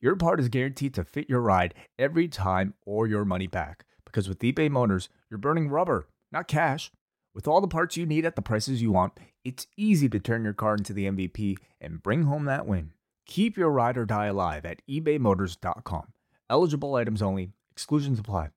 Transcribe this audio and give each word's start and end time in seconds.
your 0.00 0.16
part 0.16 0.40
is 0.40 0.48
guaranteed 0.48 0.94
to 0.94 1.04
fit 1.04 1.28
your 1.28 1.40
ride 1.40 1.74
every 1.98 2.28
time 2.28 2.74
or 2.84 3.06
your 3.06 3.24
money 3.24 3.46
back. 3.46 3.84
Because 4.04 4.28
with 4.28 4.40
eBay 4.40 4.70
Motors, 4.70 5.08
you're 5.30 5.38
burning 5.38 5.68
rubber, 5.68 6.08
not 6.30 6.48
cash. 6.48 6.90
With 7.34 7.48
all 7.48 7.60
the 7.60 7.68
parts 7.68 7.96
you 7.96 8.06
need 8.06 8.24
at 8.24 8.36
the 8.36 8.42
prices 8.42 8.80
you 8.80 8.92
want, 8.92 9.18
it's 9.44 9.66
easy 9.76 10.08
to 10.08 10.20
turn 10.20 10.44
your 10.44 10.52
car 10.52 10.74
into 10.74 10.92
the 10.92 11.06
MVP 11.06 11.56
and 11.80 12.02
bring 12.02 12.24
home 12.24 12.44
that 12.44 12.66
win. 12.66 12.92
Keep 13.26 13.56
your 13.56 13.70
ride 13.70 13.96
or 13.96 14.04
die 14.04 14.26
alive 14.26 14.64
at 14.64 14.82
ebaymotors.com. 14.88 16.12
Eligible 16.48 16.94
items 16.94 17.22
only, 17.22 17.50
exclusions 17.72 18.18
apply. 18.18 18.50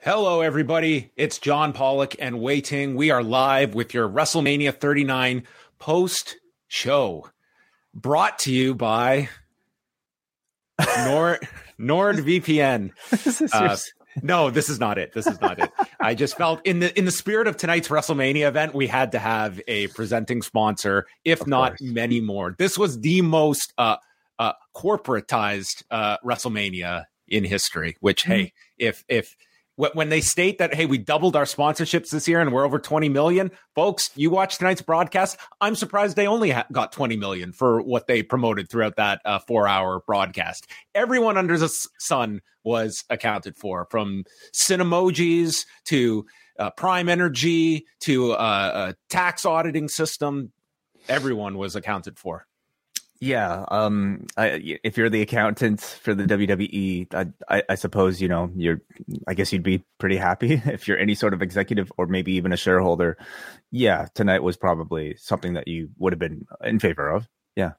Hello, 0.00 0.40
everybody. 0.40 1.10
It's 1.16 1.38
John 1.38 1.72
Pollock 1.72 2.14
and 2.20 2.38
Wai 2.38 2.60
Ting. 2.60 2.94
We 2.94 3.10
are 3.10 3.22
live 3.22 3.74
with 3.74 3.92
your 3.92 4.08
WrestleMania 4.08 4.72
39 4.72 5.42
post 5.78 6.36
show 6.68 7.28
brought 7.92 8.38
to 8.40 8.52
you 8.52 8.74
by 8.74 9.28
Nord 11.04 11.46
NordVPN. 11.78 12.90
Uh, 13.52 13.76
no, 14.22 14.50
this 14.50 14.68
is 14.68 14.80
not 14.80 14.98
it. 14.98 15.12
This 15.12 15.26
is 15.28 15.40
not 15.40 15.60
it. 15.60 15.70
I 16.00 16.14
just 16.14 16.36
felt 16.36 16.60
in 16.66 16.80
the 16.80 16.96
in 16.98 17.04
the 17.04 17.10
spirit 17.12 17.46
of 17.46 17.56
tonight's 17.56 17.86
WrestleMania 17.88 18.48
event, 18.48 18.74
we 18.74 18.88
had 18.88 19.12
to 19.12 19.18
have 19.18 19.60
a 19.68 19.86
presenting 19.88 20.42
sponsor, 20.42 21.06
if 21.24 21.42
Of 21.42 21.46
not 21.46 21.78
course. 21.78 21.80
many 21.82 22.20
more. 22.20 22.54
This 22.58 22.76
was 22.76 22.98
the 23.00 23.20
most 23.22 23.72
uh, 23.78 23.96
uh, 24.38 24.54
corporatized 24.74 25.84
uh, 25.90 26.16
WrestleMania 26.24 27.04
in 27.28 27.44
history. 27.44 27.96
Which, 28.00 28.24
Mm-hmm. 28.24 28.32
hey, 28.32 28.52
if 28.78 29.04
if 29.08 29.36
when 29.78 30.08
they 30.08 30.20
state 30.20 30.58
that, 30.58 30.74
hey, 30.74 30.86
we 30.86 30.98
doubled 30.98 31.36
our 31.36 31.44
sponsorships 31.44 32.10
this 32.10 32.26
year 32.26 32.40
and 32.40 32.52
we're 32.52 32.64
over 32.64 32.80
20 32.80 33.08
million, 33.08 33.52
folks, 33.76 34.10
you 34.16 34.28
watch 34.28 34.58
tonight's 34.58 34.82
broadcast. 34.82 35.38
I'm 35.60 35.76
surprised 35.76 36.16
they 36.16 36.26
only 36.26 36.50
ha- 36.50 36.66
got 36.72 36.90
20 36.90 37.16
million 37.16 37.52
for 37.52 37.80
what 37.80 38.08
they 38.08 38.24
promoted 38.24 38.68
throughout 38.68 38.96
that 38.96 39.20
uh, 39.24 39.38
four 39.38 39.68
hour 39.68 40.02
broadcast. 40.04 40.66
Everyone 40.96 41.36
under 41.36 41.56
the 41.56 41.68
sun 41.98 42.40
was 42.64 43.04
accounted 43.08 43.56
for 43.56 43.86
from 43.88 44.24
Cinemojis 44.52 45.64
to 45.84 46.26
uh, 46.58 46.70
Prime 46.70 47.08
Energy 47.08 47.86
to 48.00 48.32
uh, 48.32 48.90
a 48.90 48.94
tax 49.08 49.44
auditing 49.44 49.88
system. 49.88 50.50
Everyone 51.08 51.56
was 51.56 51.76
accounted 51.76 52.18
for. 52.18 52.48
Yeah, 53.20 53.64
um, 53.68 54.26
I, 54.36 54.78
if 54.84 54.96
you're 54.96 55.10
the 55.10 55.22
accountant 55.22 55.80
for 55.80 56.14
the 56.14 56.22
WWE, 56.24 57.12
I, 57.12 57.56
I, 57.56 57.62
I 57.70 57.74
suppose 57.74 58.20
you 58.20 58.28
know 58.28 58.50
you're. 58.54 58.80
I 59.26 59.34
guess 59.34 59.52
you'd 59.52 59.64
be 59.64 59.84
pretty 59.98 60.16
happy 60.16 60.52
if 60.66 60.86
you're 60.86 60.98
any 60.98 61.14
sort 61.16 61.34
of 61.34 61.42
executive 61.42 61.90
or 61.96 62.06
maybe 62.06 62.32
even 62.34 62.52
a 62.52 62.56
shareholder. 62.56 63.18
Yeah, 63.72 64.06
tonight 64.14 64.44
was 64.44 64.56
probably 64.56 65.16
something 65.16 65.54
that 65.54 65.66
you 65.66 65.90
would 65.98 66.12
have 66.12 66.20
been 66.20 66.46
in 66.62 66.78
favor 66.78 67.10
of. 67.10 67.28
Yeah, 67.56 67.72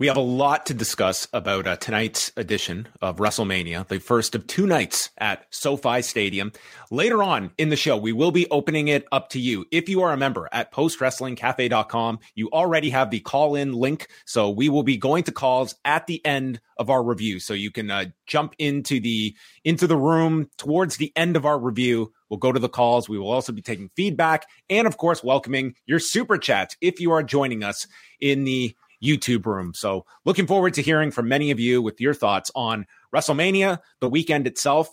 We 0.00 0.06
have 0.06 0.16
a 0.16 0.20
lot 0.20 0.64
to 0.64 0.72
discuss 0.72 1.28
about 1.30 1.66
uh, 1.66 1.76
tonight's 1.76 2.32
edition 2.34 2.88
of 3.02 3.18
WrestleMania, 3.18 3.86
the 3.86 4.00
first 4.00 4.34
of 4.34 4.46
two 4.46 4.66
nights 4.66 5.10
at 5.18 5.44
SoFi 5.50 6.00
Stadium. 6.00 6.52
Later 6.90 7.22
on 7.22 7.50
in 7.58 7.68
the 7.68 7.76
show, 7.76 7.98
we 7.98 8.14
will 8.14 8.30
be 8.30 8.48
opening 8.50 8.88
it 8.88 9.06
up 9.12 9.28
to 9.28 9.38
you. 9.38 9.66
If 9.70 9.90
you 9.90 10.00
are 10.00 10.14
a 10.14 10.16
member 10.16 10.48
at 10.52 10.72
postwrestlingcafe.com, 10.72 12.18
you 12.34 12.48
already 12.48 12.88
have 12.88 13.10
the 13.10 13.20
call 13.20 13.54
in 13.54 13.74
link. 13.74 14.08
So 14.24 14.48
we 14.48 14.70
will 14.70 14.84
be 14.84 14.96
going 14.96 15.24
to 15.24 15.32
calls 15.32 15.74
at 15.84 16.06
the 16.06 16.24
end 16.24 16.62
of 16.78 16.88
our 16.88 17.02
review. 17.02 17.38
So 17.38 17.52
you 17.52 17.70
can 17.70 17.90
uh, 17.90 18.06
jump 18.26 18.54
into 18.58 19.00
the 19.00 19.36
into 19.64 19.86
the 19.86 19.98
room 19.98 20.48
towards 20.56 20.96
the 20.96 21.12
end 21.14 21.36
of 21.36 21.44
our 21.44 21.58
review. 21.58 22.10
We'll 22.30 22.38
go 22.38 22.52
to 22.52 22.58
the 22.58 22.70
calls. 22.70 23.10
We 23.10 23.18
will 23.18 23.30
also 23.30 23.52
be 23.52 23.60
taking 23.60 23.90
feedback 23.90 24.46
and, 24.70 24.86
of 24.86 24.96
course, 24.96 25.22
welcoming 25.22 25.74
your 25.84 25.98
super 25.98 26.38
chats 26.38 26.74
if 26.80 27.00
you 27.00 27.12
are 27.12 27.22
joining 27.22 27.62
us 27.62 27.86
in 28.18 28.44
the 28.44 28.74
YouTube 29.02 29.46
room. 29.46 29.72
So, 29.74 30.04
looking 30.24 30.46
forward 30.46 30.74
to 30.74 30.82
hearing 30.82 31.10
from 31.10 31.28
many 31.28 31.50
of 31.50 31.60
you 31.60 31.82
with 31.82 32.00
your 32.00 32.14
thoughts 32.14 32.50
on 32.54 32.86
WrestleMania, 33.14 33.80
the 34.00 34.08
weekend 34.08 34.46
itself. 34.46 34.88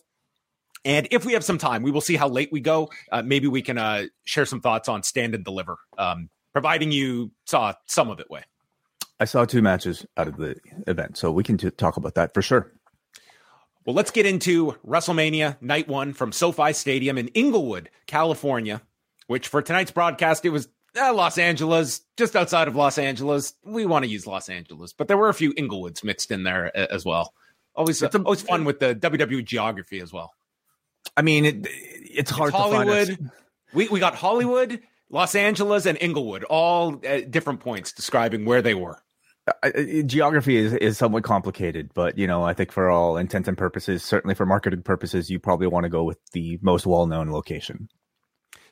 And 0.86 1.08
if 1.12 1.26
we 1.26 1.34
have 1.34 1.44
some 1.44 1.58
time, 1.58 1.84
we 1.84 1.92
will 1.92 2.02
see 2.02 2.16
how 2.16 2.30
late 2.30 2.50
we 2.52 2.62
go. 2.62 2.90
Uh, 3.12 3.22
maybe 3.22 3.48
we 3.48 3.62
can 3.62 3.78
uh, 3.78 4.06
share 4.24 4.46
some 4.46 4.62
thoughts 4.62 4.88
on 4.88 5.04
Stand 5.04 5.36
and 5.36 5.44
Deliver, 5.44 5.78
um, 5.98 6.30
providing 6.54 6.92
you 6.92 7.32
saw 7.46 7.74
some 7.88 8.10
of 8.10 8.20
it. 8.20 8.28
Wai. 8.30 8.44
I 9.20 9.26
saw 9.26 9.46
two 9.46 9.62
matches 9.62 10.06
out 10.16 10.28
of 10.28 10.38
the 10.38 10.56
event, 10.86 11.18
so 11.18 11.32
we 11.32 11.44
can 11.44 11.58
t- 11.58 11.72
talk 11.72 11.98
about 11.98 12.16
that 12.16 12.34
for 12.34 12.42
sure. 12.42 12.72
Well, 13.86 13.96
let's 13.96 14.12
get 14.12 14.26
into 14.26 14.76
WrestleMania 14.86 15.62
Night 15.62 15.88
One 15.88 16.14
from 16.14 16.32
SoFi 16.32 16.74
Stadium 16.74 17.18
in 17.18 17.30
Inglewood, 17.30 17.90
California. 18.06 18.82
Which 19.28 19.50
for 19.50 19.62
tonight's 19.62 19.92
broadcast, 19.92 20.46
it 20.46 20.52
was 20.52 20.70
uh, 20.98 21.14
Los 21.14 21.38
Angeles, 21.38 22.02
just 22.18 22.36
outside 22.36 22.68
of 22.68 22.76
Los 22.76 22.98
Angeles. 22.98 23.54
We 23.64 23.86
want 23.86 24.04
to 24.06 24.10
use 24.10 24.26
Los 24.28 24.50
Angeles, 24.50 24.94
but 24.94 25.08
there 25.08 25.18
were 25.18 25.30
a 25.30 25.34
few 25.34 25.54
Inglewoods 25.56 26.04
mixed 26.04 26.32
in 26.32 26.44
there 26.44 26.68
a- 26.74 26.92
as 26.94 27.06
well. 27.06 27.34
Always, 27.76 28.02
It's 28.02 28.16
a- 28.16 28.22
always 28.24 28.42
fun 28.42 28.66
with 28.66 28.80
the 28.80 28.96
WWE 28.96 29.44
geography 29.46 30.00
as 30.02 30.12
well. 30.12 30.34
I 31.16 31.22
mean, 31.22 31.46
it, 31.46 31.68
it's 31.70 32.32
hard 32.32 32.50
It's 32.54 32.58
to 32.58 32.64
find. 32.70 32.90
Hollywood. 32.90 33.30
We 33.74 33.88
we 33.90 34.00
got 34.00 34.16
Hollywood, 34.16 34.82
Los 35.10 35.36
Angeles, 35.36 35.86
and 35.86 35.98
Inglewood, 36.02 36.44
all 36.46 37.00
at 37.04 37.32
different 37.32 37.60
points 37.60 37.92
describing 37.92 38.46
where 38.46 38.62
they 38.62 38.74
were. 38.74 38.98
I- 39.64 39.72
I- 39.78 40.02
geography 40.06 40.58
is, 40.58 40.74
is 40.74 40.98
somewhat 40.98 41.24
complicated, 41.24 41.92
but 41.94 42.18
you 42.18 42.28
know, 42.28 42.44
I 42.44 42.54
think 42.54 42.72
for 42.72 42.90
all 42.90 43.16
intents 43.18 43.48
and 43.48 43.58
purposes, 43.58 44.04
certainly 44.04 44.36
for 44.36 44.46
marketing 44.46 44.82
purposes, 44.84 45.30
you 45.30 45.40
probably 45.40 45.68
want 45.68 45.84
to 45.86 45.90
go 45.90 46.04
with 46.04 46.18
the 46.34 46.60
most 46.62 46.86
well-known 46.86 47.32
location. 47.32 47.88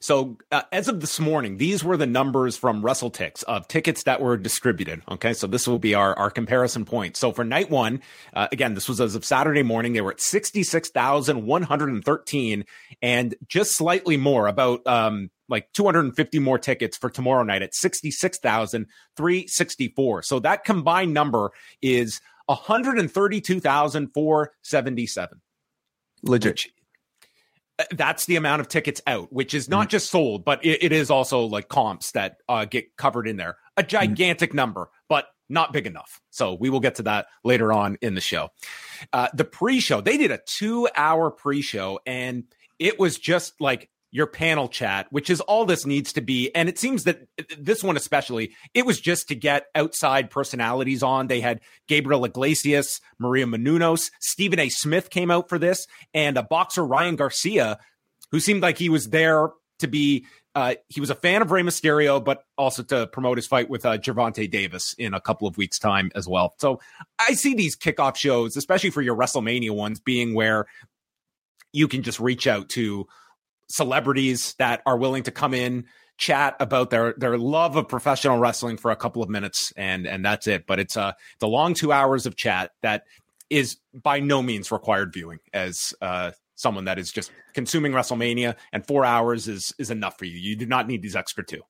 So 0.05 0.37
uh, 0.51 0.61
as 0.71 0.87
of 0.87 1.01
this 1.01 1.19
morning, 1.19 1.57
these 1.57 1.83
were 1.83 1.97
the 1.97 2.05
numbers 2.05 2.55
from 2.55 2.83
WrestleTix 2.83 3.43
of 3.45 3.67
tickets 3.67 4.03
that 4.03 4.21
were 4.21 4.37
distributed. 4.37 5.01
Okay, 5.09 5.33
so 5.33 5.47
this 5.47 5.67
will 5.67 5.79
be 5.79 5.95
our, 5.95 6.13
our 6.13 6.29
comparison 6.29 6.85
point. 6.85 7.17
So 7.17 7.31
for 7.31 7.43
night 7.43 7.71
one, 7.71 8.03
uh, 8.35 8.47
again, 8.51 8.75
this 8.75 8.87
was 8.87 9.01
as 9.01 9.15
of 9.15 9.25
Saturday 9.25 9.63
morning, 9.63 9.93
they 9.93 10.01
were 10.01 10.11
at 10.11 10.21
66,113 10.21 12.65
and 13.01 13.35
just 13.47 13.75
slightly 13.75 14.15
more, 14.15 14.45
about 14.45 14.85
um, 14.85 15.31
like 15.49 15.73
250 15.73 16.37
more 16.37 16.59
tickets 16.59 16.97
for 16.97 17.09
tomorrow 17.09 17.41
night 17.41 17.63
at 17.63 17.73
66,364. 17.73 20.21
So 20.21 20.39
that 20.39 20.65
combined 20.65 21.15
number 21.15 21.51
is 21.81 22.21
132,477 22.45 25.41
Legit. 26.21 26.51
which 26.51 26.69
that's 27.91 28.25
the 28.25 28.35
amount 28.35 28.61
of 28.61 28.67
tickets 28.67 29.01
out, 29.05 29.31
which 29.33 29.53
is 29.53 29.67
not 29.69 29.89
just 29.89 30.09
sold, 30.09 30.45
but 30.45 30.63
it, 30.63 30.83
it 30.83 30.91
is 30.91 31.11
also 31.11 31.41
like 31.41 31.67
comps 31.67 32.11
that 32.11 32.37
uh, 32.47 32.65
get 32.65 32.95
covered 32.97 33.27
in 33.27 33.37
there. 33.37 33.57
A 33.77 33.83
gigantic 33.83 34.53
number, 34.53 34.89
but 35.09 35.25
not 35.49 35.73
big 35.73 35.85
enough. 35.85 36.21
So 36.29 36.53
we 36.53 36.69
will 36.69 36.79
get 36.79 36.95
to 36.95 37.03
that 37.03 37.27
later 37.43 37.73
on 37.73 37.97
in 38.01 38.15
the 38.15 38.21
show. 38.21 38.49
Uh, 39.11 39.27
the 39.33 39.45
pre-show, 39.45 40.01
they 40.01 40.17
did 40.17 40.31
a 40.31 40.39
two-hour 40.45 41.31
pre-show, 41.31 41.99
and 42.05 42.45
it 42.79 42.99
was 42.99 43.17
just 43.17 43.59
like 43.59 43.89
your 44.15 44.27
panel 44.27 44.69
chat, 44.69 45.07
which 45.09 45.29
is 45.29 45.41
all 45.41 45.65
this 45.65 45.85
needs 45.85 46.13
to 46.13 46.21
be. 46.21 46.49
And 46.55 46.69
it 46.69 46.79
seems 46.79 47.03
that 47.03 47.27
this 47.59 47.83
one 47.83 47.97
especially, 47.97 48.53
it 48.73 48.85
was 48.85 49.01
just 49.01 49.27
to 49.27 49.35
get 49.35 49.65
outside 49.75 50.29
personalities 50.29 51.03
on. 51.03 51.27
They 51.27 51.41
had 51.41 51.59
Gabriel 51.89 52.23
Iglesias, 52.23 53.01
Maria 53.19 53.45
Menounos, 53.45 54.11
Stephen 54.21 54.57
A. 54.57 54.69
Smith 54.69 55.09
came 55.09 55.29
out 55.29 55.49
for 55.49 55.59
this, 55.59 55.85
and 56.13 56.37
a 56.37 56.43
boxer 56.43 56.85
Ryan 56.85 57.17
Garcia, 57.17 57.77
who 58.31 58.39
seemed 58.39 58.61
like 58.61 58.77
he 58.77 58.87
was 58.87 59.09
there 59.09 59.49
to 59.79 59.87
be. 59.87 60.25
Uh, 60.55 60.75
he 60.87 61.01
was 61.01 61.09
a 61.09 61.15
fan 61.15 61.41
of 61.41 61.51
Rey 61.51 61.63
Mysterio, 61.63 62.23
but 62.23 62.45
also 62.57 62.83
to 62.83 63.07
promote 63.07 63.37
his 63.37 63.45
fight 63.45 63.69
with 63.69 63.85
uh, 63.85 63.97
Gervonta 63.97 64.49
Davis 64.49 64.95
in 64.97 65.13
a 65.13 65.19
couple 65.19 65.45
of 65.45 65.57
weeks' 65.57 65.77
time 65.77 66.09
as 66.15 66.25
well. 66.25 66.53
So 66.59 66.79
I 67.19 67.33
see 67.33 67.53
these 67.53 67.75
kickoff 67.75 68.15
shows, 68.15 68.55
especially 68.55 68.91
for 68.91 69.01
your 69.01 69.17
WrestleMania 69.17 69.71
ones, 69.71 69.99
being 69.99 70.33
where 70.33 70.67
you 71.73 71.89
can 71.89 72.01
just 72.01 72.21
reach 72.21 72.47
out 72.47 72.69
to 72.69 73.05
celebrities 73.67 74.55
that 74.59 74.81
are 74.85 74.97
willing 74.97 75.23
to 75.23 75.31
come 75.31 75.53
in 75.53 75.85
chat 76.17 76.55
about 76.59 76.89
their 76.89 77.13
their 77.17 77.37
love 77.37 77.75
of 77.75 77.87
professional 77.87 78.37
wrestling 78.37 78.77
for 78.77 78.91
a 78.91 78.95
couple 78.95 79.21
of 79.21 79.29
minutes 79.29 79.73
and 79.75 80.07
and 80.07 80.23
that's 80.23 80.47
it. 80.47 80.65
But 80.65 80.79
it's 80.79 80.95
uh 80.95 81.13
the 81.39 81.47
long 81.47 81.73
2 81.73 81.91
hours 81.91 82.25
of 82.25 82.35
chat 82.35 82.71
that 82.81 83.03
is 83.49 83.77
by 83.93 84.19
no 84.19 84.41
means 84.41 84.71
required 84.71 85.11
viewing 85.13 85.39
as 85.53 85.93
uh 86.01 86.31
someone 86.55 86.85
that 86.85 86.97
is 86.97 87.11
just 87.11 87.31
consuming 87.53 87.91
WrestleMania 87.91 88.55
and 88.71 88.87
4 88.87 89.03
hours 89.03 89.47
is 89.47 89.73
is 89.77 89.91
enough 89.91 90.17
for 90.17 90.25
you. 90.25 90.37
You 90.37 90.55
do 90.55 90.65
not 90.65 90.87
need 90.87 91.01
these 91.01 91.15
extra 91.15 91.43
two 91.43 91.63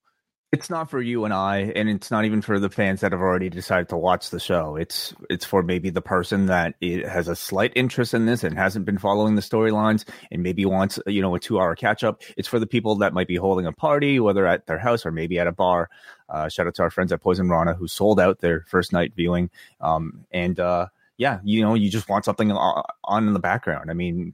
it's 0.56 0.69
not 0.69 0.90
for 0.90 1.02
you 1.02 1.25
and 1.25 1.34
I, 1.34 1.74
and 1.75 1.90
it's 1.90 2.10
not 2.10 2.24
even 2.24 2.42
for 2.42 2.60
the 2.60 2.69
fans 2.69 3.02
that 3.02 3.12
have 3.12 3.19
already 3.19 3.50
decided 3.50 3.90
to 3.90 3.98
watch 3.98 4.30
the 4.30 4.40
show. 4.40 4.78
It's 4.78 5.13
it's 5.30 5.44
for 5.44 5.62
maybe 5.62 5.90
the 5.90 6.02
person 6.02 6.46
that 6.46 6.75
has 6.81 7.28
a 7.28 7.36
slight 7.36 7.74
interest 7.75 8.13
in 8.13 8.25
this 8.25 8.42
and 8.42 8.57
hasn't 8.57 8.86
been 8.86 8.98
following 8.98 9.36
the 9.36 9.42
storylines, 9.42 10.06
and 10.31 10.44
maybe 10.44 10.66
wants 10.66 10.98
you 11.07 11.22
know 11.22 11.36
a 11.36 11.42
two 11.42 11.60
hour 11.60 11.75
catch 11.75 12.06
up. 12.06 12.22
It's 12.38 12.48
for 12.48 12.57
the 12.57 12.68
people 12.68 12.96
that 12.96 13.13
might 13.13 13.28
be 13.28 13.36
holding 13.36 13.66
a 13.66 13.74
party, 13.74 14.18
whether 14.18 14.48
at 14.48 14.66
their 14.66 14.80
house 14.80 15.06
or 15.06 15.12
maybe 15.12 15.40
at 15.40 15.48
a 15.48 15.52
bar. 15.52 15.90
Uh, 16.30 16.48
shout 16.48 16.68
out 16.68 16.75
to 16.75 16.84
our 16.84 16.90
friends 16.90 17.12
at 17.12 17.22
Poison 17.22 17.50
Rana 17.50 17.74
who 17.74 17.90
sold 17.90 18.18
out 18.18 18.40
their 18.40 18.63
first 18.69 18.94
night 18.94 19.12
viewing, 19.13 19.50
um, 19.81 20.25
and 20.31 20.58
uh, 20.58 20.88
yeah, 21.18 21.40
you 21.44 21.63
know, 21.63 21.74
you 21.74 21.90
just 21.90 22.08
want 22.08 22.24
something 22.24 22.54
on 22.54 23.28
in 23.28 23.34
the 23.34 23.40
background. 23.40 23.92
I 23.92 23.94
mean, 23.94 24.34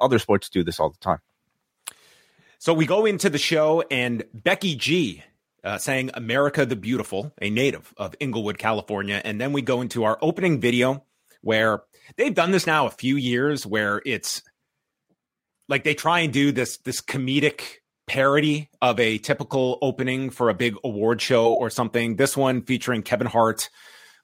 other 0.00 0.18
sports 0.18 0.48
do 0.48 0.64
this 0.64 0.80
all 0.80 0.90
the 0.90 0.98
time. 0.98 1.20
So 2.58 2.74
we 2.74 2.84
go 2.84 3.06
into 3.06 3.30
the 3.30 3.38
show, 3.38 3.84
and 3.92 4.24
Becky 4.34 4.74
G 4.74 5.22
uh, 5.64 5.78
saying 5.78 6.10
America 6.14 6.66
the 6.66 6.76
Beautiful, 6.76 7.32
a 7.40 7.50
native 7.50 7.92
of 7.96 8.14
Inglewood, 8.20 8.58
California. 8.58 9.20
And 9.24 9.40
then 9.40 9.52
we 9.52 9.62
go 9.62 9.80
into 9.80 10.04
our 10.04 10.18
opening 10.20 10.60
video 10.60 11.04
where 11.42 11.82
they've 12.16 12.34
done 12.34 12.50
this 12.50 12.66
now 12.66 12.86
a 12.86 12.90
few 12.90 13.16
years 13.16 13.66
where 13.66 14.00
it's 14.04 14.42
like 15.68 15.84
they 15.84 15.94
try 15.94 16.20
and 16.20 16.32
do 16.32 16.52
this 16.52 16.78
this 16.78 17.00
comedic 17.00 17.62
parody 18.06 18.68
of 18.80 18.98
a 18.98 19.18
typical 19.18 19.78
opening 19.80 20.30
for 20.30 20.48
a 20.48 20.54
big 20.54 20.74
award 20.84 21.20
show 21.20 21.52
or 21.52 21.70
something. 21.70 22.16
This 22.16 22.36
one 22.36 22.62
featuring 22.62 23.02
Kevin 23.02 23.26
Hart 23.26 23.70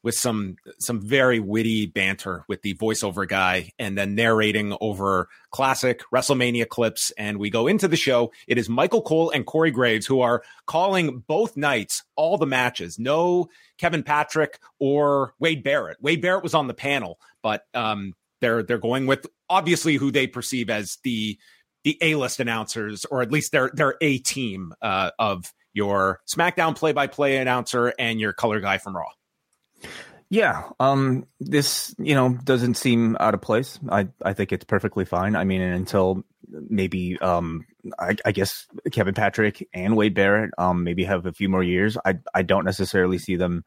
with 0.02 0.14
some 0.14 0.56
some 0.78 1.00
very 1.00 1.40
witty 1.40 1.86
banter 1.86 2.44
with 2.48 2.62
the 2.62 2.74
voiceover 2.74 3.26
guy 3.26 3.72
and 3.78 3.98
then 3.98 4.14
narrating 4.14 4.76
over 4.80 5.28
classic 5.50 6.02
WrestleMania 6.14 6.68
clips. 6.68 7.10
And 7.18 7.38
we 7.38 7.50
go 7.50 7.66
into 7.66 7.88
the 7.88 7.96
show. 7.96 8.32
It 8.46 8.58
is 8.58 8.68
Michael 8.68 9.02
Cole 9.02 9.30
and 9.30 9.44
Corey 9.44 9.70
Graves 9.70 10.06
who 10.06 10.20
are 10.20 10.42
calling 10.66 11.24
both 11.26 11.56
nights, 11.56 12.04
all 12.16 12.38
the 12.38 12.46
matches. 12.46 12.98
No 12.98 13.48
Kevin 13.78 14.02
Patrick 14.02 14.58
or 14.78 15.34
Wade 15.38 15.62
Barrett. 15.62 15.98
Wade 16.00 16.22
Barrett 16.22 16.42
was 16.42 16.54
on 16.54 16.68
the 16.68 16.74
panel, 16.74 17.18
but 17.42 17.64
um, 17.74 18.14
they're 18.40 18.62
they're 18.62 18.78
going 18.78 19.06
with 19.06 19.26
obviously 19.48 19.96
who 19.96 20.10
they 20.10 20.26
perceive 20.26 20.70
as 20.70 20.98
the 21.02 21.38
the 21.84 21.98
A 22.02 22.14
list 22.16 22.40
announcers, 22.40 23.04
or 23.04 23.22
at 23.22 23.32
least 23.32 23.52
their 23.52 23.70
their 23.72 23.96
A 24.00 24.18
team 24.18 24.74
uh, 24.82 25.10
of 25.18 25.52
your 25.72 26.20
SmackDown 26.28 26.76
play 26.76 26.92
by 26.92 27.06
play 27.06 27.36
announcer 27.36 27.92
and 27.98 28.20
your 28.20 28.32
color 28.32 28.60
guy 28.60 28.78
from 28.78 28.96
Raw. 28.96 29.10
Yeah, 30.30 30.68
um, 30.78 31.26
this 31.40 31.94
you 31.98 32.14
know 32.14 32.36
doesn't 32.44 32.74
seem 32.74 33.16
out 33.18 33.32
of 33.34 33.40
place. 33.40 33.78
I 33.88 34.08
I 34.22 34.34
think 34.34 34.52
it's 34.52 34.64
perfectly 34.64 35.06
fine. 35.06 35.34
I 35.34 35.44
mean, 35.44 35.62
until 35.62 36.22
maybe 36.50 37.18
um, 37.20 37.64
I, 37.98 38.14
I 38.26 38.32
guess 38.32 38.66
Kevin 38.92 39.14
Patrick 39.14 39.66
and 39.72 39.96
Wade 39.96 40.14
Barrett 40.14 40.50
um 40.58 40.84
maybe 40.84 41.04
have 41.04 41.24
a 41.24 41.32
few 41.32 41.48
more 41.48 41.62
years. 41.62 41.96
I 42.04 42.18
I 42.34 42.42
don't 42.42 42.66
necessarily 42.66 43.16
see 43.16 43.36
them 43.36 43.64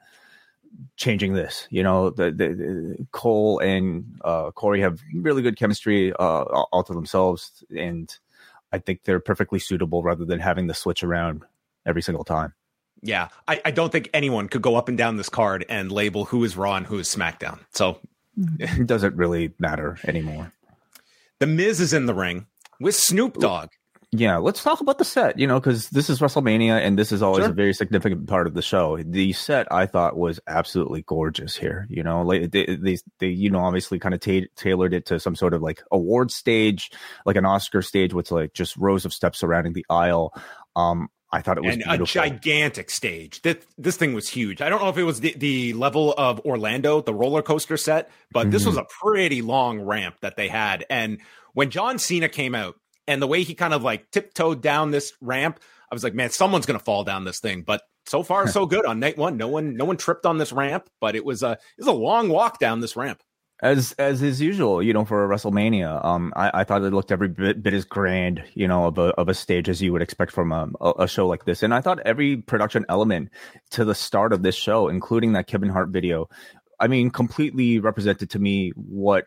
changing 0.97 1.33
this. 1.33 1.67
You 1.69 1.83
know, 1.83 2.09
the, 2.11 2.25
the, 2.31 2.47
the 2.49 3.07
Cole 3.11 3.59
and 3.59 4.19
uh, 4.23 4.51
Corey 4.51 4.81
have 4.81 4.99
really 5.13 5.41
good 5.41 5.57
chemistry 5.57 6.13
uh, 6.13 6.43
all 6.71 6.83
to 6.83 6.93
themselves, 6.93 7.63
and 7.75 8.13
I 8.71 8.79
think 8.79 9.03
they're 9.03 9.19
perfectly 9.19 9.59
suitable 9.59 10.03
rather 10.03 10.25
than 10.25 10.39
having 10.39 10.67
to 10.67 10.73
switch 10.73 11.03
around 11.03 11.43
every 11.85 12.01
single 12.01 12.23
time. 12.23 12.53
Yeah, 13.01 13.29
I, 13.47 13.61
I 13.65 13.71
don't 13.71 13.91
think 13.91 14.09
anyone 14.13 14.47
could 14.47 14.61
go 14.61 14.75
up 14.75 14.87
and 14.87 14.97
down 14.97 15.17
this 15.17 15.29
card 15.29 15.65
and 15.69 15.91
label 15.91 16.25
who 16.25 16.43
is 16.43 16.55
Raw 16.55 16.75
and 16.75 16.85
who 16.85 16.99
is 16.99 17.07
SmackDown. 17.07 17.59
So 17.71 17.99
it 18.59 18.87
doesn't 18.87 19.15
really 19.15 19.53
matter 19.59 19.97
anymore. 20.05 20.53
The 21.39 21.47
Miz 21.47 21.79
is 21.79 21.93
in 21.93 22.05
the 22.05 22.13
ring 22.13 22.45
with 22.79 22.95
Snoop 22.95 23.39
Dogg. 23.39 23.69
Yeah, 24.13 24.37
let's 24.37 24.61
talk 24.61 24.81
about 24.81 24.97
the 24.97 25.05
set, 25.05 25.39
you 25.39 25.47
know, 25.47 25.57
because 25.57 25.89
this 25.89 26.09
is 26.09 26.19
WrestleMania 26.19 26.85
and 26.85 26.99
this 26.99 27.13
is 27.13 27.21
always 27.21 27.45
sure. 27.45 27.51
a 27.51 27.55
very 27.55 27.73
significant 27.73 28.27
part 28.27 28.45
of 28.45 28.53
the 28.53 28.61
show. 28.61 28.97
The 29.01 29.31
set 29.31 29.71
I 29.71 29.85
thought 29.85 30.17
was 30.17 30.37
absolutely 30.47 31.03
gorgeous 31.03 31.55
here, 31.55 31.87
you 31.89 32.03
know, 32.03 32.21
like 32.21 32.51
they, 32.51 32.75
they, 32.75 32.97
they 33.19 33.27
you 33.27 33.49
know, 33.49 33.59
obviously 33.59 33.99
kind 33.99 34.13
of 34.13 34.19
ta- 34.19 34.49
tailored 34.57 34.93
it 34.93 35.05
to 35.05 35.19
some 35.19 35.35
sort 35.37 35.53
of 35.53 35.61
like 35.61 35.81
award 35.93 36.29
stage, 36.29 36.91
like 37.25 37.37
an 37.37 37.45
Oscar 37.45 37.81
stage 37.81 38.13
with 38.13 38.31
like 38.31 38.53
just 38.53 38.75
rows 38.75 39.05
of 39.05 39.13
steps 39.13 39.39
surrounding 39.39 39.71
the 39.71 39.85
aisle. 39.89 40.33
Um, 40.75 41.07
I 41.33 41.41
thought 41.41 41.57
it 41.57 41.63
was 41.63 41.75
and 41.75 41.83
a 42.01 42.03
gigantic 42.03 42.89
stage. 42.89 43.41
This 43.41 43.57
this 43.77 43.95
thing 43.95 44.13
was 44.13 44.27
huge. 44.27 44.61
I 44.61 44.67
don't 44.67 44.81
know 44.81 44.89
if 44.89 44.97
it 44.97 45.03
was 45.03 45.21
the, 45.21 45.33
the 45.37 45.73
level 45.73 46.13
of 46.17 46.41
Orlando, 46.41 47.01
the 47.01 47.13
roller 47.13 47.41
coaster 47.41 47.77
set, 47.77 48.09
but 48.31 48.43
mm-hmm. 48.43 48.51
this 48.51 48.65
was 48.65 48.75
mm-hmm. 48.75 48.83
a 48.83 49.11
pretty 49.11 49.41
long 49.41 49.79
ramp 49.79 50.15
that 50.21 50.35
they 50.35 50.49
had. 50.49 50.85
And 50.89 51.19
when 51.53 51.69
John 51.69 51.99
Cena 51.99 52.27
came 52.27 52.53
out 52.53 52.75
and 53.07 53.21
the 53.21 53.27
way 53.27 53.43
he 53.43 53.55
kind 53.55 53.73
of 53.73 53.81
like 53.81 54.11
tiptoed 54.11 54.61
down 54.61 54.91
this 54.91 55.13
ramp, 55.21 55.59
I 55.89 55.95
was 55.95 56.03
like, 56.03 56.13
man, 56.13 56.31
someone's 56.31 56.65
gonna 56.65 56.79
fall 56.79 57.05
down 57.05 57.23
this 57.23 57.39
thing. 57.39 57.61
But 57.61 57.81
so 58.05 58.23
far, 58.23 58.47
so 58.49 58.65
good 58.65 58.85
on 58.85 58.99
night 58.99 59.17
one. 59.17 59.37
No 59.37 59.47
one, 59.47 59.77
no 59.77 59.85
one 59.85 59.97
tripped 59.97 60.25
on 60.25 60.37
this 60.37 60.51
ramp, 60.51 60.89
but 60.99 61.15
it 61.15 61.23
was 61.23 61.43
a 61.43 61.51
it 61.51 61.79
was 61.79 61.87
a 61.87 61.93
long 61.93 62.27
walk 62.27 62.59
down 62.59 62.81
this 62.81 62.97
ramp 62.97 63.23
as 63.61 63.93
as 63.93 64.21
is 64.21 64.41
usual, 64.41 64.81
you 64.81 64.93
know, 64.93 65.05
for 65.05 65.23
a 65.23 65.27
WrestleMania. 65.27 66.03
Um, 66.03 66.33
I, 66.35 66.61
I 66.61 66.63
thought 66.63 66.83
it 66.83 66.93
looked 66.93 67.11
every 67.11 67.27
bit, 67.27 67.61
bit 67.61 67.73
as 67.73 67.85
grand, 67.85 68.43
you 68.55 68.67
know, 68.67 68.85
of 68.85 68.97
a 68.97 69.13
of 69.19 69.29
a 69.29 69.33
stage 69.33 69.69
as 69.69 69.81
you 69.81 69.93
would 69.93 70.01
expect 70.01 70.31
from 70.31 70.51
a, 70.51 70.69
a 70.97 71.07
show 71.07 71.27
like 71.27 71.45
this. 71.45 71.61
And 71.61 71.73
I 71.73 71.81
thought 71.81 71.99
every 71.99 72.37
production 72.37 72.85
element 72.89 73.29
to 73.71 73.85
the 73.85 73.95
start 73.95 74.33
of 74.33 74.41
this 74.41 74.55
show, 74.55 74.87
including 74.87 75.33
that 75.33 75.47
Kevin 75.47 75.69
Hart 75.69 75.89
video, 75.89 76.27
I 76.79 76.87
mean, 76.87 77.11
completely 77.11 77.79
represented 77.79 78.31
to 78.31 78.39
me 78.39 78.71
what 78.75 79.25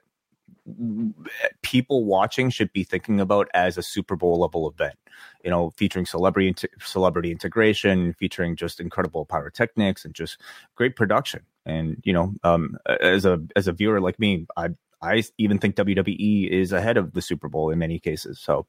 people 1.62 2.04
watching 2.04 2.50
should 2.50 2.72
be 2.72 2.84
thinking 2.84 3.20
about 3.20 3.48
as 3.54 3.76
a 3.76 3.82
Super 3.82 4.16
Bowl 4.16 4.40
level 4.40 4.68
event. 4.68 4.96
You 5.44 5.50
know, 5.50 5.70
featuring 5.76 6.06
celebrity 6.06 6.54
celebrity 6.80 7.30
integration, 7.30 8.14
featuring 8.14 8.56
just 8.56 8.80
incredible 8.80 9.24
pyrotechnics 9.26 10.04
and 10.04 10.14
just 10.14 10.40
great 10.74 10.96
production. 10.96 11.42
And 11.66 12.00
you 12.04 12.12
know, 12.12 12.34
um, 12.42 12.76
as 13.00 13.24
a 13.24 13.40
as 13.54 13.68
a 13.68 13.72
viewer 13.72 14.00
like 14.00 14.18
me, 14.18 14.46
I 14.56 14.70
I 15.04 15.22
even 15.38 15.58
think 15.58 15.76
WWE 15.76 16.48
is 16.48 16.72
ahead 16.72 16.96
of 16.96 17.12
the 17.12 17.22
Super 17.22 17.48
Bowl 17.48 17.70
in 17.70 17.78
many 17.78 17.98
cases. 17.98 18.40
So, 18.40 18.66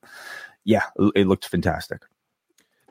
yeah, 0.65 0.83
it 1.15 1.27
looked 1.27 1.47
fantastic. 1.47 2.03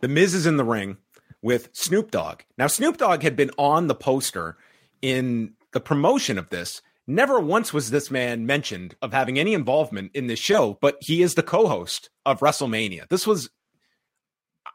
The 0.01 0.09
Miz 0.09 0.35
is 0.35 0.47
in 0.47 0.57
the 0.57 0.65
ring 0.65 0.97
with 1.43 1.69
Snoop 1.73 2.11
Dogg. 2.11 2.41
Now, 2.57 2.67
Snoop 2.67 2.97
Dogg 2.97 3.23
had 3.23 3.37
been 3.37 3.51
on 3.59 3.87
the 3.87 3.95
poster 3.95 4.57
in 5.03 5.55
the 5.73 5.81
promotion 5.81 6.39
of 6.39 6.49
this. 6.49 6.81
Never 7.07 7.39
once 7.39 7.73
was 7.73 7.91
this 7.91 8.11
man 8.11 8.47
mentioned 8.47 8.97
of 9.03 9.13
having 9.13 9.39
any 9.39 9.53
involvement 9.53 10.13
in 10.15 10.27
this 10.27 10.39
show, 10.39 10.79
but 10.81 10.97
he 11.01 11.23
is 11.23 11.35
the 11.35 11.43
co-host 11.43 12.09
of 12.25 12.41
WrestleMania. 12.41 13.09
This 13.09 13.27
was 13.27 13.51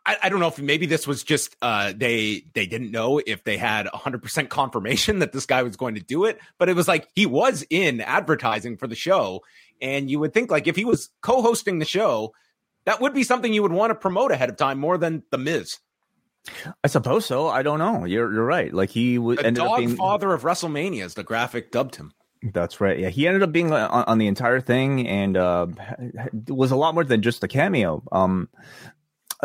I, 0.06 0.18
I, 0.24 0.30
don't 0.30 0.40
know 0.40 0.48
if 0.48 0.60
maybe 0.60 0.86
this 0.86 1.06
was 1.06 1.24
just 1.24 1.56
uh, 1.62 1.94
they 1.96 2.44
they 2.54 2.66
didn't 2.66 2.92
know 2.92 3.20
if 3.26 3.44
they 3.44 3.58
had 3.58 3.88
100% 3.88 4.50
confirmation 4.50 5.20
that 5.20 5.32
this 5.34 5.46
guy 5.46 5.64
was 5.64 5.76
going 5.76 5.96
to 5.96 6.02
do 6.02 6.26
it, 6.26 6.40
but 6.58 6.70
it 6.70 6.76
was 6.76 6.88
like 6.88 7.08
he 7.16 7.26
was 7.26 7.66
in 7.70 8.02
advertising 8.02 8.78
for 8.78 8.88
the 8.88 8.96
show, 8.96 9.42
and 9.82 10.10
you 10.10 10.20
would 10.20 10.34
think 10.34 10.52
like 10.52 10.68
if 10.68 10.76
he 10.76 10.86
was 10.86 11.10
co-hosting 11.22 11.80
the 11.80 11.86
show, 11.86 12.34
that 12.86 13.02
would 13.02 13.14
be 13.14 13.24
something 13.24 13.54
you 13.54 13.62
would 13.62 13.72
want 13.72 13.92
to 13.92 13.96
promote 13.96 14.32
ahead 14.32 14.50
of 14.50 14.58
time 14.58 14.80
more 14.80 14.98
than 14.98 15.24
the 15.32 15.38
Miz. 15.38 15.78
I 16.84 16.88
suppose 16.88 17.26
so. 17.26 17.48
I 17.48 17.64
don't 17.64 17.80
know. 17.80 18.06
You're 18.06 18.32
you're 18.34 18.46
right. 18.46 18.74
Like 18.74 18.90
he 18.90 19.20
was 19.20 19.38
the 19.38 19.52
dog 19.52 19.80
being... 19.80 19.96
father 19.96 20.34
of 20.34 20.44
WrestleMania, 20.44 21.04
as 21.04 21.16
the 21.16 21.24
graphic 21.24 21.72
dubbed 21.72 21.98
him. 21.98 22.14
That's 22.42 22.80
right. 22.80 22.98
Yeah, 22.98 23.10
he 23.10 23.28
ended 23.28 23.44
up 23.44 23.52
being 23.52 23.72
on, 23.74 23.90
on 23.90 24.18
the 24.18 24.28
entire 24.28 24.62
thing, 24.62 25.08
and 25.08 25.36
uh, 25.36 25.68
was 26.48 26.72
a 26.72 26.78
lot 26.78 26.94
more 26.94 27.04
than 27.04 27.22
just 27.22 27.44
a 27.44 27.50
cameo. 27.50 28.02
Um, 28.12 28.48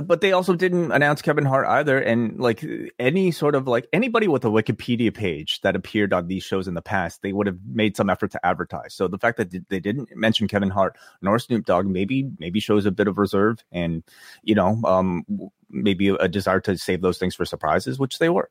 but 0.03 0.21
they 0.21 0.33
also 0.33 0.55
didn't 0.55 0.91
announce 0.91 1.23
Kevin 1.23 1.45
Hart 1.45 1.67
either. 1.67 1.99
And 1.99 2.41
like 2.41 2.65
any 2.99 3.31
sort 3.31 3.55
of 3.55 3.69
like 3.69 3.89
anybody 3.93 4.27
with 4.27 4.45
a 4.45 4.49
Wikipedia 4.49 5.15
page 5.15 5.61
that 5.61 5.77
appeared 5.77 6.13
on 6.13 6.27
these 6.27 6.43
shows 6.43 6.67
in 6.67 6.75
the 6.75 6.83
past, 6.83 7.23
they 7.23 7.33
would 7.33 7.47
have 7.47 7.59
made 7.65 7.97
some 7.97 8.11
effort 8.11 8.33
to 8.33 8.45
advertise. 8.45 8.95
So 8.95 9.07
the 9.07 9.19
fact 9.19 9.37
that 9.37 9.51
they 9.69 9.81
didn't 9.81 10.09
mention 10.17 10.49
Kevin 10.49 10.71
Hart 10.71 10.97
nor 11.23 11.39
Snoop 11.39 11.65
Dogg 11.65 11.87
maybe 11.87 12.29
maybe 12.39 12.59
shows 12.59 12.87
a 12.87 12.91
bit 12.91 13.07
of 13.07 13.19
reserve 13.19 13.63
and 13.71 14.03
you 14.43 14.57
know 14.57 14.81
um, 14.85 15.25
maybe 15.71 16.09
a 16.09 16.29
desire 16.29 16.61
to 16.61 16.77
save 16.77 17.01
those 17.01 17.19
things 17.19 17.37
for 17.37 17.45
surprises, 17.45 17.99
which 17.99 18.19
they 18.19 18.29
were. 18.29 18.51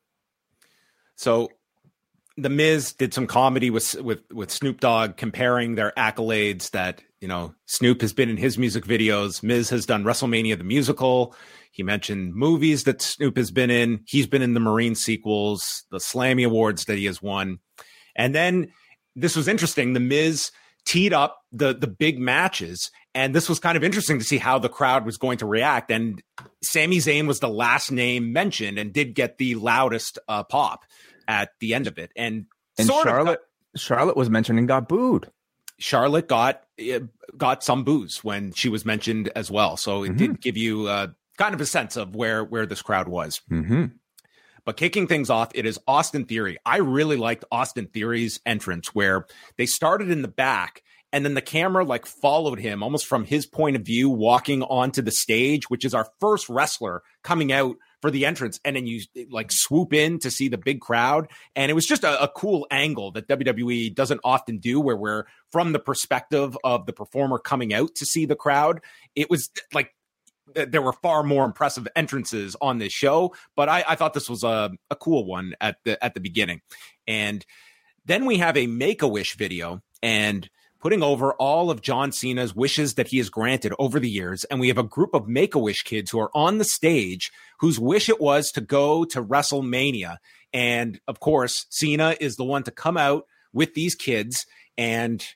So 1.16 1.50
the 2.36 2.50
Miz 2.50 2.92
did 2.92 3.14
some 3.14 3.26
comedy 3.26 3.70
with 3.70 3.94
with 4.02 4.20
with 4.32 4.50
Snoop 4.50 4.80
Dogg 4.80 5.16
comparing 5.16 5.74
their 5.74 5.92
accolades 5.96 6.70
that 6.70 7.02
you 7.20 7.28
know 7.28 7.54
Snoop 7.66 8.00
has 8.00 8.12
been 8.12 8.28
in 8.28 8.36
his 8.36 8.58
music 8.58 8.84
videos. 8.84 9.42
Miz 9.42 9.70
has 9.70 9.86
done 9.86 10.04
WrestleMania 10.04 10.58
the 10.58 10.64
musical. 10.64 11.34
He 11.70 11.82
mentioned 11.82 12.34
movies 12.34 12.84
that 12.84 13.02
Snoop 13.02 13.36
has 13.36 13.50
been 13.50 13.70
in. 13.70 14.00
He's 14.06 14.26
been 14.26 14.42
in 14.42 14.54
the 14.54 14.60
Marine 14.60 14.94
sequels, 14.94 15.84
the 15.90 15.98
Slammy 15.98 16.46
Awards 16.46 16.84
that 16.86 16.98
he 16.98 17.04
has 17.06 17.22
won, 17.22 17.58
and 18.16 18.34
then 18.34 18.72
this 19.14 19.36
was 19.36 19.46
interesting. 19.46 19.92
The 19.92 20.00
Miz 20.00 20.50
teed 20.84 21.12
up 21.12 21.40
the 21.52 21.72
the 21.72 21.86
big 21.86 22.18
matches, 22.18 22.90
and 23.14 23.32
this 23.32 23.48
was 23.48 23.60
kind 23.60 23.76
of 23.76 23.84
interesting 23.84 24.18
to 24.18 24.24
see 24.24 24.38
how 24.38 24.58
the 24.58 24.68
crowd 24.68 25.06
was 25.06 25.18
going 25.18 25.38
to 25.38 25.46
react. 25.46 25.92
And 25.92 26.20
Sami 26.64 26.98
Zayn 26.98 27.28
was 27.28 27.38
the 27.38 27.48
last 27.48 27.92
name 27.92 28.32
mentioned 28.32 28.76
and 28.76 28.92
did 28.92 29.14
get 29.14 29.38
the 29.38 29.54
loudest 29.54 30.18
uh, 30.26 30.42
pop 30.42 30.84
at 31.28 31.50
the 31.60 31.74
end 31.74 31.86
of 31.86 31.98
it. 31.98 32.10
And, 32.16 32.46
and 32.78 32.88
Charlotte, 32.88 33.40
got, 33.74 33.80
Charlotte 33.80 34.16
was 34.16 34.30
mentioned 34.30 34.58
and 34.58 34.68
got 34.68 34.88
booed. 34.88 35.30
Charlotte 35.78 36.28
got 36.28 36.62
eh, 36.78 37.00
got 37.36 37.64
some 37.64 37.84
booze 37.84 38.22
when 38.22 38.52
she 38.52 38.68
was 38.68 38.84
mentioned 38.84 39.30
as 39.34 39.50
well. 39.50 39.76
So 39.76 40.02
it 40.02 40.10
mm-hmm. 40.10 40.16
did 40.16 40.40
give 40.40 40.56
you 40.56 40.86
uh, 40.86 41.08
kind 41.36 41.54
of 41.54 41.60
a 41.60 41.66
sense 41.66 41.96
of 41.96 42.14
where 42.14 42.44
where 42.44 42.66
this 42.66 42.82
crowd 42.82 43.08
was. 43.08 43.40
Mm-hmm. 43.50 43.86
But 44.64 44.76
kicking 44.76 45.06
things 45.06 45.28
off, 45.28 45.50
it 45.54 45.66
is 45.66 45.78
Austin 45.86 46.24
Theory. 46.24 46.56
I 46.64 46.78
really 46.78 47.16
liked 47.16 47.44
Austin 47.52 47.86
Theory's 47.86 48.40
entrance 48.46 48.94
where 48.94 49.26
they 49.58 49.66
started 49.66 50.10
in 50.10 50.22
the 50.22 50.28
back 50.28 50.82
and 51.12 51.24
then 51.24 51.34
the 51.34 51.42
camera 51.42 51.84
like 51.84 52.06
followed 52.06 52.58
him 52.58 52.82
almost 52.82 53.06
from 53.06 53.24
his 53.24 53.46
point 53.46 53.76
of 53.76 53.82
view 53.82 54.10
walking 54.10 54.62
onto 54.64 55.00
the 55.00 55.12
stage, 55.12 55.70
which 55.70 55.84
is 55.84 55.94
our 55.94 56.08
first 56.18 56.48
wrestler 56.48 57.02
coming 57.22 57.52
out 57.52 57.76
for 58.04 58.10
the 58.10 58.26
entrance. 58.26 58.60
And 58.66 58.76
then 58.76 58.86
you 58.86 59.00
like 59.30 59.50
swoop 59.50 59.94
in 59.94 60.18
to 60.18 60.30
see 60.30 60.48
the 60.48 60.58
big 60.58 60.82
crowd. 60.82 61.26
And 61.56 61.70
it 61.70 61.74
was 61.74 61.86
just 61.86 62.04
a, 62.04 62.22
a 62.22 62.28
cool 62.28 62.66
angle 62.70 63.12
that 63.12 63.28
WWE 63.28 63.94
doesn't 63.94 64.20
often 64.22 64.58
do 64.58 64.78
where 64.78 64.94
we're 64.94 65.24
from 65.50 65.72
the 65.72 65.78
perspective 65.78 66.54
of 66.64 66.84
the 66.84 66.92
performer 66.92 67.38
coming 67.38 67.72
out 67.72 67.94
to 67.94 68.04
see 68.04 68.26
the 68.26 68.36
crowd. 68.36 68.82
It 69.16 69.30
was 69.30 69.50
like 69.72 69.94
there 70.54 70.82
were 70.82 70.92
far 70.92 71.22
more 71.22 71.46
impressive 71.46 71.88
entrances 71.96 72.54
on 72.60 72.76
this 72.76 72.92
show, 72.92 73.34
but 73.56 73.70
I, 73.70 73.82
I 73.88 73.94
thought 73.94 74.12
this 74.12 74.28
was 74.28 74.44
a, 74.44 74.72
a 74.90 74.96
cool 74.96 75.24
one 75.24 75.54
at 75.58 75.78
the 75.86 76.04
at 76.04 76.12
the 76.12 76.20
beginning. 76.20 76.60
And 77.06 77.42
then 78.04 78.26
we 78.26 78.36
have 78.36 78.58
a 78.58 78.66
Make 78.66 79.00
a 79.00 79.08
Wish 79.08 79.34
video 79.34 79.80
and 80.02 80.50
putting 80.84 81.02
over 81.02 81.32
all 81.36 81.70
of 81.70 81.80
John 81.80 82.12
Cena's 82.12 82.54
wishes 82.54 82.94
that 82.94 83.08
he 83.08 83.16
has 83.16 83.30
granted 83.30 83.72
over 83.78 83.98
the 83.98 84.10
years. 84.10 84.44
And 84.44 84.60
we 84.60 84.68
have 84.68 84.76
a 84.76 84.82
group 84.82 85.14
of 85.14 85.26
Make 85.26 85.54
a 85.54 85.58
Wish 85.58 85.82
kids 85.82 86.10
who 86.10 86.20
are 86.20 86.30
on 86.34 86.58
the 86.58 86.64
stage 86.64 87.32
whose 87.60 87.80
wish 87.80 88.10
it 88.10 88.20
was 88.20 88.50
to 88.50 88.60
go 88.60 89.06
to 89.06 89.24
WrestleMania. 89.24 90.18
And 90.52 91.00
of 91.08 91.20
course, 91.20 91.64
Cena 91.70 92.14
is 92.20 92.36
the 92.36 92.44
one 92.44 92.64
to 92.64 92.70
come 92.70 92.98
out 92.98 93.24
with 93.54 93.72
these 93.72 93.94
kids 93.94 94.44
and 94.76 95.26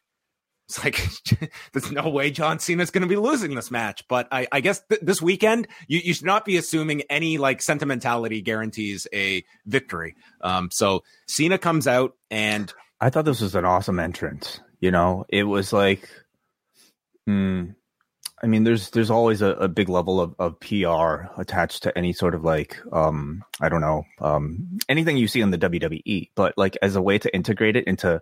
it's 0.69 0.85
like 0.85 1.00
there's 1.73 1.90
no 1.90 2.11
way 2.11 2.31
John 2.31 2.59
Cena's 2.59 2.90
going 2.90 3.00
to 3.00 3.09
be 3.09 3.17
losing 3.17 3.55
this 3.55 3.71
match. 3.71 4.05
But 4.07 4.28
I, 4.31 4.47
I 4.52 4.61
guess 4.61 4.83
th- 4.90 5.00
this 5.00 5.23
weekend 5.23 5.67
you, 5.87 5.99
you, 6.05 6.12
should 6.12 6.26
not 6.26 6.45
be 6.45 6.59
assuming 6.59 7.05
any 7.09 7.38
like 7.38 7.62
sentimentality 7.62 8.43
guarantees 8.43 9.07
a 9.14 9.43
victory. 9.64 10.14
Um, 10.43 10.69
so 10.71 11.05
Cena 11.26 11.57
comes 11.57 11.87
out 11.87 12.19
and 12.31 12.71
I 13.00 13.09
thought 13.09 13.25
this 13.25 13.40
was 13.40 13.55
an 13.55 13.64
awesome 13.64 13.99
entrance. 13.99 14.61
You 14.81 14.91
know, 14.91 15.25
it 15.29 15.45
was 15.45 15.73
like, 15.73 16.09
hmm. 17.27 17.71
I 18.41 18.47
mean, 18.47 18.63
there's 18.63 18.91
there's 18.91 19.11
always 19.11 19.43
a, 19.43 19.49
a 19.55 19.69
big 19.69 19.89
level 19.89 20.21
of, 20.21 20.35
of 20.39 20.61
PR 20.61 21.27
attached 21.41 21.83
to 21.83 21.99
any 21.99 22.13
sort 22.13 22.37
of 22.37 22.45
like 22.45 22.79
um 22.93 23.43
I 23.61 23.69
don't 23.69 23.81
know 23.81 24.05
um 24.21 24.79
anything 24.89 25.17
you 25.17 25.27
see 25.27 25.41
in 25.41 25.51
the 25.51 25.59
WWE, 25.59 26.31
but 26.37 26.55
like 26.57 26.77
as 26.81 26.95
a 26.95 27.03
way 27.03 27.19
to 27.19 27.35
integrate 27.35 27.75
it 27.75 27.85
into 27.87 28.21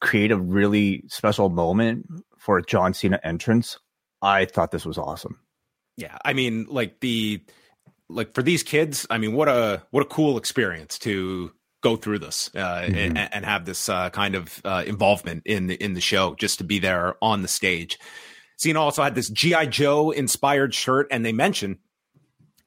create 0.00 0.30
a 0.30 0.36
really 0.36 1.04
special 1.08 1.48
moment 1.48 2.06
for 2.38 2.58
a 2.58 2.62
John 2.62 2.92
Cena 2.92 3.20
entrance. 3.22 3.78
I 4.22 4.44
thought 4.44 4.70
this 4.70 4.84
was 4.84 4.98
awesome. 4.98 5.38
Yeah, 5.96 6.16
I 6.24 6.32
mean, 6.32 6.66
like 6.68 7.00
the 7.00 7.42
like 8.08 8.34
for 8.34 8.42
these 8.42 8.62
kids, 8.62 9.06
I 9.08 9.18
mean, 9.18 9.32
what 9.34 9.48
a 9.48 9.82
what 9.90 10.02
a 10.02 10.06
cool 10.06 10.36
experience 10.36 10.98
to 11.00 11.52
go 11.80 11.96
through 11.96 12.18
this 12.18 12.50
uh, 12.54 12.58
mm-hmm. 12.58 12.94
and, 12.94 13.18
and, 13.18 13.44
have 13.44 13.64
this 13.64 13.88
uh, 13.88 14.10
kind 14.10 14.34
of 14.34 14.60
uh, 14.64 14.84
involvement 14.86 15.42
in 15.46 15.66
the 15.66 15.82
in 15.82 15.94
the 15.94 16.00
show, 16.00 16.34
just 16.34 16.58
to 16.58 16.64
be 16.64 16.78
there 16.78 17.16
on 17.22 17.42
the 17.42 17.48
stage. 17.48 17.98
Cena 18.56 18.80
also 18.80 19.02
had 19.02 19.14
this 19.14 19.30
GI 19.30 19.68
Joe 19.68 20.10
inspired 20.10 20.74
shirt, 20.74 21.06
and 21.10 21.24
they 21.24 21.32
mentioned 21.32 21.78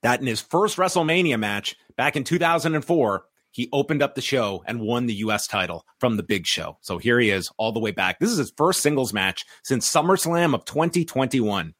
that 0.01 0.19
in 0.19 0.27
his 0.27 0.41
first 0.41 0.77
WrestleMania 0.77 1.39
match 1.39 1.75
back 1.95 2.15
in 2.15 2.23
2004, 2.23 3.25
he 3.51 3.69
opened 3.71 4.01
up 4.01 4.15
the 4.15 4.21
show 4.21 4.63
and 4.65 4.81
won 4.81 5.05
the 5.05 5.13
US 5.15 5.47
title 5.47 5.85
from 5.99 6.17
the 6.17 6.23
big 6.23 6.47
show. 6.47 6.77
So 6.81 6.97
here 6.97 7.19
he 7.19 7.29
is 7.29 7.51
all 7.57 7.71
the 7.71 7.79
way 7.79 7.91
back. 7.91 8.19
This 8.19 8.31
is 8.31 8.37
his 8.37 8.53
first 8.57 8.81
singles 8.81 9.13
match 9.13 9.45
since 9.63 9.89
SummerSlam 9.89 10.55
of 10.55 10.65
2021. 10.65 11.75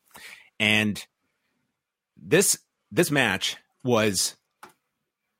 And 0.60 1.06
this 2.16 2.58
this 2.92 3.10
match 3.10 3.58
was 3.84 4.36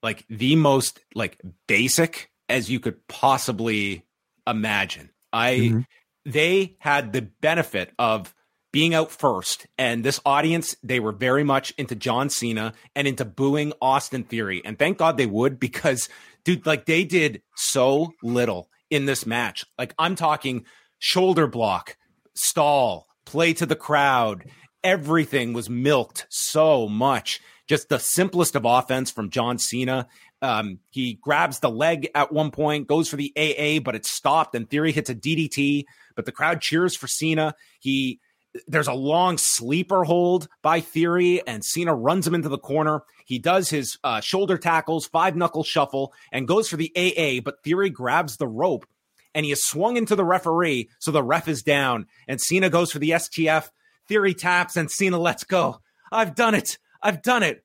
like 0.04 0.26
the 0.30 0.56
most 0.56 1.00
like 1.16 1.42
basic 1.68 2.30
as 2.50 2.70
you 2.70 2.80
could 2.80 3.08
possibly 3.08 4.06
imagine. 4.46 5.10
I 5.32 5.54
mm-hmm. 5.56 5.80
they 6.26 6.76
had 6.80 7.14
the 7.14 7.22
benefit 7.22 7.92
of 7.98 8.36
being 8.74 8.96
out 8.96 9.12
first. 9.12 9.68
And 9.78 10.04
this 10.04 10.20
audience, 10.26 10.76
they 10.84 11.00
were 11.00 11.12
very 11.12 11.44
much 11.44 11.72
into 11.78 11.96
John 11.96 12.30
Cena 12.30 12.74
and 12.96 13.08
into 13.08 13.24
booing 13.24 13.72
Austin 13.80 14.24
Theory. 14.24 14.62
And 14.66 14.78
thank 14.78 14.98
God 14.98 15.16
they 15.16 15.28
would 15.28 15.60
because, 15.60 16.10
dude, 16.44 16.66
like 16.66 16.86
they 16.86 17.06
did 17.06 17.44
so 17.56 18.14
little 18.22 18.70
in 18.90 19.06
this 19.06 19.26
match. 19.26 19.64
Like 19.78 19.94
I'm 19.98 20.16
talking 20.16 20.66
shoulder 21.00 21.48
block, 21.48 21.96
stall, 22.34 23.08
play 23.26 23.54
to 23.54 23.66
the 23.66 23.76
crowd. 23.76 24.46
Everything 24.84 25.54
was 25.54 25.70
milked 25.70 26.26
so 26.30 26.90
much. 26.90 27.40
Just 27.68 27.90
the 27.90 28.00
simplest 28.00 28.56
of 28.56 28.66
offense 28.66 29.10
from 29.12 29.30
John 29.30 29.58
Cena. 29.58 30.08
Um, 30.42 30.80
he 30.90 31.14
grabs 31.22 31.60
the 31.60 31.70
leg 31.70 32.10
at 32.14 32.32
one 32.32 32.52
point, 32.52 32.88
goes 32.88 33.10
for 33.10 33.16
the 33.16 33.34
AA, 33.38 33.82
but 33.82 33.96
it's 33.96 34.12
stopped. 34.12 34.56
And 34.56 34.70
Theory 34.70 34.92
hits 34.92 35.10
a 35.10 35.16
DDT, 35.16 35.86
but 36.16 36.26
the 36.26 36.32
crowd 36.32 36.62
cheers 36.62 36.96
for 36.96 37.08
Cena. 37.08 37.56
He 37.80 38.20
there's 38.68 38.88
a 38.88 38.94
long 38.94 39.40
sleeper 39.40 40.04
hold 40.04 40.48
by 40.62 40.80
Theory, 40.80 41.42
and 41.48 41.66
Cena 41.66 41.96
runs 41.96 42.28
him 42.28 42.36
into 42.36 42.50
the 42.50 42.60
corner. 42.60 43.04
He 43.26 43.40
does 43.40 43.70
his 43.70 43.98
uh, 44.04 44.20
shoulder 44.20 44.60
tackles, 44.60 45.08
five 45.08 45.36
knuckle 45.36 45.64
shuffle, 45.64 46.14
and 46.32 46.48
goes 46.48 46.70
for 46.70 46.78
the 46.78 46.92
AA, 46.96 47.42
but 47.44 47.64
Theory 47.64 47.90
grabs 47.90 48.38
the 48.38 48.48
rope 48.48 48.86
and 49.34 49.46
he 49.46 49.52
is 49.52 49.66
swung 49.66 49.98
into 49.98 50.16
the 50.16 50.26
referee, 50.26 50.90
so 51.00 51.12
the 51.12 51.24
ref 51.24 51.48
is 51.48 51.64
down, 51.64 52.08
and 52.28 52.40
Cena 52.40 52.70
goes 52.70 52.92
for 52.92 53.00
the 53.00 53.12
STF. 53.12 53.70
Theory 54.08 54.34
taps, 54.34 54.76
and 54.76 54.92
Cena 54.92 55.18
lets 55.18 55.44
go. 55.44 55.82
I've 56.12 56.36
done 56.36 56.56
it. 56.56 56.78
I've 57.04 57.22
done 57.22 57.44
it. 57.44 57.64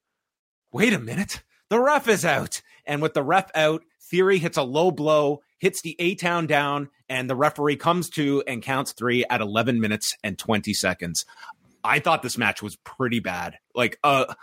Wait 0.72 0.92
a 0.92 0.98
minute. 0.98 1.42
The 1.70 1.80
ref 1.80 2.08
is 2.08 2.24
out. 2.24 2.60
And 2.84 3.00
with 3.00 3.14
the 3.14 3.22
ref 3.22 3.50
out, 3.54 3.82
Theory 4.10 4.38
hits 4.38 4.56
a 4.56 4.62
low 4.62 4.90
blow, 4.90 5.42
hits 5.58 5.82
the 5.82 5.94
A 5.98 6.14
Town 6.14 6.46
down, 6.46 6.88
and 7.08 7.28
the 7.28 7.36
referee 7.36 7.76
comes 7.76 8.08
to 8.10 8.42
and 8.46 8.62
counts 8.62 8.92
three 8.92 9.24
at 9.28 9.40
11 9.42 9.80
minutes 9.80 10.16
and 10.24 10.38
20 10.38 10.72
seconds. 10.72 11.26
I 11.84 12.00
thought 12.00 12.22
this 12.22 12.38
match 12.38 12.62
was 12.62 12.76
pretty 12.76 13.20
bad. 13.20 13.58
Like, 13.74 13.98
uh, 14.02 14.34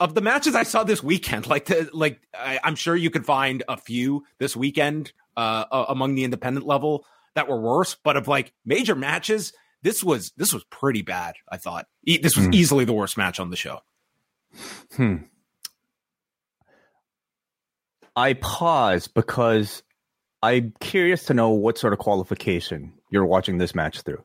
of 0.00 0.14
the 0.14 0.20
matches 0.20 0.56
I 0.56 0.64
saw 0.64 0.82
this 0.82 1.02
weekend, 1.02 1.46
like, 1.48 1.66
the, 1.66 1.88
like 1.92 2.20
I, 2.34 2.58
am 2.64 2.74
sure 2.74 2.96
you 2.96 3.10
could 3.10 3.24
find 3.24 3.62
a 3.68 3.76
few 3.76 4.24
this 4.38 4.56
weekend 4.56 5.12
uh, 5.36 5.64
among 5.88 6.16
the 6.16 6.24
independent 6.24 6.66
level 6.66 7.06
that 7.34 7.48
were 7.48 7.60
worse. 7.60 7.96
But 8.02 8.16
of 8.16 8.26
like 8.26 8.52
major 8.64 8.96
matches, 8.96 9.52
this 9.82 10.02
was 10.02 10.32
this 10.36 10.52
was 10.52 10.64
pretty 10.64 11.02
bad. 11.02 11.36
I 11.48 11.58
thought 11.58 11.86
e- 12.04 12.18
this 12.18 12.36
was 12.36 12.46
hmm. 12.46 12.54
easily 12.54 12.84
the 12.84 12.92
worst 12.92 13.16
match 13.16 13.38
on 13.38 13.50
the 13.50 13.56
show. 13.56 13.80
Hmm. 14.96 15.16
I 18.14 18.34
pause 18.34 19.08
because 19.08 19.82
I'm 20.42 20.72
curious 20.80 21.24
to 21.24 21.34
know 21.34 21.50
what 21.50 21.78
sort 21.78 21.92
of 21.92 21.98
qualification 21.98 22.94
you're 23.10 23.26
watching 23.26 23.58
this 23.58 23.74
match 23.74 24.02
through. 24.02 24.22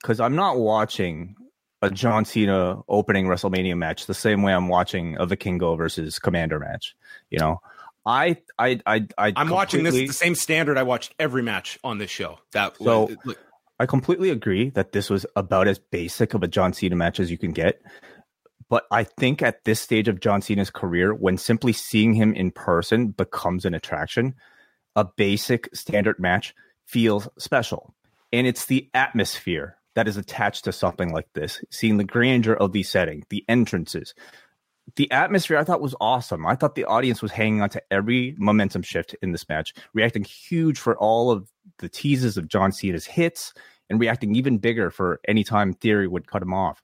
Because 0.00 0.20
I'm 0.20 0.36
not 0.36 0.58
watching 0.58 1.36
a 1.80 1.90
John 1.90 2.24
Cena 2.24 2.80
opening 2.88 3.26
WrestleMania 3.26 3.76
match 3.76 4.06
the 4.06 4.14
same 4.14 4.42
way 4.42 4.52
I'm 4.52 4.68
watching 4.68 5.16
a 5.18 5.26
Vikingo 5.26 5.76
versus 5.76 6.18
Komander 6.18 6.60
match. 6.60 6.94
You 7.30 7.38
know, 7.38 7.60
I 8.04 8.38
I 8.58 8.80
I, 8.86 9.06
I 9.18 9.32
I'm 9.36 9.48
watching 9.48 9.84
this 9.84 9.94
the 9.94 10.08
same 10.08 10.34
standard 10.34 10.78
I 10.78 10.82
watched 10.82 11.14
every 11.18 11.42
match 11.42 11.78
on 11.82 11.98
this 11.98 12.10
show. 12.10 12.38
That 12.52 12.76
so. 12.76 13.10
Look, 13.24 13.38
I 13.80 13.86
completely 13.86 14.30
agree 14.30 14.70
that 14.70 14.92
this 14.92 15.10
was 15.10 15.26
about 15.34 15.66
as 15.66 15.78
basic 15.78 16.34
of 16.34 16.42
a 16.44 16.48
John 16.48 16.72
Cena 16.72 16.94
match 16.94 17.18
as 17.18 17.30
you 17.32 17.38
can 17.38 17.50
get. 17.50 17.82
But 18.72 18.86
I 18.90 19.04
think 19.04 19.42
at 19.42 19.64
this 19.64 19.82
stage 19.82 20.08
of 20.08 20.20
John 20.20 20.40
Cena's 20.40 20.70
career, 20.70 21.12
when 21.12 21.36
simply 21.36 21.74
seeing 21.74 22.14
him 22.14 22.32
in 22.32 22.50
person 22.50 23.08
becomes 23.08 23.66
an 23.66 23.74
attraction, 23.74 24.34
a 24.96 25.04
basic 25.04 25.68
standard 25.76 26.18
match 26.18 26.54
feels 26.86 27.28
special. 27.36 27.94
And 28.32 28.46
it's 28.46 28.64
the 28.64 28.88
atmosphere 28.94 29.76
that 29.94 30.08
is 30.08 30.16
attached 30.16 30.64
to 30.64 30.72
something 30.72 31.12
like 31.12 31.28
this, 31.34 31.62
seeing 31.70 31.98
the 31.98 32.04
grandeur 32.04 32.54
of 32.54 32.72
the 32.72 32.82
setting, 32.82 33.24
the 33.28 33.44
entrances. 33.46 34.14
The 34.96 35.10
atmosphere 35.10 35.58
I 35.58 35.64
thought 35.64 35.82
was 35.82 35.94
awesome. 36.00 36.46
I 36.46 36.54
thought 36.54 36.74
the 36.74 36.86
audience 36.86 37.20
was 37.20 37.30
hanging 37.30 37.60
on 37.60 37.68
to 37.68 37.82
every 37.90 38.34
momentum 38.38 38.80
shift 38.80 39.14
in 39.20 39.32
this 39.32 39.46
match, 39.50 39.74
reacting 39.92 40.24
huge 40.24 40.78
for 40.78 40.96
all 40.96 41.30
of 41.30 41.46
the 41.80 41.90
teases 41.90 42.38
of 42.38 42.48
John 42.48 42.72
Cena's 42.72 43.04
hits 43.04 43.52
and 43.90 44.00
reacting 44.00 44.34
even 44.34 44.56
bigger 44.56 44.90
for 44.90 45.20
any 45.28 45.44
time 45.44 45.74
Theory 45.74 46.08
would 46.08 46.26
cut 46.26 46.40
him 46.40 46.54
off. 46.54 46.82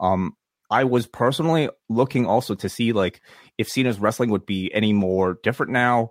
Um, 0.00 0.34
I 0.70 0.84
was 0.84 1.06
personally 1.06 1.70
looking 1.88 2.26
also 2.26 2.54
to 2.56 2.68
see 2.68 2.92
like 2.92 3.20
if 3.56 3.68
Cena's 3.68 3.98
wrestling 3.98 4.30
would 4.30 4.46
be 4.46 4.72
any 4.74 4.92
more 4.92 5.38
different 5.42 5.72
now 5.72 6.10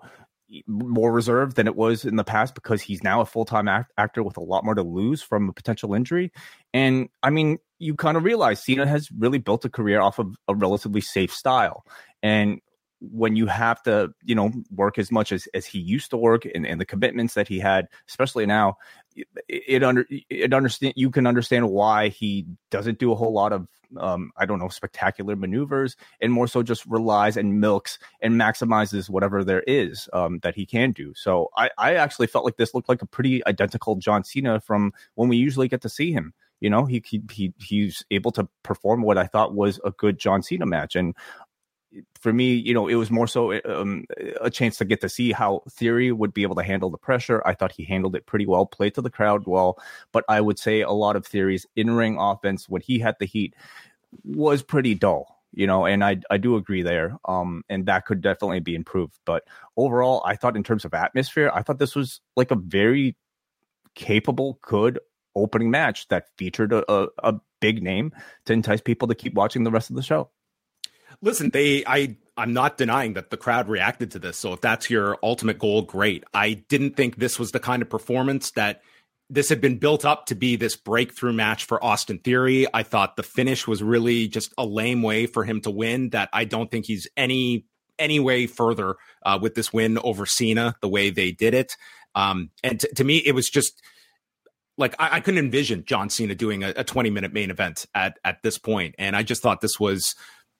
more 0.65 1.11
reserved 1.11 1.57
than 1.57 1.67
it 1.67 1.75
was 1.75 2.05
in 2.05 2.15
the 2.15 2.23
past 2.23 2.55
because 2.55 2.81
he's 2.81 3.03
now 3.03 3.19
a 3.19 3.25
full-time 3.25 3.67
act- 3.67 3.91
actor 3.97 4.23
with 4.23 4.37
a 4.37 4.41
lot 4.41 4.63
more 4.63 4.75
to 4.75 4.81
lose 4.81 5.21
from 5.21 5.49
a 5.49 5.53
potential 5.53 5.93
injury. 5.93 6.31
And 6.73 7.09
i 7.21 7.29
mean 7.29 7.57
you 7.79 7.95
kind 7.95 8.17
of 8.17 8.23
realize 8.23 8.63
cena 8.63 8.87
has 8.87 9.09
really 9.11 9.37
built 9.37 9.65
a 9.65 9.69
career 9.69 9.99
off 9.99 10.19
of 10.19 10.35
a 10.47 10.55
relatively 10.55 11.01
safe 11.01 11.33
style. 11.33 11.83
And 12.23 12.61
when 12.99 13.35
you 13.35 13.45
have 13.45 13.81
to 13.83 14.09
you 14.23 14.33
know 14.33 14.51
work 14.71 14.97
as 14.97 15.11
much 15.11 15.31
as, 15.31 15.47
as 15.53 15.65
he 15.65 15.79
used 15.79 16.09
to 16.09 16.17
work 16.17 16.45
and, 16.45 16.65
and 16.65 16.81
the 16.81 16.85
commitments 16.85 17.35
that 17.35 17.47
he 17.47 17.59
had 17.59 17.85
especially 18.09 18.45
now 18.45 18.75
it 19.47 19.83
under 19.83 20.05
it 20.29 20.53
understand 20.53 20.93
you 20.95 21.09
can 21.09 21.27
understand 21.27 21.69
why 21.69 22.09
he 22.09 22.45
doesn't 22.69 22.99
do 22.99 23.11
a 23.11 23.15
whole 23.15 23.33
lot 23.33 23.53
of 23.53 23.67
um, 23.97 24.31
I 24.37 24.45
don't 24.45 24.59
know 24.59 24.67
spectacular 24.67 25.35
maneuvers 25.35 25.95
and 26.21 26.33
more 26.33 26.47
so 26.47 26.61
just 26.61 26.85
relies 26.85 27.37
and 27.37 27.59
milks 27.59 27.99
and 28.21 28.35
maximizes 28.35 29.09
whatever 29.09 29.43
there 29.43 29.63
is 29.65 30.09
um, 30.13 30.39
that 30.39 30.55
he 30.55 30.65
can 30.65 30.91
do. 30.91 31.13
So 31.15 31.49
I, 31.55 31.69
I 31.77 31.95
actually 31.95 32.27
felt 32.27 32.45
like 32.45 32.57
this 32.57 32.73
looked 32.73 32.89
like 32.89 33.01
a 33.01 33.07
pretty 33.07 33.45
identical 33.47 33.95
John 33.95 34.23
Cena 34.23 34.59
from 34.59 34.93
when 35.15 35.29
we 35.29 35.37
usually 35.37 35.67
get 35.67 35.81
to 35.81 35.89
see 35.89 36.11
him. 36.11 36.33
You 36.59 36.71
know, 36.71 36.85
he 36.85 37.03
he, 37.05 37.21
he 37.31 37.53
he's 37.59 38.03
able 38.09 38.31
to 38.31 38.47
perform 38.63 39.03
what 39.03 39.17
I 39.17 39.27
thought 39.27 39.53
was 39.53 39.79
a 39.85 39.91
good 39.91 40.17
John 40.17 40.41
Cena 40.41 40.65
match, 40.65 40.95
and 40.95 41.15
for 42.19 42.33
me, 42.33 42.53
you 42.53 42.73
know, 42.73 42.87
it 42.87 42.95
was 42.95 43.11
more 43.11 43.27
so 43.27 43.59
um, 43.65 44.05
a 44.41 44.49
chance 44.49 44.77
to 44.77 44.85
get 44.85 45.01
to 45.01 45.09
see 45.09 45.31
how 45.31 45.63
Theory 45.69 46.11
would 46.11 46.33
be 46.33 46.43
able 46.43 46.55
to 46.55 46.63
handle 46.63 46.89
the 46.89 46.97
pressure. 46.97 47.41
I 47.45 47.53
thought 47.53 47.71
he 47.71 47.83
handled 47.83 48.15
it 48.15 48.25
pretty 48.25 48.45
well, 48.45 48.65
played 48.65 48.95
to 48.95 49.01
the 49.01 49.09
crowd 49.09 49.43
well, 49.45 49.77
but 50.11 50.23
I 50.27 50.41
would 50.41 50.59
say 50.59 50.81
a 50.81 50.91
lot 50.91 51.15
of 51.15 51.25
Theory's 51.25 51.65
in 51.75 51.91
ring 51.91 52.17
offense 52.19 52.67
when 52.67 52.81
he 52.81 52.99
had 52.99 53.15
the 53.19 53.25
heat 53.25 53.55
was 54.23 54.63
pretty 54.63 54.95
dull. 54.95 55.35
You 55.53 55.65
know, 55.65 55.85
and 55.85 56.03
I 56.03 56.17
I 56.29 56.37
do 56.37 56.55
agree 56.55 56.83
there. 56.83 57.17
Um, 57.25 57.63
and 57.69 57.85
that 57.87 58.05
could 58.05 58.21
definitely 58.21 58.59
be 58.59 58.75
improved. 58.75 59.17
But 59.25 59.43
overall, 59.75 60.21
I 60.25 60.35
thought 60.35 60.57
in 60.57 60.63
terms 60.63 60.85
of 60.85 60.93
atmosphere, 60.93 61.49
I 61.53 61.63
thought 61.63 61.79
this 61.79 61.95
was 61.95 62.21
like 62.35 62.51
a 62.51 62.55
very 62.55 63.15
capable, 63.95 64.59
good 64.61 64.99
opening 65.35 65.71
match 65.71 66.07
that 66.09 66.25
featured 66.37 66.73
a, 66.73 66.91
a, 66.91 67.07
a 67.23 67.39
big 67.59 67.81
name 67.81 68.11
to 68.45 68.53
entice 68.53 68.81
people 68.81 69.07
to 69.07 69.15
keep 69.15 69.33
watching 69.33 69.63
the 69.63 69.71
rest 69.71 69.89
of 69.89 69.95
the 69.95 70.03
show. 70.03 70.29
Listen, 71.21 71.49
they 71.49 71.83
I 71.85 72.17
I'm 72.35 72.53
not 72.53 72.77
denying 72.77 73.13
that 73.13 73.31
the 73.31 73.37
crowd 73.37 73.67
reacted 73.67 74.11
to 74.11 74.19
this. 74.19 74.37
So 74.37 74.53
if 74.53 74.61
that's 74.61 74.89
your 74.89 75.17
ultimate 75.23 75.57
goal, 75.57 75.81
great. 75.81 76.23
I 76.33 76.53
didn't 76.53 76.95
think 76.95 77.15
this 77.15 77.39
was 77.39 77.51
the 77.51 77.59
kind 77.59 77.81
of 77.81 77.89
performance 77.89 78.51
that 78.51 78.81
this 79.29 79.49
had 79.49 79.59
been 79.59 79.77
built 79.77 80.05
up 80.05 80.27
to 80.27 80.35
be 80.35 80.55
this 80.55 80.75
breakthrough 80.75 81.33
match 81.33 81.65
for 81.65 81.83
Austin 81.83 82.19
Theory. 82.19 82.65
I 82.73 82.83
thought 82.83 83.15
the 83.15 83.23
finish 83.23 83.67
was 83.67 83.83
really 83.83 84.27
just 84.27 84.53
a 84.57 84.65
lame 84.65 85.01
way 85.01 85.25
for 85.25 85.43
him 85.43 85.61
to 85.61 85.71
win. 85.71 86.11
That 86.11 86.29
I 86.31 86.45
don't 86.45 86.69
think 86.71 86.85
he's 86.85 87.07
any 87.17 87.65
any 87.99 88.19
way 88.19 88.45
further 88.47 88.95
uh, 89.25 89.39
with 89.41 89.55
this 89.55 89.73
win 89.73 89.97
over 89.97 90.25
Cena 90.25 90.75
the 90.81 90.87
way 90.87 91.09
they 91.09 91.31
did 91.31 91.53
it. 91.53 91.75
Um, 92.13 92.51
and 92.63 92.79
t- 92.79 92.87
to 92.95 93.03
me, 93.03 93.17
it 93.17 93.33
was 93.33 93.49
just 93.49 93.81
like 94.77 94.95
I, 94.99 95.17
I 95.17 95.19
couldn't 95.19 95.43
envision 95.43 95.83
John 95.85 96.09
Cena 96.09 96.35
doing 96.35 96.63
a, 96.63 96.73
a 96.77 96.83
20 96.83 97.09
minute 97.09 97.33
main 97.33 97.49
event 97.49 97.85
at 97.93 98.19
at 98.23 98.43
this 98.43 98.57
point. 98.57 98.95
And 98.97 99.15
I 99.15 99.23
just 99.23 99.41
thought 99.41 99.61
this 99.61 99.79
was 99.79 100.15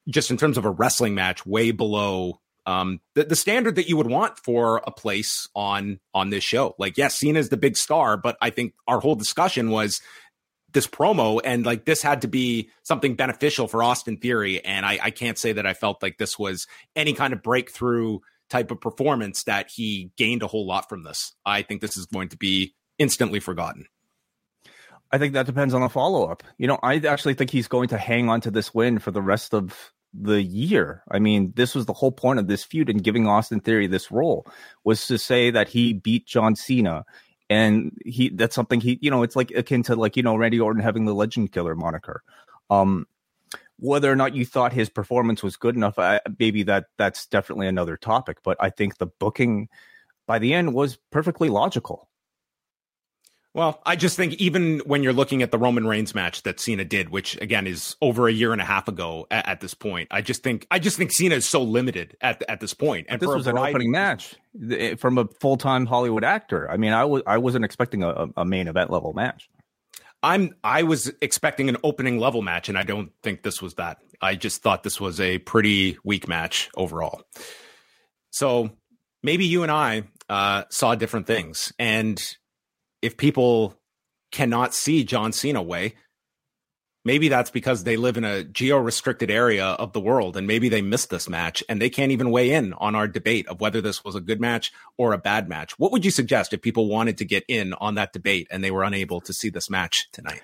just 0.10 0.32
in 0.32 0.38
terms 0.38 0.58
of 0.58 0.66
a 0.66 0.72
wrestling 0.72 1.16
match, 1.16 1.46
way 1.46 1.72
below 1.72 2.40
um, 2.66 3.00
the, 3.16 3.24
the 3.24 3.36
standard 3.36 3.76
that 3.76 3.88
you 3.88 3.96
would 3.96 4.08
want 4.08 4.38
for 4.40 4.82
a 4.86 4.92
place 4.92 5.48
on 5.56 6.00
on 6.14 6.30
this 6.30 6.44
show. 6.44 6.76
Like, 6.78 6.98
yes, 6.98 7.18
Cena 7.18 7.40
is 7.40 7.50
the 7.50 7.58
big 7.58 7.78
star, 7.78 8.18
but 8.18 8.38
I 8.42 8.50
think 8.50 8.74
our 8.88 9.00
whole 9.00 9.16
discussion 9.16 9.70
was 9.72 10.02
this 10.74 10.86
promo 10.86 11.40
and 11.44 11.66
like 11.66 11.86
this 11.86 12.02
had 12.02 12.22
to 12.22 12.28
be 12.28 12.70
something 12.84 13.16
beneficial 13.16 13.68
for 13.68 13.82
Austin 13.82 14.18
Theory. 14.18 14.64
And 14.64 14.86
I, 14.86 15.00
I 15.02 15.12
can't 15.12 15.38
say 15.38 15.54
that 15.54 15.66
I 15.66 15.74
felt 15.74 16.04
like 16.04 16.18
this 16.18 16.38
was 16.38 16.68
any 16.96 17.14
kind 17.14 17.32
of 17.32 17.42
breakthrough 17.42 18.20
type 18.50 18.70
of 18.70 18.82
performance 18.82 19.44
that 19.44 19.70
he 19.70 20.12
gained 20.18 20.44
a 20.44 20.48
whole 20.48 20.68
lot 20.68 20.90
from 20.90 21.04
this. 21.04 21.34
I 21.46 21.62
think 21.62 21.82
this 21.82 21.98
is 21.98 22.06
going 22.06 22.30
to 22.30 22.38
be 22.38 22.76
instantly 23.00 23.40
forgotten. 23.40 23.86
I 25.10 25.18
think 25.18 25.34
that 25.34 25.46
depends 25.46 25.74
on 25.74 25.82
the 25.82 25.90
follow 25.90 26.30
up. 26.30 26.44
You 26.58 26.68
know, 26.68 26.80
I 26.84 26.98
actually 26.98 27.34
think 27.34 27.50
he's 27.50 27.70
going 27.70 27.90
to 27.90 27.98
hang 27.98 28.28
on 28.28 28.42
to 28.42 28.52
this 28.52 28.74
win 28.74 29.00
for 29.00 29.12
the 29.12 29.22
rest 29.22 29.54
of 29.54 29.94
the 30.20 30.42
year. 30.42 31.04
I 31.12 31.20
mean, 31.20 31.54
this 31.56 31.76
was 31.76 31.86
the 31.86 31.94
whole 31.94 32.12
point 32.12 32.40
of 32.40 32.48
this 32.48 32.64
feud 32.64 32.90
and 32.90 33.04
giving 33.04 33.28
Austin 33.28 33.60
Theory 33.60 33.88
this 33.88 34.12
role 34.12 34.46
was 34.84 35.08
to 35.08 35.18
say 35.18 35.52
that 35.52 35.70
he 35.70 35.94
beat 35.94 36.26
John 36.26 36.56
Cena. 36.56 37.06
And 37.50 37.98
he 38.04 38.30
that's 38.30 38.56
something 38.56 38.82
he 38.82 39.00
you 39.02 39.10
know, 39.10 39.24
it's 39.24 39.36
like 39.36 39.52
akin 39.52 39.84
to 39.84 39.96
like, 39.96 40.18
you 40.18 40.24
know, 40.24 40.36
Randy 40.36 40.60
Orton 40.60 40.82
having 40.82 41.06
the 41.06 41.16
legend 41.16 41.52
killer 41.54 41.76
moniker. 41.76 42.24
Um 42.70 43.08
whether 43.80 44.12
or 44.12 44.16
not 44.16 44.36
you 44.36 44.46
thought 44.46 44.74
his 44.74 44.90
performance 44.90 45.44
was 45.44 45.56
good 45.56 45.76
enough, 45.76 46.00
I, 46.00 46.20
maybe 46.40 46.64
that 46.64 46.86
that's 46.98 47.28
definitely 47.28 47.68
another 47.68 47.96
topic. 47.96 48.40
But 48.44 48.58
I 48.60 48.70
think 48.70 48.98
the 48.98 49.06
booking 49.06 49.70
by 50.26 50.40
the 50.40 50.54
end 50.54 50.74
was 50.74 50.98
perfectly 51.12 51.50
logical. 51.50 52.10
Well, 53.58 53.82
I 53.88 53.96
just 53.96 54.16
think 54.16 54.36
even 54.36 54.82
when 54.86 55.02
you're 55.02 55.14
looking 55.14 55.42
at 55.42 55.50
the 55.50 55.58
Roman 55.58 55.88
Reigns 55.88 56.14
match 56.14 56.44
that 56.44 56.60
Cena 56.60 56.86
did, 56.86 57.10
which 57.10 57.42
again 57.42 57.66
is 57.66 57.96
over 58.04 58.28
a 58.28 58.32
year 58.32 58.52
and 58.54 58.62
a 58.62 58.66
half 58.66 58.88
ago 58.88 59.26
at, 59.32 59.48
at 59.48 59.62
this 59.62 59.74
point, 59.74 60.10
I 60.12 60.22
just 60.22 60.44
think 60.44 60.68
I 60.70 60.78
just 60.78 60.96
think 60.96 61.12
Cena 61.12 61.34
is 61.34 61.50
so 61.50 61.64
limited 61.64 62.16
at 62.22 62.44
at 62.48 62.60
this 62.60 62.76
point. 62.76 63.08
And 63.10 63.20
this 63.20 63.28
was 63.28 63.48
an 63.48 63.58
opening 63.58 63.90
match 63.90 64.36
eh, 64.70 64.94
from 64.94 65.18
a 65.18 65.26
full 65.42 65.58
time 65.58 65.88
Hollywood 65.88 66.24
actor. 66.24 66.70
I 66.70 66.78
mean, 66.78 66.94
I 66.94 67.06
was 67.06 67.24
I 67.26 67.40
wasn't 67.40 67.66
expecting 67.66 68.04
a, 68.04 68.28
a 68.38 68.46
main 68.46 68.68
event 68.68 68.92
level 68.92 69.14
match. 69.14 69.50
I'm 70.22 70.54
I 70.64 70.84
was 70.84 71.12
expecting 71.20 71.68
an 71.68 71.78
opening 71.84 72.20
level 72.20 72.44
match, 72.44 72.70
and 72.70 72.78
I 72.78 72.84
don't 72.84 73.12
think 73.24 73.42
this 73.42 73.60
was 73.60 73.74
that. 73.74 73.98
I 74.22 74.36
just 74.36 74.62
thought 74.62 74.84
this 74.84 75.02
was 75.02 75.20
a 75.20 75.40
pretty 75.40 75.98
weak 76.04 76.28
match 76.28 76.70
overall. 76.78 77.24
So 78.30 78.70
maybe 79.24 79.48
you 79.48 79.64
and 79.64 79.72
I 79.72 80.04
uh, 80.30 80.66
saw 80.70 80.94
different 80.94 81.26
things, 81.26 81.74
and 81.80 82.22
if 83.02 83.18
people 83.18 83.78
cannot 84.32 84.74
see 84.74 85.04
John 85.04 85.32
Cena 85.32 85.62
Wai, 85.62 85.94
maybe 87.06 87.30
that's 87.30 87.50
because 87.50 87.84
they 87.84 87.96
live 87.96 88.18
in 88.18 88.26
a 88.26 88.44
geo 88.44 88.78
restricted 88.78 89.32
area 89.32 89.66
of 89.66 89.94
the 89.94 90.00
world 90.00 90.36
and 90.36 90.46
maybe 90.46 90.68
they 90.68 90.82
missed 90.82 91.10
this 91.10 91.30
match 91.30 91.64
and 91.70 91.82
they 91.82 91.90
can't 91.90 92.12
even 92.12 92.32
weigh 92.32 92.52
in 92.52 92.74
on 92.74 92.96
our 92.96 93.08
debate 93.08 93.48
of 93.48 93.62
whether 93.62 93.80
this 93.80 94.04
was 94.04 94.16
a 94.16 94.20
good 94.20 94.42
match 94.42 94.74
or 94.98 95.14
a 95.14 95.18
bad 95.18 95.48
match. 95.48 95.80
What 95.80 95.92
would 95.94 96.04
you 96.04 96.12
suggest 96.12 96.54
if 96.54 96.62
people 96.62 96.90
wanted 96.90 97.18
to 97.20 97.26
get 97.26 97.46
in 97.48 97.74
on 97.74 97.96
that 97.96 98.12
debate 98.12 98.48
and 98.52 98.64
they 98.64 98.72
were 98.72 98.84
unable 98.84 99.22
to 99.22 99.34
see 99.34 99.50
this 99.50 99.70
match 99.70 100.10
tonight? 100.12 100.42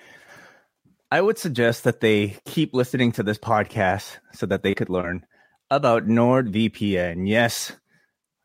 I 1.10 1.20
would 1.20 1.38
suggest 1.38 1.84
that 1.84 2.00
they 2.00 2.38
keep 2.46 2.74
listening 2.74 3.12
to 3.12 3.22
this 3.22 3.38
podcast 3.38 4.16
so 4.32 4.46
that 4.46 4.62
they 4.62 4.74
could 4.74 4.88
learn 4.88 5.26
about 5.70 6.06
NordVPN. 6.06 7.28
Yes, 7.28 7.72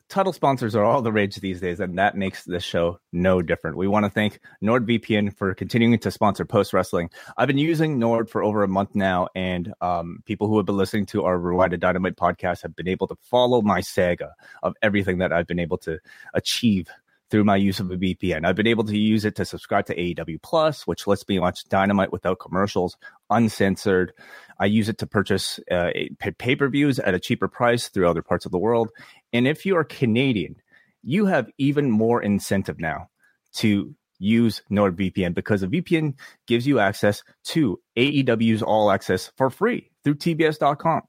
Title 0.10 0.34
sponsors 0.34 0.76
are 0.76 0.84
all 0.84 1.04
the 1.04 1.12
rage 1.12 1.36
these 1.36 1.62
days, 1.62 1.80
and 1.80 2.00
that 2.00 2.18
makes 2.18 2.44
this 2.44 2.64
show 2.64 3.00
no 3.12 3.44
different. 3.44 3.78
We 3.78 3.88
want 3.88 4.06
to 4.06 4.10
thank 4.10 4.40
NordVPN 4.64 5.38
for 5.38 5.54
continuing 5.54 6.00
to 6.00 6.10
sponsor 6.10 6.46
Post 6.46 6.74
Wrestling. 6.74 7.12
I've 7.38 7.48
been 7.48 7.60
using 7.60 8.00
Nord 8.00 8.28
for 8.28 8.44
over 8.44 8.64
a 8.64 8.68
month 8.68 8.96
now, 8.96 9.28
and 9.36 9.72
um, 9.82 10.24
people 10.26 10.48
who 10.48 10.58
have 10.58 10.66
been 10.66 10.78
listening 10.78 11.06
to 11.08 11.26
our 11.26 11.38
Rewind 11.38 11.72
to 11.72 11.78
Dynamite 11.78 12.16
podcast 12.16 12.64
have 12.64 12.76
been 12.76 12.88
able 12.88 13.06
to 13.08 13.16
follow 13.22 13.62
my 13.62 13.82
saga 13.82 14.34
of 14.64 14.74
everything 14.82 15.20
that 15.20 15.32
I've 15.32 15.46
been 15.46 15.60
able 15.60 15.78
to 15.80 16.00
achieve 16.34 16.88
through 17.30 17.44
my 17.44 17.56
use 17.56 17.80
of 17.80 17.92
a 17.92 17.98
VPN. 17.98 18.46
I've 18.46 18.56
been 18.56 18.68
able 18.68 18.84
to 18.86 18.98
use 18.98 19.26
it 19.26 19.36
to 19.36 19.46
subscribe 19.46 19.86
to 19.86 19.96
AEW 19.96 20.42
Plus, 20.42 20.88
which 20.88 21.06
lets 21.06 21.28
me 21.28 21.40
watch 21.40 21.64
Dynamite 21.66 22.12
without 22.12 22.40
commercials, 22.40 22.98
uncensored. 23.30 24.14
I 24.60 24.66
use 24.66 24.90
it 24.90 24.98
to 25.00 25.08
purchase 25.08 25.60
uh, 25.72 25.92
pay 26.18 26.56
per 26.56 26.68
views 26.70 27.00
at 27.00 27.14
a 27.14 27.20
cheaper 27.20 27.48
price 27.48 27.88
through 27.90 28.10
other 28.10 28.24
parts 28.24 28.46
of 28.46 28.52
the 28.52 28.58
world. 28.58 28.90
And 29.34 29.48
if 29.48 29.66
you 29.66 29.76
are 29.78 29.84
Canadian, 29.84 30.56
you 31.04 31.26
have 31.26 31.50
even 31.58 31.90
more 31.90 32.22
incentive 32.22 32.80
now 32.80 33.10
to 33.56 33.96
use 34.20 34.62
NordVPN 34.70 35.34
because 35.34 35.64
a 35.64 35.68
VPN 35.68 36.16
gives 36.46 36.68
you 36.68 36.80
access 36.80 37.24
to 37.46 37.80
AEW's 37.98 38.62
All 38.62 38.92
Access 38.92 39.32
for 39.38 39.50
free 39.50 39.92
through 40.04 40.16
TBS.com. 40.16 41.02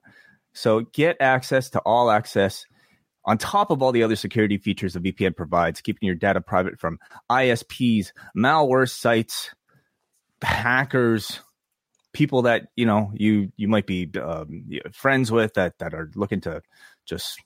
So 0.52 0.80
get 0.92 1.16
access 1.20 1.70
to 1.70 1.80
All 1.80 2.10
Access 2.10 2.64
on 3.24 3.36
top 3.38 3.70
of 3.70 3.82
all 3.82 3.92
the 3.92 4.02
other 4.02 4.16
security 4.16 4.58
features 4.58 4.94
the 4.94 5.00
VPN 5.00 5.36
provides, 5.36 5.80
keeping 5.80 6.06
your 6.06 6.16
data 6.16 6.40
private 6.40 6.80
from 6.80 6.98
ISPs, 7.30 8.12
malware 8.36 8.88
sites, 8.88 9.54
hackers, 10.42 11.40
people 12.12 12.42
that 12.42 12.68
you 12.76 12.86
know 12.86 13.12
you 13.14 13.52
you 13.56 13.68
might 13.68 13.86
be 13.86 14.10
um, 14.20 14.64
friends 14.92 15.30
with 15.30 15.54
that 15.54 15.78
that 15.78 15.94
are 15.94 16.10
looking 16.14 16.40
to 16.40 16.62
just 17.06 17.38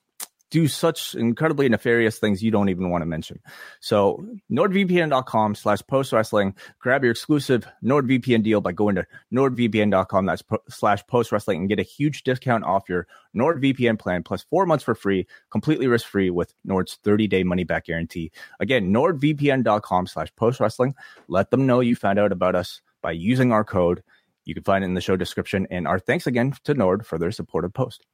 do 0.50 0.68
such 0.68 1.14
incredibly 1.14 1.68
nefarious 1.68 2.18
things 2.18 2.42
you 2.42 2.50
don't 2.50 2.68
even 2.68 2.90
want 2.90 3.02
to 3.02 3.06
mention. 3.06 3.40
So 3.80 4.24
nordvpn.com 4.50 5.54
slash 5.54 5.80
post 5.88 6.12
wrestling, 6.12 6.54
grab 6.78 7.02
your 7.02 7.10
exclusive 7.10 7.66
NordVPN 7.82 8.42
deal 8.42 8.60
by 8.60 8.72
going 8.72 8.94
to 8.96 9.06
nordvpn.com 9.32 10.30
slash 10.68 11.06
post 11.06 11.32
wrestling 11.32 11.60
and 11.60 11.68
get 11.68 11.80
a 11.80 11.82
huge 11.82 12.22
discount 12.22 12.64
off 12.64 12.88
your 12.88 13.06
NordVPN 13.36 13.98
plan 13.98 14.22
plus 14.22 14.44
four 14.44 14.66
months 14.66 14.84
for 14.84 14.94
free, 14.94 15.26
completely 15.50 15.86
risk 15.86 16.06
free 16.06 16.30
with 16.30 16.54
Nord's 16.64 16.98
30 17.02 17.26
day 17.26 17.42
money 17.42 17.64
back 17.64 17.86
guarantee. 17.86 18.30
Again, 18.60 18.92
nordvpn.com 18.92 20.06
slash 20.06 20.34
post 20.36 20.60
wrestling. 20.60 20.94
Let 21.28 21.50
them 21.50 21.66
know 21.66 21.80
you 21.80 21.96
found 21.96 22.18
out 22.18 22.32
about 22.32 22.54
us 22.54 22.80
by 23.02 23.12
using 23.12 23.52
our 23.52 23.64
code. 23.64 24.02
You 24.44 24.54
can 24.54 24.62
find 24.62 24.84
it 24.84 24.88
in 24.88 24.94
the 24.94 25.00
show 25.00 25.16
description. 25.16 25.66
And 25.70 25.88
our 25.88 25.98
thanks 25.98 26.26
again 26.26 26.54
to 26.64 26.74
Nord 26.74 27.06
for 27.06 27.18
their 27.18 27.32
support 27.32 27.64
of 27.64 27.72
Post. 27.72 28.06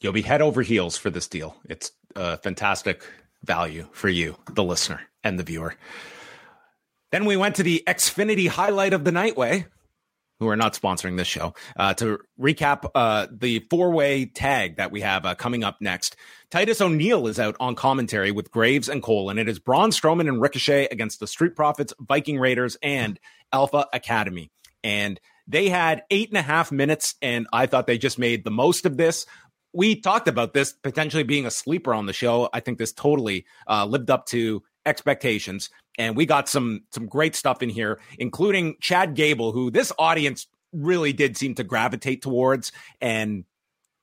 You'll 0.00 0.12
be 0.12 0.22
head 0.22 0.42
over 0.42 0.62
heels 0.62 0.96
for 0.96 1.10
this 1.10 1.28
deal. 1.28 1.56
It's 1.68 1.92
a 2.16 2.38
fantastic 2.38 3.02
value 3.44 3.86
for 3.92 4.08
you, 4.08 4.36
the 4.50 4.64
listener 4.64 5.00
and 5.22 5.38
the 5.38 5.42
viewer. 5.44 5.74
Then 7.12 7.24
we 7.24 7.36
went 7.36 7.56
to 7.56 7.62
the 7.62 7.82
Xfinity 7.86 8.48
highlight 8.48 8.92
of 8.92 9.04
the 9.04 9.12
Nightway, 9.12 9.66
who 10.38 10.48
are 10.48 10.56
not 10.56 10.74
sponsoring 10.74 11.16
this 11.16 11.26
show, 11.26 11.54
uh, 11.76 11.92
to 11.94 12.18
recap 12.40 12.88
uh, 12.94 13.26
the 13.30 13.58
four 13.70 13.90
way 13.90 14.24
tag 14.24 14.76
that 14.76 14.90
we 14.90 15.02
have 15.02 15.26
uh, 15.26 15.34
coming 15.34 15.64
up 15.64 15.78
next. 15.80 16.16
Titus 16.50 16.80
O'Neil 16.80 17.26
is 17.26 17.38
out 17.38 17.56
on 17.60 17.74
commentary 17.74 18.30
with 18.30 18.50
Graves 18.50 18.88
and 18.88 19.02
Cole, 19.02 19.28
and 19.28 19.38
it 19.38 19.48
is 19.48 19.58
Braun 19.58 19.90
Strowman 19.90 20.28
and 20.28 20.40
Ricochet 20.40 20.88
against 20.90 21.20
the 21.20 21.26
Street 21.26 21.54
Profits, 21.54 21.92
Viking 22.00 22.38
Raiders, 22.38 22.76
and 22.82 23.20
Alpha 23.52 23.86
Academy. 23.92 24.50
And 24.82 25.20
they 25.46 25.68
had 25.68 26.04
eight 26.10 26.28
and 26.28 26.38
a 26.38 26.42
half 26.42 26.72
minutes, 26.72 27.16
and 27.20 27.46
I 27.52 27.66
thought 27.66 27.86
they 27.86 27.98
just 27.98 28.18
made 28.18 28.44
the 28.44 28.50
most 28.50 28.86
of 28.86 28.96
this. 28.96 29.26
We 29.72 30.00
talked 30.00 30.28
about 30.28 30.52
this 30.52 30.72
potentially 30.72 31.22
being 31.22 31.46
a 31.46 31.50
sleeper 31.50 31.94
on 31.94 32.06
the 32.06 32.12
show. 32.12 32.48
I 32.52 32.60
think 32.60 32.78
this 32.78 32.92
totally 32.92 33.46
uh, 33.68 33.84
lived 33.86 34.10
up 34.10 34.26
to 34.26 34.62
expectations, 34.86 35.70
and 35.98 36.16
we 36.16 36.26
got 36.26 36.48
some 36.48 36.82
some 36.92 37.06
great 37.06 37.36
stuff 37.36 37.62
in 37.62 37.68
here, 37.68 38.00
including 38.18 38.76
Chad 38.80 39.14
Gable, 39.14 39.52
who 39.52 39.70
this 39.70 39.92
audience 39.98 40.48
really 40.72 41.12
did 41.12 41.36
seem 41.36 41.54
to 41.54 41.64
gravitate 41.64 42.22
towards, 42.22 42.72
and 43.00 43.44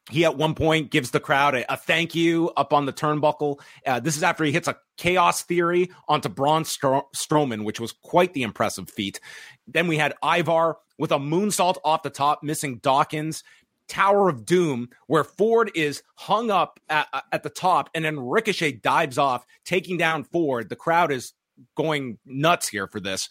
he 0.09 0.23
at 0.23 0.37
one 0.37 0.55
point 0.55 0.91
gives 0.91 1.11
the 1.11 1.19
crowd 1.19 1.55
a, 1.55 1.73
a 1.73 1.77
thank 1.77 2.15
you 2.15 2.51
up 2.55 2.71
on 2.71 2.85
the 2.85 2.93
turnbuckle. 2.93 3.59
Uh, 3.85 3.99
this 3.99 4.15
is 4.15 4.23
after 4.23 4.43
he 4.43 4.51
hits 4.51 4.67
a 4.67 4.77
chaos 4.97 5.41
theory 5.41 5.89
onto 6.07 6.29
Braun 6.29 6.63
Stro- 6.63 7.11
Strowman, 7.15 7.65
which 7.65 7.79
was 7.79 7.91
quite 7.91 8.33
the 8.33 8.43
impressive 8.43 8.89
feat. 8.89 9.19
Then 9.67 9.87
we 9.87 9.97
had 9.97 10.13
Ivar 10.23 10.77
with 10.97 11.11
a 11.11 11.19
moonsault 11.19 11.77
off 11.83 12.03
the 12.03 12.09
top, 12.09 12.41
missing 12.41 12.77
Dawkins. 12.77 13.43
Tower 13.87 14.29
of 14.29 14.45
Doom, 14.45 14.89
where 15.07 15.23
Ford 15.23 15.71
is 15.75 16.03
hung 16.15 16.51
up 16.51 16.79
at, 16.89 17.07
uh, 17.13 17.21
at 17.31 17.43
the 17.43 17.49
top, 17.49 17.89
and 17.93 18.05
then 18.05 18.19
Ricochet 18.19 18.73
dives 18.73 19.17
off, 19.17 19.45
taking 19.65 19.97
down 19.97 20.23
Ford. 20.23 20.69
The 20.69 20.75
crowd 20.75 21.11
is 21.11 21.33
going 21.75 22.19
nuts 22.25 22.69
here 22.69 22.87
for 22.87 22.99
this, 22.99 23.29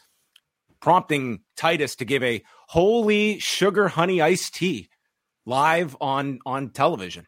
prompting 0.81 1.41
Titus 1.57 1.97
to 1.97 2.05
give 2.05 2.23
a 2.23 2.43
holy 2.69 3.39
sugar 3.39 3.89
honey 3.89 4.21
iced 4.21 4.55
tea 4.55 4.89
live 5.45 5.97
on 6.01 6.41
on 6.45 6.71
television. 6.71 7.27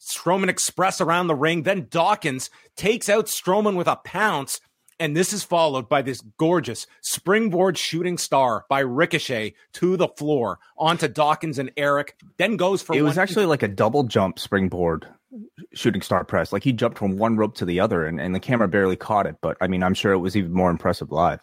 Strowman 0.00 0.48
express 0.48 1.00
around 1.00 1.26
the 1.26 1.34
ring, 1.34 1.64
then 1.64 1.86
Dawkins 1.90 2.48
takes 2.76 3.08
out 3.10 3.26
Strowman 3.26 3.76
with 3.76 3.86
a 3.86 3.96
pounce, 3.96 4.60
and 5.00 5.16
this 5.16 5.32
is 5.32 5.42
followed 5.42 5.88
by 5.88 6.02
this 6.02 6.20
gorgeous 6.36 6.86
springboard 7.00 7.76
shooting 7.76 8.18
star 8.18 8.66
by 8.68 8.80
Ricochet 8.80 9.54
to 9.72 9.96
the 9.96 10.08
floor 10.08 10.60
onto 10.76 11.08
Dawkins 11.08 11.58
and 11.58 11.72
Erik. 11.76 12.16
Then 12.36 12.56
goes 12.56 12.82
for 12.82 12.94
it 12.94 13.02
was 13.02 13.18
actually 13.18 13.46
like 13.46 13.62
a 13.62 13.68
double 13.68 14.04
jump 14.04 14.38
springboard 14.38 15.08
shooting 15.72 16.02
star 16.02 16.24
press. 16.24 16.52
Like 16.52 16.62
he 16.62 16.72
jumped 16.72 16.98
from 16.98 17.16
one 17.16 17.36
rope 17.36 17.54
to 17.56 17.64
the 17.64 17.80
other, 17.80 18.04
and, 18.04 18.20
and 18.20 18.34
the 18.34 18.40
camera 18.40 18.68
barely 18.68 18.96
caught 18.96 19.26
it. 19.26 19.36
But 19.40 19.56
I 19.60 19.66
mean, 19.66 19.82
I'm 19.82 19.94
sure 19.94 20.12
it 20.12 20.18
was 20.18 20.36
even 20.36 20.52
more 20.52 20.70
impressive 20.70 21.10
live. 21.10 21.40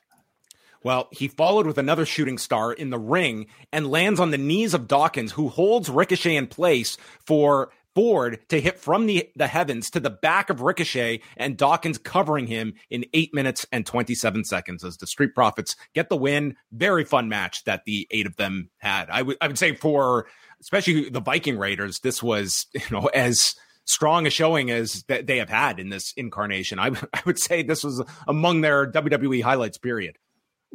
Well, 0.83 1.09
he 1.11 1.27
followed 1.27 1.65
with 1.65 1.79
another 1.79 2.05
shooting 2.05 2.37
star 2.37 2.71
in 2.71 2.91
the 2.91 2.99
ring 2.99 3.47
and 3.73 3.89
lands 3.89 4.19
on 4.19 4.31
the 4.31 4.37
knees 4.37 4.73
of 4.73 4.87
Dawkins, 4.87 5.31
who 5.31 5.49
holds 5.49 5.89
Ricochet 5.89 6.35
in 6.35 6.47
place 6.47 6.97
for 7.25 7.71
Ford 7.97 8.37
to 8.49 8.61
hit 8.61 8.77
from 8.77 9.07
the, 9.07 9.27
the 9.35 9.47
heavens 9.47 9.89
to 9.89 9.99
the 9.99 10.11
back 10.11 10.51
of 10.51 10.61
Ricochet 10.61 11.19
and 11.35 11.57
Dawkins 11.57 11.97
covering 11.97 12.45
him 12.45 12.75
in 12.91 13.05
eight 13.11 13.33
minutes 13.33 13.65
and 13.71 13.87
27 13.87 14.43
seconds 14.43 14.83
as 14.83 14.97
the 14.97 15.07
Street 15.07 15.33
Profits 15.33 15.75
get 15.95 16.07
the 16.07 16.15
win. 16.15 16.55
Very 16.71 17.03
fun 17.03 17.27
match 17.27 17.63
that 17.63 17.85
the 17.87 18.07
eight 18.11 18.27
of 18.27 18.35
them 18.35 18.69
had. 18.77 19.09
I 19.09 19.23
would 19.23 19.57
say 19.57 19.73
for 19.73 20.27
especially 20.61 21.09
the 21.09 21.21
Viking 21.21 21.57
Raiders, 21.57 22.01
this 22.01 22.21
was, 22.21 22.67
you 22.75 22.81
know, 22.91 23.07
as 23.15 23.55
strong 23.85 24.27
a 24.27 24.29
showing 24.29 24.69
as 24.69 25.03
they 25.07 25.37
have 25.37 25.49
had 25.49 25.79
in 25.79 25.89
this 25.89 26.13
incarnation. 26.15 26.77
I, 26.77 26.89
I 27.15 27.21
would 27.25 27.39
say 27.39 27.63
this 27.63 27.83
was 27.83 28.03
among 28.27 28.61
their 28.61 28.91
WWE 28.91 29.41
highlights, 29.41 29.79
period. 29.79 30.19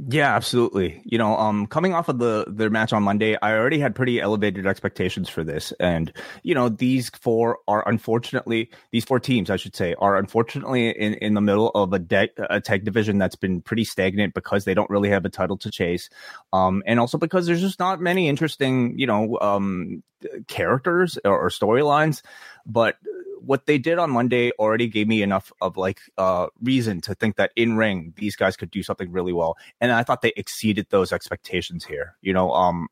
Yeah, 0.09 0.35
absolutely. 0.35 1.03
You 1.05 1.19
know, 1.19 1.37
um, 1.37 1.67
coming 1.67 1.93
off 1.93 2.09
of 2.09 2.19
the 2.19 2.47
their 2.49 2.71
match 2.71 2.95
on 2.95 3.03
Monday, 3.03 3.37
I 3.43 3.53
already 3.53 3.79
had 3.79 3.95
pretty 3.95 4.21
elevated 4.23 4.67
expectations 4.67 5.29
for 5.29 5.45
this, 5.45 5.71
and 5.79 6.11
you 6.43 6.55
know, 6.55 6.71
these 6.71 7.11
four 7.11 7.59
are 7.69 7.87
unfortunately 7.87 8.71
these 8.91 9.05
four 9.05 9.21
teams, 9.21 9.51
I 9.51 9.57
should 9.57 9.77
say, 9.77 9.95
are 9.99 10.17
unfortunately 10.17 10.89
in, 10.89 11.15
in 11.15 11.35
the 11.35 11.43
middle 11.43 11.69
of 11.71 11.93
a 11.93 11.99
de- 11.99 12.31
a 12.39 12.59
tag 12.59 12.85
division 12.85 13.19
that's 13.19 13.37
been 13.37 13.61
pretty 13.61 13.85
stagnant 13.85 14.33
because 14.33 14.65
they 14.65 14.73
don't 14.75 14.89
really 14.89 15.11
have 15.11 15.27
a 15.27 15.29
title 15.31 15.59
to 15.59 15.71
chase, 15.71 16.09
um, 16.55 16.83
and 16.87 16.99
also 16.99 17.19
because 17.19 17.47
there's 17.47 17.61
just 17.61 17.79
not 17.79 18.01
many 18.01 18.29
interesting, 18.31 18.99
you 18.99 19.07
know, 19.07 19.39
um, 19.43 20.03
characters 20.49 21.19
or, 21.23 21.39
or 21.39 21.49
storylines, 21.51 22.23
but 22.65 22.97
what 23.45 23.67
they 23.67 23.79
did 23.79 23.99
on 23.99 24.11
Monday 24.11 24.53
already 24.53 24.87
gave 24.87 25.09
me 25.09 25.23
enough 25.23 25.53
of 25.61 25.77
like 25.77 26.01
uh 26.19 26.47
reason 26.63 27.01
to 27.03 27.15
think 27.15 27.37
that 27.37 27.51
in 27.57 27.77
ring 27.77 28.13
these 28.17 28.37
guys 28.37 28.57
could 28.57 28.71
do 28.71 28.83
something 28.83 29.11
really 29.11 29.33
well. 29.33 29.57
And 29.81 29.93
I 29.93 30.03
thought 30.03 30.23
they 30.23 30.33
exceeded 30.37 30.87
those 30.91 31.13
expectations 31.13 31.85
here. 31.85 32.17
You 32.21 32.33
know, 32.33 32.53
um 32.53 32.89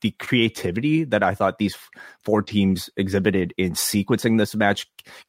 the 0.00 0.12
creativity 0.12 1.04
that 1.04 1.22
I 1.22 1.34
thought 1.34 1.58
these 1.58 1.76
four 2.22 2.42
teams 2.42 2.88
exhibited 2.96 3.52
in 3.56 3.72
sequencing 3.72 4.38
this 4.38 4.54
match, 4.54 4.86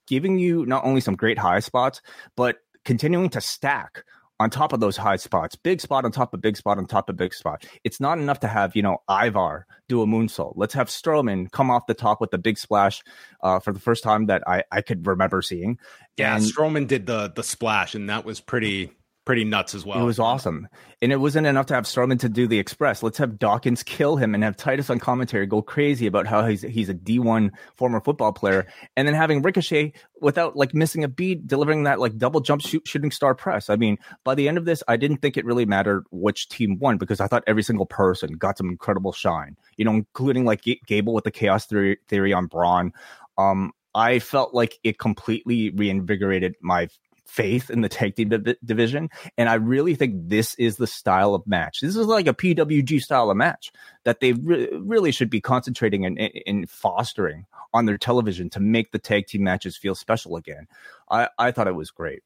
giving 0.07 0.37
you 0.37 0.65
not 0.65 0.85
only 0.85 1.01
some 1.01 1.15
great 1.15 1.39
high 1.39 1.59
spots, 1.59 2.01
but 2.35 2.57
continuing 2.85 3.29
to 3.29 3.41
stack 3.41 4.03
on 4.39 4.49
top 4.49 4.71
of 4.73 4.79
those 4.79 4.95
high 4.95 5.17
spots, 5.17 5.55
big 5.55 5.81
spot 5.81 6.05
on 6.05 6.11
top 6.11 6.33
of 6.33 6.41
big 6.41 6.55
spot 6.55 6.77
on 6.77 6.85
top 6.85 7.09
of 7.09 7.17
big 7.17 7.33
spot. 7.33 7.65
It's 7.83 7.99
not 7.99 8.17
enough 8.19 8.39
to 8.41 8.47
have, 8.47 8.75
you 8.75 8.81
know, 8.81 9.01
Ivar 9.09 9.65
do 9.87 10.01
a 10.01 10.05
moonsault. 10.05 10.53
Let's 10.55 10.73
have 10.73 10.87
Strowman 10.87 11.51
come 11.51 11.69
off 11.69 11.87
the 11.87 11.93
top 11.93 12.21
with 12.21 12.31
the 12.31 12.37
big 12.37 12.57
splash 12.57 13.01
uh, 13.43 13.59
for 13.59 13.73
the 13.73 13.79
first 13.79 14.03
time 14.03 14.27
that 14.27 14.43
I, 14.47 14.63
I 14.71 14.81
could 14.81 15.05
remember 15.05 15.41
seeing. 15.41 15.77
Yeah, 16.17 16.35
And- 16.35 16.43
Strowman 16.45 16.87
did 16.87 17.05
the 17.05 17.31
the 17.35 17.43
splash, 17.43 17.95
and 17.95 18.09
that 18.09 18.23
was 18.25 18.39
pretty 18.39 18.91
pretty 19.29 19.45
nuts 19.45 19.75
as 19.75 19.85
well. 19.85 20.01
It 20.01 20.05
was 20.05 20.17
awesome. 20.17 20.67
And 21.03 21.11
it 21.11 21.17
wasn't 21.17 21.45
enough 21.45 21.67
to 21.67 21.75
have 21.75 21.83
Strowman 21.83 22.19
to 22.21 22.29
do 22.29 22.47
the 22.47 22.57
express. 22.57 23.03
Let's 23.03 23.19
have 23.19 23.37
Dawkins 23.37 23.83
kill 23.83 24.15
him 24.15 24.33
and 24.33 24.43
have 24.43 24.57
Titus 24.57 24.89
on 24.89 24.97
commentary 24.97 25.45
go 25.45 25.61
crazy 25.61 26.07
about 26.07 26.25
how 26.25 26.47
he's 26.47 26.63
he's 26.63 26.89
a 26.89 26.95
D1 26.95 27.51
former 27.75 28.01
football 28.01 28.33
player. 28.33 28.65
And 28.97 29.07
then 29.07 29.13
having 29.13 29.43
Ricochet 29.43 29.93
without 30.19 30.55
like 30.55 30.73
missing 30.73 31.03
a 31.03 31.07
beat, 31.07 31.45
delivering 31.45 31.83
that 31.83 31.99
like 31.99 32.17
double 32.17 32.39
jump 32.39 32.63
shoot, 32.63 32.87
shooting 32.87 33.11
star 33.11 33.35
press. 33.35 33.69
I 33.69 33.75
mean, 33.75 33.99
by 34.23 34.33
the 34.33 34.47
end 34.47 34.57
of 34.57 34.65
this, 34.65 34.81
I 34.87 34.97
didn't 34.97 35.17
think 35.17 35.37
it 35.37 35.45
really 35.45 35.67
mattered 35.67 36.05
which 36.09 36.49
team 36.49 36.79
won 36.79 36.97
because 36.97 37.19
I 37.19 37.27
thought 37.27 37.43
every 37.45 37.61
single 37.61 37.85
person 37.85 38.33
got 38.33 38.57
some 38.57 38.69
incredible 38.69 39.11
shine, 39.11 39.57
you 39.77 39.85
know, 39.85 39.93
including 39.93 40.43
like 40.43 40.63
G- 40.63 40.81
Gable 40.87 41.13
with 41.13 41.23
the 41.23 41.29
chaos 41.29 41.67
theory, 41.67 41.99
theory 42.07 42.33
on 42.33 42.47
Braun. 42.47 42.93
Um, 43.37 43.73
I 43.93 44.17
felt 44.17 44.55
like 44.55 44.79
it 44.83 44.97
completely 44.97 45.69
reinvigorated 45.69 46.55
my 46.61 46.87
faith 47.29 47.69
in 47.69 47.81
the 47.81 47.89
tag 47.89 48.15
team 48.15 48.29
div- 48.29 48.57
division. 48.65 49.09
And 49.37 49.47
I 49.47 49.55
really 49.55 49.95
think 49.95 50.15
this 50.29 50.55
is 50.55 50.77
the 50.77 50.87
style 50.87 51.35
of 51.35 51.45
match. 51.45 51.79
This 51.81 51.95
is 51.95 52.07
like 52.07 52.27
a 52.27 52.33
PWG 52.33 52.99
style 53.01 53.29
of 53.29 53.37
match 53.37 53.71
that 54.03 54.19
they 54.19 54.33
re- 54.33 54.69
really 54.73 55.11
should 55.11 55.29
be 55.29 55.41
concentrating 55.41 56.05
and 56.05 56.17
in, 56.17 56.29
in 56.45 56.65
fostering 56.65 57.45
on 57.73 57.85
their 57.85 57.97
television 57.97 58.49
to 58.51 58.59
make 58.59 58.91
the 58.91 58.99
tag 58.99 59.27
team 59.27 59.43
matches 59.43 59.77
feel 59.77 59.95
special 59.95 60.35
again. 60.35 60.67
I, 61.09 61.29
I 61.37 61.51
thought 61.51 61.67
it 61.67 61.75
was 61.75 61.91
great. 61.91 62.23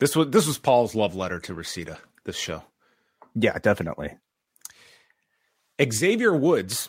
This 0.00 0.16
was 0.16 0.30
this 0.30 0.46
was 0.46 0.58
Paul's 0.58 0.94
love 0.94 1.14
letter 1.14 1.38
to 1.40 1.54
Reseda. 1.54 1.98
This 2.24 2.36
show. 2.36 2.62
Yeah, 3.34 3.58
definitely. 3.58 4.14
Xavier 5.82 6.34
Woods 6.34 6.88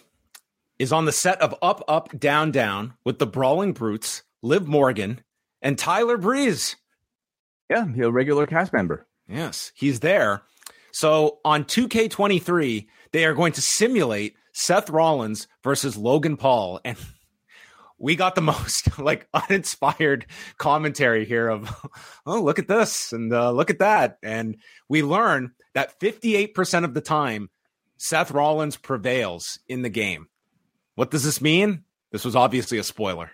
is 0.78 0.92
on 0.92 1.06
the 1.06 1.12
set 1.12 1.42
of 1.42 1.56
Up 1.62 1.84
Up 1.88 2.18
Down 2.18 2.52
Down 2.52 2.94
with 3.04 3.20
the 3.20 3.28
Brawling 3.28 3.74
Brutes, 3.74 4.24
Liv 4.42 4.68
Morgan, 4.68 5.22
and 5.62 5.78
Tyler 5.78 6.18
Breeze. 6.18 6.76
Yeah, 7.70 7.88
he's 7.88 8.06
a 8.06 8.12
regular 8.12 8.46
cast 8.46 8.74
member. 8.74 9.08
Yes, 9.28 9.72
he's 9.76 10.00
there. 10.00 10.44
So 10.92 11.40
on 11.44 11.66
2K23, 11.66 12.88
they 13.12 13.26
are 13.26 13.34
going 13.34 13.54
to 13.54 13.62
simulate 13.62 14.36
Seth 14.54 14.90
Rollins 14.90 15.48
versus 15.64 15.98
Logan 15.98 16.38
Paul. 16.38 16.80
And 16.86 16.98
we 18.00 18.16
got 18.16 18.36
the 18.36 18.42
most 18.42 18.98
like 19.00 19.28
uninspired 19.34 20.26
commentary 20.58 21.26
here 21.26 21.50
of, 21.50 21.70
oh, 22.26 22.42
look 22.42 22.60
at 22.60 22.68
this 22.68 23.12
and 23.12 23.34
uh, 23.34 23.52
look 23.52 23.70
at 23.70 23.80
that. 23.80 24.18
And 24.24 24.58
we 24.88 25.02
learn 25.04 25.52
that 25.74 26.00
58% 26.00 26.84
of 26.84 26.94
the 26.94 27.02
time, 27.02 27.50
Seth 27.98 28.32
Rollins 28.32 28.78
prevails 28.78 29.60
in 29.68 29.82
the 29.82 29.90
game. 29.90 30.28
What 30.96 31.12
does 31.12 31.24
this 31.24 31.42
mean? 31.42 31.84
This 32.12 32.24
was 32.24 32.36
obviously 32.36 32.78
a 32.78 32.84
spoiler 32.84 33.32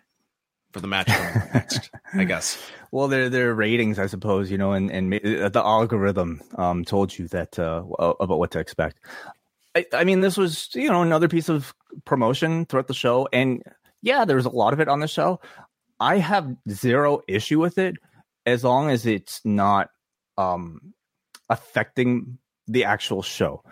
for 0.72 0.80
the 0.80 0.88
match 0.88 1.08
next, 1.54 1.90
I 2.14 2.24
guess. 2.24 2.58
Well, 2.94 3.08
their 3.08 3.30
their 3.30 3.54
ratings, 3.54 4.00
I 4.00 4.08
suppose, 4.08 4.52
you 4.52 4.58
know, 4.58 4.74
and 4.74 4.92
and 4.92 5.14
the 5.14 5.62
algorithm 5.64 6.42
um, 6.58 6.84
told 6.84 7.18
you 7.18 7.30
that 7.30 7.58
uh, 7.58 7.84
about 7.98 8.38
what 8.38 8.52
to 8.52 8.60
expect. 8.60 9.00
I, 9.74 9.86
I 9.94 10.04
mean, 10.04 10.20
this 10.20 10.36
was 10.36 10.68
you 10.76 10.90
know 10.90 11.02
another 11.02 11.30
piece 11.30 11.48
of 11.48 11.74
promotion 12.04 12.66
throughout 12.66 12.88
the 12.88 12.94
show, 12.94 13.30
and 13.32 13.64
yeah, 14.02 14.26
there 14.26 14.36
was 14.36 14.46
a 14.46 14.50
lot 14.50 14.74
of 14.74 14.82
it 14.82 14.90
on 14.90 15.00
the 15.00 15.08
show. 15.08 15.40
I 16.02 16.18
have 16.18 16.54
zero 16.70 17.22
issue 17.30 17.62
with 17.62 17.78
it 17.78 17.96
as 18.46 18.66
long 18.66 18.90
as 18.90 19.06
it's 19.06 19.40
not 19.46 19.90
um, 20.38 20.94
affecting 21.50 22.40
the 22.68 22.86
actual 22.86 23.22
show. 23.22 23.64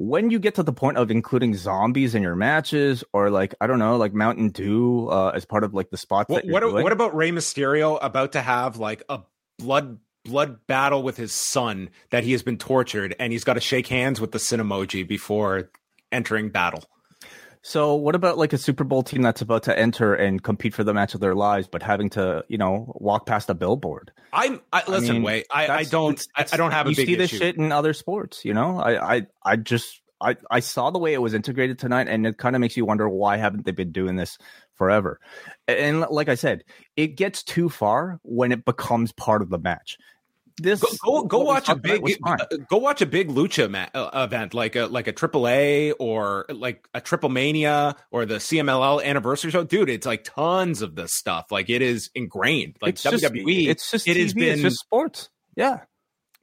When 0.00 0.30
you 0.30 0.38
get 0.38 0.54
to 0.54 0.62
the 0.62 0.72
point 0.72 0.96
of 0.96 1.10
including 1.10 1.56
zombies 1.56 2.14
in 2.14 2.22
your 2.22 2.36
matches, 2.36 3.02
or 3.12 3.30
like 3.30 3.52
I 3.60 3.66
don't 3.66 3.80
know, 3.80 3.96
like 3.96 4.14
Mountain 4.14 4.50
Dew 4.50 5.08
uh, 5.08 5.32
as 5.34 5.44
part 5.44 5.64
of 5.64 5.74
like 5.74 5.90
the 5.90 5.96
spots 5.96 6.28
What 6.28 6.42
that 6.42 6.46
you're 6.46 6.72
what, 6.72 6.84
what 6.84 6.92
about 6.92 7.16
Rey 7.16 7.32
Mysterio 7.32 7.98
about 8.00 8.32
to 8.32 8.40
have 8.40 8.76
like 8.76 9.02
a 9.08 9.22
blood 9.58 9.98
blood 10.24 10.64
battle 10.68 11.02
with 11.02 11.16
his 11.16 11.32
son 11.32 11.90
that 12.10 12.22
he 12.22 12.30
has 12.30 12.44
been 12.44 12.58
tortured 12.58 13.16
and 13.18 13.32
he's 13.32 13.42
got 13.42 13.54
to 13.54 13.60
shake 13.60 13.88
hands 13.88 14.20
with 14.20 14.30
the 14.30 14.38
sin 14.38 14.60
emoji 14.60 15.06
before 15.06 15.68
entering 16.12 16.50
battle? 16.50 16.84
So 17.62 17.94
what 17.94 18.14
about 18.14 18.38
like 18.38 18.52
a 18.52 18.58
Super 18.58 18.84
Bowl 18.84 19.02
team 19.02 19.22
that's 19.22 19.40
about 19.40 19.64
to 19.64 19.78
enter 19.78 20.14
and 20.14 20.42
compete 20.42 20.74
for 20.74 20.84
the 20.84 20.94
match 20.94 21.14
of 21.14 21.20
their 21.20 21.34
lives, 21.34 21.68
but 21.68 21.82
having 21.82 22.10
to, 22.10 22.44
you 22.48 22.58
know, 22.58 22.92
walk 22.96 23.26
past 23.26 23.50
a 23.50 23.54
billboard? 23.54 24.12
I'm 24.32 24.60
I, 24.72 24.82
listen, 24.88 25.10
I 25.10 25.12
mean, 25.14 25.22
wait, 25.22 25.46
I, 25.50 25.68
I 25.68 25.84
don't, 25.84 26.14
it's, 26.14 26.28
it's, 26.38 26.52
I, 26.52 26.56
don't 26.56 26.70
have 26.70 26.86
a 26.86 26.90
you 26.90 26.94
see 26.94 27.14
this 27.14 27.32
issue. 27.32 27.38
shit 27.38 27.56
in 27.56 27.72
other 27.72 27.92
sports. 27.92 28.44
You 28.44 28.54
know, 28.54 28.78
I, 28.78 29.16
I, 29.16 29.26
I 29.44 29.56
just, 29.56 30.00
I, 30.20 30.36
I 30.50 30.60
saw 30.60 30.90
the 30.90 30.98
way 30.98 31.14
it 31.14 31.22
was 31.22 31.34
integrated 31.34 31.78
tonight, 31.78 32.08
and 32.08 32.26
it 32.26 32.38
kind 32.38 32.56
of 32.56 32.60
makes 32.60 32.76
you 32.76 32.84
wonder 32.84 33.08
why 33.08 33.36
haven't 33.36 33.64
they 33.64 33.72
been 33.72 33.92
doing 33.92 34.16
this 34.16 34.38
forever? 34.74 35.20
And 35.66 36.00
like 36.00 36.28
I 36.28 36.34
said, 36.34 36.64
it 36.96 37.16
gets 37.16 37.42
too 37.42 37.68
far 37.68 38.18
when 38.22 38.52
it 38.52 38.64
becomes 38.64 39.12
part 39.12 39.42
of 39.42 39.50
the 39.50 39.58
match 39.58 39.98
this 40.58 40.80
go 40.80 41.22
go, 41.22 41.24
go 41.24 41.38
watch 41.40 41.68
a 41.68 41.76
big 41.76 42.02
uh, 42.24 42.36
go 42.68 42.78
watch 42.78 43.00
a 43.02 43.06
big 43.06 43.28
lucha 43.28 43.70
ma- 43.70 43.88
uh, 43.94 44.24
event 44.24 44.54
like 44.54 44.76
a 44.76 44.86
like 44.86 45.08
a 45.08 45.12
AAA 45.12 45.94
or 45.98 46.46
like 46.48 46.88
a 46.94 47.00
Triple 47.00 47.28
Mania 47.28 47.96
or 48.10 48.26
the 48.26 48.36
CMLL 48.36 49.02
anniversary 49.02 49.50
show, 49.50 49.64
dude. 49.64 49.88
It's 49.88 50.06
like 50.06 50.24
tons 50.24 50.82
of 50.82 50.94
this 50.94 51.14
stuff. 51.14 51.46
Like 51.50 51.70
it 51.70 51.82
is 51.82 52.10
ingrained. 52.14 52.76
Like 52.80 52.94
it's 52.94 53.04
WWE, 53.04 53.66
just, 53.66 53.68
it's 53.68 53.90
just 53.90 54.08
it 54.08 54.16
TV, 54.16 54.22
has 54.22 54.34
been 54.34 54.52
it's 54.52 54.62
just 54.62 54.80
sports. 54.80 55.30
Yeah. 55.56 55.80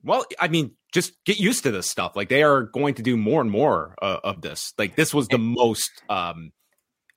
Well, 0.03 0.25
I 0.39 0.49
mean, 0.49 0.71
just 0.93 1.13
get 1.25 1.39
used 1.39 1.63
to 1.63 1.71
this 1.71 1.89
stuff. 1.89 2.15
Like 2.15 2.29
they 2.29 2.43
are 2.43 2.63
going 2.63 2.95
to 2.95 3.01
do 3.01 3.17
more 3.17 3.41
and 3.41 3.49
more 3.49 3.95
uh, 4.01 4.19
of 4.23 4.41
this. 4.41 4.73
Like 4.77 4.95
this 4.95 5.13
was 5.13 5.27
the 5.27 5.37
most 5.37 5.89
um 6.09 6.51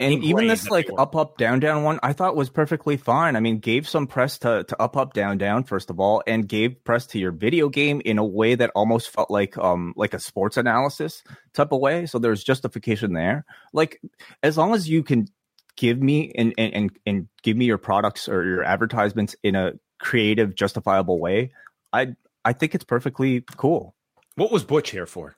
and 0.00 0.22
even 0.22 0.46
this 0.46 0.70
like 0.70 0.88
up 0.96 1.16
up 1.16 1.36
down 1.36 1.60
down 1.60 1.82
one 1.82 1.98
i 2.02 2.12
thought 2.12 2.36
was 2.36 2.50
perfectly 2.50 2.96
fine. 2.96 3.36
I 3.36 3.40
mean 3.40 3.58
gave 3.58 3.88
some 3.88 4.06
press 4.06 4.38
to, 4.38 4.64
to 4.64 4.82
up 4.82 4.96
up 4.96 5.12
down 5.12 5.38
down 5.38 5.64
first 5.64 5.90
of 5.90 5.98
all 5.98 6.22
and 6.26 6.48
gave 6.48 6.84
press 6.84 7.06
to 7.08 7.18
your 7.18 7.32
video 7.32 7.68
game 7.68 8.00
in 8.04 8.18
a 8.18 8.24
way 8.24 8.54
that 8.54 8.70
almost 8.74 9.10
felt 9.10 9.30
like 9.30 9.56
um 9.58 9.94
like 9.96 10.14
a 10.14 10.20
sports 10.20 10.56
analysis 10.56 11.22
type 11.54 11.72
of 11.72 11.80
way. 11.80 12.06
So 12.06 12.18
there's 12.18 12.44
justification 12.44 13.12
there. 13.12 13.44
Like 13.72 14.00
as 14.42 14.56
long 14.56 14.74
as 14.74 14.88
you 14.88 15.02
can 15.02 15.28
give 15.76 16.00
me 16.00 16.32
and 16.36 16.54
and 16.58 16.74
and, 16.74 16.98
and 17.06 17.28
give 17.42 17.56
me 17.56 17.64
your 17.64 17.78
products 17.78 18.28
or 18.28 18.44
your 18.44 18.62
advertisements 18.62 19.36
in 19.42 19.54
a 19.54 19.72
creative 19.98 20.54
justifiable 20.54 21.18
way 21.18 21.50
i 21.92 22.14
i 22.44 22.52
think 22.52 22.74
it's 22.74 22.84
perfectly 22.84 23.44
cool. 23.56 23.94
What 24.36 24.52
was 24.52 24.62
butch 24.62 24.90
here 24.90 25.06
for 25.06 25.37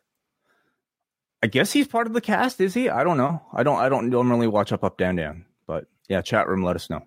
I 1.43 1.47
guess 1.47 1.73
he's 1.73 1.89
part 1.89 2.07
of 2.07 2.13
the 2.13 2.21
cast, 2.21 2.61
is 2.61 2.75
he? 2.75 2.89
I 2.89 3.05
don't 3.05 3.17
know. 3.17 3.43
I 3.53 3.63
don't 3.63 3.79
I 3.79 3.89
don't 3.89 4.11
normally 4.11 4.47
watch 4.47 4.73
up 4.73 4.85
up 4.85 4.99
down 4.99 5.17
down, 5.17 5.47
but 5.67 5.87
yeah, 6.09 6.21
chat 6.21 6.49
room 6.49 6.63
let 6.63 6.77
us 6.77 6.91
know. 6.91 7.03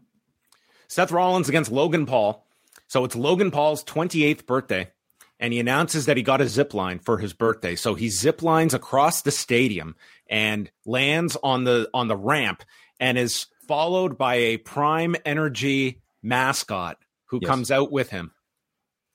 Seth 0.88 1.12
Rollins 1.12 1.50
against 1.50 1.72
Logan 1.72 2.06
Paul. 2.06 2.46
So 2.88 3.06
it's 3.06 3.16
Logan 3.16 3.50
Paul's 3.50 3.84
28th 3.84 4.46
birthday 4.46 4.92
and 5.40 5.52
he 5.52 5.60
announces 5.60 6.06
that 6.06 6.16
he 6.16 6.24
got 6.24 6.42
a 6.42 6.48
zip 6.48 6.74
line 6.74 7.00
for 7.00 7.18
his 7.18 7.34
birthday. 7.34 7.76
So 7.76 7.96
he 7.96 8.10
zip 8.10 8.42
lines 8.42 8.74
across 8.74 9.22
the 9.22 9.32
stadium 9.32 9.96
and 10.30 10.72
lands 10.86 11.36
on 11.44 11.64
the 11.64 11.90
on 11.94 12.08
the 12.08 12.16
ramp 12.16 12.64
and 13.00 13.18
is 13.18 13.48
followed 13.68 14.18
by 14.18 14.36
a 14.36 14.58
Prime 14.58 15.16
Energy 15.26 16.02
mascot 16.22 16.98
who 17.26 17.40
yes. 17.42 17.50
comes 17.50 17.72
out 17.72 17.92
with 17.92 18.10
him. 18.10 18.32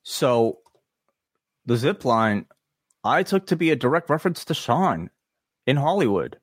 So 0.02 0.58
the 1.64 1.76
zip 1.76 2.04
line 2.04 2.46
I 3.08 3.22
took 3.22 3.46
to 3.46 3.56
be 3.56 3.70
a 3.70 3.76
direct 3.76 4.10
reference 4.10 4.44
to 4.44 4.54
Shawn 4.54 5.08
in 5.66 5.76
Hollywood. 5.76 6.38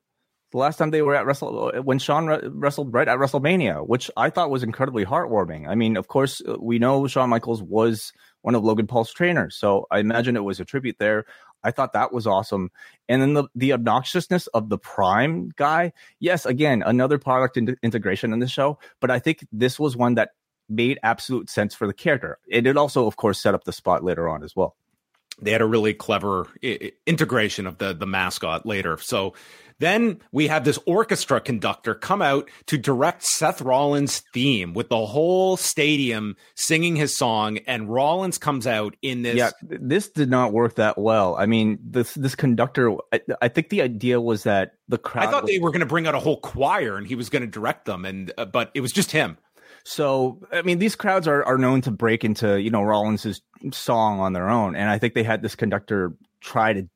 The 0.50 0.58
last 0.58 0.78
time 0.78 0.90
they 0.90 1.02
were 1.02 1.14
at 1.14 1.24
Wrestle, 1.24 1.70
when 1.84 2.00
Shawn 2.00 2.26
re- 2.26 2.40
wrestled 2.42 2.92
right 2.92 3.06
at 3.06 3.18
WrestleMania, 3.18 3.86
which 3.86 4.10
I 4.16 4.30
thought 4.30 4.50
was 4.50 4.64
incredibly 4.64 5.04
heartwarming. 5.04 5.68
I 5.68 5.76
mean, 5.76 5.96
of 5.96 6.08
course, 6.08 6.42
uh, 6.46 6.56
we 6.60 6.80
know 6.80 7.06
Shawn 7.06 7.30
Michaels 7.30 7.62
was 7.62 8.12
one 8.42 8.56
of 8.56 8.64
Logan 8.64 8.88
Paul's 8.88 9.12
trainers, 9.12 9.56
so 9.56 9.86
I 9.92 10.00
imagine 10.00 10.34
it 10.34 10.42
was 10.42 10.58
a 10.58 10.64
tribute 10.64 10.96
there. 10.98 11.24
I 11.62 11.70
thought 11.70 11.92
that 11.92 12.12
was 12.12 12.26
awesome. 12.26 12.70
And 13.08 13.22
then 13.22 13.34
the, 13.34 13.44
the 13.54 13.70
obnoxiousness 13.70 14.48
of 14.48 14.68
the 14.68 14.78
Prime 14.78 15.50
guy. 15.54 15.92
Yes, 16.18 16.46
again, 16.46 16.82
another 16.84 17.18
product 17.18 17.56
in- 17.56 17.76
integration 17.82 18.32
in 18.32 18.40
the 18.40 18.48
show, 18.48 18.80
but 19.00 19.12
I 19.12 19.20
think 19.20 19.46
this 19.52 19.78
was 19.78 19.96
one 19.96 20.14
that 20.14 20.30
made 20.68 20.98
absolute 21.04 21.48
sense 21.48 21.76
for 21.76 21.86
the 21.86 21.94
character. 21.94 22.38
And 22.52 22.66
it 22.66 22.76
also, 22.76 23.06
of 23.06 23.14
course, 23.14 23.40
set 23.40 23.54
up 23.54 23.62
the 23.62 23.72
spot 23.72 24.02
later 24.02 24.28
on 24.28 24.42
as 24.42 24.56
well 24.56 24.76
they 25.40 25.52
had 25.52 25.60
a 25.60 25.66
really 25.66 25.94
clever 25.94 26.48
I- 26.64 26.92
integration 27.06 27.66
of 27.66 27.78
the 27.78 27.94
the 27.94 28.06
mascot 28.06 28.66
later. 28.66 28.98
So 28.98 29.34
then 29.78 30.20
we 30.32 30.46
have 30.46 30.64
this 30.64 30.78
orchestra 30.86 31.40
conductor 31.40 31.94
come 31.94 32.22
out 32.22 32.48
to 32.66 32.78
direct 32.78 33.22
Seth 33.22 33.60
Rollins' 33.60 34.22
theme 34.32 34.72
with 34.72 34.88
the 34.88 35.04
whole 35.04 35.56
stadium 35.56 36.36
singing 36.54 36.96
his 36.96 37.16
song, 37.16 37.58
and 37.66 37.92
Rollins 37.92 38.38
comes 38.38 38.66
out 38.66 38.96
in 39.02 39.22
this. 39.22 39.36
Yeah, 39.36 39.50
this 39.62 40.08
did 40.08 40.30
not 40.30 40.52
work 40.52 40.76
that 40.76 40.96
well. 40.96 41.36
I 41.36 41.46
mean, 41.46 41.78
this 41.82 42.14
this 42.14 42.34
conductor. 42.34 42.94
I, 43.12 43.20
I 43.42 43.48
think 43.48 43.68
the 43.68 43.82
idea 43.82 44.20
was 44.20 44.44
that 44.44 44.72
the 44.88 44.98
crowd. 44.98 45.26
I 45.26 45.30
thought 45.30 45.42
was, 45.42 45.50
they 45.50 45.58
were 45.58 45.70
going 45.70 45.80
to 45.80 45.86
bring 45.86 46.06
out 46.06 46.14
a 46.14 46.20
whole 46.20 46.40
choir, 46.40 46.96
and 46.96 47.06
he 47.06 47.14
was 47.14 47.28
going 47.28 47.42
to 47.42 47.48
direct 47.48 47.84
them, 47.84 48.04
and 48.06 48.32
uh, 48.38 48.46
but 48.46 48.70
it 48.74 48.80
was 48.80 48.92
just 48.92 49.12
him. 49.12 49.36
So, 49.88 50.40
I 50.52 50.62
mean, 50.62 50.80
these 50.80 50.96
crowds 50.96 51.28
are, 51.28 51.44
are 51.44 51.58
known 51.58 51.80
to 51.82 51.92
break 51.92 52.24
into, 52.24 52.60
you 52.60 52.70
know, 52.70 52.82
Rollins's 52.82 53.40
song 53.70 54.18
on 54.18 54.32
their 54.32 54.50
own. 54.50 54.74
And 54.74 54.90
I 54.90 54.98
think 54.98 55.14
they 55.14 55.22
had 55.22 55.42
this 55.42 55.54
conductor 55.54 56.12
try 56.40 56.72
to 56.72 56.88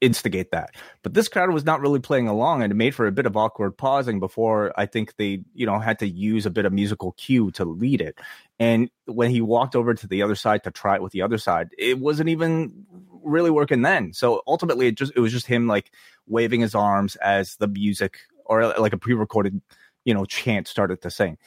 instigate 0.00 0.50
that. 0.50 0.70
But 1.04 1.14
this 1.14 1.28
crowd 1.28 1.50
was 1.50 1.64
not 1.64 1.80
really 1.80 2.00
playing 2.00 2.26
along 2.26 2.64
and 2.64 2.72
it 2.72 2.74
made 2.74 2.96
for 2.96 3.06
a 3.06 3.12
bit 3.12 3.26
of 3.26 3.36
awkward 3.36 3.78
pausing 3.78 4.18
before 4.18 4.72
I 4.76 4.86
think 4.86 5.14
they, 5.18 5.44
you 5.54 5.66
know, 5.66 5.78
had 5.78 6.00
to 6.00 6.08
use 6.08 6.44
a 6.44 6.50
bit 6.50 6.64
of 6.64 6.72
musical 6.72 7.12
cue 7.12 7.52
to 7.52 7.64
lead 7.64 8.00
it. 8.00 8.18
And 8.58 8.90
when 9.04 9.30
he 9.30 9.40
walked 9.40 9.76
over 9.76 9.94
to 9.94 10.06
the 10.08 10.22
other 10.22 10.34
side 10.34 10.64
to 10.64 10.72
try 10.72 10.96
it 10.96 11.02
with 11.02 11.12
the 11.12 11.22
other 11.22 11.38
side, 11.38 11.68
it 11.78 12.00
wasn't 12.00 12.28
even 12.28 12.86
really 13.22 13.50
working 13.50 13.82
then. 13.82 14.12
So 14.14 14.42
ultimately 14.48 14.88
it 14.88 14.96
just 14.96 15.12
it 15.14 15.20
was 15.20 15.30
just 15.30 15.46
him 15.46 15.68
like 15.68 15.92
waving 16.26 16.62
his 16.62 16.74
arms 16.74 17.14
as 17.16 17.54
the 17.54 17.68
music 17.68 18.18
or 18.46 18.76
like 18.80 18.92
a 18.92 18.98
pre-recorded, 18.98 19.62
you 20.04 20.12
know, 20.12 20.24
chant 20.24 20.66
started 20.66 21.02
to 21.02 21.10
sing 21.12 21.38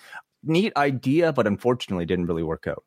neat 0.45 0.73
idea, 0.77 1.34
but 1.34 1.47
unfortunately 1.47 2.05
didn't 2.05 2.27
really 2.27 2.43
work 2.43 2.67
out. 2.67 2.84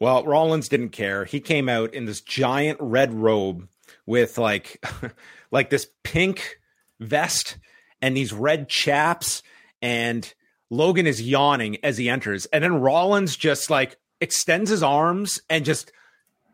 Well, 0.00 0.24
Rollins 0.24 0.68
didn't 0.68 0.90
care. 0.90 1.24
He 1.24 1.40
came 1.40 1.68
out 1.68 1.94
in 1.94 2.04
this 2.04 2.20
giant 2.20 2.78
red 2.80 3.14
robe 3.14 3.68
with 4.06 4.38
like 4.38 4.84
like 5.50 5.70
this 5.70 5.86
pink 6.02 6.58
vest 7.00 7.58
and 8.02 8.16
these 8.16 8.32
red 8.32 8.68
chaps 8.68 9.42
and 9.80 10.32
Logan 10.70 11.06
is 11.06 11.22
yawning 11.22 11.78
as 11.84 11.98
he 11.98 12.08
enters 12.08 12.46
and 12.46 12.64
then 12.64 12.80
Rollins 12.80 13.36
just 13.36 13.70
like 13.70 13.96
extends 14.20 14.70
his 14.70 14.82
arms 14.82 15.40
and 15.48 15.64
just 15.64 15.92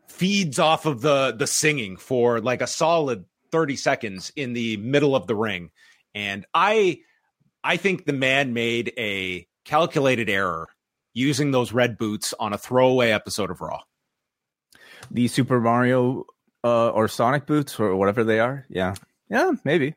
feeds 0.07 0.59
off 0.59 0.85
of 0.85 1.01
the 1.01 1.33
the 1.37 1.47
singing 1.47 1.97
for 1.97 2.41
like 2.41 2.61
a 2.61 2.67
solid 2.67 3.25
30 3.51 3.75
seconds 3.75 4.31
in 4.35 4.53
the 4.53 4.77
middle 4.77 5.15
of 5.15 5.27
the 5.27 5.35
ring 5.35 5.71
and 6.13 6.45
I 6.53 6.99
I 7.63 7.77
think 7.77 8.05
the 8.05 8.13
man 8.13 8.53
made 8.53 8.93
a 8.97 9.47
calculated 9.71 10.29
error 10.29 10.67
using 11.13 11.51
those 11.51 11.71
red 11.71 11.97
boots 11.97 12.33
on 12.37 12.51
a 12.51 12.57
throwaway 12.57 13.09
episode 13.09 13.49
of 13.49 13.61
Raw. 13.61 13.79
The 15.09 15.29
Super 15.29 15.61
Mario 15.61 16.25
uh, 16.61 16.89
or 16.89 17.07
Sonic 17.07 17.45
boots 17.45 17.79
or 17.79 17.95
whatever 17.95 18.25
they 18.25 18.41
are. 18.41 18.65
Yeah. 18.69 18.95
Yeah, 19.29 19.51
maybe. 19.63 19.95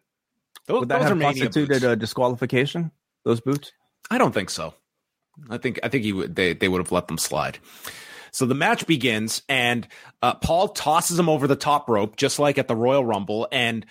Those, 0.66 0.80
Would 0.80 0.90
that 0.90 1.02
have 1.02 1.18
constituted 1.18 1.82
a 1.82 1.96
disqualification? 1.96 2.92
Those 3.24 3.40
boots? 3.40 3.72
I 4.12 4.18
don't 4.18 4.32
think 4.32 4.48
so. 4.48 4.74
I 5.50 5.58
think 5.58 5.80
I 5.82 5.88
think 5.88 6.04
he 6.04 6.12
would 6.12 6.36
they 6.36 6.52
they 6.54 6.68
would 6.68 6.78
have 6.78 6.92
let 6.92 7.08
them 7.08 7.18
slide. 7.18 7.58
So 8.30 8.46
the 8.46 8.54
match 8.54 8.86
begins, 8.86 9.42
and 9.48 9.88
uh, 10.22 10.34
Paul 10.34 10.68
tosses 10.68 11.18
him 11.18 11.28
over 11.28 11.48
the 11.48 11.56
top 11.56 11.88
rope, 11.88 12.16
just 12.16 12.38
like 12.38 12.58
at 12.58 12.68
the 12.68 12.76
Royal 12.76 13.04
Rumble. 13.04 13.48
And 13.50 13.84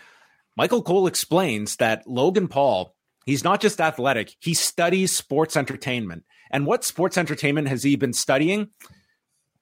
Michael 0.55 0.81
Cole 0.81 1.07
explains 1.07 1.75
that 1.77 2.07
Logan 2.07 2.47
Paul 2.47 2.95
He's 3.25 3.43
not 3.43 3.61
just 3.61 3.79
athletic, 3.79 4.35
he 4.39 4.53
studies 4.53 5.15
sports 5.15 5.55
entertainment. 5.55 6.23
And 6.51 6.65
what 6.65 6.83
sports 6.83 7.17
entertainment 7.17 7.67
has 7.67 7.83
he 7.83 7.95
been 7.95 8.13
studying? 8.13 8.69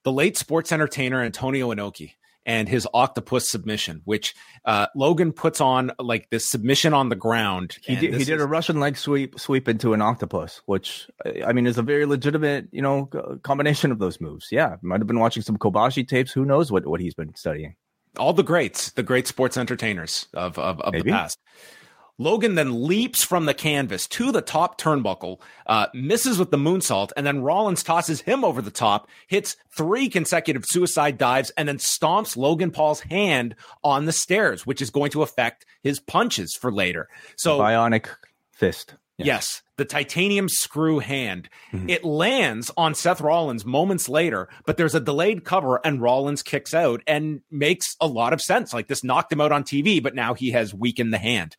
The 0.04 0.12
late 0.12 0.38
sports 0.38 0.72
entertainer 0.72 1.24
Antonio 1.24 1.74
Inoki 1.74 2.14
and 2.46 2.68
his 2.68 2.88
octopus 2.94 3.50
submission, 3.50 4.02
which 4.06 4.34
uh, 4.66 4.88
Logan 4.96 5.32
puts 5.32 5.62
on 5.62 5.92
like 6.00 6.30
this 6.30 6.50
submission 6.50 6.94
on 6.94 7.10
the 7.10 7.16
ground. 7.16 7.78
He 7.84 7.96
did, 7.96 8.14
he 8.14 8.24
did 8.24 8.38
is... 8.38 8.42
a 8.42 8.48
Russian 8.48 8.80
leg 8.80 8.98
sweep 8.98 9.40
sweep 9.40 9.68
into 9.68 9.94
an 9.94 10.02
octopus, 10.02 10.62
which 10.66 11.08
I 11.46 11.54
mean 11.54 11.68
is 11.68 11.78
a 11.78 11.84
very 11.84 12.06
legitimate 12.06 12.68
you 12.72 12.82
know 12.82 13.10
combination 13.44 13.92
of 13.92 14.00
those 14.00 14.20
moves. 14.20 14.48
Yeah, 14.52 14.78
might 14.82 15.00
have 15.00 15.08
been 15.08 15.20
watching 15.20 15.44
some 15.44 15.58
Kobashi 15.58 16.08
tapes. 16.08 16.32
Who 16.32 16.46
knows 16.46 16.72
what 16.72 16.86
what 16.88 17.00
he's 17.00 17.14
been 17.14 17.36
studying? 17.36 17.76
All 18.18 18.34
the 18.34 18.44
greats, 18.44 18.92
the 18.92 19.04
great 19.04 19.28
sports 19.28 19.56
entertainers 19.56 20.28
of 20.34 20.58
of, 20.58 20.82
of 20.82 20.94
the 20.94 21.04
past. 21.04 21.38
Logan 22.22 22.54
then 22.54 22.86
leaps 22.86 23.24
from 23.24 23.46
the 23.46 23.54
canvas 23.56 24.08
to 24.10 24.32
the 24.32 24.44
top 24.44 24.80
turnbuckle, 24.80 25.40
uh, 25.66 25.88
misses 25.96 26.38
with 26.38 26.52
the 26.52 26.58
moonsault, 26.58 27.10
and 27.18 27.26
then 27.26 27.42
Rollins 27.42 27.82
tosses 27.82 28.22
him 28.22 28.46
over 28.46 28.62
the 28.62 28.70
top, 28.70 29.10
hits 29.26 29.58
three 29.76 30.08
consecutive 30.08 30.64
suicide 30.66 31.18
dives, 31.18 31.50
and 31.58 31.68
then 31.68 31.78
stomps 31.78 32.38
Logan 32.38 32.70
Paul's 32.70 33.00
hand 33.02 33.56
on 33.84 34.06
the 34.06 34.12
stairs, 34.12 34.68
which 34.68 34.84
is 34.84 34.92
going 34.92 35.10
to 35.12 35.24
affect 35.24 35.66
his 35.82 36.00
punches 36.00 36.56
for 36.56 36.72
later. 36.72 37.10
So 37.38 37.58
bionic 37.58 38.08
fist. 38.52 38.94
Yes. 39.18 39.26
yes, 39.26 39.62
the 39.78 39.86
titanium 39.86 40.48
screw 40.48 41.00
hand. 41.00 41.50
Mm-hmm. 41.72 41.90
It 41.90 42.04
lands 42.04 42.72
on 42.78 42.94
Seth 42.94 43.22
Rollins 43.22 43.66
moments 43.66 44.08
later, 44.08 44.48
but 44.66 44.78
there's 44.78 44.96
a 44.96 45.00
delayed 45.00 45.44
cover 45.44 45.80
and 45.84 46.02
Rollins 46.02 46.44
kicks 46.44 46.74
out 46.74 47.02
and 47.06 47.42
makes 47.52 47.96
a 48.00 48.08
lot 48.08 48.34
of 48.34 48.42
sense. 48.42 48.74
Like 48.74 48.88
this 48.88 49.04
knocked 49.04 49.32
him 49.32 49.42
out 49.42 49.52
on 49.52 49.64
TV, 49.64 50.02
but 50.02 50.16
now 50.16 50.34
he 50.34 50.52
has 50.52 50.74
weakened 50.74 51.14
the 51.14 51.20
hand. 51.20 51.56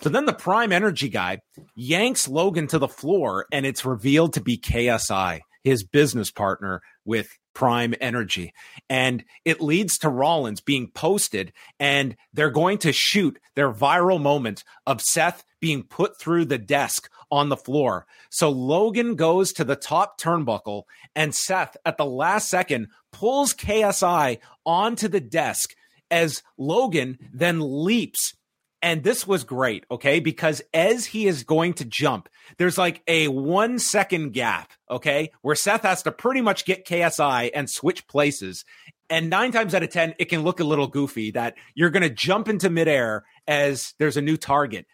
So 0.00 0.10
then 0.10 0.26
the 0.26 0.32
Prime 0.32 0.72
Energy 0.72 1.08
guy 1.08 1.40
yanks 1.74 2.28
Logan 2.28 2.66
to 2.68 2.78
the 2.78 2.88
floor, 2.88 3.46
and 3.50 3.64
it's 3.64 3.84
revealed 3.84 4.34
to 4.34 4.40
be 4.40 4.58
KSI, 4.58 5.40
his 5.64 5.84
business 5.84 6.30
partner 6.30 6.82
with 7.04 7.28
Prime 7.54 7.94
Energy. 8.00 8.52
And 8.90 9.24
it 9.44 9.62
leads 9.62 9.96
to 9.98 10.10
Rollins 10.10 10.60
being 10.60 10.90
posted, 10.90 11.52
and 11.80 12.14
they're 12.34 12.50
going 12.50 12.78
to 12.78 12.92
shoot 12.92 13.38
their 13.54 13.72
viral 13.72 14.20
moment 14.20 14.62
of 14.86 15.00
Seth 15.00 15.42
being 15.60 15.82
put 15.82 16.18
through 16.20 16.44
the 16.44 16.58
desk 16.58 17.08
on 17.30 17.48
the 17.48 17.56
floor. 17.56 18.06
So 18.30 18.50
Logan 18.50 19.16
goes 19.16 19.52
to 19.54 19.64
the 19.64 19.74
top 19.74 20.20
turnbuckle, 20.20 20.82
and 21.14 21.34
Seth, 21.34 21.76
at 21.86 21.96
the 21.96 22.04
last 22.04 22.48
second, 22.48 22.88
pulls 23.10 23.54
KSI 23.54 24.38
onto 24.66 25.08
the 25.08 25.20
desk 25.20 25.74
as 26.10 26.42
Logan 26.58 27.18
then 27.32 27.58
leaps 27.60 28.34
and 28.82 29.02
this 29.02 29.26
was 29.26 29.44
great, 29.44 29.84
okay? 29.90 30.20
Because 30.20 30.62
as 30.74 31.06
he 31.06 31.26
is 31.26 31.44
going 31.44 31.74
to 31.74 31.84
jump, 31.84 32.28
there's 32.58 32.78
like 32.78 33.02
a 33.06 33.28
one 33.28 33.78
second 33.78 34.32
gap, 34.32 34.70
okay? 34.90 35.30
Where 35.42 35.54
Seth 35.54 35.82
has 35.82 36.02
to 36.02 36.12
pretty 36.12 36.40
much 36.40 36.64
get 36.64 36.86
KSI 36.86 37.50
and 37.54 37.70
switch 37.70 38.06
places. 38.06 38.64
And 39.08 39.30
nine 39.30 39.52
times 39.52 39.74
out 39.74 39.82
of 39.82 39.90
10, 39.90 40.14
it 40.18 40.26
can 40.26 40.42
look 40.42 40.60
a 40.60 40.64
little 40.64 40.88
goofy 40.88 41.30
that 41.32 41.54
you're 41.74 41.90
going 41.90 42.02
to 42.02 42.10
jump 42.10 42.48
into 42.48 42.68
midair 42.68 43.24
as 43.46 43.94
there's 43.98 44.16
a 44.16 44.22
new 44.22 44.36
target. 44.36 44.86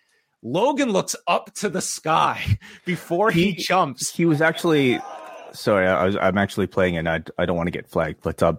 Logan 0.43 0.91
looks 0.91 1.17
up 1.27 1.53
to 1.55 1.69
the 1.69 1.81
sky 1.81 2.59
before 2.85 3.31
he, 3.31 3.53
he 3.53 3.63
jumps. 3.63 4.11
He 4.11 4.27
was 4.27 4.41
actually, 4.41 5.01
sorry, 5.53 5.87
I 5.87 6.05
was, 6.05 6.17
I'm 6.17 6.39
actually 6.39 6.67
playing 6.67 6.97
and 6.97 7.09
I, 7.09 7.23
I 7.39 7.47
don't 7.47 7.57
want 7.57 7.69
to 7.69 7.73
get 7.73 7.89
flagged, 7.89 8.23
but 8.23 8.43
um, 8.43 8.59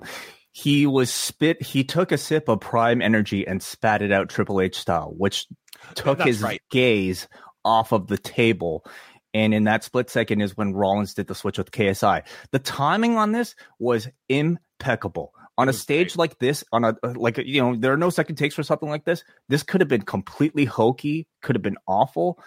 he 0.54 0.86
was 0.86 1.12
spit. 1.12 1.62
He 1.62 1.84
took 1.84 2.12
a 2.12 2.18
sip 2.18 2.48
of 2.48 2.60
Prime 2.60 3.02
Energy 3.02 3.46
and 3.46 3.62
spat 3.62 4.04
it 4.04 4.12
out 4.12 4.30
Triple 4.30 4.62
H 4.62 4.78
style, 4.78 5.12
which 5.18 5.48
took 5.96 6.22
his 6.22 6.42
right. 6.42 6.62
gaze 6.70 7.28
off 7.66 7.92
of 7.92 8.08
the 8.08 8.20
table. 8.20 8.86
And 9.34 9.52
in 9.54 9.64
that 9.64 9.84
split 9.84 10.12
second 10.12 10.42
is 10.42 10.56
when 10.56 10.74
Rollins 10.74 11.16
did 11.16 11.26
the 11.26 11.34
switch 11.34 11.58
with 11.58 11.72
KSI. 11.72 12.22
The 12.52 12.60
timing 12.60 13.18
on 13.18 13.32
this 13.32 13.56
was 13.80 14.08
impeccable. 14.30 15.34
On 15.58 15.70
a 15.70 15.74
stage 15.74 16.14
great. 16.14 16.18
like 16.20 16.40
this, 16.40 16.64
on 16.72 16.84
a 16.84 16.96
like 17.16 17.40
you 17.40 17.62
know, 17.62 17.76
there 17.76 17.92
are 17.94 17.98
no 17.98 18.12
second 18.12 18.36
takes 18.36 18.54
for 18.54 18.64
something 18.64 18.90
like 18.90 19.06
this. 19.06 19.24
This 19.50 19.64
could 19.64 19.82
have 19.82 19.88
been 19.88 20.04
completely 20.04 20.66
hokey, 20.66 21.28
could 21.42 21.56
have 21.56 21.64
been 21.64 21.78
awful. 21.88 22.40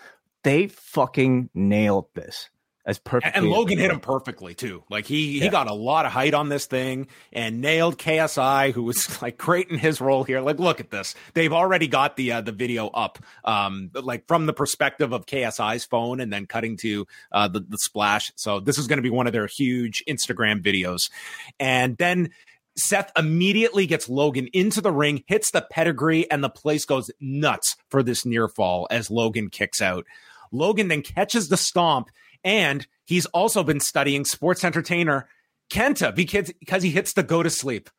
They 0.45 0.69
fucking 0.69 1.51
nailed 1.55 2.07
this 2.15 2.51
as 2.87 3.01
perfect. 3.01 3.37
And 3.37 3.49
Logan 3.49 3.79
hit 3.79 3.91
him 3.91 3.99
perfectly 3.99 4.55
too. 4.55 4.85
Like 4.89 5.07
he 5.07 5.39
yeah. 5.39 5.45
he 5.45 5.49
got 5.51 5.69
a 5.69 5.75
lot 5.75 6.07
of 6.07 6.13
height 6.13 6.35
on 6.35 6.49
this 6.49 6.67
thing 6.67 7.09
and 7.33 7.61
nailed 7.61 7.99
KSI, 7.99 8.73
who 8.73 8.85
was 8.85 9.21
like 9.23 9.37
great 9.37 9.69
in 9.69 9.79
his 9.79 10.01
role 10.01 10.23
here. 10.23 10.41
Like, 10.41 10.61
look 10.61 10.79
at 10.79 10.91
this. 10.91 11.15
They've 11.35 11.53
already 11.53 11.89
got 11.89 12.17
the 12.17 12.33
uh, 12.33 12.41
the 12.43 12.53
video 12.53 12.87
up, 12.89 13.19
um, 13.45 13.91
like 13.93 14.27
from 14.29 14.47
the 14.47 14.53
perspective 14.53 15.13
of 15.13 15.27
KSI's 15.27 15.85
phone, 15.85 16.21
and 16.21 16.33
then 16.33 16.47
cutting 16.47 16.77
to 16.79 17.07
uh, 17.33 17.49
the 17.49 17.61
the 17.61 17.79
splash. 17.79 18.31
So 18.37 18.61
this 18.61 18.79
is 18.79 18.87
going 18.87 18.99
to 18.99 19.03
be 19.03 19.11
one 19.11 19.27
of 19.27 19.33
their 19.33 19.49
huge 19.49 20.03
Instagram 20.09 20.63
videos, 20.63 21.11
and 21.59 21.97
then. 21.97 22.31
Seth 22.79 23.11
immediately 23.17 23.87
gets 23.87 24.07
Logan 24.07 24.51
into 24.53 24.83
the 24.83 24.93
ring, 24.93 25.25
hits 25.27 25.51
the 25.51 25.63
pedigree, 25.63 26.31
and 26.31 26.45
the 26.45 26.51
place 26.51 26.85
goes 26.85 27.11
nuts 27.19 27.75
for 27.89 28.03
this 28.03 28.27
near 28.27 28.49
fall 28.49 28.87
as 28.91 29.11
Logan 29.11 29.49
kicks 29.49 29.81
out. 29.81 30.05
Logan 30.53 30.89
then 30.89 31.01
catches 31.01 31.49
the 31.49 31.57
stomp 31.57 32.11
and 32.47 32.87
he's 33.05 33.27
also 33.27 33.65
been 33.65 33.81
studying 33.81 34.25
sports 34.25 34.65
entertainer 34.65 35.29
Kenta 35.69 36.15
because, 36.15 36.53
because 36.61 36.85
he 36.85 36.91
hits 36.91 37.13
the 37.13 37.25
go 37.25 37.43
to 37.43 37.51
sleep. 37.51 37.91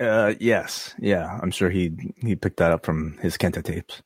Uh, 0.00 0.34
yes. 0.38 0.94
Yeah. 0.98 1.38
I'm 1.42 1.50
sure 1.50 1.68
he, 1.68 2.14
he 2.16 2.36
picked 2.36 2.58
that 2.58 2.70
up 2.70 2.86
from 2.86 3.18
his 3.18 3.36
Kenta 3.36 3.62
tapes. 3.62 4.00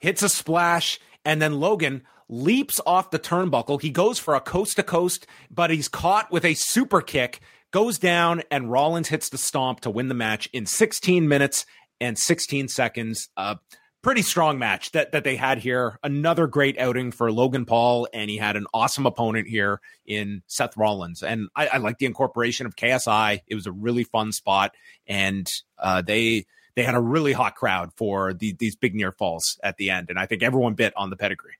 Hits 0.00 0.22
a 0.22 0.28
splash. 0.28 1.00
And 1.24 1.42
then 1.42 1.60
Logan 1.60 2.02
leaps 2.28 2.80
off 2.86 3.10
the 3.10 3.18
turnbuckle. 3.18 3.82
He 3.82 3.90
goes 3.90 4.18
for 4.18 4.34
a 4.34 4.40
coast 4.40 4.76
to 4.76 4.82
coast, 4.82 5.26
but 5.50 5.70
he's 5.70 5.88
caught 5.88 6.30
with 6.30 6.44
a 6.44 6.54
super 6.54 7.00
kick, 7.00 7.40
goes 7.72 7.98
down, 7.98 8.42
and 8.50 8.70
Rollins 8.70 9.08
hits 9.08 9.28
the 9.28 9.38
stomp 9.38 9.80
to 9.80 9.90
win 9.90 10.08
the 10.08 10.14
match 10.14 10.48
in 10.52 10.66
16 10.66 11.28
minutes 11.28 11.66
and 12.00 12.18
16 12.18 12.68
seconds. 12.68 13.28
Uh, 13.36 13.56
pretty 14.02 14.22
strong 14.22 14.58
match 14.58 14.92
that 14.92 15.12
that 15.12 15.24
they 15.24 15.36
had 15.36 15.58
here. 15.58 15.98
Another 16.02 16.46
great 16.46 16.78
outing 16.78 17.12
for 17.12 17.32
Logan 17.32 17.64
Paul, 17.64 18.08
and 18.12 18.28
he 18.28 18.36
had 18.36 18.56
an 18.56 18.66
awesome 18.74 19.06
opponent 19.06 19.48
here 19.48 19.80
in 20.04 20.42
Seth 20.46 20.76
Rollins. 20.76 21.22
And 21.22 21.48
I, 21.56 21.68
I 21.68 21.76
like 21.78 21.98
the 21.98 22.06
incorporation 22.06 22.66
of 22.66 22.76
KSI. 22.76 23.40
It 23.46 23.54
was 23.54 23.66
a 23.66 23.72
really 23.72 24.04
fun 24.04 24.32
spot, 24.32 24.74
and 25.06 25.50
uh, 25.78 26.02
they 26.02 26.46
they 26.74 26.82
had 26.82 26.94
a 26.94 27.00
really 27.00 27.32
hot 27.32 27.54
crowd 27.54 27.90
for 27.96 28.32
the, 28.32 28.54
these 28.58 28.76
big 28.76 28.94
near 28.94 29.12
falls 29.12 29.58
at 29.62 29.76
the 29.76 29.90
end, 29.90 30.10
and 30.10 30.18
I 30.18 30.26
think 30.26 30.42
everyone 30.42 30.74
bit 30.74 30.92
on 30.96 31.10
the 31.10 31.16
pedigree. 31.16 31.54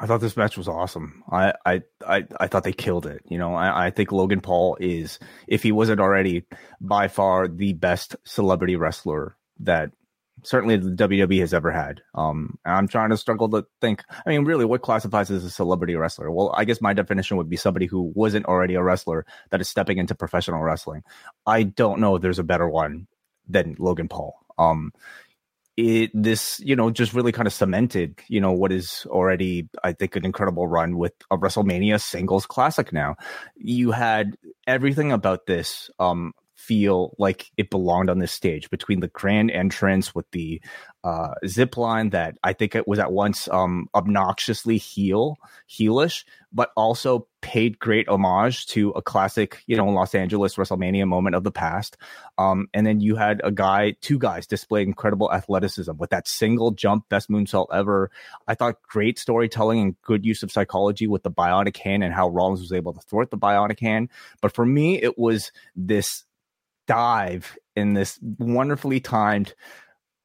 I 0.00 0.06
thought 0.06 0.20
this 0.20 0.36
match 0.36 0.56
was 0.56 0.66
awesome. 0.66 1.22
I, 1.30 1.52
I, 1.64 1.82
I, 2.04 2.24
I 2.40 2.48
thought 2.48 2.64
they 2.64 2.72
killed 2.72 3.06
it. 3.06 3.22
You 3.28 3.38
know, 3.38 3.54
I, 3.54 3.86
I 3.86 3.90
think 3.90 4.10
Logan 4.10 4.40
Paul 4.40 4.76
is, 4.80 5.20
if 5.46 5.62
he 5.62 5.70
wasn't 5.70 6.00
already, 6.00 6.44
by 6.80 7.06
far 7.06 7.46
the 7.46 7.74
best 7.74 8.16
celebrity 8.24 8.74
wrestler 8.74 9.36
that 9.60 9.92
certainly 10.44 10.76
the 10.76 10.90
WWE 10.90 11.40
has 11.40 11.52
ever 11.52 11.70
had. 11.70 12.02
Um, 12.14 12.58
I'm 12.64 12.88
trying 12.88 13.10
to 13.10 13.16
struggle 13.16 13.48
to 13.50 13.66
think. 13.80 14.02
I 14.24 14.30
mean, 14.30 14.44
really, 14.44 14.64
what 14.64 14.82
classifies 14.82 15.30
as 15.30 15.44
a 15.44 15.50
celebrity 15.50 15.96
wrestler? 15.96 16.30
Well, 16.30 16.52
I 16.56 16.64
guess 16.64 16.80
my 16.80 16.92
definition 16.92 17.36
would 17.36 17.50
be 17.50 17.56
somebody 17.56 17.86
who 17.86 18.12
wasn't 18.14 18.46
already 18.46 18.74
a 18.74 18.82
wrestler 18.82 19.26
that 19.50 19.60
is 19.60 19.68
stepping 19.68 19.98
into 19.98 20.14
professional 20.14 20.62
wrestling. 20.62 21.02
I 21.46 21.64
don't 21.64 22.00
know 22.00 22.16
if 22.16 22.22
there's 22.22 22.38
a 22.38 22.44
better 22.44 22.68
one 22.68 23.06
than 23.48 23.76
Logan 23.78 24.08
Paul. 24.08 24.34
Um, 24.58 24.92
it 25.76 26.10
this 26.14 26.60
you 26.60 26.76
know 26.76 26.90
just 26.90 27.14
really 27.14 27.32
kind 27.32 27.48
of 27.48 27.52
cemented 27.52 28.20
you 28.28 28.40
know 28.40 28.52
what 28.52 28.70
is 28.70 29.06
already 29.10 29.68
I 29.82 29.92
think 29.92 30.14
an 30.14 30.24
incredible 30.24 30.68
run 30.68 30.96
with 30.98 31.14
a 31.30 31.36
WrestleMania 31.36 32.00
singles 32.00 32.46
classic. 32.46 32.92
Now 32.92 33.16
you 33.56 33.90
had 33.90 34.36
everything 34.68 35.10
about 35.10 35.46
this 35.46 35.90
um 35.98 36.32
feel 36.66 37.14
like 37.18 37.50
it 37.56 37.70
belonged 37.70 38.08
on 38.08 38.18
this 38.18 38.32
stage 38.32 38.70
between 38.70 39.00
the 39.00 39.08
grand 39.08 39.50
entrance 39.50 40.14
with 40.14 40.30
the 40.30 40.60
uh, 41.04 41.34
zip 41.46 41.76
line 41.76 42.10
that 42.10 42.36
I 42.42 42.54
think 42.54 42.74
it 42.74 42.88
was 42.88 42.98
at 42.98 43.12
once 43.12 43.46
um, 43.48 43.88
obnoxiously 43.94 44.78
heel 44.78 45.36
heelish, 45.68 46.24
but 46.50 46.70
also 46.76 47.28
paid 47.42 47.78
great 47.78 48.08
homage 48.08 48.64
to 48.68 48.88
a 48.90 49.02
classic, 49.02 49.62
you 49.66 49.76
know, 49.76 49.84
Los 49.84 50.14
Angeles 50.14 50.56
WrestleMania 50.56 51.06
moment 51.06 51.36
of 51.36 51.44
the 51.44 51.52
past. 51.52 51.98
Um, 52.38 52.68
and 52.72 52.86
then 52.86 53.00
you 53.00 53.16
had 53.16 53.42
a 53.44 53.50
guy, 53.50 53.96
two 54.00 54.18
guys 54.18 54.46
display 54.46 54.82
incredible 54.82 55.30
athleticism 55.30 55.92
with 55.98 56.08
that 56.08 56.26
single 56.26 56.70
jump, 56.70 57.06
best 57.10 57.28
moonsault 57.28 57.66
ever. 57.70 58.10
I 58.48 58.54
thought 58.54 58.80
great 58.82 59.18
storytelling 59.18 59.80
and 59.80 60.02
good 60.02 60.24
use 60.24 60.42
of 60.42 60.50
psychology 60.50 61.06
with 61.06 61.22
the 61.22 61.30
bionic 61.30 61.76
hand 61.76 62.02
and 62.02 62.14
how 62.14 62.28
Rollins 62.28 62.60
was 62.60 62.72
able 62.72 62.94
to 62.94 63.00
thwart 63.00 63.30
the 63.30 63.36
bionic 63.36 63.80
hand. 63.80 64.08
But 64.40 64.54
for 64.54 64.64
me, 64.64 65.02
it 65.02 65.18
was 65.18 65.52
this 65.76 66.24
dive 66.86 67.56
in 67.76 67.94
this 67.94 68.18
wonderfully 68.38 69.00
timed 69.00 69.54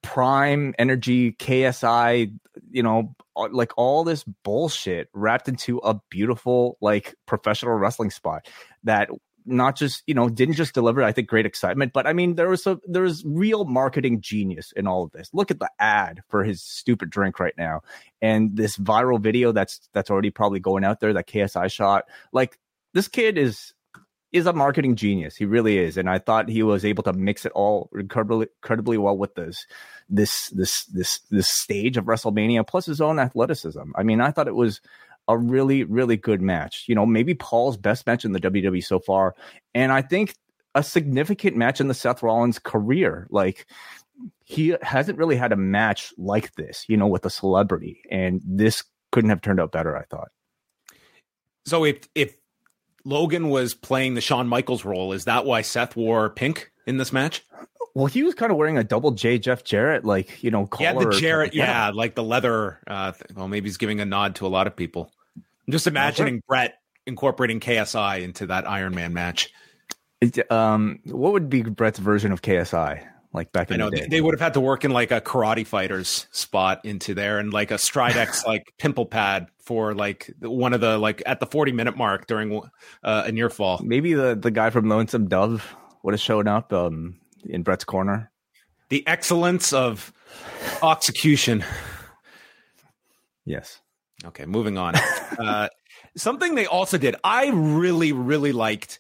prime 0.02 0.74
energy 0.80 1.34
KSI, 1.34 2.34
you 2.72 2.84
know, 2.84 3.16
like 3.36 3.72
all 3.78 4.04
this 4.04 4.24
bullshit 4.44 5.10
wrapped 5.14 5.48
into 5.48 5.80
a 5.80 6.00
beautiful, 6.10 6.78
like 6.82 7.16
professional 7.26 7.74
wrestling 7.74 8.12
spot 8.12 8.48
that 8.84 9.10
not 9.46 9.76
just 9.76 10.04
you 10.06 10.14
know 10.14 10.30
didn't 10.30 10.56
just 10.56 10.74
deliver 10.74 11.02
i 11.04 11.12
think 11.12 11.28
great 11.28 11.46
excitement 11.46 11.92
but 11.92 12.06
i 12.06 12.14
mean 12.14 12.36
there 12.36 12.50
was 12.50 12.68
a 12.68 12.78
there 12.86 13.04
was 13.04 13.24
real 13.26 13.66
marketing 13.66 14.22
genius 14.22 14.72
in 14.76 14.86
all 14.86 15.04
of 15.04 15.12
this. 15.12 15.30
Look 15.34 15.50
at 15.50 15.60
the 15.60 15.70
ad 15.80 16.22
for 16.30 16.44
his 16.44 16.62
stupid 16.62 17.10
drink 17.10 17.40
right 17.40 17.54
now 17.58 17.82
and 18.22 18.56
this 18.56 18.78
viral 18.78 19.20
video 19.20 19.52
that's 19.52 19.90
that's 19.94 20.12
already 20.12 20.30
probably 20.30 20.60
going 20.60 20.84
out 20.84 21.00
there 21.00 21.14
that 21.14 21.28
ksi 21.28 21.72
shot. 21.72 22.06
Like 22.32 22.60
this 22.94 23.08
kid 23.08 23.38
is 23.38 23.74
is 24.32 24.46
a 24.46 24.54
marketing 24.54 24.96
genius. 24.96 25.36
He 25.36 25.46
really 25.46 25.78
is, 25.78 25.98
and 25.98 26.10
I 26.10 26.20
thought 26.20 26.50
he 26.50 26.64
was 26.64 26.86
able 26.86 27.04
to 27.04 27.14
mix 27.14 27.46
it 27.46 27.52
all 27.54 27.90
incredibly, 27.96 28.48
incredibly 28.62 28.98
well 28.98 29.18
with 29.18 29.36
this, 29.36 29.66
this, 30.08 30.50
this, 30.50 30.86
this, 30.86 31.20
this 31.32 31.50
stage 31.50 31.98
of 31.98 32.06
WrestleMania, 32.06 32.68
plus 32.68 32.86
his 32.86 33.02
own 33.02 33.20
athleticism. 33.20 33.92
I 33.96 34.04
mean, 34.04 34.22
I 34.22 34.32
thought 34.32 34.48
it 34.48 34.56
was 34.56 34.82
a 35.28 35.38
really, 35.38 35.84
really 35.84 36.18
good 36.18 36.42
match. 36.42 36.86
You 36.88 36.96
know, 36.96 37.06
maybe 37.06 37.34
Paul's 37.34 37.78
best 37.78 38.06
match 38.06 38.26
in 38.26 38.32
the 38.32 38.40
WWE 38.40 38.84
so 38.84 39.00
far, 39.00 39.36
and 39.74 39.92
I 39.92 40.02
think 40.02 40.36
a 40.76 40.84
significant 40.84 41.58
match 41.58 41.82
in 41.82 41.88
the 41.88 41.94
Seth 41.94 42.22
Rollins 42.24 42.60
career. 42.60 43.28
Like 43.30 43.66
he 44.44 44.76
hasn't 44.82 45.18
really 45.18 45.36
had 45.36 45.52
a 45.52 45.58
match 45.58 46.14
like 46.18 46.54
this, 46.56 46.86
you 46.88 46.98
know, 46.98 47.08
with 47.08 47.26
a 47.26 47.30
celebrity, 47.30 48.02
and 48.12 48.42
this 48.44 48.84
couldn't 49.12 49.30
have 49.30 49.42
turned 49.42 49.60
out 49.60 49.72
better. 49.72 49.96
I 49.96 50.04
thought. 50.04 50.30
So 51.66 51.84
if 51.86 52.08
if 52.16 52.36
Logan 53.06 53.50
was 53.50 53.74
playing 53.74 54.16
the 54.16 54.22
Shawn 54.22 54.48
Michaels 54.48 54.86
role. 54.86 55.14
Is 55.14 55.26
that 55.26 55.46
why 55.46 55.62
Seth 55.62 55.96
wore 55.96 56.30
pink 56.30 56.72
in 56.86 56.98
this 56.98 57.14
match? 57.14 57.44
Well, 57.96 58.06
he 58.06 58.24
was 58.24 58.36
kind 58.36 58.52
of 58.52 58.58
wearing 58.58 58.78
a 58.78 58.84
double 58.84 59.12
J 59.12 59.40
Jeff 59.40 59.64
Jarrett, 59.64 60.06
like 60.06 60.44
you 60.44 60.52
know, 60.52 60.66
collar. 60.68 61.04
Yeah, 61.04 61.10
the 61.10 61.20
Jarrett, 61.20 61.54
yeah, 61.54 61.92
like 61.94 62.16
the 62.16 62.24
leather. 62.24 62.80
Uh, 62.88 63.14
well, 63.36 63.48
maybe 63.48 63.68
he's 63.68 63.78
giving 63.78 64.00
a 64.00 64.06
nod 64.06 64.36
to 64.36 64.46
a 64.46 64.50
lot 64.50 64.68
of 64.68 64.76
people. 64.76 65.12
I'm 65.36 65.72
just 65.72 65.88
imagining 65.88 66.36
sure. 66.36 66.44
Bret 66.48 66.80
incorporating 67.06 67.60
KSI 67.60 68.22
into 68.22 68.48
that 68.48 68.70
Iron 68.70 68.96
Man 68.96 69.14
match. 69.14 69.52
It, 70.22 70.52
um, 70.52 71.00
what 71.06 71.34
would 71.34 71.50
be 71.50 71.62
Bret's 71.64 72.00
version 72.00 72.32
of 72.32 72.42
KSI? 72.42 73.06
Like 73.32 73.52
back 73.52 73.70
in 73.70 73.76
I 73.76 73.78
know 73.78 73.90
the 73.92 73.98
day. 73.98 74.02
they, 74.04 74.08
they 74.08 74.22
would 74.22 74.34
have 74.34 74.42
had 74.42 74.56
to 74.56 74.60
work 74.60 74.84
in 74.84 74.92
like 74.92 75.12
a 75.12 75.22
karate 75.22 75.66
fighter's 75.66 76.28
spot 76.32 76.84
into 76.84 77.14
there 77.14 77.38
and 77.38 77.54
like 77.54 77.70
a 77.70 77.76
Stridex 77.76 78.46
like 78.48 78.74
pimple 78.80 79.06
pad 79.06 79.48
for 79.60 79.94
like 79.94 80.34
one 80.40 80.74
of 80.74 80.82
the 80.82 80.98
like 80.98 81.22
at 81.28 81.40
the 81.40 81.46
40 81.46 81.72
minute 81.72 81.96
mark 81.96 82.26
during 82.26 82.62
uh, 83.04 83.24
a 83.26 83.32
near 83.32 83.50
fall. 83.50 83.80
Maybe 83.84 84.14
the 84.14 84.36
the 84.36 84.50
guy 84.50 84.72
from 84.72 84.90
Lonesome 84.90 85.28
Dove 85.28 85.76
would 86.02 86.14
have 86.14 86.22
shown 86.22 86.48
up 86.48 86.74
um, 86.74 87.20
in 87.46 87.62
Bret's 87.62 87.84
corner. 87.84 88.32
The 88.90 89.06
excellence 89.08 89.74
of 89.74 90.12
execution. 90.82 91.64
Yes. 93.46 93.80
Okay, 94.26 94.46
moving 94.46 94.78
on. 94.78 94.96
uh, 95.40 95.70
something 96.18 96.56
they 96.56 96.66
also 96.66 96.98
did, 96.98 97.16
I 97.24 97.50
really, 97.50 98.12
really 98.12 98.52
liked 98.52 99.00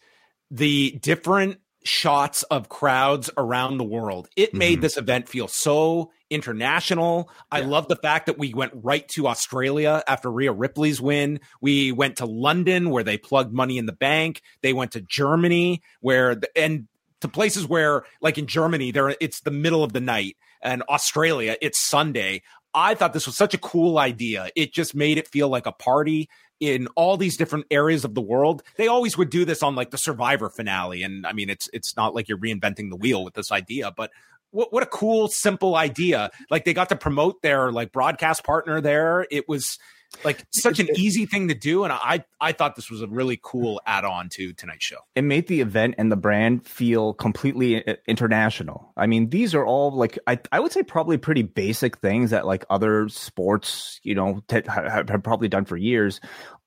the 0.51 0.91
different 1.01 1.59
shots 1.83 2.43
of 2.43 2.69
crowds 2.69 3.29
around 3.37 3.77
the 3.77 3.83
world. 3.83 4.27
It 4.35 4.53
made 4.53 4.79
Mhm. 4.79 4.81
this 4.81 4.97
event 4.97 5.29
feel 5.29 5.47
so 5.47 6.11
international. 6.29 7.29
I 7.51 7.61
love 7.61 7.87
the 7.87 7.95
fact 7.95 8.25
that 8.27 8.37
we 8.37 8.53
went 8.53 8.73
right 8.75 9.07
to 9.09 9.27
Australia 9.27 10.03
after 10.07 10.31
Rhea 10.31 10.51
Ripley's 10.51 11.01
win. 11.01 11.39
We 11.61 11.91
went 11.91 12.17
to 12.17 12.25
London 12.25 12.89
where 12.89 13.03
they 13.03 13.17
plugged 13.17 13.53
money 13.53 13.77
in 13.77 13.85
the 13.85 13.93
bank. 13.93 14.41
They 14.61 14.73
went 14.73 14.91
to 14.91 15.01
Germany 15.01 15.81
where 16.01 16.35
the, 16.35 16.49
and 16.57 16.87
to 17.21 17.27
places 17.27 17.65
where 17.65 18.03
like 18.21 18.37
in 18.37 18.47
Germany 18.47 18.91
there 18.91 19.15
it's 19.19 19.41
the 19.41 19.51
middle 19.51 19.83
of 19.83 19.93
the 19.93 19.99
night 20.01 20.37
and 20.61 20.83
Australia 20.89 21.55
it's 21.61 21.79
Sunday. 21.79 22.41
I 22.73 22.93
thought 22.93 23.13
this 23.13 23.25
was 23.25 23.35
such 23.35 23.53
a 23.53 23.57
cool 23.57 23.97
idea. 23.97 24.49
It 24.55 24.73
just 24.73 24.93
made 24.93 25.17
it 25.17 25.27
feel 25.27 25.49
like 25.49 25.65
a 25.65 25.71
party 25.71 26.29
in 26.59 26.87
all 26.95 27.17
these 27.17 27.37
different 27.37 27.65
areas 27.71 28.03
of 28.03 28.13
the 28.13 28.21
world. 28.21 28.63
They 28.75 28.87
always 28.87 29.17
would 29.17 29.29
do 29.29 29.45
this 29.45 29.63
on 29.63 29.75
like 29.75 29.91
the 29.91 29.97
Survivor 29.97 30.49
finale, 30.49 31.03
and 31.03 31.25
I 31.25 31.33
mean, 31.33 31.49
it's 31.49 31.69
it's 31.73 31.95
not 31.95 32.13
like 32.13 32.27
you're 32.27 32.37
reinventing 32.37 32.89
the 32.89 32.95
wheel 32.95 33.23
with 33.23 33.33
this 33.33 33.51
idea, 33.51 33.91
but 33.95 34.11
what 34.51 34.73
what 34.73 34.83
a 34.83 34.87
cool, 34.87 35.27
simple 35.27 35.75
idea! 35.75 36.31
Like 36.49 36.65
they 36.65 36.73
got 36.73 36.89
to 36.89 36.95
promote 36.95 37.41
their 37.41 37.71
like 37.71 37.91
broadcast 37.91 38.43
partner 38.43 38.81
there. 38.81 39.25
It 39.31 39.47
was 39.47 39.77
like 40.23 40.45
such 40.51 40.79
an 40.79 40.87
easy 40.95 41.25
thing 41.25 41.47
to 41.47 41.53
do, 41.53 41.83
and 41.83 41.93
I 41.93 42.23
I 42.41 42.51
thought 42.51 42.75
this 42.75 42.89
was 42.89 43.01
a 43.01 43.07
really 43.07 43.39
cool 43.41 43.81
add 43.85 44.05
on 44.05 44.29
to 44.29 44.53
tonight's 44.53 44.85
show. 44.85 44.97
it 45.15 45.23
made 45.23 45.47
the 45.47 45.61
event 45.61 45.95
and 45.97 46.11
the 46.11 46.15
brand 46.15 46.65
feel 46.65 47.13
completely 47.13 47.85
uh, 47.87 47.95
international. 48.07 48.91
I 48.97 49.07
mean, 49.07 49.29
these 49.29 49.53
are 49.53 49.65
all 49.65 49.91
like 49.91 50.17
I 50.27 50.39
I 50.51 50.59
would 50.59 50.71
say 50.71 50.83
probably 50.83 51.17
pretty 51.17 51.43
basic 51.43 51.97
things 51.97 52.31
that 52.31 52.45
like 52.45 52.65
other 52.69 53.07
sports, 53.09 53.99
you 54.03 54.15
know, 54.15 54.43
t- 54.47 54.61
have 54.67 55.07
probably 55.23 55.47
done 55.47 55.65
for 55.65 55.77
years. 55.77 56.19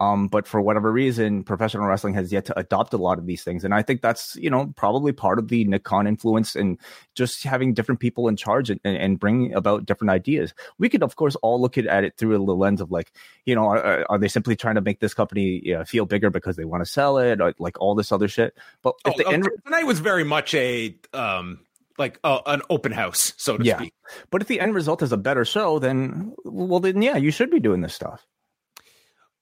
Um, 0.03 0.27
but 0.27 0.49
for 0.49 0.61
whatever 0.61 0.91
reason, 0.91 1.45
professional 1.45 1.87
wrestling 1.87 2.15
has 2.15 2.33
yet 2.33 2.45
to 2.47 2.59
adopt 2.59 2.93
a 2.93 2.97
lot 2.97 3.21
of 3.21 3.27
these 3.27 3.45
things, 3.45 3.65
and 3.65 3.73
I 3.73 3.83
think 3.83 4.03
that's 4.03 4.35
you 4.35 4.51
know 4.51 4.73
probably 4.75 5.13
part 5.13 5.39
of 5.39 5.47
the 5.47 5.65
Nick 5.65 5.85
Khan 5.85 6.09
influence 6.09 6.57
and 6.57 6.77
just 7.15 7.45
having 7.45 7.73
different 7.73 8.01
people 8.01 8.27
in 8.27 8.35
charge 8.35 8.69
and, 8.69 8.81
and, 8.83 8.97
and 8.97 9.21
bringing 9.21 9.55
about 9.55 9.87
different 9.87 10.11
ideas. 10.11 10.55
We 10.79 10.89
could 10.89 11.05
of 11.05 11.15
course 11.15 11.37
all 11.37 11.61
look 11.61 11.79
at, 11.79 11.87
it 12.03 12.17
through 12.19 12.33
the 12.33 12.55
lens 12.55 12.81
of 12.81 12.91
like, 12.91 13.13
you 13.47 13.55
know, 13.55 13.67
are, 13.67 14.05
are 14.11 14.19
they 14.19 14.27
simply 14.27 14.57
trying 14.57 14.75
to 14.75 14.81
make 14.81 14.99
this 14.99 15.15
company 15.15 15.61
you 15.63 15.79
know, 15.79 15.85
feel 15.85 16.05
bigger 16.05 16.31
because 16.31 16.57
they 16.57 16.65
want 16.65 16.85
to 16.85 16.91
sell 16.91 17.19
it, 17.19 17.41
or 17.41 17.55
like 17.61 17.81
all 17.81 17.95
this 17.95 18.11
other 18.11 18.27
shit? 18.27 18.59
But 18.83 18.95
if 19.07 19.15
Oh, 19.15 19.19
the 19.19 19.27
oh, 19.27 19.31
end 19.31 19.49
tonight 19.65 19.85
was 19.85 20.01
very 20.01 20.25
much 20.25 20.53
a 20.55 20.97
um 21.13 21.61
like 21.97 22.19
uh, 22.25 22.41
an 22.47 22.63
open 22.71 22.91
house, 22.91 23.35
so 23.37 23.57
to 23.57 23.65
Yeah. 23.65 23.77
speak. 23.77 23.95
But 24.31 24.43
if 24.43 24.49
the 24.49 24.59
end 24.59 24.75
result 24.75 25.03
is 25.03 25.13
a 25.13 25.17
better 25.17 25.45
show, 25.45 25.79
then 25.79 26.35
well, 26.45 26.81
then 26.81 27.03
yeah, 27.03 27.19
you 27.19 27.31
should 27.31 27.51
be 27.51 27.61
doing 27.61 27.83
this 27.83 27.95
stuff. 27.95 28.27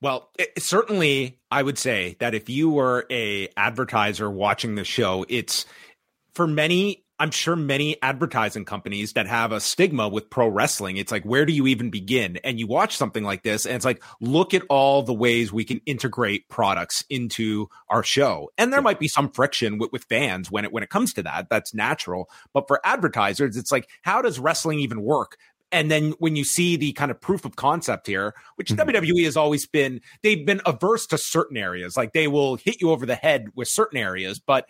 Well, 0.03 0.31
it, 0.39 0.63
certainly, 0.63 1.41
I 1.51 1.63
would 1.63 1.79
say 1.79 2.17
that 2.21 2.35
if 2.35 2.49
you 2.49 2.71
were 2.71 3.07
a 3.11 3.49
advertiser 3.57 4.31
watching 4.31 4.75
the 4.75 4.85
show, 4.85 5.27
it's 5.29 5.67
for 6.35 6.47
many. 6.47 7.05
I'm 7.19 7.31
sure 7.31 7.55
many 7.55 8.01
advertising 8.01 8.65
companies 8.65 9.13
that 9.13 9.27
have 9.27 9.53
a 9.53 9.61
stigma 9.61 10.09
with 10.09 10.31
pro 10.31 10.49
wrestling. 10.49 10.97
It's 10.97 11.13
like, 11.13 11.23
where 11.25 11.45
do 11.45 11.53
you 11.53 11.67
even 11.67 11.91
begin? 11.91 12.39
And 12.39 12.59
you 12.59 12.67
watch 12.67 12.97
something 12.97 13.25
like 13.25 13.43
this, 13.43 13.67
and 13.67 13.77
it's 13.77 13.85
like, 13.85 14.03
look 14.23 14.55
at 14.55 14.63
all 14.71 15.03
the 15.03 15.13
ways 15.13 15.53
we 15.53 15.67
can 15.67 15.83
integrate 15.85 16.49
products 16.49 17.05
into 17.11 17.69
our 17.91 18.03
show. 18.03 18.51
And 18.57 18.73
there 18.73 18.81
might 18.81 18.99
be 18.99 19.07
some 19.07 19.31
friction 19.31 19.77
with, 19.77 19.93
with 19.93 20.05
fans 20.05 20.51
when 20.51 20.65
it 20.65 20.73
when 20.73 20.83
it 20.83 20.89
comes 20.89 21.13
to 21.13 21.23
that. 21.25 21.51
That's 21.51 21.75
natural. 21.75 22.31
But 22.55 22.67
for 22.67 22.81
advertisers, 22.87 23.59
it's 23.59 23.71
like, 23.71 23.87
how 24.01 24.23
does 24.23 24.39
wrestling 24.39 24.79
even 24.79 25.03
work? 25.03 25.37
And 25.73 25.91
then 25.91 26.13
when 26.19 26.37
you 26.37 26.45
see 26.45 26.77
the 26.77 26.93
kind 26.93 27.11
of 27.11 27.21
proof 27.21 27.45
of 27.45 27.57
concept 27.57 28.07
here, 28.07 28.35
which 28.57 28.71
Mhm. 28.71 28.77
WWE 28.77 29.25
has 29.25 29.37
always 29.37 29.67
been, 29.67 30.01
they've 30.23 30.45
been 30.45 30.61
averse 30.67 31.07
to 31.09 31.19
certain 31.19 31.57
areas. 31.57 31.97
Like 31.97 32.13
they 32.13 32.27
will 32.29 32.57
hit 32.57 32.81
you 32.81 32.91
over 32.91 33.07
the 33.07 33.15
head 33.15 33.49
with 33.55 33.69
certain 33.69 33.99
areas, 33.99 34.41
but 34.41 34.67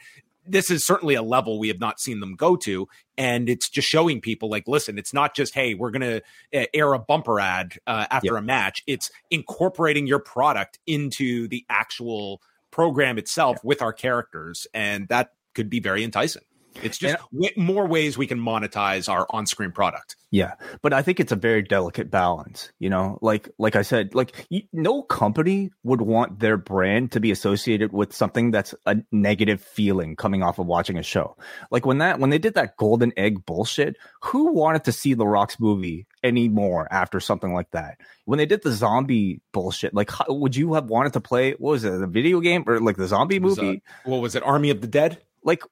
this 0.46 0.70
is 0.70 0.84
certainly 0.84 1.14
a 1.14 1.22
level 1.22 1.58
we 1.58 1.68
have 1.68 1.78
not 1.78 2.00
seen 2.00 2.20
them 2.20 2.34
go 2.34 2.56
to. 2.56 2.88
And 3.16 3.48
it's 3.48 3.68
just 3.68 3.86
showing 3.88 4.20
people 4.20 4.48
like, 4.50 4.66
listen, 4.66 4.98
it's 4.98 5.12
not 5.12 5.34
just, 5.36 5.54
hey, 5.54 5.74
we're 5.74 5.90
going 5.90 6.20
to 6.52 6.66
air 6.74 6.92
a 6.92 6.98
bumper 6.98 7.38
ad 7.38 7.74
uh, 7.86 8.06
after 8.10 8.36
a 8.36 8.42
match. 8.42 8.82
It's 8.86 9.10
incorporating 9.30 10.06
your 10.06 10.18
product 10.18 10.78
into 10.86 11.46
the 11.48 11.64
actual 11.68 12.42
program 12.70 13.18
itself 13.18 13.62
with 13.62 13.80
our 13.82 13.92
characters. 13.92 14.66
And 14.74 15.08
that 15.08 15.32
could 15.54 15.70
be 15.70 15.78
very 15.80 16.02
enticing. 16.04 16.42
It's 16.82 16.98
just 16.98 17.16
w- 17.32 17.52
more 17.56 17.86
ways 17.86 18.16
we 18.16 18.26
can 18.26 18.38
monetize 18.38 19.08
our 19.08 19.26
on-screen 19.30 19.72
product. 19.72 20.16
Yeah, 20.30 20.54
but 20.82 20.92
I 20.92 21.02
think 21.02 21.18
it's 21.18 21.32
a 21.32 21.36
very 21.36 21.62
delicate 21.62 22.10
balance. 22.10 22.70
You 22.78 22.90
know, 22.90 23.18
like 23.20 23.48
like 23.58 23.74
I 23.76 23.82
said, 23.82 24.14
like 24.14 24.46
y 24.50 24.62
no 24.72 25.02
company 25.02 25.70
would 25.82 26.00
want 26.00 26.38
their 26.38 26.56
brand 26.56 27.12
to 27.12 27.20
be 27.20 27.30
associated 27.32 27.92
with 27.92 28.14
something 28.14 28.50
that's 28.50 28.74
a 28.86 28.96
negative 29.10 29.60
feeling 29.60 30.14
coming 30.16 30.42
off 30.42 30.58
of 30.58 30.66
watching 30.66 30.98
a 30.98 31.02
show. 31.02 31.36
Like 31.70 31.84
when 31.84 31.98
that 31.98 32.20
when 32.20 32.30
they 32.30 32.38
did 32.38 32.54
that 32.54 32.76
golden 32.76 33.12
egg 33.16 33.44
bullshit, 33.44 33.96
who 34.22 34.52
wanted 34.52 34.84
to 34.84 34.92
see 34.92 35.14
the 35.14 35.26
Rock's 35.26 35.58
movie 35.58 36.06
anymore 36.22 36.86
after 36.90 37.18
something 37.18 37.52
like 37.52 37.70
that? 37.72 37.98
When 38.24 38.38
they 38.38 38.46
did 38.46 38.62
the 38.62 38.72
zombie 38.72 39.40
bullshit, 39.52 39.94
like 39.94 40.10
how, 40.10 40.26
would 40.28 40.54
you 40.54 40.74
have 40.74 40.84
wanted 40.88 41.14
to 41.14 41.20
play? 41.20 41.52
What 41.52 41.72
was 41.72 41.84
it, 41.84 41.98
the 41.98 42.06
video 42.06 42.40
game 42.40 42.64
or 42.68 42.78
like 42.78 42.96
the 42.96 43.08
zombie 43.08 43.36
It 43.36 43.42
was, 43.42 43.58
uh, 43.58 43.62
movie? 43.62 43.82
what 44.04 44.18
was 44.18 44.36
it? 44.36 44.44
Army 44.44 44.70
of 44.70 44.80
the 44.80 44.86
Dead? 44.86 45.20
like 45.42 45.62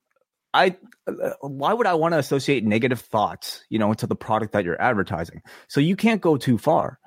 I 0.59 0.77
uh, 1.07 1.31
why 1.41 1.73
would 1.73 1.87
I 1.87 1.95
want 1.95 2.15
to 2.15 2.19
associate 2.19 2.65
negative 2.65 3.01
thoughts, 3.01 3.65
you 3.69 3.79
know, 3.79 3.95
to 3.95 4.07
the 4.07 4.17
product 4.17 4.53
that 4.53 4.65
you're 4.65 4.81
advertising? 4.83 5.43
So 5.69 5.81
you 5.81 5.95
can't 5.95 6.21
go 6.21 6.37
too 6.37 6.59
far. 6.59 6.99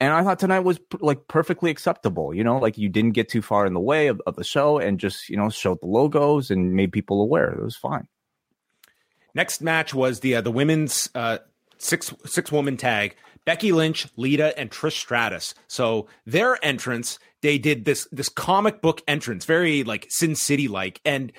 And 0.00 0.12
I 0.12 0.22
thought 0.22 0.38
tonight 0.38 0.60
was 0.60 0.78
like 1.00 1.26
perfectly 1.28 1.70
acceptable, 1.70 2.34
you 2.34 2.44
know, 2.44 2.58
like 2.58 2.78
you 2.78 2.88
didn't 2.88 3.12
get 3.12 3.28
too 3.28 3.42
far 3.42 3.66
in 3.66 3.74
the 3.74 3.80
way 3.80 4.06
of, 4.06 4.20
of 4.26 4.36
the 4.36 4.44
show 4.44 4.78
and 4.78 4.98
just, 4.98 5.28
you 5.28 5.36
know, 5.36 5.50
showed 5.50 5.80
the 5.80 5.86
logos 5.86 6.50
and 6.50 6.74
made 6.74 6.92
people 6.92 7.20
aware. 7.22 7.50
It 7.52 7.62
was 7.62 7.76
fine. 7.76 8.06
Next 9.34 9.60
match 9.60 9.94
was 9.94 10.20
the 10.20 10.36
uh, 10.36 10.40
the 10.42 10.50
women's 10.50 11.08
uh, 11.14 11.38
six 11.78 12.12
six 12.26 12.52
woman 12.52 12.76
tag. 12.76 13.16
Becky 13.46 13.72
Lynch, 13.72 14.06
Lita, 14.16 14.58
and 14.58 14.70
Trish 14.70 14.98
Stratus. 14.98 15.54
So 15.66 16.08
their 16.26 16.62
entrance, 16.62 17.18
they 17.40 17.56
did 17.56 17.84
this 17.86 18.06
this 18.12 18.28
comic 18.28 18.82
book 18.82 19.02
entrance, 19.08 19.46
very 19.46 19.82
like 19.84 20.06
Sin 20.10 20.34
City 20.34 20.68
like, 20.68 21.00
and 21.04 21.32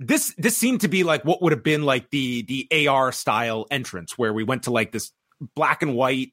this 0.00 0.34
this 0.38 0.56
seemed 0.56 0.80
to 0.82 0.88
be 0.88 1.04
like 1.04 1.24
what 1.24 1.42
would 1.42 1.52
have 1.52 1.62
been 1.62 1.82
like 1.82 2.10
the 2.10 2.42
the 2.42 2.88
AR 2.88 3.12
style 3.12 3.66
entrance, 3.70 4.16
where 4.16 4.32
we 4.32 4.44
went 4.44 4.64
to 4.64 4.70
like 4.70 4.92
this 4.92 5.12
black 5.54 5.82
and 5.82 5.94
white, 5.94 6.32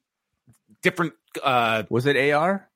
different. 0.82 1.14
uh 1.42 1.84
Was 1.90 2.06
it 2.06 2.32
AR? 2.32 2.68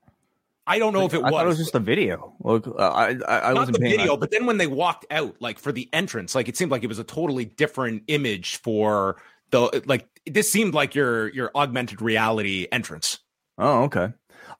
I 0.67 0.79
don't 0.79 0.93
know 0.93 1.05
if 1.05 1.15
it 1.15 1.19
I 1.19 1.31
was. 1.31 1.31
thought 1.31 1.45
it 1.45 1.49
was 1.49 1.59
just 1.59 1.75
a 1.75 1.81
video. 1.81 2.35
Look, 2.41 2.67
uh, 2.69 2.73
I, 2.77 3.17
I, 3.27 3.39
I 3.39 3.55
wasn't 3.55 3.79
the 3.79 3.81
paying. 3.81 3.97
video, 3.99 4.17
but 4.17 4.31
then 4.31 4.47
when 4.47 4.57
they 4.59 4.69
walked 4.69 5.05
out, 5.11 5.35
like 5.41 5.59
for 5.59 5.73
the 5.73 5.89
entrance, 5.93 6.35
like 6.35 6.49
it 6.49 6.57
seemed 6.57 6.71
like 6.71 6.85
it 6.85 6.87
was 6.87 6.99
a 7.01 7.05
totally 7.05 7.45
different 7.45 8.05
image 8.07 8.57
for 8.59 9.17
the 9.51 9.83
like. 9.87 10.07
This 10.27 10.53
seemed 10.53 10.75
like 10.75 10.95
your 10.95 11.29
your 11.29 11.51
augmented 11.57 12.01
reality 12.03 12.69
entrance. 12.71 13.19
oh, 13.59 13.85
okay. 13.85 14.13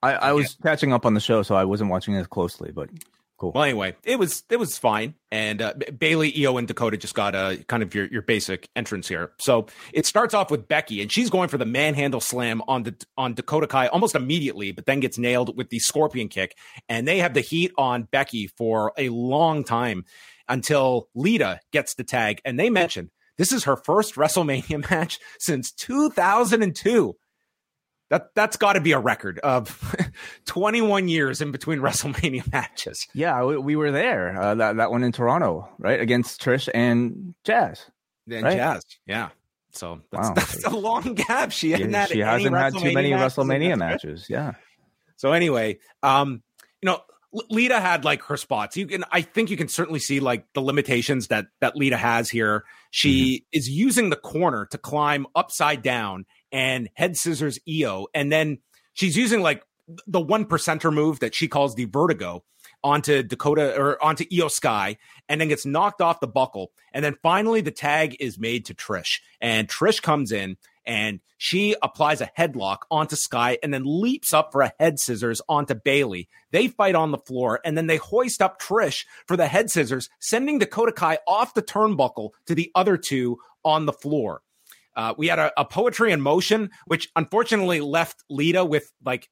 I, 0.03 0.13
I 0.15 0.33
was 0.33 0.57
catching 0.63 0.93
up 0.93 1.05
on 1.05 1.15
the 1.15 1.21
show, 1.21 1.43
so 1.43 1.55
I 1.55 1.65
wasn't 1.65 1.91
watching 1.91 2.15
it 2.15 2.31
closely, 2.31 2.73
but 2.73 2.89
cool. 3.41 3.53
Well, 3.53 3.65
anyway, 3.65 3.97
it 4.05 4.19
was 4.19 4.45
it 4.51 4.59
was 4.59 4.79
fine, 4.79 5.15
and 5.33 5.63
uh, 5.63 5.75
Bayley, 5.99 6.33
Io, 6.45 6.59
and 6.59 6.69
Dakota 6.69 6.97
just 6.97 7.15
got 7.15 7.35
a 7.35 7.65
kind 7.67 7.83
of 7.83 7.95
your 7.95 8.07
your 8.07 8.23
basic 8.23 8.69
entrance 8.77 9.09
here. 9.09 9.33
So 9.39 9.67
it 9.93 10.07
starts 10.07 10.35
off 10.35 10.51
with 10.51 10.69
Becky, 10.69 11.01
and 11.01 11.11
she's 11.11 11.31
going 11.31 11.49
for 11.49 11.59
the 11.59 11.65
manhandle 11.65 12.21
slam 12.21 12.63
on 12.69 12.85
the 12.85 12.95
on 13.17 13.35
Dakota 13.35 13.67
Kai 13.67 13.89
almost 13.89 14.15
immediately, 14.15 14.71
but 14.73 14.87
then 14.87 15.01
gets 15.01 15.19
nailed 15.19 15.57
with 15.57 15.71
the 15.71 15.79
scorpion 15.79 16.29
kick, 16.29 16.57
and 16.89 17.09
they 17.09 17.19
have 17.19 17.35
the 17.35 17.41
heat 17.41 17.73
on 17.79 18.05
Becky 18.05 18.47
for 18.47 18.93
a 18.97 19.09
long 19.09 19.65
time 19.65 20.05
until 20.49 21.09
Lita 21.15 21.61
gets 21.73 21.95
the 21.95 22.05
tag, 22.05 22.41
and 22.45 22.61
they 22.61 22.71
mention 22.71 23.11
this 23.39 23.53
is 23.53 23.65
her 23.65 23.77
first 23.77 24.15
WrestleMania 24.17 24.89
match 24.91 25.19
since 25.39 25.73
2002. 25.73 27.17
That 28.11 28.35
that's 28.35 28.57
got 28.57 28.73
to 28.73 28.81
be 28.81 28.93
a 28.93 28.99
record 28.99 29.39
of 29.39 29.95
21 30.47 31.09
years 31.09 31.41
in 31.41 31.53
between 31.53 31.79
WrestleMania 31.81 32.51
matches. 32.53 33.07
Yeah, 33.15 33.45
we, 33.45 33.57
we 33.57 33.77
were 33.77 33.93
there. 33.93 34.41
Uh, 34.41 34.55
that 34.57 34.77
that 34.77 34.91
one 34.91 35.05
in 35.05 35.13
Toronto, 35.13 35.69
right, 35.79 36.01
against 36.01 36.43
Trish 36.43 36.69
and 36.75 37.35
Jazz. 37.45 37.87
Then 38.27 38.45
Right? 38.45 38.57
Jazz, 38.57 38.85
yeah. 39.07 39.31
So 39.73 40.01
that's, 40.11 40.29
Wow. 40.29 40.35
that's 40.35 40.65
a 40.65 40.71
long 40.71 41.15
gap. 41.15 41.53
She 41.53 41.71
Yeah, 41.71 42.07
she 42.07 42.19
hasn't 42.19 42.57
had 42.57 42.75
too 42.75 42.93
many 42.93 43.11
matches 43.11 43.37
WrestleMania 43.37 43.79
matches. 43.79 44.27
Yeah. 44.29 44.55
So 45.17 45.33
anyway, 45.33 45.79
um, 46.03 46.43
you 46.83 46.87
know, 46.87 47.01
Lita 47.49 47.79
had 47.79 48.05
like 48.05 48.23
her 48.23 48.37
spots. 48.37 48.77
You 48.77 48.87
can, 48.87 49.05
I 49.13 49.23
think 49.23 49.51
you 49.51 49.57
can 49.57 49.69
certainly 49.69 50.01
see 50.01 50.19
like 50.19 50.47
the 50.55 50.61
limitations 50.61 51.29
that 51.29 51.47
that 51.61 51.77
Lita 51.77 51.97
has 51.97 52.29
here. 52.29 52.65
She 52.91 53.37
mm-hmm. 53.37 53.59
is 53.59 53.69
using 53.69 54.11
the 54.11 54.17
corner 54.17 54.67
to 54.67 54.79
climb 54.79 55.27
upside 55.37 55.83
down 55.83 56.27
and 56.53 56.89
head 56.95 57.17
scissors 57.17 57.59
Io, 57.69 58.07
and 58.15 58.31
then 58.31 58.59
she's 58.93 59.17
using 59.17 59.41
like 59.41 59.65
the 60.07 60.21
one 60.21 60.45
percenter 60.45 60.93
move 60.93 61.21
that 61.21 61.35
she 61.35 61.49
calls 61.49 61.75
the 61.75 61.87
vertigo 61.87 62.45
onto 62.83 63.23
Dakota 63.23 63.77
or 63.77 64.03
onto 64.03 64.25
Io 64.33 64.49
Sky 64.49 64.97
and 65.29 65.41
then 65.41 65.49
gets 65.49 65.67
knocked 65.67 66.01
off 66.01 66.21
the 66.21 66.27
buckle. 66.27 66.73
And 66.93 67.05
then 67.05 67.17
finally 67.23 67.61
the 67.61 67.71
tag 67.71 68.17
is 68.21 68.39
made 68.39 68.67
to 68.67 68.75
Trish. 68.75 69.21
And 69.41 69.69
Trish 69.69 70.01
comes 70.01 70.33
in 70.33 70.57
and 70.87 71.21
she 71.37 71.77
applies 71.83 72.21
a 72.21 72.31
headlock 72.39 72.79
onto 72.91 73.17
Sky 73.17 73.59
and 73.63 73.73
then 73.73 73.83
leaps 73.85 74.33
up 74.33 74.53
for 74.53 74.63
a 74.63 74.73
head 74.79 74.99
scissors 74.99 75.43
onto 75.49 75.75
Bayley. 75.75 76.29
They 76.53 76.69
fight 76.69 76.95
on 76.95 77.11
the 77.11 77.19
floor 77.19 77.61
and 77.65 77.77
then 77.77 77.87
they 77.87 77.97
hoist 77.97 78.41
up 78.41 78.61
Trish 78.61 79.05
for 79.27 79.37
the 79.37 79.47
head 79.47 79.71
scissors, 79.71 80.09
sending 80.19 80.59
Dakota 80.59 80.93
Kai 80.93 81.19
off 81.27 81.55
the 81.55 81.63
turnbuckle 81.63 82.31
to 82.47 82.55
the 82.55 82.71
other 82.75 82.97
two 82.97 83.39
on 83.65 83.87
the 83.87 83.93
floor. 83.93 84.43
Uh, 85.01 85.15
we 85.17 85.29
had 85.29 85.39
a, 85.39 85.51
a, 85.59 85.65
poetry 85.65 86.13
in 86.13 86.21
motion, 86.21 86.69
which 86.85 87.09
unfortunately 87.17 87.81
left 87.81 88.23
Lita 88.29 88.63
with 88.63 88.93
like 89.03 89.31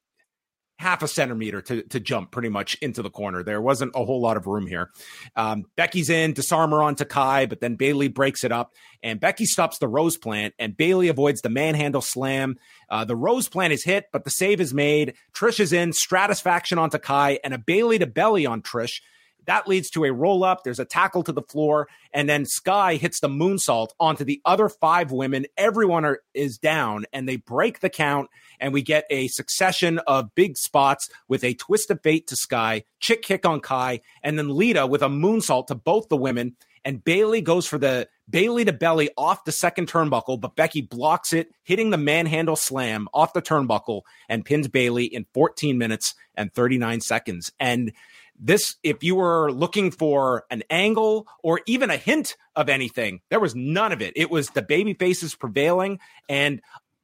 half 0.78 1.02
a 1.02 1.08
centimeter 1.08 1.60
to, 1.60 1.82
to 1.82 2.00
jump 2.00 2.30
pretty 2.30 2.48
much 2.48 2.74
into 2.80 3.02
the 3.02 3.10
corner. 3.10 3.42
There 3.42 3.60
wasn't 3.60 3.92
a 3.94 4.02
whole 4.02 4.22
lot 4.22 4.38
of 4.38 4.46
room 4.46 4.66
here. 4.66 4.88
Um, 5.36 5.64
Becky's 5.76 6.08
in, 6.08 6.32
disarmer 6.32 6.82
on 6.82 6.94
Kai, 6.94 7.44
but 7.44 7.60
then 7.60 7.74
Bayley 7.74 8.08
breaks 8.08 8.44
it 8.44 8.52
up, 8.52 8.72
and 9.02 9.20
Becky 9.20 9.44
stops 9.44 9.76
the 9.76 9.88
Rose 9.88 10.16
Plant, 10.16 10.54
and 10.58 10.74
Bayley 10.74 11.08
avoids 11.08 11.42
the 11.42 11.50
manhandle 11.50 12.00
slam. 12.00 12.56
Uh, 12.88 13.04
the 13.04 13.16
Rose 13.16 13.50
Plant 13.50 13.74
is 13.74 13.84
hit, 13.84 14.06
but 14.10 14.24
the 14.24 14.30
save 14.30 14.62
is 14.62 14.72
made. 14.72 15.16
Trish 15.34 15.60
is 15.60 15.74
in, 15.74 15.90
Stratusfaction 15.90 16.78
onto 16.78 16.98
Kai, 16.98 17.40
and 17.44 17.52
a 17.52 17.58
Bayley 17.58 17.98
to 17.98 18.06
belly 18.06 18.46
on 18.46 18.62
Trish. 18.62 19.02
That 19.48 19.66
leads 19.66 19.88
to 19.90 20.04
a 20.04 20.12
roll 20.12 20.44
up. 20.44 20.62
There's 20.62 20.78
a 20.78 20.84
tackle 20.84 21.22
to 21.22 21.32
the 21.32 21.40
floor, 21.40 21.88
and 22.12 22.28
then 22.28 22.44
Sky 22.44 22.96
hits 22.96 23.20
the 23.20 23.30
moonsault 23.30 23.88
onto 23.98 24.22
the 24.22 24.42
other 24.44 24.68
five 24.68 25.10
women. 25.10 25.46
Everyone 25.56 26.04
are, 26.04 26.20
is 26.34 26.58
down, 26.58 27.06
and 27.14 27.26
they 27.26 27.36
break 27.36 27.80
the 27.80 27.88
count, 27.88 28.28
and 28.60 28.74
we 28.74 28.82
get 28.82 29.06
a 29.08 29.26
succession 29.28 30.00
of 30.00 30.34
big 30.34 30.58
spots 30.58 31.08
with 31.28 31.44
a 31.44 31.54
twist 31.54 31.90
of 31.90 32.02
fate 32.02 32.26
to 32.26 32.36
Sky, 32.36 32.84
chick 33.00 33.22
kick 33.22 33.46
on 33.46 33.60
Kai, 33.60 34.02
and 34.22 34.38
then 34.38 34.50
Lita 34.50 34.86
with 34.86 35.00
a 35.00 35.08
moonsault 35.08 35.68
to 35.68 35.74
both 35.74 36.10
the 36.10 36.16
women. 36.18 36.54
And 36.84 37.02
Bayley 37.02 37.40
goes 37.40 37.66
for 37.66 37.78
the 37.78 38.06
Bayley 38.28 38.66
to 38.66 38.72
belly 38.74 39.08
off 39.16 39.44
the 39.44 39.52
second 39.52 39.88
turnbuckle, 39.88 40.40
but 40.40 40.56
Becky 40.56 40.82
blocks 40.82 41.32
it, 41.32 41.50
hitting 41.64 41.88
the 41.88 41.96
manhandle 41.96 42.54
slam 42.54 43.08
off 43.14 43.32
the 43.32 43.40
turnbuckle 43.40 44.02
and 44.28 44.44
pins 44.44 44.68
Bayley 44.68 45.06
in 45.06 45.24
14 45.32 45.78
minutes 45.78 46.14
and 46.34 46.52
39 46.52 47.00
seconds. 47.00 47.50
And 47.58 47.92
this 48.38 48.76
if 48.82 49.02
you 49.02 49.16
were 49.16 49.50
looking 49.52 49.90
for 49.90 50.44
an 50.50 50.62
angle 50.70 51.26
or 51.42 51.60
even 51.66 51.90
a 51.90 51.96
hint 51.96 52.36
of 52.56 52.68
anything 52.68 53.20
there 53.30 53.40
was 53.40 53.54
none 53.54 53.92
of 53.92 54.00
it. 54.02 54.12
It 54.16 54.30
was 54.30 54.50
the 54.50 54.62
baby 54.62 54.94
faces 54.94 55.34
prevailing. 55.34 55.98
And 56.28 56.60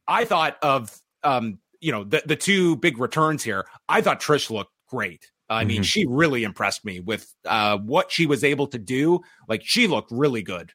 i 0.07 0.25
thought 0.25 0.59
of 0.63 1.01
um 1.23 1.59
you 1.81 1.93
know 1.93 2.05
the 2.05 2.23
the 2.25 2.37
two 2.37 2.77
big 2.77 2.99
returns 2.99 3.43
here. 3.43 3.67
I 3.89 4.01
thought 4.01 4.21
trish 4.21 4.51
looked 4.51 4.73
great. 4.89 5.31
I 5.49 5.61
mm-hmm. 5.61 5.69
mean 5.69 5.83
she 5.83 6.07
really 6.07 6.45
impressed 6.45 6.85
me 6.85 7.01
with 7.01 7.33
uh 7.45 7.79
what 7.79 8.11
she 8.11 8.27
was 8.27 8.45
able 8.45 8.67
to 8.69 8.79
do. 8.79 9.21
Like 9.49 9.63
she 9.65 9.87
looked 9.87 10.11
really 10.11 10.43
good. 10.43 10.73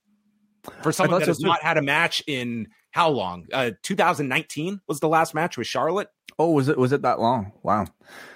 For 0.84 0.92
someone 0.92 1.20
that 1.20 1.28
has 1.28 1.40
not 1.40 1.64
had 1.64 1.78
a 1.78 1.82
match 1.82 2.22
in 2.28 2.68
how 2.92 3.10
long? 3.10 3.48
Uh 3.54 3.72
2019 3.84 4.82
was 4.88 5.00
the 5.00 5.08
last 5.08 5.34
match 5.34 5.58
with 5.58 5.68
charlotte? 5.68 6.10
Oh 6.38 6.52
was 6.52 6.68
it 6.68 6.78
was 6.78 6.92
it 6.92 7.02
that 7.04 7.20
long? 7.20 7.54
Wow. 7.64 7.88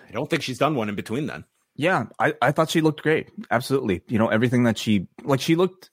I 0.07 0.11
don't 0.11 0.29
think 0.29 0.43
she's 0.43 0.59
done 0.59 0.75
one 0.75 0.89
in 0.89 0.95
between 0.95 1.25
then 1.25 1.45
yeah, 1.75 2.05
I, 2.19 2.33
I 2.41 2.51
thought 2.51 2.69
she 2.69 2.81
looked 2.81 3.01
great. 3.01 3.29
Absolutely. 3.49 4.01
You 4.07 4.19
know, 4.19 4.27
everything 4.27 4.63
that 4.63 4.77
she 4.77 5.07
like 5.23 5.39
she 5.39 5.55
looked 5.55 5.89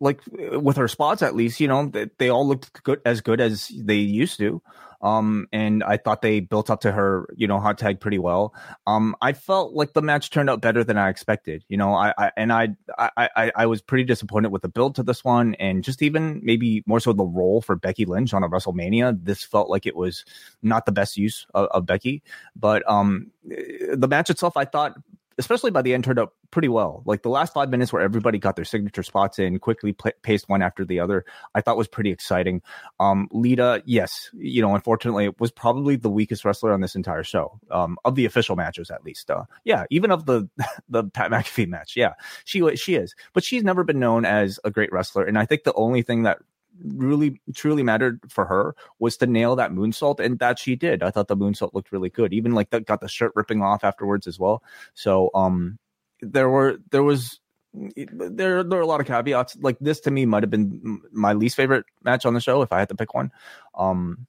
like 0.00 0.20
with 0.26 0.76
her 0.76 0.88
spots 0.88 1.22
at 1.22 1.34
least, 1.34 1.60
you 1.60 1.68
know, 1.68 1.86
they, 1.86 2.08
they 2.18 2.28
all 2.30 2.46
looked 2.46 2.82
good 2.82 3.00
as 3.04 3.20
good 3.20 3.40
as 3.40 3.68
they 3.68 3.96
used 3.96 4.38
to. 4.38 4.62
Um, 5.02 5.46
and 5.52 5.82
I 5.82 5.96
thought 5.96 6.22
they 6.22 6.40
built 6.40 6.70
up 6.70 6.80
to 6.82 6.92
her, 6.92 7.28
you 7.34 7.46
know, 7.46 7.58
hot 7.58 7.78
tag 7.78 8.00
pretty 8.00 8.18
well. 8.18 8.54
Um, 8.86 9.16
I 9.22 9.32
felt 9.32 9.72
like 9.72 9.94
the 9.94 10.02
match 10.02 10.30
turned 10.30 10.50
out 10.50 10.60
better 10.60 10.84
than 10.84 10.98
I 10.98 11.08
expected. 11.08 11.64
You 11.68 11.76
know, 11.76 11.94
I, 11.94 12.12
I 12.18 12.32
and 12.36 12.52
I, 12.52 12.68
I, 12.98 13.28
I, 13.36 13.52
I 13.56 13.66
was 13.66 13.80
pretty 13.80 14.04
disappointed 14.04 14.52
with 14.52 14.62
the 14.62 14.68
build 14.68 14.94
to 14.96 15.02
this 15.02 15.24
one, 15.24 15.54
and 15.54 15.82
just 15.82 16.02
even 16.02 16.40
maybe 16.42 16.82
more 16.86 17.00
so 17.00 17.12
the 17.12 17.24
role 17.24 17.62
for 17.62 17.76
Becky 17.76 18.04
Lynch 18.04 18.34
on 18.34 18.42
a 18.42 18.48
WrestleMania. 18.48 19.18
This 19.22 19.42
felt 19.42 19.70
like 19.70 19.86
it 19.86 19.96
was 19.96 20.24
not 20.62 20.86
the 20.86 20.92
best 20.92 21.16
use 21.16 21.46
of, 21.54 21.68
of 21.68 21.86
Becky, 21.86 22.22
but 22.54 22.88
um, 22.88 23.30
the 23.44 24.08
match 24.08 24.30
itself, 24.30 24.56
I 24.56 24.64
thought 24.64 24.96
especially 25.40 25.70
by 25.70 25.82
the 25.82 25.94
end, 25.94 26.04
turned 26.04 26.18
out 26.18 26.34
pretty 26.50 26.68
well. 26.68 27.02
Like 27.06 27.22
the 27.22 27.30
last 27.30 27.54
five 27.54 27.70
minutes 27.70 27.92
where 27.92 28.02
everybody 28.02 28.38
got 28.38 28.56
their 28.56 28.64
signature 28.64 29.02
spots 29.02 29.38
in, 29.38 29.58
quickly 29.58 29.96
paced 30.22 30.48
one 30.48 30.62
after 30.62 30.84
the 30.84 31.00
other, 31.00 31.24
I 31.54 31.62
thought 31.62 31.78
was 31.78 31.88
pretty 31.88 32.10
exciting. 32.10 32.62
Um, 33.00 33.28
Lita, 33.32 33.82
yes, 33.86 34.30
you 34.34 34.60
know, 34.60 34.74
unfortunately, 34.74 35.30
was 35.38 35.50
probably 35.50 35.96
the 35.96 36.10
weakest 36.10 36.44
wrestler 36.44 36.72
on 36.72 36.80
this 36.80 36.94
entire 36.94 37.24
show, 37.24 37.58
um, 37.70 37.96
of 38.04 38.14
the 38.14 38.26
official 38.26 38.54
matches 38.54 38.90
at 38.90 39.02
least. 39.02 39.30
Uh, 39.30 39.44
yeah, 39.64 39.84
even 39.90 40.10
of 40.10 40.26
the 40.26 40.48
the 40.88 41.04
Pat 41.04 41.30
McAfee 41.30 41.68
match, 41.68 41.96
yeah, 41.96 42.12
she 42.44 42.76
she 42.76 42.94
is, 42.94 43.14
but 43.32 43.42
she's 43.42 43.64
never 43.64 43.82
been 43.82 43.98
known 43.98 44.24
as 44.24 44.60
a 44.64 44.70
great 44.70 44.92
wrestler. 44.92 45.24
And 45.24 45.38
I 45.38 45.46
think 45.46 45.64
the 45.64 45.72
only 45.72 46.02
thing 46.02 46.24
that 46.24 46.38
really 46.82 47.40
truly 47.54 47.82
mattered 47.82 48.20
for 48.28 48.44
her 48.46 48.74
was 48.98 49.16
to 49.18 49.26
nail 49.26 49.56
that 49.56 49.72
moonsault, 49.72 50.20
and 50.20 50.38
that 50.38 50.58
she 50.58 50.76
did. 50.76 51.02
I 51.02 51.10
thought 51.10 51.28
the 51.28 51.36
moonsault 51.36 51.74
looked 51.74 51.92
really 51.92 52.10
good. 52.10 52.32
Even 52.32 52.52
like 52.52 52.70
that 52.70 52.86
got 52.86 53.00
the 53.00 53.08
shirt 53.08 53.32
ripping 53.34 53.62
off 53.62 53.84
afterwards 53.84 54.26
as 54.26 54.38
well. 54.38 54.62
So 54.94 55.30
um, 55.34 55.78
there 56.20 56.48
were 56.48 56.78
there 56.90 57.02
was 57.02 57.40
there 57.72 58.62
there 58.62 58.78
are 58.78 58.82
a 58.82 58.86
lot 58.86 59.00
of 59.00 59.06
caveats. 59.06 59.56
Like 59.60 59.78
this 59.80 60.00
to 60.00 60.10
me 60.10 60.26
might 60.26 60.42
have 60.42 60.50
been 60.50 61.00
my 61.12 61.32
least 61.32 61.56
favorite 61.56 61.86
match 62.02 62.26
on 62.26 62.34
the 62.34 62.40
show 62.40 62.62
if 62.62 62.72
I 62.72 62.78
had 62.78 62.88
to 62.88 62.94
pick 62.94 63.14
one. 63.14 63.30
Um, 63.74 64.26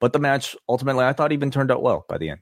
but 0.00 0.12
the 0.12 0.18
match 0.18 0.56
ultimately 0.68 1.04
I 1.04 1.12
thought 1.12 1.32
even 1.32 1.50
turned 1.50 1.70
out 1.70 1.82
well 1.82 2.04
by 2.08 2.18
the 2.18 2.30
end. 2.30 2.40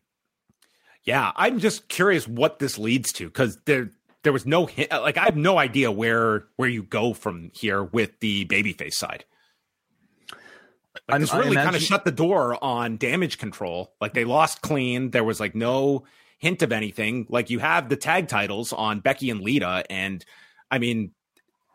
Yeah, 1.05 1.33
I'm 1.35 1.59
just 1.59 1.89
curious 1.89 2.29
what 2.29 2.59
this 2.59 2.79
leads 2.79 3.13
to 3.13 3.27
because 3.27 3.59
there 3.65 3.91
there 4.23 4.33
was 4.33 4.47
no 4.47 4.67
hint. 4.67 4.91
Like 4.91 5.17
I 5.17 5.25
have 5.25 5.37
no 5.37 5.59
idea 5.59 5.91
where 5.91 6.47
where 6.57 6.69
you 6.69 6.83
go 6.83 7.15
from 7.15 7.51
here 7.55 7.83
with 7.83 8.21
the 8.21 8.45
babyface 8.47 8.95
side. 8.95 9.25
Like, 11.09 11.21
this 11.21 11.33
really 11.33 11.53
imagine... 11.53 11.65
kind 11.65 11.77
of 11.77 11.83
shut 11.83 12.05
the 12.05 12.13
door 12.13 12.63
on 12.63 12.97
Damage 12.97 13.39
CTRL. 13.39 13.89
Like 14.01 14.15
they 14.15 14.25
lost 14.25 14.63
clean. 14.63 15.11
There 15.11 15.25
was 15.25 15.41
like 15.41 15.55
no 15.55 16.05
hint 16.39 16.63
of 16.63 16.73
anything. 16.73 17.27
Like 17.29 17.51
you 17.51 17.59
have 17.59 17.89
the 17.89 17.97
tag 17.97 18.29
titles 18.29 18.73
on 18.73 19.01
Becky 19.01 19.31
and 19.31 19.41
Lita, 19.41 19.85
and 19.91 20.25
I 20.71 20.79
mean, 20.79 21.13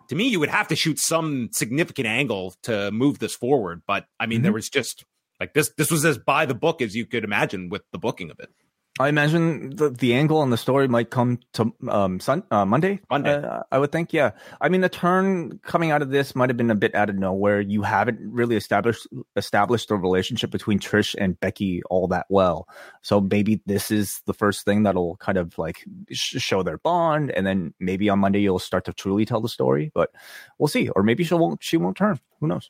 to 0.10 0.16
me, 0.16 0.28
you 0.28 0.40
would 0.40 0.50
have 0.50 0.68
to 0.70 0.76
shoot 0.76 1.00
some 1.00 1.50
significant 1.52 2.08
angle 2.08 2.56
to 2.64 2.92
move 2.92 3.20
this 3.20 3.36
forward. 3.36 3.82
But 3.88 4.06
I 4.20 4.26
mean, 4.26 4.38
mm-hmm. 4.38 4.44
there 4.44 4.54
was 4.54 4.70
just 4.70 5.06
like 5.40 5.54
this. 5.54 5.72
This 5.78 5.92
was 5.92 6.04
as 6.06 6.18
by 6.18 6.46
the 6.46 6.56
book 6.56 6.82
as 6.82 6.96
you 6.96 7.06
could 7.06 7.24
imagine 7.24 7.70
with 7.70 7.84
the 7.92 8.00
booking 8.00 8.32
of 8.32 8.40
it. 8.40 8.50
I 8.98 9.10
imagine 9.10 9.76
the, 9.76 9.90
the 9.90 10.14
angle 10.14 10.42
and 10.42 10.54
the 10.54 10.58
story 10.58 10.88
might 10.88 11.10
come 11.10 11.40
to 11.54 11.74
um 11.90 12.22
sun, 12.22 12.44
uh, 12.50 12.64
Monday. 12.64 13.02
Monday, 13.10 13.36
uh, 13.36 13.64
I 13.70 13.78
would 13.78 13.92
think. 13.92 14.14
Yeah, 14.14 14.32
I 14.62 14.70
mean 14.70 14.80
the 14.80 14.88
turn 14.88 15.60
coming 15.64 15.92
out 15.92 16.02
of 16.02 16.12
this 16.12 16.34
might 16.34 16.50
have 16.50 16.56
been 16.56 16.72
a 16.72 16.76
bit 16.76 16.96
out 16.96 17.10
of 17.10 17.18
nowhere. 17.18 17.60
You 17.60 17.82
haven't 17.82 18.20
really 18.22 18.56
established 18.56 19.06
established 19.36 19.90
the 19.90 19.96
relationship 19.98 20.50
between 20.50 20.80
Trish 20.80 21.14
and 21.18 21.38
Becky 21.38 21.84
all 21.90 22.08
that 22.08 22.26
well, 22.30 22.70
so 23.02 23.20
maybe 23.20 23.62
this 23.66 23.92
is 23.92 24.22
the 24.28 24.34
first 24.34 24.64
thing 24.64 24.84
that'll 24.84 25.18
kind 25.18 25.38
of 25.38 25.58
like 25.58 25.84
sh- 26.12 26.42
show 26.42 26.64
their 26.64 26.78
bond, 26.78 27.32
and 27.32 27.46
then 27.46 27.74
maybe 27.82 28.08
on 28.08 28.20
Monday 28.20 28.40
you'll 28.40 28.60
start 28.60 28.86
to 28.86 28.94
truly 28.94 29.26
tell 29.26 29.42
the 29.42 29.50
story. 29.50 29.92
But 29.94 30.12
we'll 30.58 30.70
see, 30.70 30.88
or 30.88 31.04
maybe 31.04 31.26
she 31.26 31.34
won't. 31.34 31.62
She 31.62 31.76
won't 31.76 31.98
turn. 31.98 32.22
Who 32.40 32.48
knows? 32.48 32.70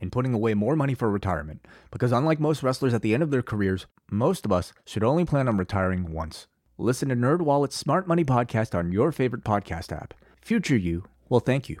and 0.00 0.12
putting 0.12 0.34
away 0.34 0.54
more 0.54 0.76
money 0.76 0.94
for 0.94 1.10
retirement. 1.10 1.66
Because 1.90 2.12
unlike 2.12 2.40
most 2.40 2.62
wrestlers 2.62 2.94
at 2.94 3.02
the 3.02 3.14
end 3.14 3.22
of 3.22 3.30
their 3.30 3.42
careers, 3.42 3.86
most 4.10 4.44
of 4.44 4.52
us 4.52 4.72
should 4.84 5.04
only 5.04 5.24
plan 5.24 5.48
on 5.48 5.56
retiring 5.56 6.12
once. 6.12 6.46
Listen 6.78 7.08
to 7.08 7.16
NerdWallet's 7.16 7.74
Smart 7.74 8.06
Money 8.06 8.24
Podcast 8.24 8.78
on 8.78 8.92
your 8.92 9.10
favorite 9.12 9.44
podcast 9.44 9.90
app. 9.92 10.14
Future 10.42 10.76
you 10.76 11.04
will 11.28 11.40
thank 11.40 11.68
you. 11.68 11.80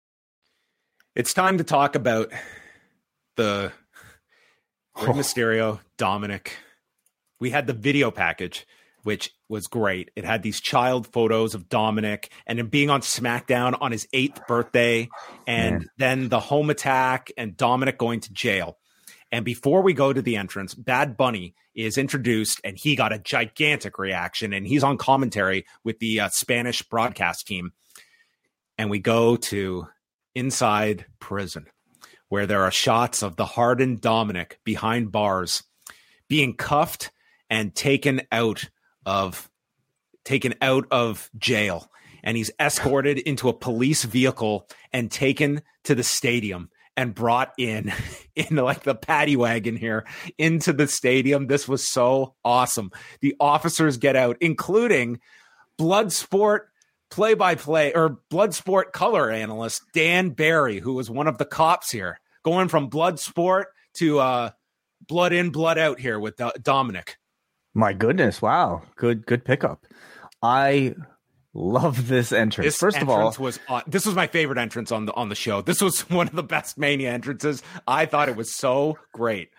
It's 1.13 1.33
time 1.33 1.57
to 1.57 1.65
talk 1.65 1.95
about 1.95 2.31
the 3.35 3.73
Rey 4.95 5.07
oh. 5.07 5.13
Mysterio, 5.13 5.79
Dominik. 5.97 6.51
We 7.37 7.49
had 7.49 7.67
the 7.67 7.73
video 7.73 8.11
package, 8.11 8.65
which 9.03 9.33
was 9.49 9.67
great. 9.67 10.09
It 10.15 10.23
had 10.23 10.41
these 10.41 10.61
child 10.61 11.05
photos 11.07 11.53
of 11.53 11.67
Dominik 11.67 12.29
and 12.47 12.59
him 12.59 12.69
being 12.69 12.89
on 12.89 13.01
SmackDown 13.01 13.77
on 13.81 13.91
his 13.91 14.07
eighth 14.13 14.47
birthday, 14.47 15.09
and 15.45 15.79
Man. 15.79 15.89
then 15.97 16.29
the 16.29 16.39
home 16.39 16.69
attack 16.69 17.29
and 17.37 17.57
Dominik 17.57 17.97
going 17.97 18.21
to 18.21 18.31
jail. 18.31 18.77
And 19.33 19.43
before 19.43 19.81
we 19.81 19.91
go 19.91 20.13
to 20.13 20.21
the 20.21 20.37
entrance, 20.37 20.73
Bad 20.73 21.17
Bunny 21.17 21.55
is 21.75 21.97
introduced, 21.97 22.61
and 22.63 22.77
he 22.77 22.95
got 22.95 23.11
a 23.11 23.19
gigantic 23.19 23.99
reaction, 23.99 24.53
and 24.53 24.65
he's 24.65 24.83
on 24.83 24.97
commentary 24.97 25.65
with 25.83 25.99
the 25.99 26.21
uh, 26.21 26.29
Spanish 26.29 26.83
broadcast 26.83 27.47
team. 27.47 27.73
And 28.77 28.89
we 28.89 28.99
go 28.99 29.35
to 29.35 29.87
inside 30.35 31.05
prison, 31.19 31.67
where 32.29 32.45
there 32.45 32.63
are 32.63 32.71
shots 32.71 33.21
of 33.21 33.35
the 33.35 33.45
hardened 33.45 34.01
Dominik 34.01 34.53
behind 34.63 35.11
bars 35.11 35.63
being 36.27 36.55
cuffed 36.55 37.11
and 37.49 37.75
taken 37.75 38.21
out 38.31 38.69
of 39.05 39.49
taken 40.23 40.53
out 40.61 40.85
of 40.91 41.29
jail. 41.37 41.91
And 42.23 42.37
he's 42.37 42.51
escorted 42.59 43.17
into 43.17 43.49
a 43.49 43.53
police 43.53 44.03
vehicle 44.03 44.69
and 44.93 45.11
taken 45.11 45.61
to 45.83 45.95
the 45.95 46.03
stadium 46.03 46.69
and 46.95 47.15
brought 47.15 47.51
in 47.57 47.91
in 48.35 48.55
like 48.55 48.83
the 48.83 48.95
paddy 48.95 49.35
wagon 49.35 49.75
here 49.75 50.05
into 50.37 50.71
the 50.71 50.87
stadium. 50.87 51.47
This 51.47 51.67
was 51.67 51.87
so 51.87 52.35
awesome. 52.45 52.91
The 53.19 53.35
officers 53.39 53.97
get 53.97 54.15
out 54.15 54.37
including 54.39 55.19
blood 55.77 56.13
sport 56.13 56.70
play 57.11 57.33
by 57.33 57.55
play 57.55 57.93
or 57.93 58.17
blood 58.29 58.55
sport 58.55 58.93
color 58.93 59.29
analyst 59.29 59.83
Dan 59.93 60.29
Barry, 60.29 60.79
who 60.79 60.93
was 60.93 61.09
one 61.09 61.27
of 61.27 61.37
the 61.37 61.45
cops 61.45 61.91
here, 61.91 62.19
going 62.43 62.69
from 62.69 62.87
blood 62.87 63.19
sport 63.19 63.67
to 63.95 64.19
uh, 64.19 64.49
blood 65.07 65.33
in, 65.33 65.51
blood 65.51 65.77
out 65.77 65.99
here 65.99 66.19
with 66.19 66.41
uh, 66.41 66.51
Dominik. 66.59 67.15
My 67.73 67.93
goodness! 67.93 68.41
Wow, 68.41 68.83
good 68.95 69.25
good 69.25 69.45
pickup. 69.45 69.85
I 70.41 70.95
love 71.53 72.07
this 72.07 72.31
entrance. 72.31 72.67
This 72.67 72.77
First 72.77 72.97
entrance 72.97 73.35
of 73.35 73.39
all, 73.39 73.45
was 73.45 73.59
uh, 73.69 73.81
this 73.87 74.05
was 74.05 74.15
my 74.15 74.27
favorite 74.27 74.57
entrance 74.57 74.91
on 74.91 75.05
the 75.05 75.13
on 75.13 75.29
the 75.29 75.35
show. 75.35 75.61
This 75.61 75.81
was 75.81 76.01
one 76.09 76.27
of 76.27 76.35
the 76.35 76.43
best 76.43 76.77
Mania 76.77 77.11
entrances. 77.11 77.61
I 77.87 78.05
thought 78.05 78.29
it 78.29 78.35
was 78.35 78.55
so 78.55 78.97
great 79.13 79.49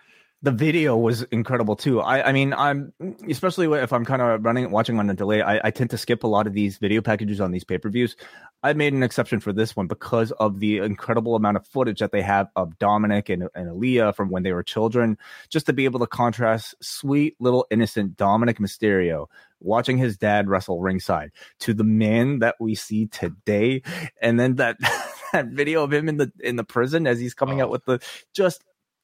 the 0.43 0.51
video 0.51 0.97
was 0.97 1.23
incredible 1.23 1.77
too. 1.77 2.01
I, 2.01 2.27
I 2.27 2.31
mean, 2.33 2.53
I'm 2.53 2.91
especially 3.29 3.65
if 3.79 3.93
I'm 3.93 4.03
kind 4.03 4.21
of 4.21 4.43
running 4.43 4.69
watching 4.71 4.99
on 4.99 5.09
a 5.09 5.13
delay. 5.13 5.41
I, 5.41 5.67
I 5.67 5.71
tend 5.71 5.89
to 5.91 5.97
skip 5.97 6.25
a 6.25 6.27
lot 6.27 6.47
of 6.47 6.53
these 6.53 6.77
video 6.77 7.01
packages 7.01 7.39
on 7.39 7.51
these 7.51 7.63
pay 7.63 7.77
per 7.77 7.89
views. 7.89 8.17
I 8.61 8.73
made 8.73 8.91
an 8.91 9.03
exception 9.03 9.39
for 9.39 9.53
this 9.53 9.73
one 9.73 9.87
because 9.87 10.31
of 10.33 10.59
the 10.59 10.79
incredible 10.79 11.35
amount 11.35 11.55
of 11.55 11.65
footage 11.65 11.99
that 11.99 12.11
they 12.11 12.21
have 12.21 12.49
of 12.57 12.77
Dominik 12.77 13.33
and, 13.33 13.47
and 13.55 13.69
Aalyah 13.69 14.13
from 14.13 14.29
when 14.29 14.43
they 14.43 14.51
were 14.51 14.63
children. 14.63 15.17
Just 15.47 15.65
to 15.67 15.73
be 15.73 15.85
able 15.85 16.01
to 16.01 16.07
contrast 16.07 16.75
sweet 16.81 17.37
little 17.39 17.65
innocent 17.71 18.17
Dominik 18.17 18.59
Mysterio 18.59 19.27
watching 19.61 19.97
his 19.97 20.17
dad 20.17 20.49
wrestle 20.49 20.81
ringside 20.81 21.31
to 21.59 21.73
the 21.73 21.85
man 21.85 22.39
that 22.39 22.55
we 22.59 22.75
see 22.75 23.07
today, 23.07 23.81
and 24.21 24.37
then 24.37 24.55
that. 24.55 24.77
that 25.33 25.47
video 25.47 25.83
of 25.83 25.91
him 25.91 26.07
in 26.07 26.17
the 26.17 26.31
in 26.41 26.57
the 26.57 26.63
prison 26.63 27.07
as 27.07 27.19
he's 27.19 27.33
coming 27.33 27.59
oh. 27.59 27.63
out 27.63 27.71
with 27.71 27.83
the 27.85 27.99
just 28.35 28.63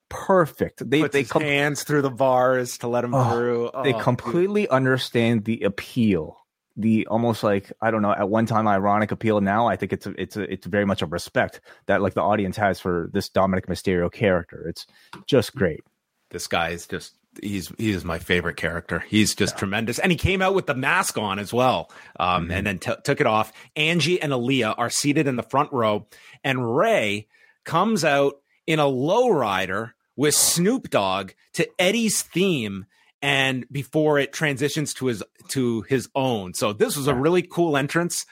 perfect. 0.10 0.88
They 0.90 1.02
Puts 1.02 1.14
they 1.14 1.24
com- 1.24 1.42
hands 1.42 1.84
through 1.84 2.02
the 2.02 2.12
bars 2.12 2.80
to 2.80 2.88
let 2.88 3.04
him 3.04 3.14
oh, 3.14 3.32
through. 3.32 3.72
Oh, 3.74 3.84
they 3.84 3.94
completely 3.94 4.64
dude. 4.64 4.72
understand 4.72 5.46
the 5.46 5.62
appeal. 5.62 6.38
The 6.76 7.08
almost 7.08 7.44
like 7.44 7.72
I 7.82 7.92
don't 7.92 8.02
know 8.02 8.12
at 8.12 8.30
one 8.30 8.46
time 8.46 8.68
ironic 8.68 9.12
appeal. 9.12 9.42
Now 9.42 9.68
I 9.68 9.76
think 9.76 9.94
it's 9.94 10.08
a, 10.08 10.22
it's 10.22 10.38
a, 10.38 10.52
it's 10.52 10.66
very 10.66 10.86
much 10.86 11.02
a 11.02 11.06
respect 11.06 11.62
that 11.88 12.02
like 12.02 12.14
the 12.14 12.22
audience 12.22 12.58
has 12.58 12.80
for 12.80 13.10
this 13.14 13.30
Dominik 13.30 13.66
Mysterio 13.66 14.12
character. 14.12 14.68
It's 14.68 14.88
just 15.26 15.56
great. 15.56 15.82
This 16.30 16.48
guy 16.48 16.70
is 16.70 16.88
just 16.88 17.16
he's 17.42 17.72
he 17.78 17.92
is 17.92 18.06
my 18.06 18.20
favorite 18.20 18.56
character. 18.56 19.00
He's 19.00 19.36
just 19.36 19.56
yeah. 19.56 19.60
tremendous, 19.60 20.00
and 20.00 20.12
he 20.12 20.18
came 20.18 20.42
out 20.42 20.54
with 20.54 20.68
the 20.68 20.76
mask 20.76 21.18
on 21.18 21.40
as 21.40 21.54
well, 21.54 21.92
um, 22.20 22.44
mm-hmm. 22.44 22.52
and 22.52 22.68
then 22.68 22.80
t- 22.80 22.94
took 23.04 23.20
it 23.20 23.28
off. 23.28 23.52
Angie 23.76 24.22
and 24.22 24.32
Aalyah 24.32 24.76
are 24.78 24.90
seated 24.90 25.28
in 25.28 25.36
the 25.36 25.44
front 25.44 25.72
row, 25.74 26.08
and 26.44 26.78
Rey 26.78 27.28
comes 27.66 28.06
out 28.06 28.42
in 28.66 28.80
a 28.80 28.86
lowrider 28.86 29.92
with 30.20 30.36
Snoop 30.36 30.90
Dogg 30.90 31.32
to 31.54 31.66
Eddie's 31.80 32.22
theme 32.22 32.86
and 33.22 33.66
before 33.72 34.20
it 34.20 34.34
transitions 34.34 34.94
to 34.96 35.06
his 35.06 35.24
to 35.48 35.84
his 35.84 36.10
own. 36.14 36.54
So 36.54 36.74
this 36.74 36.98
was 36.98 37.08
a 37.08 37.16
really 37.16 37.42
cool 37.42 37.78
entrance. 37.78 38.26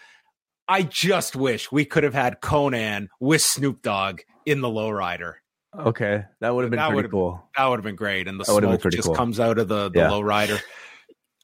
I 0.67 0.83
just 0.83 1.37
wish 1.37 1.71
we 1.71 1.85
could 1.85 2.03
have 2.03 2.13
had 2.13 2.41
Konnan 2.41 3.07
with 3.21 3.41
Snoop 3.41 3.81
Dogg 3.81 4.19
in 4.45 4.59
the 4.59 4.67
lowrider. 4.67 5.35
Okay, 5.73 6.25
that 6.41 6.53
would 6.53 6.65
have 6.65 6.71
been 6.71 6.77
that 6.77 6.91
pretty 6.91 7.07
cool. 7.07 7.41
That 7.55 7.67
would 7.67 7.79
have 7.79 7.85
been 7.85 7.95
great, 7.95 8.27
and 8.27 8.37
the 8.37 8.43
smoke 8.43 8.81
just 8.91 9.07
cool. 9.07 9.15
comes 9.15 9.39
out 9.39 9.57
of 9.57 9.69
the 9.69 9.87
the 9.87 9.99
yeah. 9.99 10.09
lowrider. 10.09 10.59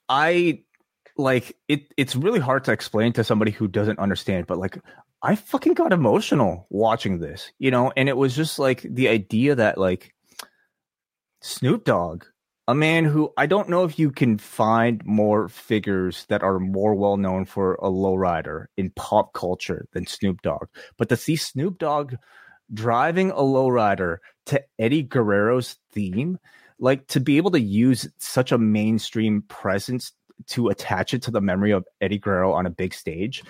I 0.10 0.64
like 1.16 1.56
it. 1.70 1.86
It's 1.96 2.18
really 2.18 2.41
hard 2.41 2.66
to 2.66 2.74
explain 2.74 3.14
to 3.14 3.24
somebody 3.24 3.52
who 3.52 3.70
doesn't 3.70 3.98
understand, 3.98 4.48
but 4.48 4.58
like 4.58 4.78
I 5.22 5.36
fucking 5.36 5.76
got 5.76 5.94
emotional 5.94 6.68
watching 6.70 7.20
this, 7.20 7.54
you 7.60 7.72
know, 7.72 7.94
and 7.96 8.10
it 8.10 8.18
was 8.18 8.36
just 8.36 8.60
like 8.60 8.82
the 8.82 9.08
idea 9.08 9.56
that 9.56 9.78
like 9.78 10.14
Snoop 11.44 11.84
Dogg, 11.84 12.24
a 12.70 12.74
man 12.74 13.04
who 13.04 13.34
I 13.36 13.48
don't 13.48 13.68
know 13.68 13.84
if 13.84 14.00
you 14.00 14.12
can 14.12 14.38
find 14.38 15.06
more 15.06 15.50
figures 15.50 16.26
that 16.30 16.41
are 16.41 16.58
more 16.58 16.96
well 16.96 17.18
known 17.18 17.44
for 17.44 17.76
a 17.76 17.89
lowrider 17.89 18.68
in 18.78 18.91
pop 18.91 19.34
culture 19.34 19.86
than 19.91 20.08
Snoop 20.08 20.41
Dogg. 20.41 20.68
But 20.98 21.10
to 21.10 21.18
see 21.18 21.36
Snoop 21.36 21.80
Dogg 21.80 22.16
driving 22.74 23.32
a 23.32 23.41
lowrider 23.41 24.20
to 24.46 24.64
Eddie 24.80 25.04
Guerrero's 25.04 25.76
theme, 25.91 26.39
like 26.80 27.08
to 27.08 27.20
be 27.20 27.36
able 27.36 27.52
to 27.52 27.60
use 27.60 28.08
such 28.20 28.54
a 28.54 28.58
mainstream 28.58 29.44
presence 29.50 30.14
to 30.48 30.70
attach 30.70 31.14
it 31.14 31.24
to 31.24 31.32
the 31.32 31.41
memory 31.41 31.72
of 31.72 31.86
Eddie 32.00 32.20
Guerrero 32.20 32.54
on 32.54 32.66
a 32.66 32.72
big 32.72 32.94
stage 32.94 33.44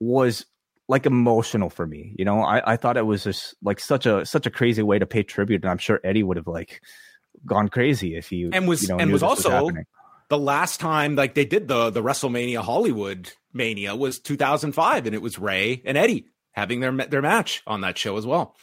was 0.00 0.46
like 0.88 1.04
emotional 1.04 1.68
for 1.68 1.86
me. 1.86 2.14
You 2.18 2.24
know, 2.24 2.40
I, 2.40 2.72
I 2.72 2.76
thought 2.78 2.96
it 2.96 3.06
was 3.06 3.24
just 3.24 3.54
like 3.62 3.80
such 3.80 4.06
a 4.06 4.24
such 4.24 4.46
a 4.46 4.50
crazy 4.50 4.82
way 4.82 4.98
to 4.98 5.06
pay 5.06 5.22
tribute, 5.22 5.62
and 5.62 5.70
I'm 5.70 5.76
sure 5.76 6.00
Eddie 6.02 6.22
would 6.22 6.38
have 6.38 6.46
like 6.46 6.80
gone 7.46 7.68
crazy 7.68 8.16
if 8.16 8.28
he 8.28 8.48
and 8.52 8.66
was 8.68 8.82
you 8.82 8.88
know, 8.88 8.98
and 8.98 9.12
was 9.12 9.22
also 9.22 9.64
was 9.64 9.74
the 10.28 10.38
last 10.38 10.80
time 10.80 11.16
like 11.16 11.34
they 11.34 11.44
did 11.44 11.68
the 11.68 11.90
the 11.90 12.02
WrestleMania 12.02 12.58
Hollywood 12.58 13.32
Mania 13.52 13.94
was 13.94 14.18
2005, 14.18 15.06
and 15.06 15.14
it 15.14 15.22
was 15.22 15.38
Rey 15.38 15.82
and 15.84 15.96
Eddie 15.96 16.26
having 16.52 16.80
their 16.80 16.92
their 16.92 17.22
match 17.22 17.62
on 17.66 17.82
that 17.82 17.96
show 17.98 18.16
as 18.16 18.26
well. 18.26 18.56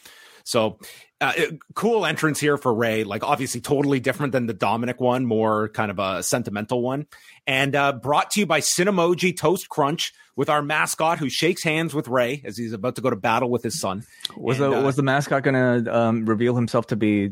So 0.44 0.78
uh, 1.20 1.32
cool 1.74 2.04
entrance 2.04 2.40
here 2.40 2.56
for 2.56 2.74
Rey. 2.74 3.04
Like 3.04 3.22
obviously 3.22 3.60
totally 3.60 4.00
different 4.00 4.32
than 4.32 4.46
the 4.46 4.54
Dominik 4.54 4.98
one, 4.98 5.24
more 5.24 5.68
kind 5.68 5.90
of 5.90 5.98
a 5.98 6.22
sentimental 6.22 6.82
one. 6.82 7.06
And 7.46 7.74
uh, 7.76 7.92
brought 7.92 8.32
to 8.32 8.40
you 8.40 8.46
by 8.46 8.60
Cinnamon 8.60 9.16
Toast 9.16 9.68
Crunch 9.68 10.12
with 10.34 10.48
our 10.50 10.62
mascot 10.62 11.18
who 11.18 11.28
shakes 11.28 11.62
hands 11.62 11.94
with 11.94 12.08
Rey 12.08 12.42
as 12.44 12.56
he's 12.56 12.72
about 12.72 12.96
to 12.96 13.02
go 13.02 13.10
to 13.10 13.16
battle 13.16 13.50
with 13.50 13.62
his 13.62 13.80
son. 13.80 14.02
Was 14.36 14.60
and, 14.60 14.72
the 14.72 14.78
uh, 14.78 14.82
was 14.82 14.96
the 14.96 15.02
mascot 15.02 15.42
going 15.42 15.84
to 15.84 15.96
um, 15.96 16.24
reveal 16.24 16.56
himself 16.56 16.88
to 16.88 16.96
be 16.96 17.30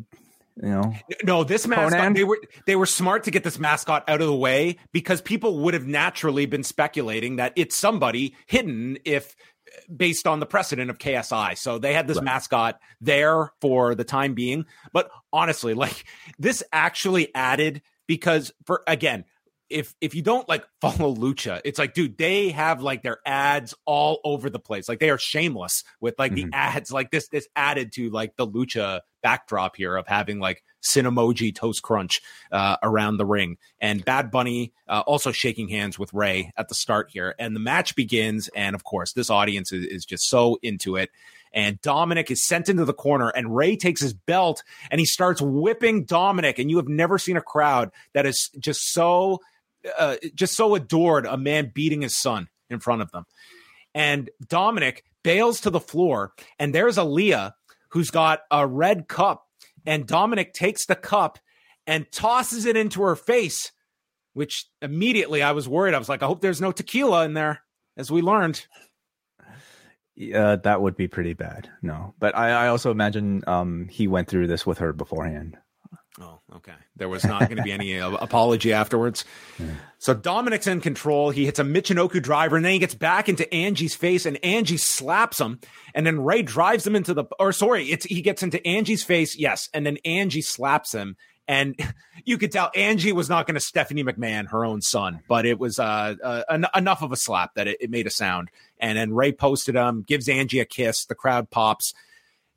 you 0.57 0.69
know 0.69 0.95
no 1.23 1.45
this 1.45 1.67
mascot 1.67 1.93
Konnan? 2.01 2.15
they 2.15 2.25
were 2.25 2.41
they 2.67 2.77
were 2.77 2.87
smart 2.87 3.25
to 3.25 3.31
get 3.31 3.45
this 3.45 3.59
mascot 3.59 4.05
out 4.09 4.21
of 4.21 4.27
the 4.27 4.35
way 4.35 4.77
because 4.93 5.21
people 5.21 5.61
would 5.61 5.75
have 5.75 5.87
naturally 5.87 6.47
been 6.47 6.63
speculating 6.63 7.37
that 7.37 7.53
it's 7.57 7.77
somebody 7.77 8.35
hidden 8.47 8.99
if 9.05 9.37
based 9.95 10.27
on 10.27 10.41
the 10.41 10.47
precedent 10.47 10.91
of 10.91 10.99
KSI. 10.99 11.57
So 11.57 11.79
they 11.79 11.95
had 11.95 12.07
this 12.07 12.17
right. 12.17 12.25
mascot 12.25 12.81
there 13.01 13.53
for 13.61 13.95
the 13.95 14.05
time 14.05 14.35
being. 14.35 14.67
But 14.93 15.11
honestly, 15.33 15.75
like 15.81 16.05
this 16.39 16.63
actually 16.73 17.35
added 17.35 17.83
because 18.07 18.53
for 18.65 18.83
again, 18.87 19.25
if 19.69 19.95
if 20.01 20.15
you 20.15 20.23
don't 20.23 20.49
like 20.49 20.67
follow 20.81 21.15
lucha 21.15 21.61
it's 21.65 21.79
like 21.79 21.95
dude 21.95 22.19
they 22.19 22.51
have 22.51 22.83
like 22.83 23.05
their 23.05 23.19
ads 23.25 23.73
all 23.85 24.19
over 24.25 24.51
the 24.51 24.59
place 24.59 24.89
like 24.89 24.99
they 24.99 25.11
are 25.11 25.19
shameless 25.19 25.85
with 26.01 26.19
like 26.19 26.33
mm-hmm. 26.33 26.51
the 26.51 26.57
ads 26.57 26.91
like 26.91 27.13
this 27.13 27.29
this 27.29 27.47
added 27.55 27.93
to 27.93 28.11
like 28.11 28.35
the 28.35 28.45
lucha 28.45 28.99
backdrop 29.23 29.77
here 29.77 29.97
of 29.97 30.07
having 30.07 30.39
like 30.39 30.63
Cinnamon 30.81 31.35
Toast 31.55 31.83
Crunch 31.83 32.21
uh, 32.51 32.77
around 32.83 33.17
the 33.17 33.27
ring. 33.27 33.59
And 33.81 34.05
Bad 34.05 34.31
Bunny 34.31 34.73
uh, 34.89 35.03
also 35.07 35.33
shaking 35.33 35.69
hands 35.69 35.99
with 35.99 36.13
Rey 36.13 36.53
at 36.57 36.69
the 36.69 36.75
start 36.75 37.11
here. 37.13 37.35
And 37.39 37.55
the 37.55 37.61
match 37.61 37.95
begins. 37.95 38.49
And 38.55 38.75
of 38.75 38.85
course, 38.85 39.13
this 39.13 39.31
audience 39.31 39.73
is, 39.73 39.87
is 39.87 40.05
just 40.05 40.29
so 40.29 40.59
into 40.63 40.97
it. 40.97 41.11
And 41.53 41.81
Dominik 41.83 42.31
is 42.31 42.45
sent 42.45 42.69
into 42.69 42.85
the 42.85 42.95
corner, 42.95 43.29
and 43.29 43.57
Rey 43.57 43.75
takes 43.75 44.01
his 44.01 44.13
belt 44.13 44.63
and 44.89 45.01
he 45.01 45.05
starts 45.05 45.43
whipping 45.43 46.07
Dominik. 46.07 46.61
And 46.61 46.71
you 46.71 46.77
have 46.77 46.89
never 46.89 47.19
seen 47.19 47.37
a 47.37 47.43
crowd 47.43 47.91
that 48.13 48.25
is 48.25 48.51
just 48.59 48.93
so, 48.93 49.41
uh, 49.99 50.17
just 50.35 50.55
so 50.55 50.77
adored 50.77 51.27
a 51.27 51.37
man 51.37 51.73
beating 51.75 52.03
his 52.03 52.17
son 52.17 52.49
in 52.69 52.79
front 52.79 53.03
of 53.03 53.11
them. 53.11 53.27
And 53.95 54.31
Dominik 54.47 55.03
bails 55.25 55.63
to 55.63 55.71
the 55.71 55.81
floor, 55.81 56.33
and 56.59 56.75
there's 56.75 56.97
Aalyah 56.97 57.55
who's 57.91 58.11
got 58.11 58.41
a 58.51 58.67
red 58.67 59.09
cup 59.09 59.47
and 59.87 60.07
Dominik 60.07 60.53
takes 60.53 60.87
the 60.87 60.97
cup 60.97 61.39
and 61.87 62.11
tosses 62.13 62.67
it 62.67 62.77
into 62.77 63.03
her 63.03 63.17
face, 63.17 63.73
which 64.33 64.67
immediately 64.83 65.43
I 65.43 65.53
was 65.53 65.69
worried. 65.69 65.95
I 65.95 65.99
was 65.99 66.09
like, 66.09 66.23
I 66.23 66.27
hope 66.27 66.41
there's 66.41 66.61
no 66.61 66.73
tequila 66.73 67.25
in 67.25 67.35
there, 67.35 67.63
as 67.97 68.11
we 68.11 68.23
learned. 68.23 68.67
Yeah, 70.15 70.57
that 70.57 70.83
would 70.83 70.97
be 70.97 71.09
pretty 71.09 71.33
bad. 71.33 71.71
No, 71.81 72.15
but 72.19 72.37
I, 72.37 72.51
I 72.51 72.69
also 72.69 72.91
imagine 72.91 73.43
um, 73.47 73.89
he 73.91 74.07
went 74.07 74.29
through 74.29 74.49
this 74.49 74.67
with 74.67 74.79
her 74.79 74.93
beforehand. 74.93 75.57
Oh, 76.21 76.41
okay. 76.57 76.75
There 76.97 77.09
was 77.09 77.25
not 77.25 77.43
going 77.43 77.57
to 77.57 77.63
be 77.63 77.73
any 77.73 78.01
uh, 78.01 78.11
apology 78.21 78.73
afterwards. 78.73 79.25
Yeah. 79.59 79.67
So 79.99 80.15
Dominik's 80.15 80.67
in 80.67 80.81
control. 80.81 81.31
He 81.31 81.45
hits 81.45 81.59
a 81.59 81.65
Michinoku 81.65 82.21
driver, 82.21 82.57
and 82.57 82.65
then 82.65 82.73
he 82.73 82.79
gets 82.79 82.95
back 82.95 83.29
into 83.29 83.53
Angie's 83.55 83.95
face, 83.95 84.27
and 84.27 84.43
Angie 84.45 84.77
slaps 84.77 85.41
him. 85.41 85.61
And 85.95 86.07
then 86.07 86.21
Rey 86.21 86.43
drives 86.43 86.87
him 86.87 86.97
into 86.97 87.15
the, 87.15 87.25
or 87.39 87.53
sorry, 87.53 87.91
it's 87.91 88.07
he 88.07 88.23
gets 88.23 88.43
into 88.43 88.65
Angie's 88.67 89.05
face, 89.05 89.37
yes, 89.37 89.69
and 89.73 89.87
then 89.87 89.99
Angie 90.05 90.43
slaps 90.43 90.93
him. 90.93 91.17
And 91.47 91.79
you 92.25 92.39
could 92.39 92.51
tell 92.51 92.71
Angie 92.75 93.13
was 93.13 93.29
not 93.29 93.47
going 93.47 93.55
to 93.55 93.61
Stephanie 93.61 94.05
McMahon, 94.05 94.49
her 94.49 94.65
own 94.65 94.81
son, 94.83 95.21
but 95.29 95.47
it 95.47 95.59
was 95.61 95.79
uh, 95.79 96.17
uh, 96.23 96.43
en- 96.51 96.67
enough 96.75 97.03
of 97.03 97.13
a 97.13 97.17
slap 97.17 97.55
that 97.55 97.69
it, 97.69 97.79
it 97.81 97.91
made 97.91 98.07
a 98.09 98.11
sound. 98.11 98.51
And 98.79 98.99
then 98.99 99.13
Rey 99.13 99.33
posted 99.33 99.77
him, 99.77 100.03
gives 100.03 100.29
Angie 100.29 100.61
a 100.61 100.65
kiss. 100.65 101.05
The 101.05 101.15
crowd 101.15 101.51
pops. 101.51 101.95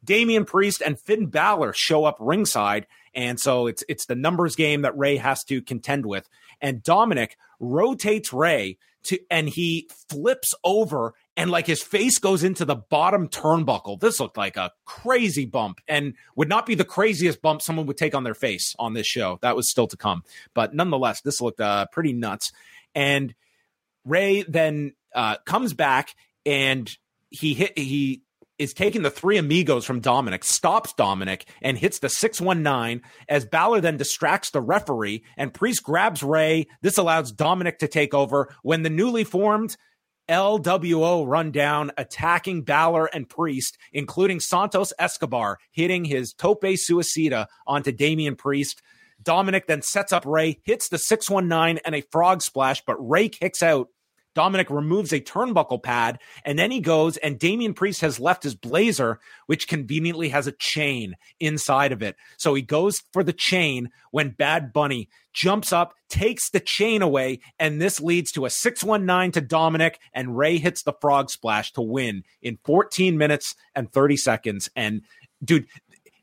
Damian 0.03 0.43
Priest 0.43 0.81
and 0.85 0.99
Finn 0.99 1.27
Balor 1.27 1.73
show 1.73 2.03
up 2.03 2.17
ringside 2.19 2.87
and 3.15 3.39
so 3.39 3.67
it's 3.67 3.83
it's 3.87 4.05
the 4.05 4.15
numbers 4.15 4.55
game 4.55 4.81
that 4.81 4.97
Rey 4.97 5.17
has 5.17 5.43
to 5.45 5.61
contend 5.61 6.05
with. 6.05 6.27
And 6.61 6.83
Dominik 6.83 7.31
rotates 7.59 8.33
Rey 8.33 8.77
to 9.03 9.19
and 9.29 9.49
he 9.49 9.89
flips 10.09 10.53
over 10.63 11.13
and 11.35 11.51
like 11.51 11.67
his 11.67 11.81
face 11.81 12.19
goes 12.19 12.43
into 12.43 12.65
the 12.65 12.75
bottom 12.75 13.27
turnbuckle. 13.27 13.99
This 13.99 14.19
looked 14.19 14.37
like 14.37 14.57
a 14.57 14.71
crazy 14.85 15.45
bump 15.45 15.81
and 15.87 16.13
would 16.35 16.49
not 16.49 16.65
be 16.65 16.75
the 16.75 16.85
craziest 16.85 17.41
bump 17.41 17.61
someone 17.61 17.85
would 17.87 17.97
take 17.97 18.15
on 18.15 18.23
their 18.23 18.35
face 18.35 18.73
on 18.79 18.93
this 18.93 19.07
show. 19.07 19.39
That 19.41 19.55
was 19.55 19.69
still 19.69 19.87
to 19.87 19.97
come. 19.97 20.23
But 20.53 20.73
nonetheless, 20.73 21.21
this 21.21 21.41
looked 21.41 21.59
uh, 21.59 21.87
pretty 21.91 22.13
nuts. 22.13 22.51
And 22.95 23.33
Rey 24.05 24.43
then 24.43 24.93
uh, 25.15 25.37
comes 25.45 25.73
back 25.73 26.15
and 26.45 26.89
he 27.29 27.53
hit 27.53 27.77
he 27.77 28.21
is 28.59 28.73
taking 28.73 29.01
the 29.01 29.09
three 29.09 29.37
amigos 29.37 29.85
from 29.85 30.01
Dominik, 30.01 30.43
stops 30.43 30.93
Dominik, 30.93 31.43
and 31.61 31.77
hits 31.77 31.99
the 31.99 32.09
619 32.09 33.01
as 33.27 33.45
Balor 33.45 33.81
then 33.81 33.97
distracts 33.97 34.51
the 34.51 34.61
referee 34.61 35.23
and 35.37 35.53
Priest 35.53 35.83
grabs 35.83 36.23
Rey. 36.23 36.67
This 36.81 36.97
allows 36.97 37.33
Dominik 37.33 37.77
to 37.79 37.87
take 37.87 38.13
over 38.13 38.53
when 38.61 38.83
the 38.83 38.89
newly 38.89 39.23
formed 39.23 39.75
LWO 40.29 41.27
run 41.27 41.51
down, 41.51 41.91
attacking 41.97 42.63
Balor 42.63 43.07
and 43.07 43.27
Priest, 43.27 43.77
including 43.91 44.39
Santos 44.39 44.93
Escobar 44.97 45.59
hitting 45.71 46.05
his 46.05 46.33
tope 46.33 46.63
suicida 46.63 47.47
onto 47.67 47.91
Damian 47.91 48.35
Priest. 48.35 48.81
Dominik 49.21 49.67
then 49.67 49.81
sets 49.81 50.11
up 50.11 50.25
Rey, 50.25 50.59
hits 50.63 50.89
the 50.89 50.97
619 50.97 51.81
and 51.85 51.95
a 51.95 52.01
frog 52.11 52.41
splash, 52.41 52.81
but 52.85 52.97
Rey 52.99 53.29
kicks 53.29 53.63
out 53.63 53.89
Dominik 54.35 54.69
removes 54.69 55.13
a 55.13 55.21
turnbuckle 55.21 55.81
pad, 55.81 56.19
and 56.43 56.57
then 56.57 56.71
he 56.71 56.79
goes, 56.79 57.17
and 57.17 57.39
Damian 57.39 57.73
Priest 57.73 58.01
has 58.01 58.19
left 58.19 58.43
his 58.43 58.55
blazer, 58.55 59.19
which 59.45 59.67
conveniently 59.67 60.29
has 60.29 60.47
a 60.47 60.53
chain 60.53 61.15
inside 61.39 61.91
of 61.91 62.01
it. 62.01 62.15
So 62.37 62.53
he 62.53 62.61
goes 62.61 63.01
for 63.11 63.23
the 63.23 63.33
chain 63.33 63.89
when 64.11 64.29
Bad 64.29 64.73
Bunny 64.73 65.09
jumps 65.33 65.73
up, 65.73 65.93
takes 66.09 66.49
the 66.49 66.59
chain 66.59 67.01
away, 67.01 67.39
and 67.59 67.81
this 67.81 67.99
leads 67.99 68.31
to 68.31 68.45
a 68.45 68.49
619 68.49 69.31
to 69.33 69.41
Dominik, 69.41 69.95
and 70.13 70.37
Rey 70.37 70.57
hits 70.57 70.83
the 70.83 70.93
frog 70.93 71.29
splash 71.29 71.71
to 71.73 71.81
win 71.81 72.23
in 72.41 72.57
14 72.63 73.17
minutes 73.17 73.55
and 73.75 73.91
30 73.91 74.17
seconds. 74.17 74.69
And 74.75 75.01
dude, 75.43 75.67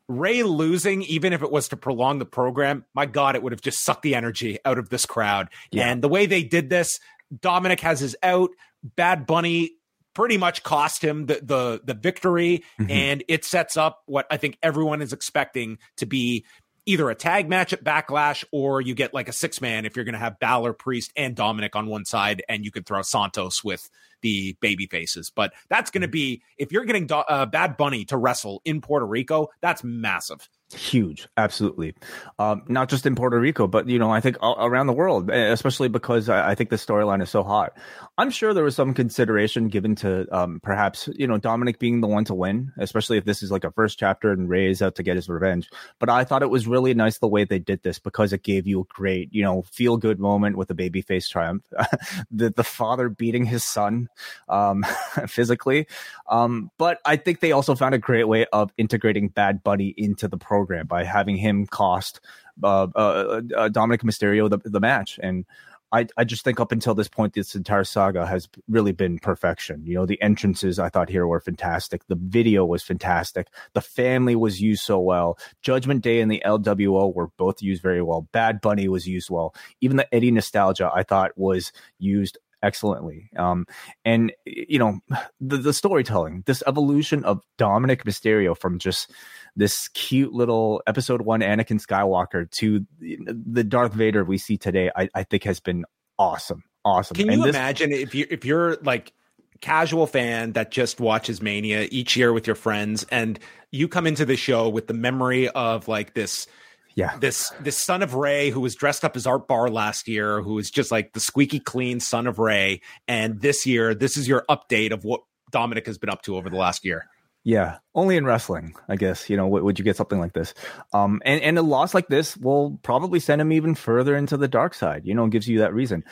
Rey 0.07 0.43
losing, 0.43 1.03
even 1.03 1.31
if 1.33 1.41
it 1.41 1.51
was 1.51 1.69
to 1.69 1.77
prolong 1.77 2.19
the 2.19 2.25
program, 2.25 2.85
my 2.93 3.05
God, 3.05 3.35
it 3.35 3.43
would 3.43 3.53
have 3.53 3.61
just 3.61 3.83
sucked 3.83 4.01
the 4.01 4.15
energy 4.15 4.59
out 4.65 4.77
of 4.77 4.89
this 4.89 5.05
crowd. 5.05 5.49
Yeah. 5.71 5.87
And 5.87 6.01
the 6.01 6.09
way 6.09 6.25
they 6.25 6.43
did 6.43 6.69
this, 6.69 6.99
Dominik 7.33 7.79
has 7.81 7.99
his 7.99 8.15
out. 8.23 8.51
Bad 8.83 9.25
Bunny 9.25 9.71
pretty 10.13 10.37
much 10.37 10.63
cost 10.63 11.03
him 11.03 11.25
the 11.27 11.39
the, 11.41 11.81
the 11.83 11.93
victory, 11.93 12.63
mm-hmm. 12.79 12.91
and 12.91 13.23
it 13.27 13.45
sets 13.45 13.77
up 13.77 14.01
what 14.05 14.25
I 14.29 14.37
think 14.37 14.57
everyone 14.61 15.01
is 15.01 15.13
expecting 15.13 15.77
to 15.97 16.05
be 16.05 16.45
either 16.85 17.09
a 17.09 17.15
tag 17.15 17.47
match 17.47 17.73
at 17.73 17.83
Backlash 17.83 18.43
or 18.51 18.81
you 18.81 18.95
get 18.95 19.13
like 19.13 19.29
a 19.29 19.33
six 19.33 19.61
man 19.61 19.85
if 19.85 19.95
you're 19.95 20.05
going 20.05 20.13
to 20.13 20.19
have 20.19 20.39
Balor, 20.39 20.73
Priest, 20.73 21.11
and 21.15 21.35
Dominik 21.35 21.75
on 21.75 21.87
one 21.87 22.05
side, 22.05 22.43
and 22.49 22.65
you 22.65 22.71
could 22.71 22.85
throw 22.85 23.01
Santos 23.01 23.63
with 23.63 23.89
the 24.21 24.57
baby 24.61 24.87
faces. 24.87 25.31
But 25.33 25.53
that's 25.69 25.91
going 25.91 26.01
to 26.01 26.07
be 26.07 26.41
if 26.57 26.71
you're 26.71 26.85
getting 26.85 27.07
uh, 27.11 27.45
Bad 27.45 27.77
Bunny 27.77 28.05
to 28.05 28.17
wrestle 28.17 28.61
in 28.65 28.81
Puerto 28.81 29.05
Rico, 29.05 29.49
that's 29.61 29.83
massive. 29.83 30.49
Huge, 30.73 31.27
absolutely. 31.37 31.93
Um, 32.39 32.63
not 32.67 32.89
just 32.89 33.05
in 33.05 33.15
Puerto 33.15 33.39
Rico, 33.39 33.67
but 33.67 33.87
you 33.89 33.99
know, 33.99 34.11
I 34.11 34.21
think 34.21 34.37
all, 34.41 34.55
around 34.59 34.87
the 34.87 34.93
world, 34.93 35.29
especially 35.29 35.89
because 35.89 36.29
I, 36.29 36.51
I 36.51 36.55
think 36.55 36.69
the 36.69 36.75
storyline 36.75 37.21
is 37.21 37.29
so 37.29 37.43
hot. 37.43 37.73
I'm 38.17 38.29
sure 38.29 38.53
there 38.53 38.63
was 38.63 38.75
some 38.75 38.93
consideration 38.93 39.67
given 39.67 39.95
to 39.95 40.27
um, 40.35 40.59
perhaps 40.61 41.09
you 41.15 41.27
know 41.27 41.37
Dominik 41.37 41.79
being 41.79 42.01
the 42.01 42.07
one 42.07 42.23
to 42.25 42.33
win, 42.33 42.71
especially 42.77 43.17
if 43.17 43.25
this 43.25 43.43
is 43.43 43.51
like 43.51 43.63
a 43.63 43.71
first 43.71 43.99
chapter 43.99 44.31
and 44.31 44.47
Rey 44.47 44.69
is 44.69 44.81
out 44.81 44.95
to 44.95 45.03
get 45.03 45.15
his 45.15 45.29
revenge. 45.29 45.69
But 45.99 46.09
I 46.09 46.23
thought 46.23 46.43
it 46.43 46.49
was 46.49 46.67
really 46.67 46.93
nice 46.93 47.17
the 47.17 47.27
way 47.27 47.43
they 47.43 47.59
did 47.59 47.83
this 47.83 47.99
because 47.99 48.33
it 48.33 48.43
gave 48.43 48.67
you 48.67 48.81
a 48.81 48.85
great 48.85 49.33
you 49.33 49.43
know 49.43 49.63
feel 49.63 49.97
good 49.97 50.19
moment 50.19 50.57
with 50.57 50.67
the 50.67 50.75
babyface 50.75 51.29
triumph, 51.29 51.63
the 52.31 52.49
the 52.49 52.63
father 52.63 53.09
beating 53.09 53.45
his 53.45 53.63
son 53.63 54.07
um, 54.47 54.85
physically. 55.27 55.87
Um, 56.29 56.71
but 56.77 56.99
I 57.05 57.17
think 57.17 57.39
they 57.39 57.51
also 57.51 57.75
found 57.75 57.95
a 57.95 57.99
great 57.99 58.27
way 58.27 58.45
of 58.53 58.71
integrating 58.77 59.27
Bad 59.29 59.63
Bunny 59.63 59.93
into 59.97 60.27
the 60.27 60.37
program 60.37 60.60
program 60.61 60.85
by 60.85 61.03
having 61.03 61.37
him 61.37 61.65
cost 61.65 62.19
uh, 62.63 62.87
uh, 62.95 63.41
uh, 63.57 63.69
Dominik 63.69 64.03
Mysterio 64.03 64.47
the, 64.47 64.59
the 64.63 64.79
match. 64.79 65.19
And 65.23 65.45
I, 65.91 66.05
I 66.15 66.23
just 66.23 66.43
think 66.43 66.59
up 66.59 66.71
until 66.71 66.93
this 66.93 67.07
point, 67.07 67.33
this 67.33 67.55
entire 67.55 67.83
saga 67.83 68.25
has 68.27 68.47
really 68.69 68.91
been 68.91 69.17
perfection. 69.17 69.83
You 69.85 69.95
know, 69.95 70.05
the 70.05 70.21
entrances 70.21 70.77
I 70.77 70.89
thought 70.89 71.09
here 71.09 71.25
were 71.25 71.41
fantastic. 71.41 72.05
The 72.07 72.15
video 72.15 72.63
was 72.63 72.83
fantastic. 72.83 73.47
The 73.73 73.81
family 73.81 74.35
was 74.35 74.61
used 74.61 74.83
so 74.83 74.99
well. 74.99 75.37
Judgment 75.63 76.03
Day 76.03 76.21
and 76.21 76.31
the 76.31 76.43
LWO 76.45 77.13
were 77.13 77.27
both 77.37 77.61
used 77.61 77.81
very 77.81 78.03
well. 78.03 78.29
Bad 78.31 78.61
Bunny 78.61 78.87
was 78.87 79.07
used 79.07 79.29
well. 79.29 79.55
Even 79.81 79.97
the 79.97 80.13
Eddie 80.13 80.31
nostalgia 80.31 80.91
I 80.93 81.03
thought 81.03 81.31
was 81.35 81.73
used 81.97 82.37
excellently. 82.63 83.29
Um, 83.35 83.65
and 84.05 84.31
you 84.45 84.79
know, 84.79 84.99
the, 85.41 85.57
the 85.57 85.73
storytelling, 85.73 86.43
this 86.45 86.63
evolution 86.67 87.25
of 87.25 87.41
Dominik 87.57 88.03
Mysterio 88.03 88.57
from 88.57 88.79
just 88.79 89.11
this 89.55 89.87
cute 89.89 90.33
little 90.33 90.81
episode 90.87 91.21
one 91.21 91.41
Anakin 91.41 91.83
Skywalker 91.85 92.49
to 92.51 92.85
the 92.99 93.63
Darth 93.63 93.93
Vader 93.93 94.23
we 94.23 94.37
see 94.37 94.57
today, 94.57 94.91
I, 94.95 95.09
I 95.13 95.23
think 95.23 95.43
has 95.43 95.59
been 95.59 95.85
awesome. 96.17 96.63
Awesome. 96.83 97.15
Can 97.15 97.31
you 97.31 97.43
this- 97.43 97.55
imagine 97.55 97.91
if 97.91 98.15
you 98.15 98.25
if 98.29 98.45
you're 98.45 98.77
like 98.77 99.13
casual 99.61 100.07
fan 100.07 100.53
that 100.53 100.71
just 100.71 100.99
watches 100.99 101.41
Mania 101.41 101.87
each 101.91 102.17
year 102.17 102.33
with 102.33 102.47
your 102.47 102.55
friends 102.55 103.05
and 103.11 103.39
you 103.71 103.87
come 103.87 104.07
into 104.07 104.25
the 104.25 104.35
show 104.35 104.67
with 104.67 104.87
the 104.87 104.93
memory 104.93 105.47
of 105.49 105.87
like 105.87 106.15
this 106.15 106.47
yeah 106.95 107.15
this 107.19 107.51
this 107.61 107.77
son 107.77 108.01
of 108.01 108.15
Rey 108.15 108.49
who 108.49 108.59
was 108.59 108.73
dressed 108.73 109.05
up 109.05 109.15
as 109.15 109.27
art 109.27 109.47
bar 109.47 109.69
last 109.69 110.07
year 110.07 110.41
who 110.41 110.55
was 110.55 110.71
just 110.71 110.91
like 110.91 111.13
the 111.13 111.19
squeaky 111.19 111.59
clean 111.59 111.99
son 111.99 112.25
of 112.25 112.39
Rey 112.39 112.81
and 113.07 113.39
this 113.39 113.67
year 113.67 113.93
this 113.93 114.17
is 114.17 114.27
your 114.27 114.43
update 114.49 114.91
of 114.91 115.03
what 115.03 115.21
Dominik 115.51 115.85
has 115.85 115.99
been 115.99 116.09
up 116.09 116.23
to 116.23 116.35
over 116.37 116.49
the 116.49 116.57
last 116.57 116.83
year 116.83 117.05
yeah, 117.43 117.77
only 117.95 118.17
in 118.17 118.25
wrestling, 118.25 118.73
I 118.87 118.95
guess. 118.95 119.29
You 119.29 119.37
know, 119.37 119.45
w- 119.45 119.63
would 119.63 119.79
you 119.79 119.85
get 119.85 119.95
something 119.97 120.19
like 120.19 120.33
this? 120.33 120.53
Um, 120.93 121.21
and 121.25 121.41
and 121.41 121.57
a 121.57 121.61
loss 121.61 121.93
like 121.93 122.07
this 122.07 122.37
will 122.37 122.79
probably 122.83 123.19
send 123.19 123.41
him 123.41 123.51
even 123.51 123.75
further 123.75 124.15
into 124.15 124.37
the 124.37 124.47
dark 124.47 124.73
side. 124.73 125.03
You 125.05 125.13
know, 125.15 125.27
gives 125.27 125.47
you 125.47 125.59
that 125.59 125.73
reason. 125.73 126.03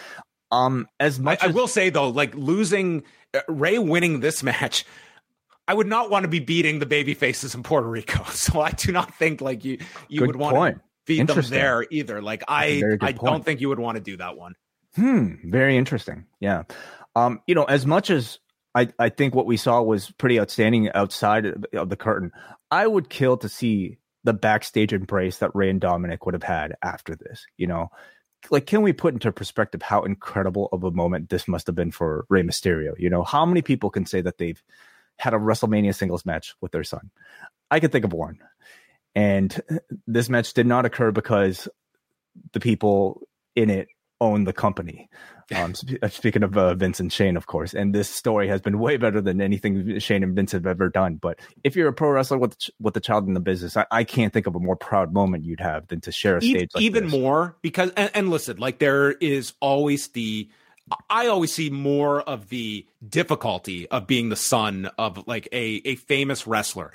Um, 0.52 0.88
as 1.00 1.20
much 1.20 1.42
I, 1.44 1.46
as- 1.48 1.52
I 1.52 1.54
will 1.54 1.68
say 1.68 1.90
though, 1.90 2.10
like 2.10 2.34
losing 2.36 3.04
uh, 3.34 3.42
Rey 3.48 3.78
winning 3.80 4.20
this 4.22 4.42
match. 4.52 4.86
I 5.68 5.74
would 5.76 5.86
not 5.86 6.10
want 6.10 6.24
to 6.24 6.28
be 6.30 6.40
beating 6.40 6.80
the 6.80 6.88
baby 6.88 7.14
faces 7.14 7.54
in 7.54 7.62
Puerto 7.62 7.88
Rico. 7.88 8.24
So 8.32 8.60
I 8.60 8.72
do 8.72 8.92
not 8.92 9.14
think 9.16 9.40
like 9.40 9.64
you 9.64 9.78
you 10.08 10.22
Good 10.22 10.28
would 10.30 10.36
want 10.38 10.76
to 10.78 10.82
beat 11.06 11.28
them 11.28 11.42
there 11.44 11.86
either. 11.92 12.24
Like 12.24 12.44
I 12.48 12.82
I 13.02 13.14
point. 13.14 13.22
don't 13.22 13.46
think 13.46 13.62
you 13.62 13.70
would 13.70 13.78
want 13.78 13.98
to 13.98 14.02
do 14.02 14.18
that 14.18 14.36
one. 14.36 14.56
Hmm. 14.96 15.36
Very 15.44 15.78
interesting. 15.78 16.26
Yeah. 16.40 16.64
Um, 17.16 17.42
you 17.46 17.54
know, 17.54 17.66
as 17.66 17.86
much 17.86 18.10
as 18.10 18.40
I, 18.80 18.88
I 18.98 19.10
think 19.10 19.36
what 19.36 19.46
we 19.46 19.58
saw 19.58 19.82
was 19.82 20.10
pretty 20.12 20.40
outstanding 20.40 20.90
outside 20.94 21.46
of 21.74 21.90
the 21.90 21.98
curtain, 21.98 22.32
I 22.72 22.88
would 22.88 23.10
kill 23.10 23.36
to 23.38 23.50
see 23.50 23.98
the 24.24 24.32
backstage 24.32 24.94
embrace 24.94 25.40
that 25.40 25.54
Rey 25.54 25.70
and 25.70 25.82
Dominik 25.82 26.26
would 26.26 26.34
have 26.34 26.44
had 26.44 26.76
after 26.82 27.14
this. 27.14 27.46
You 27.58 27.68
know, 27.68 27.92
like, 28.50 28.68
can 28.68 28.82
we 28.82 28.94
put 28.94 29.14
into 29.14 29.34
perspective 29.34 29.82
how 29.82 30.04
incredible 30.04 30.70
of 30.72 30.86
a 30.86 30.92
moment 30.92 31.30
this 31.30 31.46
must 31.46 31.68
have 31.68 31.76
been 31.76 31.92
for 31.92 32.26
Rey 32.30 32.42
Mysterio? 32.42 32.94
You 32.98 33.10
know, 33.10 33.24
how 33.24 33.46
many 33.46 33.62
people 33.62 33.90
can 33.90 34.06
say 34.06 34.22
that 34.22 34.38
they've 34.38 34.64
had 35.18 35.34
a 35.34 35.38
WrestleMania 35.38 35.94
singles 35.94 36.26
match 36.26 36.56
with 36.62 36.72
their 36.72 36.86
son? 36.86 37.12
I 37.70 37.82
could 37.82 37.92
think 37.92 38.06
of 38.06 38.14
one. 38.14 38.40
And 39.14 39.60
this 40.08 40.30
match 40.30 40.54
did 40.54 40.68
not 40.68 40.86
occur 40.86 41.12
because 41.12 41.68
the 42.54 42.62
people 42.62 43.28
in 43.58 43.70
it 43.70 43.90
own 44.22 44.44
the 44.44 44.54
company. 44.54 45.10
Um, 45.56 45.74
sp- 45.74 45.98
speaking 46.10 46.44
of 46.44 46.56
uh, 46.58 46.76
Vince 46.76 47.00
and 47.00 47.12
Shane, 47.12 47.36
of 47.36 47.48
course, 47.48 47.74
and 47.74 47.94
this 47.94 48.10
story 48.10 48.48
has 48.48 48.62
been 48.62 48.78
way 48.78 48.98
better 48.98 49.20
than 49.20 49.42
anything 49.42 49.98
Shane 50.00 50.24
and 50.24 50.36
Vince 50.36 50.52
have 50.52 50.68
ever 50.68 50.90
done. 50.90 51.16
But 51.16 51.40
if 51.64 51.76
you're 51.76 51.88
a 51.88 51.94
pro 51.94 52.12
wrestler 52.12 52.38
with 52.38 52.56
with 52.80 52.96
a 52.96 53.00
child 53.00 53.28
in 53.28 53.34
the 53.34 53.40
business, 53.40 53.76
I, 53.76 53.86
I 53.90 54.04
can't 54.04 54.32
think 54.32 54.46
of 54.46 54.56
a 54.56 54.60
more 54.60 54.76
proud 54.76 55.12
moment 55.14 55.46
you'd 55.46 55.60
have 55.60 55.88
than 55.88 56.02
to 56.02 56.12
share 56.12 56.38
a 56.38 56.42
stage 56.42 56.70
like 56.74 56.84
even 56.84 57.06
this. 57.06 57.12
more 57.12 57.58
because 57.62 57.92
and, 57.98 58.12
and 58.14 58.30
listen 58.30 58.58
like 58.58 58.80
there 58.80 59.12
is 59.12 59.54
always 59.60 60.10
the 60.10 60.50
i 61.10 61.28
always 61.28 61.54
see 61.54 61.70
more 61.70 62.22
of 62.22 62.50
the 62.50 62.86
difficulty 63.08 63.88
of 63.90 64.08
being 64.08 64.30
the 64.30 64.36
son 64.36 64.90
of 64.98 65.28
like 65.28 65.48
a, 65.52 65.82
a 65.86 65.96
famous 65.96 66.48
wrestler 66.48 66.92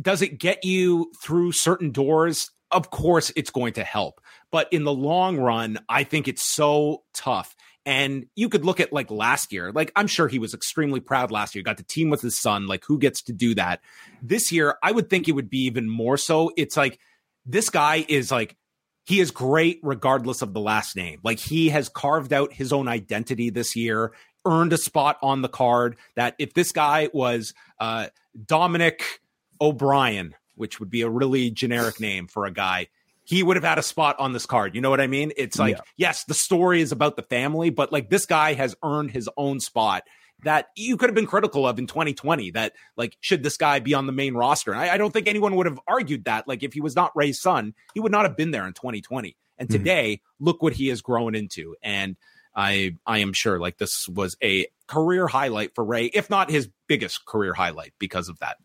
does 0.00 0.22
it 0.22 0.38
get 0.38 0.64
you 0.64 1.12
through 1.22 1.52
certain 1.52 1.90
doors 1.90 2.50
of 2.70 2.90
course 2.90 3.32
it's 3.36 3.50
going 3.50 3.72
to 3.72 3.84
help 3.84 4.20
but 4.50 4.72
in 4.72 4.84
the 4.84 4.92
long 4.92 5.38
run 5.38 5.78
i 5.88 6.04
think 6.04 6.28
it's 6.28 6.46
so 6.46 7.02
tough. 7.12 7.54
And 7.86 8.24
you 8.34 8.48
could 8.48 8.64
look 8.64 8.80
at 8.80 8.94
like 8.94 9.10
last 9.10 9.52
year 9.52 9.70
like 9.70 9.92
i'm 9.94 10.06
sure 10.06 10.26
he 10.26 10.38
was 10.38 10.54
extremely 10.54 11.00
proud 11.00 11.30
last 11.30 11.54
year 11.54 11.62
got 11.62 11.76
to 11.76 11.82
team 11.82 12.08
with 12.08 12.22
his 12.22 12.40
son 12.40 12.66
like 12.66 12.84
who 12.84 12.98
gets 12.98 13.22
to 13.24 13.32
do 13.32 13.54
that. 13.56 13.80
This 14.22 14.50
year 14.50 14.76
i 14.82 14.90
would 14.90 15.10
think 15.10 15.28
it 15.28 15.32
would 15.32 15.50
be 15.50 15.64
even 15.66 15.88
more 15.88 16.16
so. 16.16 16.50
It's 16.56 16.76
like 16.76 16.98
this 17.46 17.68
guy 17.70 18.04
is 18.08 18.30
like 18.30 18.56
he 19.04 19.20
is 19.20 19.30
great 19.30 19.80
regardless 19.82 20.42
of 20.42 20.54
the 20.54 20.60
last 20.60 20.96
name. 20.96 21.20
Like 21.22 21.38
he 21.38 21.68
has 21.68 21.88
carved 21.88 22.32
out 22.32 22.52
his 22.52 22.72
own 22.72 22.88
identity 22.88 23.50
this 23.50 23.76
year, 23.76 24.12
earned 24.46 24.72
a 24.72 24.78
spot 24.78 25.18
on 25.22 25.42
the 25.42 25.48
card 25.48 25.96
that 26.16 26.34
if 26.38 26.54
this 26.54 26.72
guy 26.72 27.10
was 27.12 27.54
uh, 27.78 28.06
Dominic 28.46 29.20
O'Brien, 29.60 30.34
which 30.56 30.80
would 30.80 30.90
be 30.90 31.02
a 31.02 31.08
really 31.08 31.50
generic 31.50 32.00
name 32.00 32.26
for 32.26 32.46
a 32.46 32.50
guy, 32.50 32.88
he 33.24 33.42
would 33.42 33.56
have 33.56 33.64
had 33.64 33.78
a 33.78 33.82
spot 33.82 34.16
on 34.18 34.32
this 34.32 34.46
card. 34.46 34.74
You 34.74 34.80
know 34.80 34.90
what 34.90 35.00
I 35.00 35.06
mean? 35.06 35.32
It's 35.36 35.58
like, 35.58 35.76
Yeah. 35.76 35.82
yes, 35.96 36.24
the 36.24 36.34
story 36.34 36.80
is 36.80 36.92
about 36.92 37.16
the 37.16 37.22
family, 37.22 37.70
but 37.70 37.90
like 37.92 38.10
this 38.10 38.26
guy 38.26 38.52
has 38.54 38.76
earned 38.82 39.10
his 39.12 39.28
own 39.36 39.60
spot 39.60 40.04
that 40.42 40.66
you 40.76 40.96
could 40.96 41.08
have 41.08 41.14
been 41.14 41.26
critical 41.26 41.66
of 41.66 41.78
in 41.78 41.86
2020 41.86 42.50
that 42.50 42.74
like 42.96 43.16
should 43.20 43.42
this 43.42 43.56
guy 43.56 43.78
be 43.78 43.94
on 43.94 44.06
the 44.06 44.12
main 44.12 44.34
roster 44.34 44.72
and 44.72 44.80
I, 44.80 44.94
I 44.94 44.98
don't 44.98 45.10
think 45.12 45.26
anyone 45.26 45.54
would 45.56 45.64
have 45.64 45.80
argued 45.86 46.24
that 46.24 46.46
like 46.46 46.62
if 46.62 46.74
he 46.74 46.80
was 46.82 46.94
not 46.94 47.12
Rey's 47.14 47.40
son 47.40 47.72
he 47.94 48.00
would 48.00 48.12
not 48.12 48.24
have 48.24 48.36
been 48.36 48.50
there 48.50 48.66
in 48.66 48.74
2020 48.74 49.36
and 49.58 49.68
Mhm. 49.68 49.72
today 49.72 50.20
look 50.40 50.60
what 50.60 50.74
he 50.74 50.88
has 50.88 51.00
grown 51.00 51.34
into 51.34 51.76
and 51.82 52.16
i 52.54 52.94
i 53.06 53.18
am 53.18 53.32
sure 53.32 53.58
like 53.58 53.78
this 53.78 54.06
was 54.08 54.36
a 54.42 54.66
career 54.86 55.26
highlight 55.28 55.74
for 55.74 55.84
Rey 55.84 56.06
if 56.06 56.28
not 56.28 56.50
his 56.50 56.68
biggest 56.88 57.24
career 57.24 57.54
highlight 57.54 57.94
because 57.98 58.28
of 58.28 58.38
that 58.40 58.58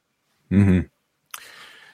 hmm 0.49 0.81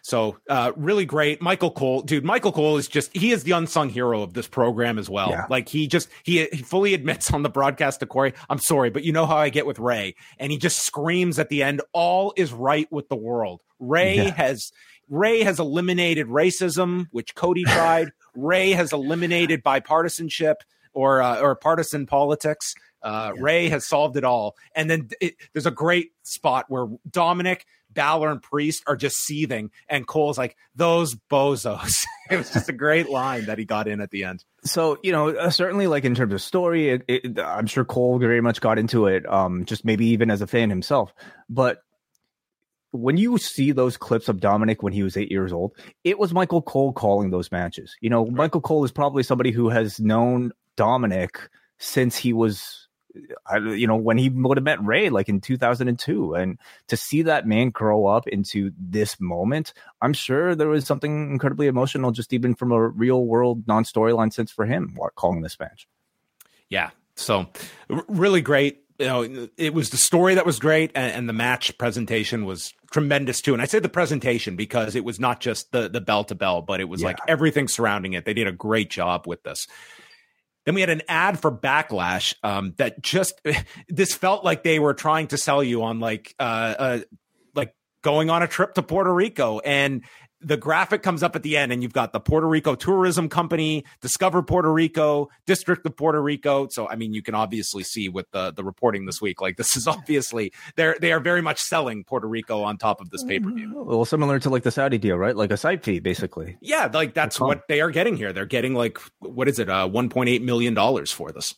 so 0.06 0.38
uh, 0.48 0.72
really 0.76 1.04
great, 1.06 1.42
Michael 1.42 1.72
Cole, 1.72 2.04
dude. 2.04 2.24
Michael 2.24 2.52
Cole 2.52 2.78
is 2.78 2.88
just 2.88 3.12
he 3.18 3.32
is 3.32 3.44
the 3.44 3.54
unsung 3.54 3.90
hero 3.90 4.22
of 4.22 4.36
this 4.36 4.48
program 4.48 5.00
as 5.00 5.10
well. 5.10 5.32
Yeah. 5.32 5.48
Like 5.50 5.68
he 5.68 5.88
just 5.88 6.10
he 6.24 6.46
he 6.54 6.62
fully 6.62 6.94
admits 6.94 7.34
on 7.34 7.42
the 7.42 7.50
broadcast 7.50 8.02
to 8.02 8.06
Corey, 8.06 8.34
I'm 8.48 8.60
sorry, 8.60 8.92
but 8.92 9.04
you 9.04 9.12
know 9.12 9.26
how 9.26 9.38
I 9.38 9.50
get 9.50 9.66
with 9.66 9.80
Rey, 9.80 10.14
and 10.38 10.52
he 10.52 10.60
just 10.60 10.86
screams 10.86 11.40
at 11.40 11.50
the 11.50 11.64
end, 11.64 11.82
"All 11.92 12.34
is 12.38 12.54
right 12.54 12.88
with 12.92 13.10
the 13.10 13.16
world." 13.16 13.62
Rey 13.80 14.18
Yeah. 14.18 14.32
has 14.36 14.72
Rey 15.10 15.42
has 15.42 15.60
eliminated 15.60 16.28
racism, 16.28 17.08
which 17.12 17.34
Cody 17.34 17.64
tried. 17.68 18.10
Rey 18.36 18.74
has 18.74 18.94
eliminated 18.94 19.64
bipartisanship 19.64 20.56
or 20.94 21.24
uh, 21.24 21.40
or 21.40 21.56
partisan 21.56 22.06
politics. 22.06 22.76
Uh, 23.02 23.32
Rey 23.40 23.70
has 23.70 23.86
solved 23.86 24.18
it 24.18 24.24
all. 24.24 24.56
And 24.76 24.90
then 24.90 25.10
it, 25.22 25.36
there's 25.54 25.68
a 25.68 25.72
great 25.72 26.12
spot 26.24 26.66
where 26.70 26.88
Dominik, 27.08 27.62
Balor, 27.96 28.30
and 28.30 28.42
Priest 28.42 28.84
are 28.86 28.96
just 28.96 29.18
seething, 29.18 29.72
and 29.90 30.06
Cole's 30.06 30.38
like, 30.38 30.56
"Those 30.76 31.16
bozos." 31.16 32.06
it 32.30 32.38
was 32.38 32.52
just 32.52 32.70
a 32.70 32.74
great 32.74 33.10
line 33.10 33.46
that 33.46 33.58
he 33.58 33.66
got 33.66 33.88
in 33.88 34.02
at 34.02 34.12
the 34.12 34.26
end. 34.26 34.44
So 34.64 34.98
you 35.04 35.12
know, 35.12 35.30
uh, 35.30 35.50
certainly, 35.50 35.88
like 35.88 36.06
in 36.06 36.14
terms 36.14 36.34
of 36.34 36.42
story, 36.42 36.90
it, 36.90 37.04
it, 37.08 37.40
I'm 37.40 37.66
sure 37.68 37.86
Cole 37.86 38.20
very 38.20 38.42
much 38.42 38.62
got 38.62 38.78
into 38.78 39.08
it. 39.08 39.28
Um, 39.28 39.66
just 39.66 39.86
maybe 39.86 40.08
even 40.08 40.30
as 40.30 40.42
a 40.42 40.48
fan 40.48 40.70
himself. 40.70 41.14
But 41.50 41.80
when 42.92 43.18
you 43.18 43.38
see 43.38 43.72
those 43.72 43.98
clips 43.98 44.30
of 44.30 44.38
Dominik 44.38 44.78
when 44.82 44.94
he 44.94 45.04
was 45.04 45.18
eight 45.18 45.32
years 45.32 45.52
old, 45.52 45.74
it 46.04 46.18
was 46.18 46.34
Michael 46.34 46.62
Cole 46.62 46.94
calling 46.94 47.30
those 47.30 47.52
matches. 47.52 47.96
You 48.02 48.10
know, 48.10 48.26
Michael 48.26 48.62
Cole 48.62 48.86
is 48.86 48.92
probably 48.92 49.24
somebody 49.24 49.52
who 49.52 49.70
has 49.70 50.00
known 50.00 50.52
Dominik 50.78 51.48
since 51.78 52.16
he 52.16 52.34
was. 52.34 52.85
I, 53.46 53.58
you 53.58 53.88
know, 53.88 53.96
when 53.96 54.18
he 54.18 54.30
would 54.30 54.58
have 54.58 54.64
met 54.64 54.84
Rey, 54.84 55.10
like 55.10 55.30
in 55.30 55.42
2002, 55.42 56.34
and 56.34 56.58
to 56.88 56.98
see 56.98 57.24
that 57.24 57.48
man 57.48 57.70
grow 57.70 58.06
up 58.06 58.28
into 58.28 58.72
this 58.78 59.20
moment, 59.20 59.74
I'm 60.02 60.14
sure 60.14 60.56
there 60.56 60.68
was 60.68 60.86
something 60.86 61.32
incredibly 61.32 61.68
emotional, 61.68 62.12
just 62.12 62.34
even 62.34 62.56
from 62.56 62.72
a 62.72 62.88
real 62.88 63.26
world 63.26 63.68
non 63.68 63.84
storyline 63.84 64.34
sense 64.34 64.52
for 64.52 64.66
him 64.66 64.98
calling 65.16 65.42
this 65.42 65.60
match. 65.60 65.88
Yeah. 66.70 66.92
So 67.16 67.48
really 68.08 68.42
great. 68.42 68.82
You 68.98 69.06
know, 69.08 69.50
it 69.58 69.74
was 69.74 69.90
the 69.90 69.98
story 69.98 70.36
that 70.36 70.46
was 70.46 70.58
great, 70.58 70.92
and, 70.96 71.12
and 71.12 71.30
the 71.30 71.34
match 71.34 71.78
presentation 71.78 72.46
was 72.46 72.74
tremendous 72.92 73.42
too. 73.42 73.52
And 73.52 73.62
I 73.62 73.66
say 73.66 73.80
the 73.80 73.90
presentation 73.90 74.56
because 74.56 74.96
it 74.96 75.04
was 75.04 75.20
not 75.20 75.42
just 75.42 75.74
the 75.74 75.90
the 75.90 76.00
bell 76.00 76.24
to 76.26 76.36
bell, 76.36 76.62
but 76.62 76.80
it 76.80 76.86
was 76.86 77.04
like 77.04 77.20
everything 77.28 77.68
surrounding 77.68 78.14
it. 78.14 78.24
They 78.24 78.34
did 78.34 78.48
a 78.48 78.54
great 78.54 78.90
job 78.90 79.28
with 79.28 79.44
this. 79.44 79.68
Then 80.66 80.76
we 80.76 80.82
had 80.82 80.90
an 80.90 81.04
ad 81.08 81.40
for 81.40 81.52
Backlash 81.52 82.36
um, 82.44 82.74
that 82.78 83.02
just 83.02 83.40
this 83.88 84.14
felt 84.14 84.44
like 84.44 84.64
they 84.64 84.80
were 84.80 84.94
trying 84.94 85.28
to 85.28 85.38
sell 85.38 85.64
you 85.64 85.84
on 85.84 86.00
like 86.00 86.36
uh, 86.40 86.76
uh 86.78 87.00
like 87.54 87.74
going 88.02 88.30
on 88.30 88.44
a 88.44 88.48
trip 88.48 88.74
to 88.74 88.84
Puerto 88.84 89.14
Rico. 89.14 89.60
And 89.60 90.04
the 90.46 90.58
graphic 90.58 91.02
comes 91.02 91.24
up 91.24 91.36
at 91.36 91.44
the 91.44 91.58
end 91.58 91.72
and 91.72 91.82
you've 91.82 91.94
got 91.94 92.14
the 92.14 92.20
Puerto 92.20 92.48
Rico 92.48 92.76
Tourism 92.76 93.28
Company, 93.28 93.84
Discover 94.02 94.44
Puerto 94.44 94.72
Rico, 94.72 95.30
District 95.46 95.86
of 95.86 95.98
Puerto 95.98 96.22
Rico. 96.22 96.68
So 96.70 96.88
I 96.88 96.96
mean 96.96 97.14
you 97.14 97.22
can 97.22 97.36
obviously 97.36 97.84
see 97.84 98.10
with 98.10 98.30
the 98.32 98.52
the 98.52 98.64
reporting 98.64 99.06
this 99.06 99.22
week 99.22 99.42
like 99.42 99.58
this 99.58 99.76
is 99.76 99.88
obviously 99.96 100.54
they're 100.76 100.96
they 101.02 101.12
are 101.12 101.20
very 101.20 101.42
much 101.42 101.60
selling 101.60 102.04
Puerto 102.04 102.28
Rico 102.28 102.62
on 102.62 102.78
top 102.78 103.02
of 103.02 103.10
this 103.10 103.24
pay-per-view. 103.24 103.74
Well, 103.76 104.06
similar 104.06 104.40
to 104.40 104.50
like 104.50 104.64
the 104.64 104.72
Saudi 104.72 104.98
deal, 104.98 105.18
right? 105.18 105.36
Like 105.36 105.52
a 105.52 105.58
side 105.58 105.84
fee, 105.84 106.00
basically. 106.00 106.58
Yeah, 106.62 106.90
like 106.94 107.14
that's 107.14 107.40
what 107.40 107.68
they 107.68 107.82
are 107.82 107.92
getting 107.92 108.16
here. 108.16 108.32
They're 108.32 108.46
getting 108.46 108.76
like 108.76 109.00
what 109.20 109.48
is 109.48 109.60
it? 109.60 109.70
Uh 109.70 109.88
1.8 109.90 110.42
million 110.42 110.74
dollars 110.74 111.12
for 111.12 111.32
this. 111.32 111.56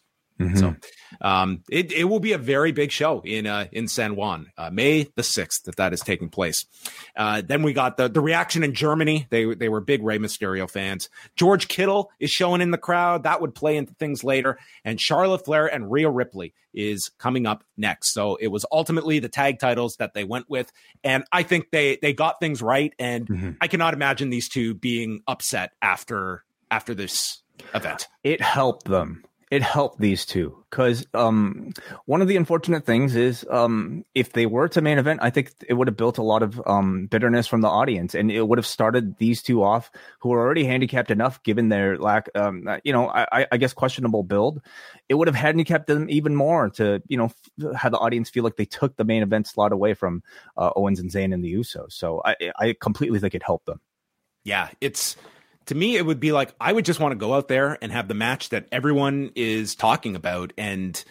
So 0.55 0.75
um, 1.21 1.63
it, 1.69 1.91
it 1.91 2.03
will 2.03 2.19
be 2.19 2.33
a 2.33 2.37
very 2.37 2.71
big 2.71 2.91
show 2.91 3.21
in 3.25 3.47
uh, 3.47 3.65
in 3.71 3.87
San 3.87 4.15
Juan, 4.15 4.51
uh, 4.57 4.69
May 4.71 5.07
the 5.15 5.23
sixth, 5.23 5.63
that 5.63 5.77
that 5.77 5.93
is 5.93 6.01
taking 6.01 6.29
place. 6.29 6.65
Uh, 7.15 7.41
then 7.45 7.63
we 7.63 7.73
got 7.73 7.97
the 7.97 8.07
the 8.07 8.21
reaction 8.21 8.63
in 8.63 8.73
Germany. 8.73 9.25
They 9.31 9.55
they 9.55 9.67
were 9.69 9.81
big 9.81 10.03
Rey 10.03 10.19
Mysterio 10.19 10.69
fans. 10.69 11.09
George 11.35 11.67
Kittle 11.67 12.11
is 12.19 12.29
showing 12.29 12.61
in 12.61 12.69
the 12.71 12.77
crowd. 12.77 13.23
That 13.23 13.41
would 13.41 13.55
play 13.55 13.77
into 13.77 13.93
things 13.95 14.23
later. 14.23 14.59
And 14.85 15.01
Charlotte 15.01 15.43
Flair 15.45 15.65
and 15.65 15.91
Rhea 15.91 16.09
Ripley 16.09 16.53
is 16.73 17.09
coming 17.17 17.47
up 17.47 17.63
next. 17.75 18.13
So 18.13 18.35
it 18.35 18.47
was 18.49 18.63
ultimately 18.71 19.17
the 19.17 19.29
tag 19.29 19.57
titles 19.57 19.95
that 19.97 20.13
they 20.13 20.23
went 20.23 20.47
with, 20.49 20.71
and 21.03 21.23
I 21.31 21.41
think 21.43 21.71
they 21.71 21.97
they 22.01 22.13
got 22.13 22.39
things 22.39 22.61
right. 22.61 22.93
And 22.99 23.27
Mhm. 23.27 23.57
I 23.59 23.67
cannot 23.67 23.95
imagine 23.95 24.29
these 24.29 24.47
two 24.49 24.75
being 24.75 25.21
upset 25.27 25.71
after 25.81 26.43
after 26.69 26.93
this 26.93 27.41
event. 27.73 28.07
it 28.23 28.41
helped 28.41 28.85
them. 28.85 29.23
It 29.49 29.61
helped 29.61 30.01
these 30.01 30.25
two 30.25 30.61
because 30.69 31.07
um, 31.13 31.71
one 32.05 32.21
of 32.21 32.27
the 32.27 32.35
unfortunate 32.35 32.85
things 32.85 33.15
is 33.15 33.45
um, 33.49 34.03
if 34.13 34.33
they 34.33 34.45
were 34.45 34.67
to 34.67 34.81
main 34.81 34.97
event, 34.97 35.21
I 35.23 35.29
think 35.29 35.53
it 35.69 35.73
would 35.73 35.87
have 35.87 35.95
built 35.95 36.17
a 36.17 36.23
lot 36.23 36.43
of 36.43 36.61
um, 36.67 37.07
bitterness 37.07 37.47
from 37.47 37.61
the 37.61 37.69
audience, 37.69 38.13
and 38.13 38.29
it 38.29 38.45
would 38.45 38.57
have 38.57 38.65
started 38.65 39.17
these 39.19 39.41
two 39.41 39.63
off 39.63 39.89
who 40.19 40.33
are 40.33 40.39
already 40.41 40.65
handicapped 40.65 41.11
enough 41.11 41.41
given 41.43 41.69
their 41.69 41.97
lack, 41.97 42.27
um, 42.35 42.67
you 42.83 42.91
know, 42.91 43.07
I, 43.09 43.47
I 43.49 43.55
guess 43.55 43.71
questionable 43.71 44.23
build. 44.23 44.61
It 45.07 45.13
would 45.13 45.29
have 45.29 45.35
handicapped 45.35 45.87
them 45.87 46.09
even 46.09 46.35
more 46.35 46.69
to 46.71 47.01
you 47.07 47.17
know 47.17 47.25
f- 47.25 47.75
have 47.77 47.93
the 47.93 47.99
audience 47.99 48.29
feel 48.29 48.43
like 48.43 48.57
they 48.57 48.65
took 48.65 48.97
the 48.97 49.05
main 49.05 49.23
event 49.23 49.47
slot 49.47 49.71
away 49.71 49.93
from 49.93 50.23
uh, 50.57 50.71
Owens 50.75 50.99
and 50.99 51.09
Zayn 51.09 51.33
and 51.33 51.41
the 51.41 51.53
Usos. 51.53 51.93
So 51.93 52.21
I, 52.25 52.35
I 52.59 52.75
completely 52.81 53.19
think 53.19 53.33
it 53.33 53.43
helped 53.43 53.65
them. 53.65 53.79
yeah, 54.43 54.69
it's 54.81 55.15
to 55.67 55.75
me, 55.75 55.95
it 55.95 56.05
would 56.05 56.19
be 56.19 56.31
like 56.31 56.53
I 56.59 56.73
would 56.73 56.85
just 56.85 56.99
want 56.99 57.13
to 57.13 57.17
go 57.17 57.33
out 57.33 57.47
there 57.47 57.77
and 57.81 57.91
have 57.91 58.07
the 58.07 58.13
match 58.13 58.49
that 58.49 58.67
everyone 58.71 59.31
is 59.35 59.75
talking 59.75 60.15
about 60.15 60.53
and 60.57 61.01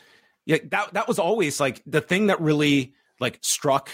yeah, 0.45 0.59
that 0.71 0.95
that 0.95 1.09
was 1.09 1.19
always 1.19 1.61
like 1.61 1.83
the 1.87 2.01
thing 2.01 2.27
that 2.27 2.41
really 2.41 2.95
like 3.21 3.39
struck 3.43 3.91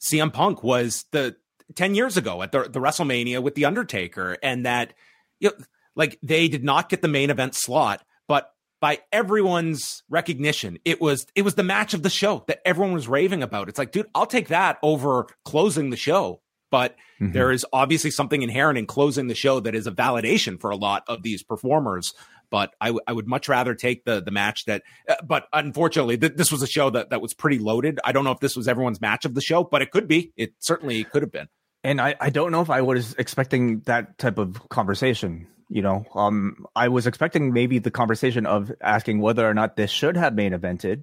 CM 0.00 0.32
Punk 0.32 0.62
was 0.62 1.04
the 1.10 1.36
10 1.74 1.94
years 1.94 2.16
ago 2.16 2.42
at 2.42 2.52
the, 2.52 2.64
the 2.64 2.80
WrestleMania 2.80 3.42
with 3.42 3.54
The 3.54 3.64
Undertaker, 3.64 4.36
and 4.42 4.64
that, 4.64 4.94
you 5.40 5.50
know, 5.50 5.64
like 5.94 6.18
they 6.22 6.48
did 6.48 6.64
not 6.64 6.88
get 6.88 7.02
the 7.02 7.08
main 7.08 7.30
event 7.30 7.54
slot, 7.54 8.04
but 8.26 8.52
by 8.80 9.00
everyone's 9.12 10.02
recognition, 10.08 10.78
it 10.84 11.00
was 11.00 11.26
it 11.34 11.42
was 11.42 11.56
the 11.56 11.64
match 11.64 11.94
of 11.94 12.02
the 12.02 12.10
show 12.10 12.44
that 12.46 12.60
everyone 12.64 12.94
was 12.94 13.08
raving 13.08 13.42
about. 13.42 13.68
It's 13.68 13.78
like, 13.78 13.90
dude, 13.90 14.06
I'll 14.14 14.26
take 14.26 14.48
that 14.48 14.78
over 14.82 15.26
closing 15.44 15.90
the 15.90 15.96
show. 15.96 16.40
But 16.70 16.96
mm-hmm. 17.20 17.32
there 17.32 17.50
is 17.50 17.64
obviously 17.72 18.10
something 18.10 18.42
inherent 18.42 18.78
in 18.78 18.86
closing 18.86 19.28
the 19.28 19.34
show 19.34 19.60
that 19.60 19.74
is 19.74 19.86
a 19.86 19.92
validation 19.92 20.60
for 20.60 20.70
a 20.70 20.76
lot 20.76 21.02
of 21.08 21.22
these 21.22 21.42
performers. 21.42 22.12
But 22.50 22.74
I, 22.80 22.88
w- 22.88 23.00
I 23.06 23.12
would 23.12 23.26
much 23.26 23.48
rather 23.48 23.74
take 23.74 24.04
the 24.04 24.22
the 24.22 24.30
match 24.30 24.64
that. 24.66 24.82
Uh, 25.08 25.16
but 25.24 25.48
unfortunately, 25.52 26.16
th- 26.16 26.34
this 26.34 26.50
was 26.50 26.62
a 26.62 26.66
show 26.66 26.90
that 26.90 27.10
that 27.10 27.20
was 27.20 27.34
pretty 27.34 27.58
loaded. 27.58 28.00
I 28.04 28.12
don't 28.12 28.24
know 28.24 28.32
if 28.32 28.40
this 28.40 28.56
was 28.56 28.68
everyone's 28.68 29.00
match 29.00 29.24
of 29.24 29.34
the 29.34 29.40
show, 29.40 29.64
but 29.64 29.82
it 29.82 29.90
could 29.90 30.08
be. 30.08 30.32
It 30.36 30.54
certainly 30.58 31.04
could 31.04 31.22
have 31.22 31.32
been. 31.32 31.48
And 31.84 32.00
I, 32.00 32.16
I 32.20 32.30
don't 32.30 32.50
know 32.50 32.60
if 32.60 32.70
I 32.70 32.82
was 32.82 33.14
expecting 33.14 33.80
that 33.80 34.18
type 34.18 34.38
of 34.38 34.68
conversation. 34.68 35.46
You 35.70 35.82
know, 35.82 36.06
um, 36.14 36.66
I 36.74 36.88
was 36.88 37.06
expecting 37.06 37.52
maybe 37.52 37.78
the 37.78 37.90
conversation 37.90 38.46
of 38.46 38.72
asking 38.80 39.20
whether 39.20 39.48
or 39.48 39.52
not 39.52 39.76
this 39.76 39.90
should 39.90 40.16
have 40.16 40.34
main 40.34 40.52
evented, 40.52 41.02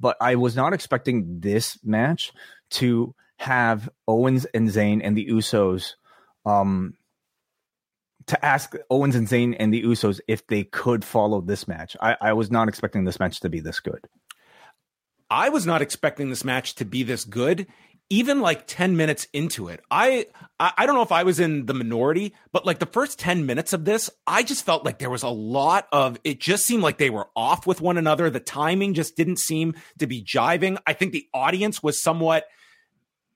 but 0.00 0.16
I 0.20 0.34
was 0.34 0.56
not 0.56 0.72
expecting 0.72 1.38
this 1.40 1.78
match 1.84 2.32
to 2.70 3.14
have 3.42 3.88
Owens 4.06 4.44
and 4.46 4.68
Zayn 4.68 5.00
and 5.02 5.16
the 5.16 5.26
Usos, 5.26 5.94
um, 6.46 6.94
to 8.26 8.44
ask 8.44 8.74
Owens 8.88 9.16
and 9.16 9.26
Zayn 9.26 9.56
and 9.58 9.74
the 9.74 9.82
Usos 9.82 10.20
if 10.28 10.46
they 10.46 10.64
could 10.64 11.04
follow 11.04 11.40
this 11.40 11.66
match. 11.66 11.96
I, 12.00 12.16
I 12.20 12.32
was 12.34 12.50
not 12.50 12.68
expecting 12.68 13.04
this 13.04 13.18
match 13.18 13.40
to 13.40 13.48
be 13.48 13.60
this 13.60 13.80
good. 13.80 14.06
I 15.28 15.48
was 15.48 15.66
not 15.66 15.82
expecting 15.82 16.30
this 16.30 16.44
match 16.44 16.76
to 16.76 16.84
be 16.84 17.02
this 17.02 17.24
good 17.24 17.66
even 18.12 18.42
like 18.42 18.66
10 18.66 18.94
minutes 18.94 19.26
into 19.32 19.68
it 19.68 19.80
i 19.90 20.26
i 20.60 20.84
don't 20.84 20.94
know 20.94 21.02
if 21.02 21.12
i 21.12 21.22
was 21.22 21.40
in 21.40 21.64
the 21.64 21.72
minority 21.72 22.34
but 22.52 22.66
like 22.66 22.78
the 22.78 22.84
first 22.84 23.18
10 23.18 23.46
minutes 23.46 23.72
of 23.72 23.86
this 23.86 24.10
i 24.26 24.42
just 24.42 24.66
felt 24.66 24.84
like 24.84 24.98
there 24.98 25.08
was 25.08 25.22
a 25.22 25.28
lot 25.28 25.88
of 25.92 26.18
it 26.22 26.38
just 26.38 26.66
seemed 26.66 26.82
like 26.82 26.98
they 26.98 27.08
were 27.08 27.28
off 27.34 27.66
with 27.66 27.80
one 27.80 27.96
another 27.96 28.28
the 28.28 28.38
timing 28.38 28.92
just 28.92 29.16
didn't 29.16 29.38
seem 29.38 29.74
to 29.98 30.06
be 30.06 30.22
jiving 30.22 30.76
i 30.86 30.92
think 30.92 31.12
the 31.12 31.26
audience 31.32 31.82
was 31.82 32.02
somewhat 32.02 32.44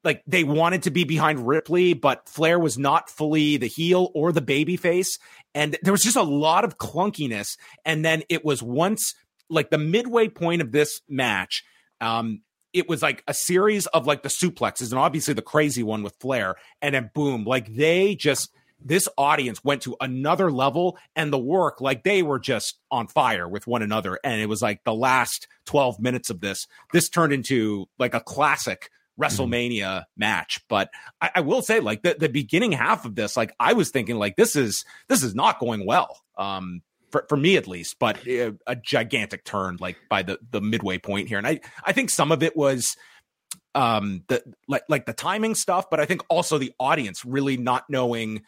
like 0.06 0.22
they 0.26 0.44
wanted 0.44 0.84
to 0.84 0.90
be 0.90 1.04
behind 1.04 1.46
ripley 1.46 1.92
but 1.92 2.28
flair 2.28 2.58
was 2.58 2.78
not 2.78 3.10
fully 3.10 3.58
the 3.58 3.66
heel 3.66 4.10
or 4.14 4.32
the 4.32 4.40
baby 4.40 4.76
face. 4.76 5.18
And 5.54 5.76
there 5.82 5.92
was 5.92 6.02
just 6.02 6.16
a 6.16 6.22
lot 6.22 6.64
of 6.64 6.78
clunkiness. 6.78 7.58
And 7.84 8.04
then 8.04 8.22
it 8.28 8.44
was 8.44 8.62
once 8.62 9.14
like 9.50 9.70
the 9.70 9.78
midway 9.78 10.28
point 10.28 10.62
of 10.62 10.72
this 10.72 11.02
match 11.08 11.64
um 12.00 12.40
it 12.72 12.88
was 12.88 13.02
like 13.02 13.24
a 13.26 13.34
series 13.34 13.86
of 13.86 14.06
like 14.06 14.22
the 14.22 14.28
suplexes 14.28 14.90
and 14.90 14.98
obviously 14.98 15.34
the 15.34 15.42
crazy 15.42 15.82
one 15.82 16.02
with 16.02 16.14
Flair. 16.20 16.56
And 16.82 16.94
then 16.94 17.10
boom, 17.14 17.44
like 17.44 17.74
they 17.74 18.14
just 18.14 18.50
this 18.84 19.08
audience 19.16 19.64
went 19.64 19.82
to 19.82 19.96
another 20.00 20.52
level 20.52 20.98
and 21.16 21.32
the 21.32 21.38
work 21.38 21.80
like 21.80 22.04
they 22.04 22.22
were 22.22 22.38
just 22.38 22.78
on 22.90 23.08
fire 23.08 23.48
with 23.48 23.66
one 23.66 23.82
another. 23.82 24.18
And 24.22 24.40
it 24.40 24.48
was 24.48 24.62
like 24.62 24.84
the 24.84 24.94
last 24.94 25.48
12 25.64 25.98
minutes 25.98 26.30
of 26.30 26.40
this 26.40 26.66
this 26.92 27.08
turned 27.08 27.32
into 27.32 27.86
like 27.98 28.14
a 28.14 28.20
classic 28.20 28.90
WrestleMania 29.20 29.80
mm-hmm. 29.80 30.20
match. 30.20 30.60
But 30.68 30.90
I, 31.20 31.30
I, 31.36 31.40
will 31.40 31.62
say, 31.62 31.80
like 31.80 32.02
the, 32.02 32.16
the 32.18 32.28
beginning 32.28 32.72
half 32.72 33.04
of 33.04 33.14
this, 33.14 33.36
like 33.36 33.54
I 33.58 33.72
was 33.72 33.90
thinking, 33.90 34.16
like 34.16 34.36
this 34.36 34.56
is 34.56 34.84
this 35.08 35.22
is 35.22 35.34
not 35.34 35.58
going 35.58 35.86
well. 35.86 36.20
Um, 36.36 36.82
for, 37.10 37.24
for 37.28 37.36
me 37.36 37.56
at 37.56 37.68
least, 37.68 37.96
but 37.98 38.26
a, 38.26 38.52
a 38.66 38.76
gigantic 38.76 39.44
turn 39.44 39.78
like 39.80 39.96
by 40.10 40.22
the 40.22 40.38
the 40.50 40.60
midway 40.60 40.98
point 40.98 41.28
here, 41.28 41.38
and 41.38 41.46
I 41.46 41.60
I 41.84 41.92
think 41.92 42.10
some 42.10 42.32
of 42.32 42.42
it 42.42 42.56
was 42.56 42.96
um 43.74 44.22
the 44.28 44.42
like 44.68 44.82
like 44.88 45.06
the 45.06 45.12
timing 45.12 45.54
stuff, 45.54 45.88
but 45.90 46.00
I 46.00 46.04
think 46.04 46.22
also 46.28 46.58
the 46.58 46.72
audience 46.78 47.24
really 47.24 47.56
not 47.56 47.84
knowing 47.88 48.42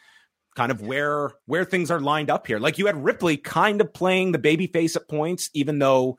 kind 0.55 0.71
of 0.71 0.81
where 0.81 1.31
where 1.45 1.65
things 1.65 1.89
are 1.89 1.99
lined 1.99 2.29
up 2.29 2.45
here. 2.47 2.59
Like 2.59 2.77
you 2.77 2.85
had 2.87 3.01
Ripley 3.03 3.37
kind 3.37 3.81
of 3.81 3.93
playing 3.93 4.33
the 4.33 4.39
baby 4.39 4.67
face 4.67 4.95
at 4.95 5.07
points, 5.07 5.49
even 5.53 5.79
though 5.79 6.17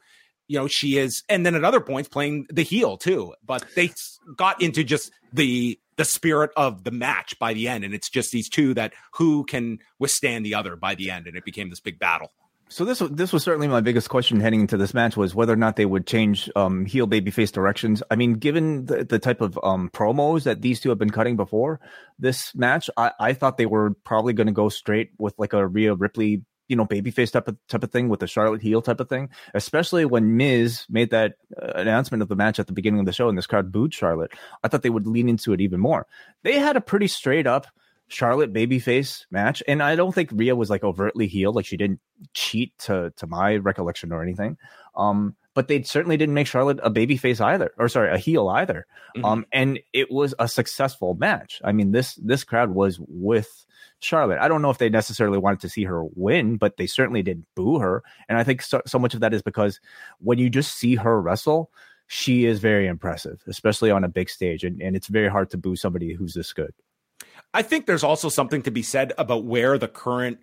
you 0.50 0.58
know 0.58 0.66
she 0.66 0.98
is, 0.98 1.22
and 1.28 1.46
then 1.46 1.54
at 1.54 1.62
other 1.62 1.80
points 1.80 2.08
playing 2.08 2.46
the 2.50 2.64
heel 2.64 2.96
too. 2.96 3.34
But 3.46 3.64
they 3.76 3.92
got 4.36 4.60
into 4.60 4.82
just 4.82 5.12
the 5.32 5.78
the 5.94 6.04
spirit 6.04 6.50
of 6.56 6.82
the 6.82 6.90
match 6.90 7.38
by 7.38 7.54
the 7.54 7.68
end. 7.68 7.84
And 7.84 7.94
it's 7.94 8.10
just 8.10 8.32
these 8.32 8.48
two 8.48 8.74
that 8.74 8.92
who 9.14 9.44
can 9.44 9.78
withstand 10.00 10.44
the 10.44 10.56
other 10.56 10.74
by 10.74 10.96
the 10.96 11.12
end. 11.12 11.28
And 11.28 11.36
it 11.36 11.44
became 11.44 11.70
this 11.70 11.78
big 11.78 12.00
battle. 12.00 12.32
So 12.68 12.84
this 12.84 13.00
this 13.10 13.32
was 13.32 13.44
certainly 13.44 13.68
my 13.68 13.80
biggest 13.80 14.08
question 14.08 14.40
heading 14.40 14.60
into 14.60 14.76
this 14.76 14.92
match 14.92 15.16
was 15.16 15.34
whether 15.34 15.52
or 15.52 15.56
not 15.56 15.76
they 15.76 15.86
would 15.86 16.06
change 16.06 16.50
um, 16.56 16.84
heel 16.84 17.06
babyface 17.06 17.52
directions. 17.52 18.02
I 18.10 18.16
mean, 18.16 18.34
given 18.34 18.86
the, 18.86 19.04
the 19.04 19.18
type 19.20 19.40
of 19.40 19.58
um, 19.62 19.88
promos 19.92 20.44
that 20.44 20.62
these 20.62 20.80
two 20.80 20.88
have 20.88 20.98
been 20.98 21.10
cutting 21.10 21.36
before 21.36 21.80
this 22.18 22.54
match, 22.56 22.90
I, 22.96 23.12
I 23.20 23.32
thought 23.34 23.56
they 23.56 23.66
were 23.66 23.94
probably 24.04 24.32
going 24.32 24.46
to 24.48 24.52
go 24.52 24.68
straight 24.68 25.10
with 25.18 25.34
like 25.38 25.52
a 25.52 25.66
Rhea 25.66 25.94
Ripley 25.94 26.44
you 26.70 26.76
know 26.76 26.86
babyface 26.86 27.32
type 27.32 27.48
of 27.48 27.56
type 27.68 27.82
of 27.82 27.90
thing 27.90 28.08
with 28.08 28.20
the 28.20 28.26
Charlotte 28.26 28.62
heel 28.62 28.80
type 28.80 29.00
of 29.00 29.08
thing, 29.08 29.28
especially 29.54 30.04
when 30.04 30.36
Miz 30.36 30.86
made 30.88 31.10
that 31.10 31.34
uh, 31.60 31.72
announcement 31.74 32.22
of 32.22 32.28
the 32.28 32.36
match 32.36 32.58
at 32.58 32.66
the 32.68 32.72
beginning 32.72 33.00
of 33.00 33.06
the 33.06 33.12
show 33.12 33.28
and 33.28 33.36
this 33.36 33.46
crowd 33.46 33.72
booed 33.72 33.92
Charlotte. 33.92 34.32
I 34.62 34.68
thought 34.68 34.82
they 34.82 34.90
would 34.90 35.06
lean 35.06 35.28
into 35.28 35.52
it 35.52 35.60
even 35.60 35.80
more. 35.80 36.06
They 36.44 36.58
had 36.58 36.76
a 36.76 36.80
pretty 36.80 37.08
straight 37.08 37.46
up 37.46 37.66
Charlotte 38.08 38.52
babyface 38.52 39.26
match, 39.30 39.62
and 39.68 39.82
I 39.82 39.96
don't 39.96 40.14
think 40.14 40.30
Rhea 40.32 40.56
was 40.56 40.70
like 40.70 40.84
overtly 40.84 41.26
heel, 41.26 41.52
like 41.52 41.66
she 41.66 41.76
didn't 41.76 42.00
cheat 42.32 42.76
to 42.80 43.12
to 43.16 43.26
my 43.26 43.56
recollection 43.56 44.12
or 44.12 44.22
anything. 44.22 44.56
Um, 44.96 45.36
but 45.54 45.68
they 45.68 45.82
certainly 45.82 46.16
didn't 46.16 46.34
make 46.34 46.46
Charlotte 46.46 46.78
a 46.82 46.90
babyface 46.90 47.40
either, 47.40 47.72
or 47.78 47.88
sorry, 47.88 48.12
a 48.12 48.18
heel 48.18 48.48
either. 48.48 48.86
Mm-hmm. 49.16 49.24
Um, 49.24 49.46
and 49.52 49.80
it 49.92 50.10
was 50.10 50.34
a 50.38 50.48
successful 50.48 51.14
match. 51.14 51.60
I 51.64 51.72
mean, 51.72 51.92
this 51.92 52.14
this 52.14 52.44
crowd 52.44 52.70
was 52.70 52.98
with 53.08 53.66
Charlotte. 54.00 54.38
I 54.40 54.48
don't 54.48 54.62
know 54.62 54.70
if 54.70 54.78
they 54.78 54.88
necessarily 54.88 55.38
wanted 55.38 55.60
to 55.60 55.68
see 55.68 55.84
her 55.84 56.04
win, 56.04 56.56
but 56.56 56.76
they 56.76 56.86
certainly 56.86 57.22
did 57.22 57.44
boo 57.54 57.78
her. 57.78 58.02
And 58.28 58.38
I 58.38 58.44
think 58.44 58.62
so, 58.62 58.80
so 58.86 58.98
much 58.98 59.14
of 59.14 59.20
that 59.20 59.34
is 59.34 59.42
because 59.42 59.80
when 60.18 60.38
you 60.38 60.50
just 60.50 60.76
see 60.76 60.94
her 60.96 61.20
wrestle, 61.20 61.70
she 62.06 62.44
is 62.44 62.58
very 62.58 62.86
impressive, 62.86 63.42
especially 63.46 63.90
on 63.90 64.04
a 64.04 64.08
big 64.08 64.30
stage. 64.30 64.64
And, 64.64 64.80
and 64.80 64.96
it's 64.96 65.08
very 65.08 65.28
hard 65.28 65.50
to 65.50 65.58
boo 65.58 65.76
somebody 65.76 66.14
who's 66.14 66.34
this 66.34 66.52
good. 66.52 66.72
I 67.52 67.62
think 67.62 67.86
there's 67.86 68.04
also 68.04 68.28
something 68.28 68.62
to 68.62 68.70
be 68.70 68.82
said 68.82 69.12
about 69.18 69.44
where 69.44 69.76
the 69.78 69.88
current 69.88 70.38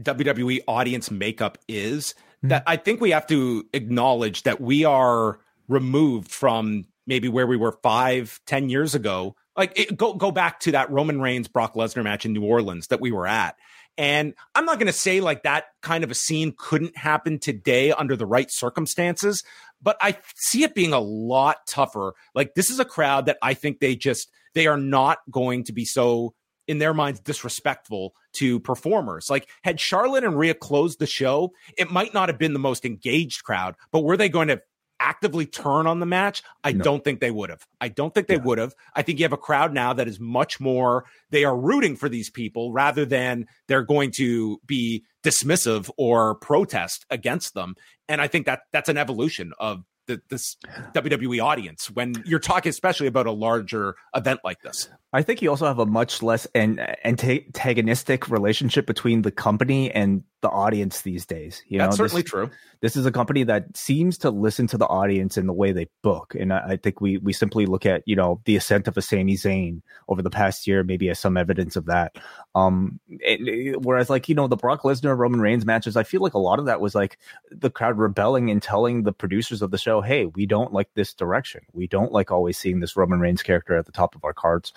WWE 0.00 0.60
audience 0.66 1.10
makeup 1.10 1.58
is. 1.68 2.14
Mm-hmm. 2.42 2.48
That 2.48 2.64
I 2.66 2.76
think 2.76 3.00
we 3.00 3.10
have 3.10 3.26
to 3.28 3.64
acknowledge 3.72 4.42
that 4.42 4.60
we 4.60 4.84
are 4.84 5.38
removed 5.68 6.30
from 6.30 6.84
maybe 7.06 7.28
where 7.28 7.46
we 7.46 7.56
were 7.56 7.72
five, 7.82 8.40
ten 8.46 8.68
years 8.68 8.94
ago 8.94 9.36
like 9.56 9.78
it, 9.78 9.96
go 9.96 10.14
go 10.14 10.30
back 10.30 10.60
to 10.60 10.72
that 10.72 10.90
Roman 10.90 11.20
Reigns 11.20 11.48
Brock 11.48 11.74
Lesnar 11.74 12.02
match 12.02 12.24
in 12.24 12.32
New 12.32 12.44
Orleans 12.44 12.88
that 12.88 13.00
we 13.00 13.12
were 13.12 13.26
at. 13.26 13.56
And 13.98 14.34
I'm 14.54 14.64
not 14.64 14.78
going 14.78 14.86
to 14.86 14.92
say 14.92 15.20
like 15.20 15.42
that 15.42 15.66
kind 15.82 16.02
of 16.02 16.10
a 16.10 16.14
scene 16.14 16.54
couldn't 16.56 16.96
happen 16.96 17.38
today 17.38 17.92
under 17.92 18.16
the 18.16 18.24
right 18.24 18.50
circumstances, 18.50 19.44
but 19.82 19.98
I 20.00 20.16
see 20.34 20.62
it 20.62 20.74
being 20.74 20.94
a 20.94 21.00
lot 21.00 21.66
tougher. 21.66 22.14
Like 22.34 22.54
this 22.54 22.70
is 22.70 22.80
a 22.80 22.86
crowd 22.86 23.26
that 23.26 23.36
I 23.42 23.52
think 23.52 23.80
they 23.80 23.94
just 23.94 24.30
they 24.54 24.66
are 24.66 24.78
not 24.78 25.18
going 25.30 25.64
to 25.64 25.72
be 25.72 25.84
so 25.84 26.34
in 26.68 26.78
their 26.78 26.94
minds 26.94 27.20
disrespectful 27.20 28.14
to 28.34 28.60
performers. 28.60 29.28
Like 29.28 29.48
had 29.64 29.80
Charlotte 29.80 30.24
and 30.24 30.38
Rhea 30.38 30.54
closed 30.54 30.98
the 30.98 31.06
show, 31.06 31.52
it 31.76 31.90
might 31.90 32.14
not 32.14 32.28
have 32.28 32.38
been 32.38 32.52
the 32.52 32.58
most 32.58 32.84
engaged 32.84 33.44
crowd, 33.44 33.76
but 33.90 34.04
were 34.04 34.16
they 34.16 34.28
going 34.28 34.48
to 34.48 34.62
actively 35.02 35.46
turn 35.46 35.88
on 35.88 35.98
the 35.98 36.06
match, 36.06 36.44
I 36.62 36.72
no. 36.72 36.84
don't 36.84 37.04
think 37.04 37.18
they 37.18 37.32
would 37.32 37.50
have. 37.50 37.66
I 37.80 37.88
don't 37.88 38.14
think 38.14 38.28
they 38.28 38.36
yeah. 38.36 38.42
would 38.42 38.58
have. 38.58 38.72
I 38.94 39.02
think 39.02 39.18
you 39.18 39.24
have 39.24 39.32
a 39.32 39.36
crowd 39.36 39.74
now 39.74 39.92
that 39.92 40.06
is 40.06 40.20
much 40.20 40.60
more, 40.60 41.04
they 41.30 41.44
are 41.44 41.56
rooting 41.56 41.96
for 41.96 42.08
these 42.08 42.30
people 42.30 42.72
rather 42.72 43.04
than 43.04 43.46
they're 43.66 43.82
going 43.82 44.12
to 44.12 44.60
be 44.64 45.04
dismissive 45.24 45.90
or 45.98 46.36
protest 46.36 47.04
against 47.10 47.52
them. 47.54 47.74
And 48.08 48.20
I 48.20 48.28
think 48.28 48.46
that 48.46 48.60
that's 48.72 48.88
an 48.88 48.96
evolution 48.96 49.52
of 49.58 49.84
the, 50.06 50.20
this 50.28 50.56
WWE 50.94 51.42
audience 51.42 51.90
when 51.90 52.14
you're 52.24 52.40
talking, 52.40 52.70
especially 52.70 53.06
about 53.06 53.26
a 53.26 53.32
larger 53.32 53.94
event 54.14 54.40
like 54.44 54.60
this. 54.62 54.88
I 55.14 55.22
think 55.22 55.42
you 55.42 55.50
also 55.50 55.66
have 55.66 55.78
a 55.78 55.84
much 55.84 56.22
less 56.22 56.46
an, 56.54 56.78
antagonistic 57.04 58.30
relationship 58.30 58.86
between 58.86 59.22
the 59.22 59.30
company 59.30 59.90
and 59.90 60.24
the 60.40 60.48
audience 60.48 61.02
these 61.02 61.26
days. 61.26 61.62
You 61.68 61.78
That's 61.78 61.98
know, 61.98 62.04
certainly 62.04 62.22
this, 62.22 62.30
true. 62.30 62.50
This 62.80 62.96
is 62.96 63.04
a 63.04 63.12
company 63.12 63.44
that 63.44 63.76
seems 63.76 64.18
to 64.18 64.30
listen 64.30 64.66
to 64.68 64.78
the 64.78 64.86
audience 64.86 65.36
in 65.36 65.46
the 65.46 65.52
way 65.52 65.70
they 65.72 65.88
book, 66.02 66.34
and 66.34 66.52
I, 66.52 66.70
I, 66.70 66.76
think 66.76 67.00
we 67.00 67.18
we 67.18 67.34
simply 67.34 67.66
look 67.66 67.84
at 67.84 68.02
you 68.06 68.16
know 68.16 68.40
the 68.46 68.56
ascent 68.56 68.88
of 68.88 68.96
a 68.96 69.02
Sami 69.02 69.36
Zayn 69.36 69.82
over 70.08 70.22
the 70.22 70.30
past 70.30 70.66
year, 70.66 70.82
maybe 70.82 71.10
as 71.10 71.18
some 71.18 71.36
evidence 71.36 71.76
of 71.76 71.86
that. 71.86 72.16
Um, 72.54 72.98
it, 73.08 73.82
whereas 73.82 74.08
like 74.08 74.30
you 74.30 74.34
know 74.34 74.48
the 74.48 74.56
Brock 74.56 74.82
Lesnar 74.82 75.16
Roman 75.16 75.40
Reigns 75.40 75.66
matches, 75.66 75.96
I 75.96 76.04
feel 76.04 76.22
like 76.22 76.34
a 76.34 76.38
lot 76.38 76.58
of 76.58 76.66
that 76.66 76.80
was 76.80 76.94
like 76.94 77.18
the 77.50 77.70
crowd 77.70 77.98
rebelling 77.98 78.50
and 78.50 78.62
telling 78.62 79.02
the 79.02 79.12
producers 79.12 79.60
of 79.60 79.70
the 79.70 79.78
show, 79.78 79.91
"Hey, 80.00 80.26
we 80.26 80.46
don't 80.46 80.72
like 80.72 80.88
this 80.94 81.14
direction. 81.14 81.62
We 81.72 81.86
don't 81.86 82.12
like 82.12 82.30
always 82.30 82.56
seeing 82.56 82.80
this 82.80 82.96
Roman 82.96 83.20
Reigns 83.20 83.42
character 83.42 83.76
at 83.76 83.86
the 83.86 83.92
top 83.92 84.14
of 84.14 84.24
our 84.24 84.32
cards." 84.32 84.72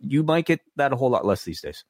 You 0.00 0.22
might 0.22 0.46
get 0.46 0.60
that 0.76 0.92
a 0.92 0.96
whole 0.96 1.10
lot 1.10 1.24
less 1.24 1.44
these 1.44 1.60
days. 1.60 1.84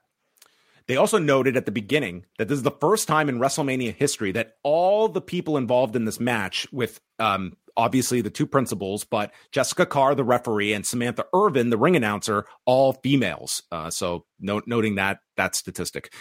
They 0.86 0.96
also 0.96 1.18
noted 1.18 1.56
at 1.56 1.66
the 1.66 1.72
beginning 1.72 2.26
that 2.38 2.48
this 2.48 2.56
is 2.56 2.62
the 2.62 2.70
first 2.70 3.08
time 3.08 3.28
in 3.28 3.38
WrestleMania 3.38 3.94
history 3.94 4.32
that 4.32 4.56
all 4.62 5.08
the 5.08 5.20
people 5.20 5.56
involved 5.56 5.96
in 5.96 6.04
this 6.04 6.20
match, 6.20 6.66
with 6.72 7.00
um, 7.18 7.56
obviously 7.76 8.20
the 8.20 8.30
two 8.30 8.46
principals, 8.46 9.04
but 9.04 9.32
Jessica 9.50 9.84
Carr, 9.84 10.14
the 10.14 10.24
referee, 10.24 10.72
and 10.72 10.86
Samantha 10.86 11.26
Irvin, 11.34 11.70
the 11.70 11.76
ring 11.76 11.96
announcer, 11.96 12.46
all 12.64 12.92
females. 12.92 13.62
Uh, 13.72 13.90
so 13.90 14.24
noting 14.38 14.94
that 14.94 15.18
that 15.36 15.56
statistic. 15.56 16.12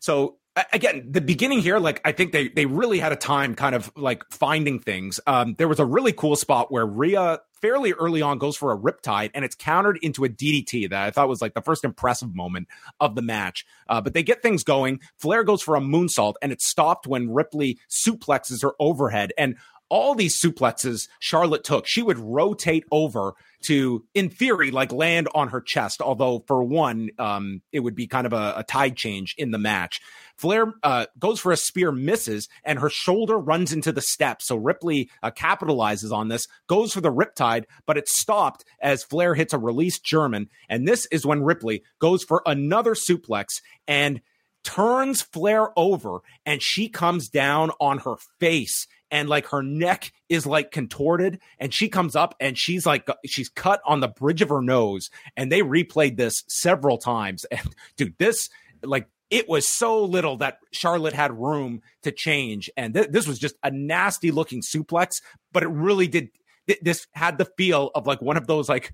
So 0.00 0.36
again, 0.72 1.06
the 1.10 1.20
beginning 1.20 1.60
here, 1.60 1.78
like 1.78 2.00
I 2.04 2.12
think 2.12 2.32
they 2.32 2.48
they 2.48 2.66
really 2.66 2.98
had 2.98 3.12
a 3.12 3.16
time 3.16 3.54
kind 3.54 3.74
of 3.74 3.90
like 3.96 4.24
finding 4.30 4.78
things. 4.78 5.20
Um, 5.26 5.54
there 5.58 5.68
was 5.68 5.78
a 5.78 5.86
really 5.86 6.12
cool 6.12 6.36
spot 6.36 6.72
where 6.72 6.86
Rhea 6.86 7.40
fairly 7.60 7.92
early 7.92 8.22
on 8.22 8.38
goes 8.38 8.56
for 8.56 8.72
a 8.72 8.78
riptide 8.78 9.30
and 9.34 9.44
it's 9.44 9.54
countered 9.54 9.98
into 10.02 10.24
a 10.24 10.28
DDT 10.28 10.88
that 10.90 11.02
I 11.02 11.10
thought 11.10 11.28
was 11.28 11.42
like 11.42 11.54
the 11.54 11.60
first 11.60 11.84
impressive 11.84 12.34
moment 12.34 12.68
of 13.00 13.14
the 13.14 13.22
match. 13.22 13.66
Uh, 13.88 14.00
but 14.00 14.14
they 14.14 14.22
get 14.22 14.42
things 14.42 14.64
going. 14.64 15.00
Flair 15.18 15.44
goes 15.44 15.62
for 15.62 15.76
a 15.76 15.80
moonsault 15.80 16.34
and 16.40 16.52
it's 16.52 16.66
stopped 16.66 17.06
when 17.06 17.30
Ripley 17.30 17.78
suplexes 17.88 18.62
her 18.62 18.72
overhead. 18.80 19.32
And 19.36 19.56
all 19.90 20.14
these 20.14 20.40
suplexes 20.40 21.08
Charlotte 21.18 21.64
took, 21.64 21.86
she 21.86 22.02
would 22.02 22.18
rotate 22.18 22.84
over 22.90 23.34
to, 23.64 24.04
in 24.14 24.30
theory, 24.30 24.70
like 24.70 24.92
land 24.92 25.28
on 25.34 25.48
her 25.48 25.60
chest. 25.60 26.00
Although 26.00 26.44
for 26.46 26.62
one, 26.62 27.10
um, 27.18 27.60
it 27.72 27.80
would 27.80 27.94
be 27.94 28.06
kind 28.06 28.26
of 28.26 28.32
a, 28.32 28.54
a 28.58 28.64
tide 28.64 28.96
change 28.96 29.34
in 29.36 29.50
the 29.50 29.58
match. 29.58 30.00
Flair 30.36 30.72
uh, 30.82 31.06
goes 31.18 31.40
for 31.40 31.52
a 31.52 31.56
spear, 31.56 31.92
misses, 31.92 32.48
and 32.64 32.78
her 32.78 32.88
shoulder 32.88 33.36
runs 33.36 33.72
into 33.72 33.92
the 33.92 34.00
steps. 34.00 34.46
So 34.46 34.56
Ripley 34.56 35.10
uh, 35.22 35.30
capitalizes 35.32 36.12
on 36.12 36.28
this, 36.28 36.46
goes 36.66 36.94
for 36.94 37.02
the 37.02 37.12
riptide, 37.12 37.64
but 37.84 37.98
it's 37.98 38.18
stopped 38.18 38.64
as 38.80 39.04
Flair 39.04 39.34
hits 39.34 39.52
a 39.52 39.58
released 39.58 40.04
German. 40.04 40.48
And 40.68 40.88
this 40.88 41.06
is 41.06 41.26
when 41.26 41.42
Ripley 41.42 41.82
goes 41.98 42.24
for 42.24 42.42
another 42.46 42.94
suplex 42.94 43.60
and 43.86 44.22
turns 44.62 45.22
Flair 45.22 45.68
over, 45.76 46.20
and 46.46 46.62
she 46.62 46.88
comes 46.88 47.28
down 47.28 47.70
on 47.80 47.98
her 47.98 48.16
face 48.38 48.86
and 49.10 49.28
like 49.28 49.46
her 49.48 49.62
neck 49.62 50.12
is 50.28 50.46
like 50.46 50.70
contorted 50.70 51.40
and 51.58 51.72
she 51.74 51.88
comes 51.88 52.16
up 52.16 52.34
and 52.40 52.56
she's 52.58 52.86
like 52.86 53.08
she's 53.26 53.48
cut 53.48 53.80
on 53.84 54.00
the 54.00 54.08
bridge 54.08 54.42
of 54.42 54.48
her 54.48 54.62
nose 54.62 55.10
and 55.36 55.50
they 55.50 55.60
replayed 55.60 56.16
this 56.16 56.44
several 56.48 56.98
times 56.98 57.44
and 57.50 57.74
dude 57.96 58.14
this 58.18 58.48
like 58.82 59.08
it 59.30 59.48
was 59.48 59.68
so 59.68 60.04
little 60.04 60.38
that 60.38 60.58
Charlotte 60.72 61.12
had 61.12 61.38
room 61.38 61.82
to 62.02 62.10
change 62.10 62.70
and 62.76 62.94
th- 62.94 63.08
this 63.10 63.26
was 63.26 63.38
just 63.38 63.54
a 63.62 63.70
nasty 63.70 64.30
looking 64.30 64.62
suplex 64.62 65.20
but 65.52 65.62
it 65.62 65.68
really 65.68 66.06
did 66.06 66.30
th- 66.66 66.80
this 66.82 67.06
had 67.12 67.38
the 67.38 67.48
feel 67.56 67.90
of 67.94 68.06
like 68.06 68.22
one 68.22 68.36
of 68.36 68.46
those 68.46 68.68
like 68.68 68.92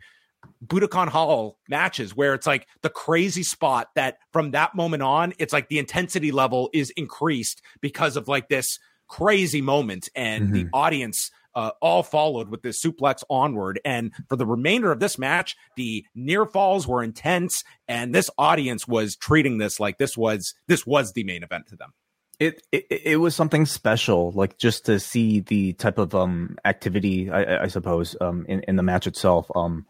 Budokan 0.65 1.09
Hall 1.09 1.59
matches 1.69 2.15
where 2.15 2.35
it's 2.35 2.47
like 2.47 2.67
the 2.83 2.91
crazy 2.91 3.43
spot 3.43 3.89
that 3.97 4.19
from 4.33 4.53
that 4.53 4.75
moment 4.75 5.03
on, 5.03 5.33
it's 5.39 5.53
like 5.53 5.69
the 5.69 5.79
intensity 5.79 6.31
level 6.31 6.71
is 6.73 6.91
increased 6.91 7.63
because 7.81 8.17
of 8.17 8.29
like 8.29 8.49
this 8.49 8.79
crazy 9.09 9.63
moment, 9.63 10.09
and 10.15 10.45
mm-hmm. 10.45 10.53
the 10.53 10.69
audience 10.73 11.31
uh, 11.55 11.71
all 11.81 12.03
followed 12.03 12.49
with 12.49 12.63
this 12.63 12.81
suplex 12.83 13.23
onward. 13.31 13.81
And 13.85 14.13
for 14.29 14.37
the 14.37 14.47
remainder 14.47 14.93
of 14.93 15.01
this 15.01 15.19
match, 15.19 15.57
the 15.77 16.05
near 16.15 16.45
falls 16.47 16.87
were 16.87 17.03
intense, 17.03 17.65
and 17.89 18.15
this 18.15 18.31
audience 18.37 18.87
was 18.87 19.17
treating 19.17 19.59
this 19.59 19.81
like 19.81 19.99
this 19.99 20.17
was 20.17 20.55
this 20.69 20.87
was 20.87 21.13
the 21.13 21.25
main 21.25 21.43
event 21.43 21.67
to 21.69 21.77
them. 21.77 21.93
It, 22.39 22.63
it 22.71 22.87
it 22.91 23.17
was 23.17 23.35
something 23.35 23.65
special, 23.65 24.33
like 24.33 24.59
just 24.59 24.85
to 24.87 25.01
see 25.01 25.41
the 25.41 25.73
type 25.73 25.97
of 25.97 26.15
um 26.15 26.59
activity, 26.67 27.31
I, 27.31 27.63
I 27.65 27.67
suppose, 27.69 28.15
um 28.21 28.45
in, 28.47 28.61
in 28.69 28.77
the 28.77 28.83
match 28.83 29.07
itself. 29.07 29.51
Um, 29.55 29.87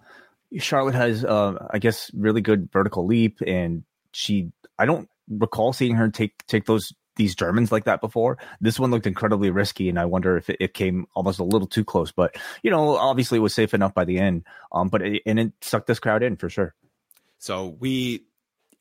Charlotte 0.58 0.94
has, 0.94 1.24
uh, 1.24 1.66
I 1.70 1.78
guess, 1.78 2.08
really 2.14 2.40
good 2.40 2.70
vertical 2.72 3.04
leap, 3.04 3.40
and 3.44 3.82
she, 4.12 4.52
I 4.78 4.86
don't 4.86 5.08
recall 5.28 5.72
seeing 5.72 5.96
her 5.96 6.08
take 6.08 6.46
take 6.46 6.66
those 6.66 6.92
these 7.16 7.34
Germans 7.34 7.72
like 7.72 7.84
that 7.84 8.00
before. 8.00 8.38
This 8.60 8.78
one 8.78 8.90
looked 8.90 9.06
incredibly 9.06 9.50
risky, 9.50 9.88
and 9.88 9.98
I 9.98 10.04
wonder 10.04 10.36
if 10.36 10.48
it, 10.50 10.56
it, 10.60 10.74
came 10.74 11.06
almost 11.14 11.38
a 11.38 11.44
little 11.44 11.66
too 11.66 11.84
close. 11.84 12.12
But 12.12 12.36
you 12.62 12.70
know, 12.70 12.96
obviously, 12.96 13.38
it 13.38 13.42
was 13.42 13.54
safe 13.54 13.74
enough 13.74 13.94
by 13.94 14.04
the 14.04 14.18
end. 14.18 14.44
Um, 14.72 14.88
but 14.88 15.02
it, 15.02 15.22
and 15.26 15.38
it 15.40 15.52
sucked 15.60 15.86
this 15.86 15.98
crowd 15.98 16.22
in 16.22 16.36
for 16.36 16.48
sure. 16.48 16.74
So 17.38 17.76
we 17.78 18.25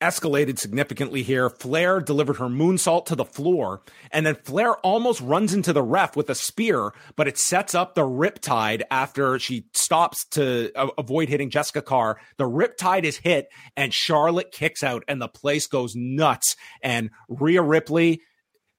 escalated 0.01 0.59
significantly 0.59 1.23
here. 1.23 1.49
Flair 1.49 1.99
delivered 1.99 2.37
her 2.37 2.47
moonsault 2.47 3.05
to 3.05 3.15
the 3.15 3.25
floor, 3.25 3.81
and 4.11 4.25
then 4.25 4.35
Flair 4.35 4.75
almost 4.77 5.21
runs 5.21 5.53
into 5.53 5.73
the 5.73 5.83
ref 5.83 6.15
with 6.15 6.29
a 6.29 6.35
spear, 6.35 6.93
but 7.15 7.27
it 7.27 7.37
sets 7.37 7.73
up 7.73 7.95
the 7.95 8.01
riptide 8.01 8.83
after 8.91 9.39
she 9.39 9.65
stops 9.73 10.25
to 10.31 10.71
uh, 10.75 10.87
avoid 10.97 11.29
hitting 11.29 11.49
Jessica 11.49 11.81
Carr. 11.81 12.19
The 12.37 12.49
riptide 12.49 13.03
is 13.03 13.17
hit, 13.17 13.47
and 13.75 13.93
Charlotte 13.93 14.51
kicks 14.51 14.83
out, 14.83 15.03
and 15.07 15.21
the 15.21 15.27
place 15.27 15.67
goes 15.67 15.93
nuts. 15.95 16.55
And 16.81 17.11
Rhea 17.29 17.61
Ripley 17.61 18.21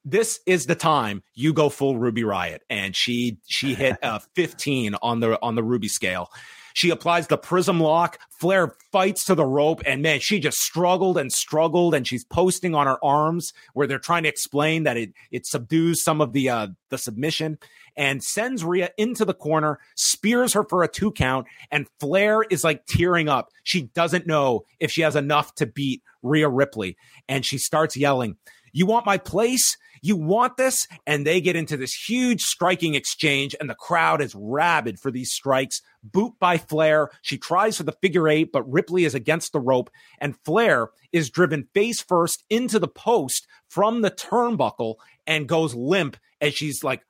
this 0.08 0.38
is 0.46 0.66
the 0.66 0.76
time 0.76 1.24
you 1.34 1.52
go 1.52 1.68
full 1.68 1.98
Ruby 1.98 2.22
Riot, 2.22 2.62
and 2.70 2.94
she 2.94 3.38
she 3.48 3.74
hit 3.74 3.96
a 4.02 4.20
15 4.36 4.94
on 5.02 5.18
the 5.18 5.42
on 5.42 5.56
the 5.56 5.64
Ruby 5.64 5.88
scale. 5.88 6.30
She 6.76 6.90
applies 6.90 7.26
the 7.26 7.38
prism 7.38 7.80
lock. 7.80 8.18
Flair 8.38 8.74
fights 8.92 9.24
to 9.24 9.34
the 9.34 9.46
rope, 9.46 9.80
and 9.86 10.02
man, 10.02 10.20
she 10.20 10.38
just 10.38 10.58
struggled 10.58 11.16
and 11.16 11.32
struggled, 11.32 11.94
and 11.94 12.06
she's 12.06 12.22
posting 12.22 12.74
on 12.74 12.86
her 12.86 13.02
arms 13.02 13.54
where 13.72 13.86
they're 13.86 13.98
trying 13.98 14.24
to 14.24 14.28
explain 14.28 14.82
that 14.82 14.98
it 14.98 15.14
it 15.30 15.46
subdues 15.46 16.04
some 16.04 16.20
of 16.20 16.34
the 16.34 16.50
uh, 16.50 16.66
the 16.90 16.98
submission 16.98 17.58
and 17.96 18.22
sends 18.22 18.62
Rhea 18.62 18.90
into 18.98 19.24
the 19.24 19.32
corner, 19.32 19.78
spears 19.94 20.52
her 20.52 20.64
for 20.64 20.82
a 20.82 20.88
two 20.88 21.12
count, 21.12 21.46
and 21.70 21.88
Flair 21.98 22.42
is 22.42 22.62
like 22.62 22.84
tearing 22.84 23.30
up. 23.30 23.48
She 23.62 23.84
doesn't 23.94 24.26
know 24.26 24.66
if 24.78 24.90
she 24.90 25.00
has 25.00 25.16
enough 25.16 25.54
to 25.54 25.64
beat 25.64 26.02
Rhea 26.22 26.50
Ripley, 26.50 26.98
and 27.26 27.42
she 27.42 27.56
starts 27.56 27.96
yelling, 27.96 28.36
"You 28.76 28.84
want 28.86 29.06
my 29.06 29.16
place?" 29.16 29.76
You 30.02 30.16
want 30.16 30.56
this? 30.56 30.86
And 31.06 31.26
they 31.26 31.40
get 31.40 31.56
into 31.56 31.76
this 31.76 31.92
huge 31.92 32.42
striking 32.42 32.94
exchange, 32.94 33.56
and 33.58 33.68
the 33.68 33.74
crowd 33.74 34.20
is 34.20 34.34
rabid 34.36 35.00
for 35.00 35.10
these 35.10 35.32
strikes. 35.32 35.82
Boot 36.02 36.34
by 36.38 36.58
Flair. 36.58 37.10
She 37.22 37.38
tries 37.38 37.76
for 37.76 37.82
the 37.82 37.96
figure 38.00 38.28
eight, 38.28 38.52
but 38.52 38.70
Ripley 38.70 39.04
is 39.04 39.14
against 39.14 39.52
the 39.52 39.58
rope, 39.58 39.90
and 40.20 40.38
Flair 40.44 40.90
is 41.12 41.30
driven 41.30 41.68
face 41.74 42.00
first 42.00 42.44
into 42.50 42.78
the 42.78 42.88
post 42.88 43.46
from 43.68 44.02
the 44.02 44.10
turnbuckle 44.10 44.96
and 45.26 45.48
goes 45.48 45.74
limp 45.74 46.16
as 46.40 46.54
she's 46.54 46.84
like 46.84 47.02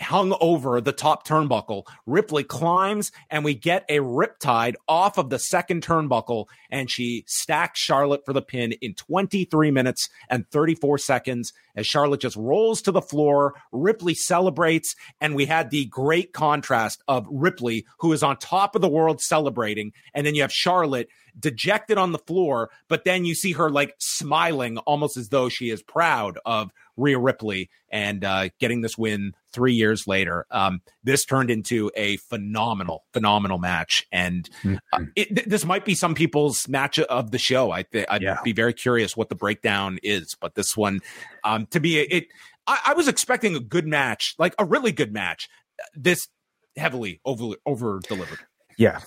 hung 0.00 0.36
over 0.40 0.80
the 0.80 0.92
top 0.92 1.26
turnbuckle. 1.26 1.86
Ripley 2.06 2.44
climbs 2.44 3.12
and 3.30 3.44
we 3.44 3.54
get 3.54 3.84
a 3.88 3.98
riptide 3.98 4.74
off 4.86 5.18
of 5.18 5.30
the 5.30 5.38
second 5.38 5.82
turnbuckle 5.82 6.46
and 6.70 6.90
she 6.90 7.24
stacks 7.26 7.80
Charlotte 7.80 8.24
for 8.24 8.32
the 8.32 8.42
pin 8.42 8.72
in 8.72 8.94
23 8.94 9.70
minutes 9.70 10.08
and 10.28 10.48
34 10.50 10.98
seconds 10.98 11.52
as 11.78 11.86
Charlotte 11.86 12.20
just 12.20 12.36
rolls 12.36 12.82
to 12.82 12.92
the 12.92 13.00
floor. 13.00 13.54
Ripley 13.70 14.14
celebrates 14.14 14.96
and 15.20 15.34
we 15.34 15.46
had 15.46 15.70
the 15.70 15.86
great 15.86 16.32
contrast 16.32 17.02
of 17.06 17.26
Ripley 17.30 17.86
who 18.00 18.12
is 18.12 18.22
on 18.22 18.36
top 18.36 18.74
of 18.74 18.82
the 18.82 18.88
world 18.88 19.20
celebrating 19.20 19.92
and 20.12 20.26
then 20.26 20.34
you 20.34 20.42
have 20.42 20.52
Charlotte 20.52 21.08
dejected 21.38 21.98
on 21.98 22.12
the 22.12 22.18
floor, 22.18 22.70
but 22.88 23.04
then 23.04 23.24
you 23.24 23.34
see 23.34 23.52
her 23.52 23.70
like 23.70 23.94
smiling 23.98 24.78
almost 24.78 25.16
as 25.16 25.28
though 25.28 25.48
she 25.48 25.70
is 25.70 25.82
proud 25.82 26.38
of 26.44 26.72
Rhea 26.96 27.18
Ripley 27.18 27.70
and 27.90 28.24
uh, 28.24 28.48
getting 28.58 28.80
this 28.80 28.98
win 28.98 29.34
three 29.52 29.72
years 29.72 30.06
later. 30.06 30.46
Um, 30.50 30.82
this 31.04 31.24
turned 31.24 31.50
into 31.50 31.90
a 31.96 32.16
phenomenal, 32.16 33.04
phenomenal 33.12 33.58
match, 33.58 34.06
and 34.12 34.48
uh, 34.64 34.68
mm-hmm. 34.68 35.04
it, 35.14 35.28
th- 35.34 35.46
this 35.46 35.64
might 35.64 35.84
be 35.84 35.94
some 35.94 36.14
people's 36.14 36.68
match 36.68 36.98
of 36.98 37.30
the 37.30 37.38
show. 37.38 37.70
I 37.70 37.82
th- 37.84 38.06
I'd 38.10 38.22
yeah. 38.22 38.38
be 38.42 38.52
very 38.52 38.74
curious 38.74 39.16
what 39.16 39.28
the 39.28 39.36
breakdown 39.36 39.98
is, 40.02 40.36
but 40.38 40.54
this 40.54 40.76
one, 40.76 41.00
um, 41.44 41.66
to 41.70 41.80
be 41.80 41.98
it, 41.98 42.26
I-, 42.66 42.80
I 42.86 42.94
was 42.94 43.08
expecting 43.08 43.56
a 43.56 43.60
good 43.60 43.86
match, 43.86 44.34
like 44.38 44.54
a 44.58 44.64
really 44.64 44.92
good 44.92 45.12
match. 45.12 45.48
This 45.94 46.28
heavily 46.76 47.20
over 47.24 47.54
over 47.66 48.00
delivered. 48.06 48.38
Yeah, 48.76 49.00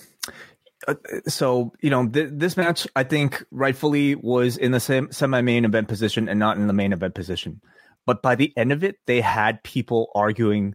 uh, 0.88 0.94
so 1.28 1.72
you 1.80 1.90
know 1.90 2.08
th- 2.08 2.30
this 2.32 2.56
match 2.56 2.88
i 2.96 3.04
think 3.04 3.44
rightfully 3.52 4.16
was 4.16 4.56
in 4.56 4.72
the 4.72 4.80
same 4.80 5.10
semi-main 5.12 5.64
event 5.64 5.86
position 5.86 6.28
and 6.28 6.40
not 6.40 6.56
in 6.56 6.66
the 6.66 6.72
main 6.72 6.92
event 6.92 7.14
position 7.14 7.60
but 8.04 8.20
by 8.20 8.34
the 8.34 8.52
end 8.56 8.72
of 8.72 8.82
it 8.82 8.96
they 9.06 9.20
had 9.20 9.62
people 9.62 10.10
arguing 10.16 10.74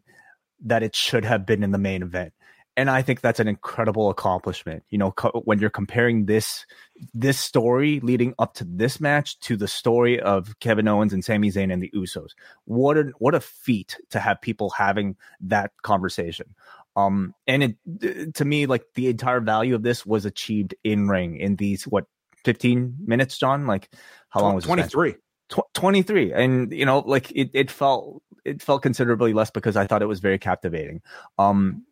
that 0.63 0.81
it 0.81 0.95
should 0.95 1.25
have 1.25 1.45
been 1.45 1.61
in 1.61 1.71
the 1.71 1.77
main 1.77 2.03
event 2.03 2.31
and 2.77 2.89
i 2.89 3.01
think 3.01 3.19
that's 3.19 3.41
an 3.41 3.47
incredible 3.49 4.09
accomplishment 4.09 4.83
you 4.89 4.97
know 4.97 5.11
co- 5.11 5.41
when 5.43 5.59
you're 5.59 5.69
comparing 5.69 6.25
this 6.27 6.65
this 7.13 7.37
story 7.37 7.99
leading 7.99 8.33
up 8.39 8.53
to 8.53 8.63
this 8.63 9.01
match 9.01 9.37
to 9.39 9.57
the 9.57 9.67
story 9.67 10.19
of 10.21 10.57
kevin 10.59 10.87
owens 10.87 11.11
and 11.11 11.25
Sami 11.25 11.51
Zayn 11.51 11.71
and 11.71 11.81
the 11.81 11.91
usos. 11.95 12.29
What 12.65 12.97
a 12.97 13.11
what 13.19 13.35
a 13.35 13.39
feat 13.39 13.97
to 14.11 14.19
have 14.19 14.41
people 14.41 14.69
having 14.69 15.15
that 15.41 15.71
conversation. 15.81 16.55
Um, 16.95 17.35
and 17.45 17.63
it 17.63 18.35
to 18.35 18.45
me, 18.45 18.65
like 18.65 18.85
the 18.95 19.07
entire 19.07 19.41
value 19.41 19.75
of 19.75 19.83
this 19.83 20.05
was 20.05 20.25
achieved 20.25 20.73
in 20.83 21.07
ring 21.07 21.37
in 21.37 21.57
these 21.57 21.83
what 21.83 22.05
15 22.45 22.95
minutes, 23.05 23.37
John? 23.37 23.67
Like 23.67 23.89
how 24.29 24.41
long 24.41 24.55
was 24.55 24.63
23? 24.63 25.15
Tw- 25.49 25.73
23 25.75 26.33
and 26.33 26.73
you 26.73 26.85
know 26.85 26.99
like 26.99 27.31
it, 27.31 27.49
it 27.53 27.71
felt 27.71 28.21
it 28.43 28.61
felt 28.61 28.81
considerably 28.81 29.31
less 29.31 29.49
because 29.49 29.77
i 29.77 29.87
thought 29.87 30.01
it 30.01 30.07
was 30.07 30.19
very 30.19 30.37
captivating. 30.37 31.01
Um 31.37 31.85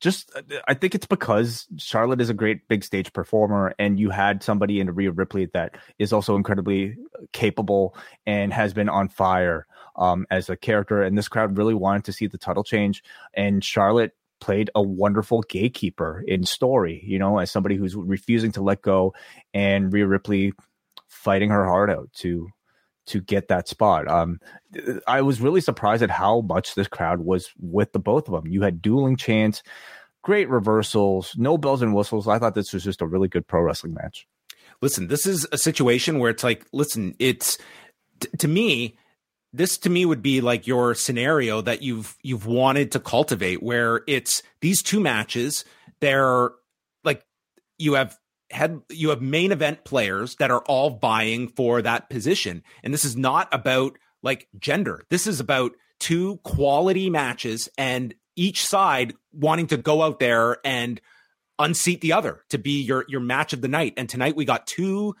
just 0.00 0.30
I 0.68 0.74
think 0.74 0.94
it's 0.94 1.06
because 1.06 1.66
Charlotte 1.78 2.20
is 2.20 2.30
a 2.30 2.34
great 2.34 2.68
big 2.68 2.84
stage 2.84 3.12
performer, 3.12 3.74
and 3.78 3.98
you 3.98 4.10
had 4.10 4.42
somebody 4.42 4.80
in 4.80 4.94
Rhea 4.94 5.10
Ripley 5.10 5.46
that 5.54 5.76
is 5.98 6.12
also 6.12 6.36
incredibly 6.36 6.96
capable 7.32 7.96
and 8.26 8.52
has 8.52 8.74
been 8.74 8.88
on 8.88 9.08
fire 9.08 9.66
um, 9.96 10.26
as 10.30 10.50
a 10.50 10.56
character. 10.56 11.02
And 11.02 11.16
this 11.16 11.28
crowd 11.28 11.56
really 11.56 11.74
wanted 11.74 12.04
to 12.04 12.12
see 12.12 12.26
the 12.26 12.38
title 12.38 12.64
change, 12.64 13.02
and 13.34 13.64
Charlotte 13.64 14.12
played 14.38 14.70
a 14.74 14.82
wonderful 14.82 15.40
gatekeeper 15.42 16.22
in 16.26 16.44
story. 16.44 17.02
You 17.04 17.18
know, 17.18 17.38
as 17.38 17.50
somebody 17.50 17.76
who's 17.76 17.96
refusing 17.96 18.52
to 18.52 18.62
let 18.62 18.82
go, 18.82 19.14
and 19.54 19.92
Rhea 19.92 20.06
Ripley 20.06 20.52
fighting 21.08 21.50
her 21.50 21.64
heart 21.64 21.90
out 21.90 22.12
to 22.16 22.48
to 23.06 23.20
get 23.20 23.48
that 23.48 23.68
spot. 23.68 24.08
Um, 24.08 24.40
I 25.06 25.22
was 25.22 25.40
really 25.40 25.60
surprised 25.60 26.02
at 26.02 26.10
how 26.10 26.40
much 26.42 26.74
this 26.74 26.88
crowd 26.88 27.20
was 27.20 27.50
with 27.58 27.92
the 27.92 27.98
both 27.98 28.28
of 28.28 28.34
them. 28.34 28.50
You 28.50 28.62
had 28.62 28.82
dueling 28.82 29.16
chants, 29.16 29.62
great 30.22 30.48
reversals, 30.48 31.34
no 31.36 31.56
bells 31.56 31.82
and 31.82 31.94
whistles. 31.94 32.28
I 32.28 32.38
thought 32.38 32.54
this 32.54 32.72
was 32.72 32.84
just 32.84 33.02
a 33.02 33.06
really 33.06 33.28
good 33.28 33.46
pro 33.46 33.62
wrestling 33.62 33.94
match. 33.94 34.26
Listen, 34.82 35.08
this 35.08 35.26
is 35.26 35.46
a 35.52 35.58
situation 35.58 36.18
where 36.18 36.30
it's 36.30 36.44
like, 36.44 36.66
listen, 36.72 37.14
it's 37.18 37.58
t- 38.20 38.28
to 38.38 38.48
me, 38.48 38.98
this 39.52 39.78
to 39.78 39.90
me 39.90 40.04
would 40.04 40.22
be 40.22 40.40
like 40.40 40.66
your 40.66 40.94
scenario 40.94 41.60
that 41.62 41.82
you've 41.82 42.16
you've 42.22 42.46
wanted 42.46 42.92
to 42.92 43.00
cultivate 43.00 43.62
where 43.62 44.02
it's 44.06 44.42
these 44.60 44.82
two 44.82 45.00
matches 45.00 45.64
they're 46.00 46.50
like 47.04 47.24
you 47.78 47.94
have 47.94 48.18
had 48.50 48.80
you 48.90 49.10
have 49.10 49.20
main 49.20 49.52
event 49.52 49.84
players 49.84 50.36
that 50.36 50.50
are 50.50 50.62
all 50.62 50.90
vying 50.90 51.48
for 51.48 51.82
that 51.82 52.08
position. 52.08 52.62
And 52.82 52.92
this 52.92 53.04
is 53.04 53.16
not 53.16 53.48
about 53.52 53.98
like 54.22 54.48
gender. 54.58 55.04
This 55.10 55.26
is 55.26 55.40
about 55.40 55.72
two 55.98 56.36
quality 56.38 57.10
matches 57.10 57.68
and 57.78 58.14
each 58.36 58.64
side 58.64 59.14
wanting 59.32 59.66
to 59.68 59.76
go 59.76 60.02
out 60.02 60.20
there 60.20 60.58
and 60.64 61.00
unseat 61.58 62.02
the 62.02 62.12
other 62.12 62.44
to 62.50 62.58
be 62.58 62.82
your 62.82 63.04
your 63.08 63.20
match 63.20 63.52
of 63.52 63.62
the 63.62 63.68
night. 63.68 63.94
And 63.96 64.08
tonight 64.08 64.36
we 64.36 64.44
got 64.44 64.66
two 64.66 65.14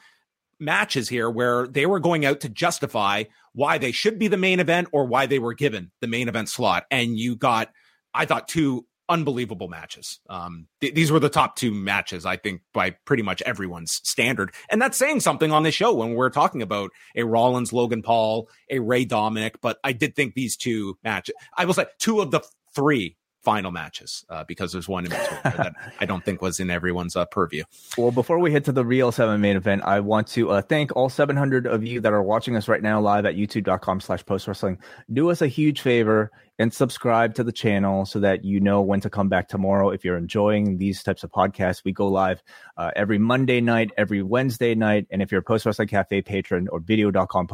matches 0.60 1.08
here 1.08 1.28
where 1.28 1.66
they 1.66 1.86
were 1.86 2.00
going 2.00 2.24
out 2.24 2.40
to 2.40 2.48
justify 2.48 3.24
why 3.52 3.78
they 3.78 3.92
should 3.92 4.18
be 4.18 4.28
the 4.28 4.36
main 4.36 4.60
event 4.60 4.88
or 4.92 5.06
why 5.06 5.26
they 5.26 5.38
were 5.38 5.54
given 5.54 5.90
the 6.00 6.06
main 6.06 6.28
event 6.28 6.48
slot. 6.48 6.84
And 6.90 7.18
you 7.18 7.36
got 7.36 7.70
i 8.14 8.24
thought 8.24 8.48
two 8.48 8.86
unbelievable 9.08 9.68
matches. 9.68 10.20
Um, 10.28 10.66
th- 10.80 10.94
these 10.94 11.10
were 11.10 11.20
the 11.20 11.28
top 11.28 11.56
two 11.56 11.72
matches, 11.72 12.26
I 12.26 12.36
think, 12.36 12.62
by 12.72 12.90
pretty 12.90 13.22
much 13.22 13.42
everyone's 13.42 14.00
standard. 14.04 14.52
And 14.68 14.80
that's 14.80 14.98
saying 14.98 15.20
something 15.20 15.52
on 15.52 15.62
this 15.62 15.74
show 15.74 15.94
when 15.94 16.14
we're 16.14 16.30
talking 16.30 16.62
about 16.62 16.90
a 17.14 17.22
Rollins, 17.24 17.72
Logan 17.72 18.02
Paul, 18.02 18.48
a 18.70 18.78
Rey 18.78 19.04
Dominik. 19.04 19.56
But 19.60 19.78
I 19.84 19.92
did 19.92 20.14
think 20.14 20.34
these 20.34 20.56
two 20.56 20.98
matches, 21.04 21.34
I 21.56 21.64
will 21.64 21.74
say 21.74 21.86
two 21.98 22.20
of 22.20 22.30
the 22.30 22.40
three 22.74 23.16
final 23.46 23.70
matches 23.70 24.24
uh, 24.28 24.42
because 24.42 24.72
there's 24.72 24.88
one 24.88 25.04
in 25.04 25.10
between 25.10 25.40
that 25.44 25.72
I 26.00 26.04
don't 26.04 26.24
think 26.24 26.42
was 26.42 26.58
in 26.58 26.68
everyone's 26.68 27.14
uh, 27.14 27.26
purview. 27.26 27.62
Well, 27.96 28.10
before 28.10 28.40
we 28.40 28.50
head 28.50 28.64
to 28.64 28.72
the 28.72 28.84
Real 28.84 29.12
7 29.12 29.40
main 29.40 29.54
event, 29.54 29.82
I 29.84 30.00
want 30.00 30.26
to 30.28 30.50
uh, 30.50 30.62
thank 30.62 30.96
all 30.96 31.08
700 31.08 31.64
of 31.64 31.84
you 31.84 32.00
that 32.00 32.12
are 32.12 32.24
watching 32.24 32.56
us 32.56 32.66
right 32.66 32.82
now 32.82 33.00
live 33.00 33.24
at 33.24 33.36
youtube.com 33.36 34.00
slash 34.00 34.26
post 34.26 34.48
wrestling. 34.48 34.78
Do 35.12 35.30
us 35.30 35.42
a 35.42 35.46
huge 35.46 35.80
favor 35.80 36.32
and 36.58 36.72
subscribe 36.72 37.34
to 37.34 37.44
the 37.44 37.52
channel 37.52 38.06
so 38.06 38.20
that 38.20 38.44
you 38.44 38.60
know 38.60 38.80
when 38.80 39.00
to 39.00 39.10
come 39.10 39.28
back 39.28 39.48
tomorrow. 39.48 39.90
If 39.90 40.04
you're 40.04 40.16
enjoying 40.16 40.78
these 40.78 41.02
types 41.02 41.22
of 41.22 41.30
podcasts, 41.30 41.84
we 41.84 41.92
go 41.92 42.08
live 42.08 42.42
uh, 42.76 42.92
every 42.96 43.18
Monday 43.18 43.60
night, 43.60 43.90
every 43.98 44.22
Wednesday 44.22 44.74
night. 44.74 45.06
And 45.10 45.20
if 45.20 45.30
you're 45.30 45.40
a 45.40 45.44
Post 45.44 45.66
Wrestling 45.66 45.88
Cafe 45.88 46.22
patron 46.22 46.68
or 46.68 46.80
video.com 46.80 47.48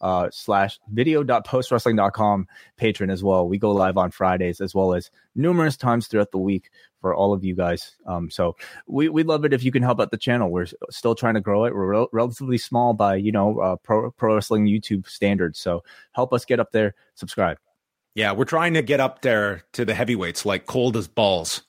uh, 0.00 0.28
slash 0.32 0.80
video.postwrestling.com 0.90 2.48
patron 2.76 3.10
as 3.10 3.22
well, 3.22 3.48
we 3.48 3.58
go 3.58 3.70
live 3.70 3.96
on 3.96 4.10
Fridays 4.10 4.60
as 4.60 4.74
well 4.74 4.92
as 4.92 5.10
numerous 5.36 5.76
times 5.76 6.08
throughout 6.08 6.32
the 6.32 6.38
week 6.38 6.70
for 7.00 7.14
all 7.14 7.32
of 7.32 7.44
you 7.44 7.54
guys. 7.54 7.94
Um, 8.06 8.28
so 8.28 8.56
we, 8.88 9.08
we 9.08 9.22
love 9.22 9.44
it 9.44 9.52
if 9.52 9.62
you 9.62 9.70
can 9.70 9.84
help 9.84 10.00
out 10.00 10.10
the 10.10 10.16
channel. 10.16 10.50
We're 10.50 10.66
still 10.90 11.14
trying 11.14 11.34
to 11.34 11.40
grow 11.40 11.64
it. 11.64 11.74
We're 11.74 11.86
rel- 11.86 12.08
relatively 12.12 12.58
small 12.58 12.92
by, 12.92 13.14
you 13.14 13.30
know, 13.30 13.60
uh, 13.60 13.76
pro, 13.76 14.10
pro 14.10 14.34
wrestling 14.34 14.66
YouTube 14.66 15.08
standards. 15.08 15.60
So 15.60 15.84
help 16.10 16.32
us 16.32 16.44
get 16.44 16.58
up 16.58 16.72
there, 16.72 16.96
subscribe. 17.14 17.58
Yeah, 18.18 18.32
we're 18.32 18.46
trying 18.46 18.74
to 18.74 18.82
get 18.82 18.98
up 18.98 19.22
there 19.22 19.62
to 19.74 19.84
the 19.84 19.94
heavyweights, 19.94 20.44
like 20.44 20.66
cold 20.66 20.96
as 20.96 21.06
balls. 21.06 21.62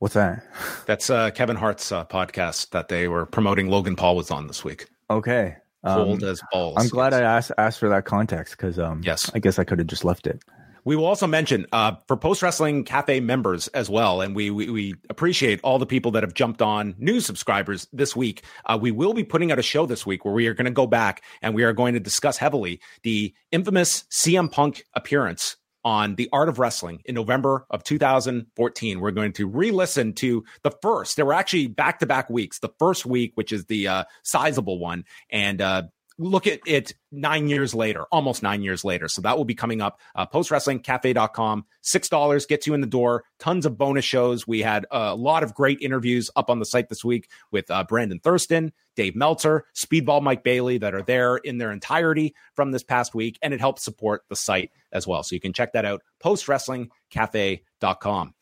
What's 0.00 0.14
that? 0.14 0.44
That's 0.86 1.08
uh, 1.08 1.30
Kevin 1.30 1.54
Hart's 1.54 1.92
uh, 1.92 2.04
podcast 2.04 2.70
that 2.70 2.88
they 2.88 3.06
were 3.06 3.26
promoting. 3.26 3.68
Logan 3.68 3.94
Paul 3.94 4.16
was 4.16 4.32
on 4.32 4.48
this 4.48 4.64
week. 4.64 4.88
Okay, 5.08 5.54
cold 5.86 6.24
um, 6.24 6.28
as 6.28 6.42
balls. 6.50 6.74
I'm 6.80 6.88
glad 6.88 7.12
yes. 7.12 7.20
I 7.20 7.22
asked 7.22 7.52
asked 7.58 7.78
for 7.78 7.88
that 7.90 8.06
context 8.06 8.56
because 8.56 8.76
um, 8.76 9.02
yes, 9.04 9.30
I 9.34 9.38
guess 9.38 9.60
I 9.60 9.62
could 9.62 9.78
have 9.78 9.86
just 9.86 10.04
left 10.04 10.26
it. 10.26 10.42
We 10.84 10.96
will 10.96 11.06
also 11.06 11.26
mention 11.26 11.66
uh, 11.72 11.96
for 12.06 12.16
Post 12.16 12.42
Wrestling 12.42 12.84
Cafe 12.84 13.20
members 13.20 13.68
as 13.68 13.88
well, 13.88 14.20
and 14.20 14.36
we, 14.36 14.50
we, 14.50 14.68
we 14.68 14.94
appreciate 15.08 15.60
all 15.62 15.78
the 15.78 15.86
people 15.86 16.10
that 16.12 16.22
have 16.22 16.34
jumped 16.34 16.60
on 16.60 16.94
new 16.98 17.20
subscribers 17.20 17.88
this 17.92 18.14
week. 18.14 18.44
Uh, 18.66 18.78
we 18.80 18.90
will 18.90 19.14
be 19.14 19.24
putting 19.24 19.50
out 19.50 19.58
a 19.58 19.62
show 19.62 19.86
this 19.86 20.04
week 20.04 20.26
where 20.26 20.34
we 20.34 20.46
are 20.46 20.52
going 20.54 20.66
to 20.66 20.70
go 20.70 20.86
back 20.86 21.22
and 21.40 21.54
we 21.54 21.64
are 21.64 21.72
going 21.72 21.94
to 21.94 22.00
discuss 22.00 22.36
heavily 22.36 22.80
the 23.02 23.32
infamous 23.50 24.04
CM 24.10 24.52
Punk 24.52 24.84
appearance 24.92 25.56
on 25.84 26.14
the 26.14 26.28
art 26.32 26.48
of 26.48 26.58
wrestling 26.58 27.02
in 27.04 27.14
November 27.14 27.66
of 27.70 27.84
2014. 27.84 29.00
We're 29.00 29.10
going 29.10 29.32
to 29.34 29.46
re-listen 29.46 30.14
to 30.14 30.44
the 30.62 30.72
first. 30.82 31.16
There 31.16 31.26
were 31.26 31.34
actually 31.34 31.66
back-to-back 31.66 32.30
weeks. 32.30 32.58
The 32.58 32.72
first 32.78 33.04
week, 33.04 33.32
which 33.34 33.52
is 33.52 33.66
the 33.66 33.88
uh, 33.88 34.04
sizable 34.22 34.78
one, 34.78 35.04
and 35.30 35.60
uh, 35.60 35.82
look 36.18 36.46
at 36.46 36.60
it 36.66 36.94
nine 37.10 37.48
years 37.48 37.74
later, 37.74 38.04
almost 38.12 38.42
nine 38.42 38.62
years 38.62 38.84
later. 38.84 39.08
So 39.08 39.22
that 39.22 39.36
will 39.36 39.44
be 39.44 39.54
coming 39.54 39.80
up. 39.80 40.00
Uh, 40.14 40.26
postwrestlingcafe.com. 40.26 41.64
$6 41.82 42.48
gets 42.48 42.66
you 42.66 42.74
in 42.74 42.80
the 42.80 42.86
door. 42.86 43.24
Tons 43.38 43.66
of 43.66 43.76
bonus 43.76 44.04
shows. 44.04 44.46
We 44.46 44.62
had 44.62 44.86
a 44.90 45.14
lot 45.14 45.42
of 45.42 45.54
great 45.54 45.80
interviews 45.80 46.30
up 46.36 46.50
on 46.50 46.58
the 46.58 46.64
site 46.64 46.88
this 46.88 47.04
week 47.04 47.30
with 47.50 47.70
uh, 47.70 47.84
Brandon 47.84 48.20
Thurston, 48.20 48.72
Dave 48.96 49.16
Meltzer, 49.16 49.64
Speedball 49.74 50.22
Mike 50.22 50.44
Bailey 50.44 50.78
that 50.78 50.94
are 50.94 51.02
there 51.02 51.36
in 51.38 51.58
their 51.58 51.72
entirety 51.72 52.34
from 52.54 52.70
this 52.70 52.82
past 52.82 53.14
week. 53.14 53.38
And 53.42 53.52
it 53.52 53.60
helps 53.60 53.84
support 53.84 54.22
the 54.28 54.36
site 54.36 54.70
as 54.92 55.06
well. 55.06 55.22
So 55.22 55.34
you 55.34 55.40
can 55.40 55.52
check 55.52 55.72
that 55.72 55.84
out. 55.84 56.02
Postwrestlingcafe.com. 56.22 58.34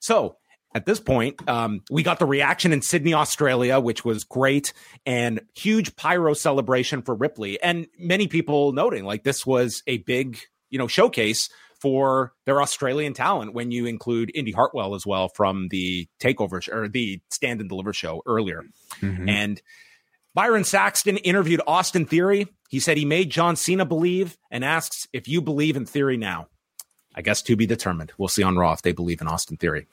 So 0.00 0.36
at 0.76 0.84
this 0.84 1.00
point, 1.00 1.36
um, 1.48 1.80
we 1.90 2.02
got 2.02 2.18
the 2.18 2.26
reaction 2.26 2.70
in 2.70 2.82
Sydney, 2.82 3.14
Australia, 3.14 3.80
which 3.80 4.04
was 4.04 4.24
great 4.24 4.74
and 5.06 5.40
huge 5.54 5.96
pyro 5.96 6.34
celebration 6.34 7.00
for 7.00 7.14
Ripley. 7.14 7.58
And 7.62 7.86
many 7.98 8.28
people 8.28 8.72
noting 8.72 9.06
like 9.06 9.24
this 9.24 9.46
was 9.46 9.82
a 9.86 9.98
big, 9.98 10.38
you 10.68 10.78
know, 10.78 10.86
showcase 10.86 11.48
for 11.80 12.34
their 12.44 12.60
Australian 12.60 13.14
talent 13.14 13.54
when 13.54 13.70
you 13.70 13.86
include 13.86 14.30
Indi 14.34 14.52
Hartwell 14.52 14.94
as 14.94 15.06
well 15.06 15.30
from 15.30 15.68
the 15.68 16.08
takeover 16.20 16.60
or 16.70 16.88
the 16.88 17.22
stand 17.30 17.60
and 17.60 17.70
deliver 17.70 17.94
show 17.94 18.22
earlier. 18.26 18.62
Mm-hmm. 19.00 19.30
And 19.30 19.62
Byron 20.34 20.64
Saxton 20.64 21.16
interviewed 21.16 21.62
Austin 21.66 22.04
Theory. 22.04 22.48
He 22.68 22.80
said 22.80 22.98
he 22.98 23.06
made 23.06 23.30
John 23.30 23.56
Cena 23.56 23.86
believe 23.86 24.36
and 24.50 24.62
asks 24.62 25.08
if 25.14 25.26
you 25.26 25.40
believe 25.40 25.74
in 25.74 25.86
Theory 25.86 26.18
now. 26.18 26.48
I 27.14 27.22
guess 27.22 27.40
to 27.42 27.56
be 27.56 27.64
determined. 27.64 28.12
We'll 28.18 28.28
see 28.28 28.42
on 28.42 28.58
Raw 28.58 28.74
if 28.74 28.82
they 28.82 28.92
believe 28.92 29.22
in 29.22 29.26
Austin 29.26 29.56
Theory. 29.56 29.86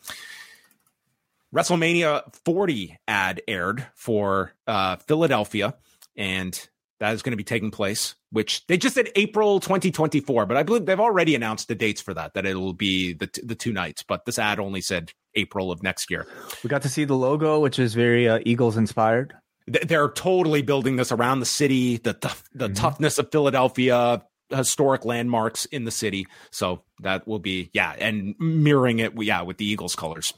WrestleMania 1.54 2.24
40 2.46 2.98
ad 3.08 3.42
aired 3.48 3.86
for 3.94 4.54
uh, 4.66 4.96
Philadelphia, 4.96 5.76
and 6.18 6.68
that 7.00 7.14
is 7.14 7.22
going 7.22 7.32
to 7.32 7.38
be 7.38 7.44
taking 7.44 7.70
place, 7.70 8.16
which 8.32 8.66
they 8.68 8.78
just 8.78 8.96
said 8.96 9.10
April 9.16 9.60
2024, 9.60 10.48
but 10.48 10.58
I 10.58 10.64
believe 10.64 10.86
they've 10.86 11.00
already 11.00 11.36
announced 11.36 11.68
the 11.68 11.76
dates 11.76 12.02
for 12.02 12.14
that, 12.16 12.34
that 12.34 12.48
it'll 12.48 12.74
be 12.74 13.14
the, 13.14 13.28
t- 13.28 13.42
the 13.46 13.56
two 13.56 13.72
nights, 13.72 14.04
but 14.04 14.26
this 14.26 14.40
ad 14.40 14.60
only 14.60 14.82
said 14.82 15.12
April 15.36 15.72
of 15.72 15.84
next 15.84 16.10
year. 16.10 16.26
We 16.64 16.70
got 16.70 16.82
to 16.84 16.90
see 16.90 17.06
the 17.06 17.16
logo, 17.16 17.60
which 17.60 17.78
is 17.78 17.94
very 17.94 18.28
uh, 18.28 18.40
Eagles 18.46 18.76
inspired. 18.76 19.36
They're 19.68 20.10
totally 20.10 20.64
building 20.64 20.96
this 20.96 21.12
around 21.12 21.40
the 21.40 21.46
city, 21.46 21.98
the, 21.98 22.14
the, 22.14 22.36
the 22.54 22.66
mm-hmm. 22.66 22.74
toughness 22.74 23.20
of 23.20 23.32
Philadelphia, 23.32 24.24
historic 24.50 25.06
landmarks 25.06 25.66
in 25.66 25.86
the 25.86 25.92
city. 25.92 26.26
So 26.52 26.84
that 27.02 27.28
will 27.28 27.40
be, 27.40 27.70
yeah, 27.74 27.94
and 27.98 28.36
mirroring 28.40 29.00
it, 29.00 29.14
yeah, 29.22 29.42
with 29.44 29.58
the 29.58 29.66
Eagles 29.66 29.96
colors. 29.96 30.34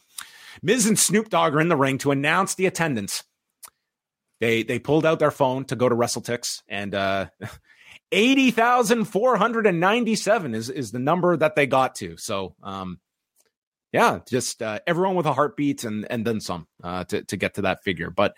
Miz 0.61 0.86
and 0.86 0.98
Snoop 0.98 1.30
Dogg 1.30 1.56
are 1.56 1.61
in 1.61 1.69
the 1.69 1.76
ring 1.76 1.98
to 1.99 2.11
announce 2.11 2.56
the 2.56 2.65
attendance. 2.65 3.23
They 4.40 4.64
they 4.64 4.80
pulled 4.80 5.06
out 5.06 5.19
their 5.19 5.32
phone 5.32 5.65
to 5.65 5.76
go 5.76 5.88
to 5.88 5.95
WrestleTix, 5.95 6.64
and 6.68 6.94
uh, 6.94 7.27
eighty 8.11 8.52
thousand 8.52 9.06
four 9.06 9.38
hundred 9.38 9.65
and 9.68 9.80
ninety 9.80 10.15
seven 10.15 10.53
is 10.53 10.69
is 10.69 10.91
the 10.91 10.99
number 10.99 11.38
that 11.38 11.56
they 11.56 11.68
got 11.68 11.95
to. 11.95 12.18
So, 12.18 12.56
um, 12.61 12.99
yeah, 13.94 14.19
just 14.27 14.61
uh, 14.61 14.80
everyone 14.86 15.15
with 15.15 15.26
a 15.26 15.34
heartbeat 15.34 15.84
and 15.84 16.06
and 16.10 16.26
then 16.26 16.41
some 16.41 16.68
uh, 16.84 17.06
to 17.06 17.23
to 17.23 17.38
get 17.38 17.56
to 17.56 17.61
that 17.64 17.84
figure. 17.84 18.10
But 18.10 18.36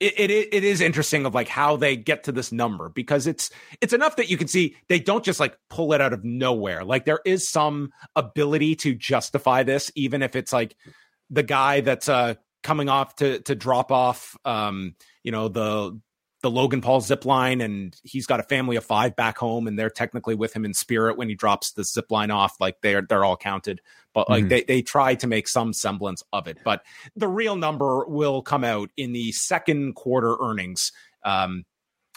it, 0.00 0.14
it 0.18 0.48
it 0.52 0.64
is 0.64 0.80
interesting 0.80 1.26
of 1.26 1.34
like 1.34 1.48
how 1.48 1.76
they 1.76 1.96
get 1.96 2.24
to 2.24 2.32
this 2.32 2.52
number 2.52 2.88
because 2.88 3.26
it's 3.26 3.50
it's 3.80 3.92
enough 3.92 4.16
that 4.16 4.30
you 4.30 4.36
can 4.36 4.48
see 4.48 4.76
they 4.88 5.00
don't 5.00 5.24
just 5.24 5.40
like 5.40 5.56
pull 5.70 5.92
it 5.92 6.00
out 6.00 6.12
of 6.12 6.24
nowhere. 6.24 6.84
Like 6.84 7.04
there 7.04 7.20
is 7.24 7.48
some 7.48 7.92
ability 8.14 8.76
to 8.76 8.94
justify 8.94 9.64
this, 9.64 9.90
even 9.94 10.22
if 10.22 10.36
it's 10.36 10.52
like 10.52 10.76
the 11.30 11.42
guy 11.42 11.80
that's 11.80 12.08
uh 12.08 12.34
coming 12.62 12.88
off 12.88 13.16
to 13.16 13.40
to 13.40 13.54
drop 13.54 13.92
off 13.92 14.36
um 14.44 14.94
you 15.22 15.32
know 15.32 15.48
the 15.48 15.98
the 16.40 16.50
Logan 16.50 16.80
Paul 16.80 17.00
zip 17.00 17.24
line, 17.24 17.60
and 17.60 17.96
he's 18.04 18.26
got 18.26 18.38
a 18.38 18.44
family 18.44 18.76
of 18.76 18.84
five 18.84 19.16
back 19.16 19.38
home, 19.38 19.66
and 19.66 19.78
they're 19.78 19.90
technically 19.90 20.36
with 20.36 20.54
him 20.54 20.64
in 20.64 20.72
spirit 20.72 21.16
when 21.16 21.28
he 21.28 21.34
drops 21.34 21.72
the 21.72 21.82
zip 21.82 22.10
line 22.10 22.30
off. 22.30 22.60
Like 22.60 22.80
they're 22.80 23.02
they're 23.02 23.24
all 23.24 23.36
counted, 23.36 23.80
but 24.14 24.30
like 24.30 24.42
mm-hmm. 24.42 24.48
they 24.48 24.62
they 24.62 24.82
try 24.82 25.16
to 25.16 25.26
make 25.26 25.48
some 25.48 25.72
semblance 25.72 26.22
of 26.32 26.46
it. 26.46 26.58
But 26.64 26.82
the 27.16 27.28
real 27.28 27.56
number 27.56 28.04
will 28.06 28.42
come 28.42 28.62
out 28.62 28.90
in 28.96 29.12
the 29.12 29.32
second 29.32 29.94
quarter 29.94 30.36
earnings 30.40 30.92
um, 31.24 31.64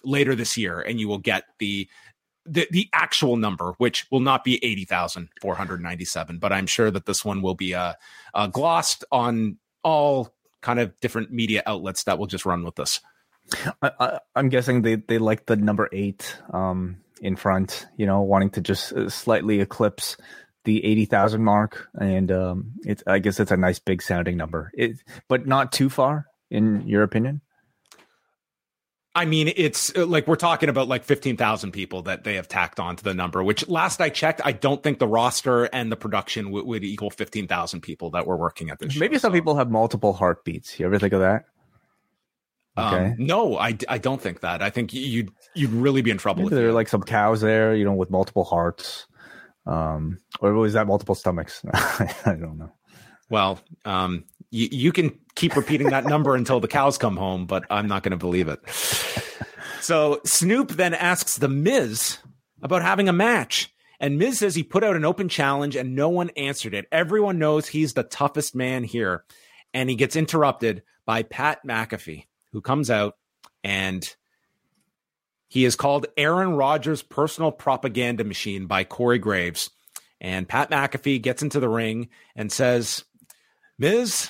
later 0.03 0.35
this 0.35 0.55
year, 0.55 0.79
and 0.79 0.99
you 0.99 1.07
will 1.07 1.17
get 1.17 1.45
the 1.57 1.89
the, 2.45 2.67
the 2.71 2.89
actual 2.93 3.37
number, 3.37 3.73
which 3.77 4.07
will 4.11 4.19
not 4.19 4.43
be 4.43 4.63
80,497, 4.63 6.39
but 6.39 6.51
I'm 6.51 6.67
sure 6.67 6.91
that 6.91 7.05
this 7.05 7.23
one 7.23 7.41
will 7.41 7.55
be 7.55 7.75
uh, 7.75 7.93
uh, 8.33 8.47
glossed 8.47 9.05
on 9.11 9.57
all 9.83 10.33
kind 10.61 10.79
of 10.79 10.99
different 10.99 11.31
media 11.31 11.63
outlets 11.65 12.03
that 12.03 12.19
will 12.19 12.27
just 12.27 12.45
run 12.45 12.63
with 12.63 12.75
this. 12.75 12.99
I, 13.81 14.19
am 14.35 14.49
guessing 14.49 14.81
they, 14.81 14.95
they 14.95 15.17
like 15.17 15.45
the 15.45 15.55
number 15.55 15.89
eight 15.91 16.37
um, 16.53 16.97
in 17.21 17.35
front, 17.35 17.87
you 17.97 18.05
know, 18.05 18.21
wanting 18.21 18.51
to 18.51 18.61
just 18.61 18.93
uh, 18.93 19.09
slightly 19.09 19.59
eclipse 19.59 20.17
the 20.63 20.83
80,000 20.85 21.43
mark. 21.43 21.87
And 21.99 22.31
um, 22.31 22.73
it's, 22.83 23.03
I 23.07 23.19
guess 23.19 23.39
it's 23.39 23.51
a 23.51 23.57
nice 23.57 23.79
big 23.79 24.01
sounding 24.01 24.37
number, 24.37 24.71
it, 24.73 24.97
but 25.27 25.47
not 25.47 25.71
too 25.71 25.89
far, 25.89 26.27
in 26.49 26.87
your 26.87 27.03
opinion. 27.03 27.41
I 29.13 29.25
mean, 29.25 29.51
it's 29.57 29.95
uh, 29.95 30.05
like 30.05 30.25
we're 30.25 30.37
talking 30.37 30.69
about 30.69 30.87
like 30.87 31.03
15,000 31.03 31.71
people 31.71 32.03
that 32.03 32.23
they 32.23 32.35
have 32.35 32.47
tacked 32.47 32.79
onto 32.79 33.03
the 33.03 33.13
number, 33.13 33.43
which 33.43 33.67
last 33.67 33.99
I 33.99 34.09
checked, 34.09 34.39
I 34.45 34.53
don't 34.53 34.81
think 34.81 34.99
the 34.99 35.07
roster 35.07 35.65
and 35.65 35.91
the 35.91 35.97
production 35.97 36.45
w- 36.45 36.65
would 36.65 36.83
equal 36.85 37.09
15,000 37.09 37.81
people 37.81 38.11
that 38.11 38.25
were 38.25 38.37
working 38.37 38.69
at 38.69 38.79
this. 38.79 38.95
Maybe 38.95 39.15
show, 39.15 39.19
some 39.19 39.31
so. 39.31 39.33
people 39.33 39.55
have 39.55 39.69
multiple 39.69 40.13
heartbeats. 40.13 40.79
You 40.79 40.85
ever 40.85 40.97
think 40.97 41.11
of 41.11 41.19
that? 41.19 41.45
Um, 42.77 42.93
okay. 42.93 43.05
Um, 43.05 43.15
no, 43.19 43.57
I, 43.57 43.77
I 43.89 43.97
don't 43.97 44.21
think 44.21 44.41
that. 44.41 44.61
I 44.61 44.69
think 44.69 44.93
you'd 44.93 45.31
you'd 45.55 45.71
really 45.71 46.01
be 46.01 46.11
in 46.11 46.17
trouble. 46.17 46.43
Maybe 46.43 46.55
there 46.55 46.69
are 46.69 46.73
like 46.73 46.87
some 46.87 47.03
cows 47.03 47.41
there, 47.41 47.75
you 47.75 47.83
know, 47.83 47.93
with 47.93 48.09
multiple 48.09 48.45
hearts, 48.45 49.07
um, 49.65 50.19
or 50.39 50.53
was 50.53 50.71
that 50.73 50.87
multiple 50.87 51.15
stomachs? 51.15 51.61
I 51.73 52.37
don't 52.39 52.57
know. 52.57 52.71
Well, 53.29 53.59
um, 53.83 54.23
you, 54.51 54.67
you 54.71 54.91
can 54.91 55.17
keep 55.35 55.55
repeating 55.55 55.89
that 55.89 56.05
number 56.05 56.35
until 56.35 56.59
the 56.59 56.67
cows 56.67 56.97
come 56.97 57.17
home, 57.17 57.45
but 57.45 57.65
I'm 57.69 57.87
not 57.87 58.03
going 58.03 58.11
to 58.11 58.17
believe 58.17 58.47
it. 58.47 58.59
So 59.81 60.21
Snoop 60.25 60.71
then 60.71 60.93
asks 60.93 61.37
The 61.37 61.47
Miz 61.47 62.19
about 62.61 62.83
having 62.83 63.09
a 63.09 63.13
match. 63.13 63.73
And 63.99 64.17
Miz 64.17 64.39
says 64.39 64.55
he 64.55 64.63
put 64.63 64.83
out 64.83 64.95
an 64.95 65.05
open 65.05 65.29
challenge 65.29 65.75
and 65.75 65.95
no 65.95 66.09
one 66.09 66.29
answered 66.31 66.73
it. 66.73 66.87
Everyone 66.91 67.39
knows 67.39 67.67
he's 67.67 67.93
the 67.93 68.03
toughest 68.03 68.55
man 68.55 68.83
here. 68.83 69.23
And 69.73 69.89
he 69.89 69.95
gets 69.95 70.15
interrupted 70.15 70.83
by 71.05 71.23
Pat 71.23 71.65
McAfee, 71.65 72.25
who 72.51 72.61
comes 72.61 72.89
out 72.89 73.15
and 73.63 74.15
he 75.47 75.65
is 75.65 75.75
called 75.75 76.07
Aaron 76.17 76.55
Rodgers' 76.55 77.03
personal 77.03 77.51
propaganda 77.51 78.23
machine 78.23 78.67
by 78.67 78.83
Corey 78.83 79.19
Graves. 79.19 79.69
And 80.19 80.47
Pat 80.47 80.71
McAfee 80.71 81.21
gets 81.21 81.43
into 81.43 81.59
the 81.59 81.69
ring 81.69 82.09
and 82.35 82.51
says, 82.51 83.03
Miz, 83.77 84.29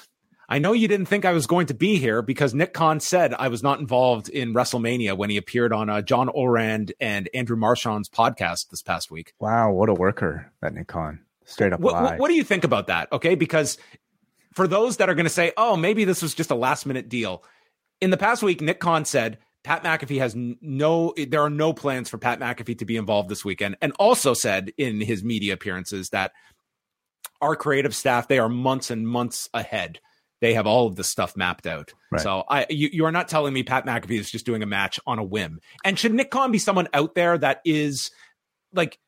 I 0.51 0.59
know 0.59 0.73
you 0.73 0.89
didn't 0.89 1.05
think 1.05 1.23
I 1.23 1.31
was 1.31 1.47
going 1.47 1.67
to 1.67 1.73
be 1.73 1.95
here 1.95 2.21
because 2.21 2.53
Nick 2.53 2.73
Khan 2.73 2.99
said 2.99 3.33
I 3.33 3.47
was 3.47 3.63
not 3.63 3.79
involved 3.79 4.27
in 4.27 4.53
WrestleMania 4.53 5.15
when 5.15 5.29
he 5.29 5.37
appeared 5.37 5.71
on 5.71 5.89
uh, 5.89 6.01
John 6.01 6.27
Ourand 6.27 6.91
and 6.99 7.29
Andrew 7.33 7.55
Marchand's 7.55 8.09
podcast 8.09 8.67
this 8.69 8.81
past 8.81 9.09
week. 9.09 9.33
Wow, 9.39 9.71
what 9.71 9.87
a 9.87 9.93
worker 9.93 10.51
that 10.61 10.73
Nick 10.73 10.87
Khan. 10.87 11.21
Straight 11.45 11.71
up 11.71 11.79
what, 11.79 11.93
what, 11.93 12.19
what 12.19 12.27
do 12.27 12.33
you 12.33 12.43
think 12.43 12.65
about 12.65 12.87
that? 12.87 13.09
Okay, 13.13 13.35
because 13.35 13.77
for 14.53 14.67
those 14.67 14.97
that 14.97 15.07
are 15.07 15.15
going 15.15 15.25
to 15.25 15.29
say, 15.29 15.53
"Oh, 15.55 15.77
maybe 15.77 16.03
this 16.03 16.21
was 16.21 16.35
just 16.35 16.51
a 16.51 16.55
last 16.55 16.85
minute 16.85 17.07
deal," 17.07 17.45
in 18.01 18.09
the 18.09 18.17
past 18.17 18.43
week, 18.43 18.59
Nick 18.59 18.81
Khan 18.81 19.05
said 19.05 19.37
Pat 19.63 19.85
McAfee 19.85 20.17
has 20.17 20.35
no, 20.35 21.13
there 21.29 21.43
are 21.43 21.49
no 21.49 21.71
plans 21.71 22.09
for 22.09 22.17
Pat 22.17 22.41
McAfee 22.41 22.79
to 22.79 22.85
be 22.85 22.97
involved 22.97 23.29
this 23.29 23.45
weekend, 23.45 23.77
and 23.81 23.93
also 23.99 24.33
said 24.33 24.73
in 24.77 24.99
his 24.99 25.23
media 25.23 25.53
appearances 25.53 26.09
that 26.09 26.33
our 27.39 27.55
creative 27.55 27.95
staff 27.95 28.27
they 28.27 28.37
are 28.37 28.49
months 28.49 28.91
and 28.91 29.07
months 29.07 29.47
ahead 29.53 30.01
they 30.41 30.55
have 30.55 30.67
all 30.67 30.87
of 30.87 30.95
the 30.95 31.03
stuff 31.03 31.37
mapped 31.37 31.67
out. 31.67 31.93
Right. 32.11 32.21
So 32.21 32.43
I 32.49 32.65
you, 32.69 32.89
you 32.91 33.05
are 33.05 33.11
not 33.11 33.29
telling 33.29 33.53
me 33.53 33.63
Pat 33.63 33.85
McAfee 33.85 34.19
is 34.19 34.29
just 34.29 34.45
doing 34.45 34.63
a 34.63 34.65
match 34.65 34.99
on 35.07 35.19
a 35.19 35.23
whim. 35.23 35.59
And 35.85 35.97
should 35.97 36.13
Nick 36.13 36.31
Khan 36.31 36.51
be 36.51 36.59
someone 36.59 36.89
out 36.93 37.15
there 37.15 37.37
that 37.37 37.61
is 37.63 38.11
like 38.73 38.99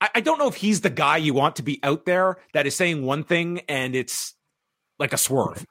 I, 0.00 0.10
I 0.16 0.20
don't 0.20 0.38
know 0.38 0.48
if 0.48 0.54
he's 0.54 0.80
the 0.80 0.90
guy 0.90 1.18
you 1.18 1.34
want 1.34 1.56
to 1.56 1.62
be 1.62 1.80
out 1.82 2.06
there 2.06 2.38
that 2.54 2.66
is 2.66 2.76
saying 2.76 3.04
one 3.04 3.24
thing 3.24 3.60
and 3.68 3.94
it's 3.94 4.34
like 4.98 5.12
a 5.12 5.18
swerve. 5.18 5.66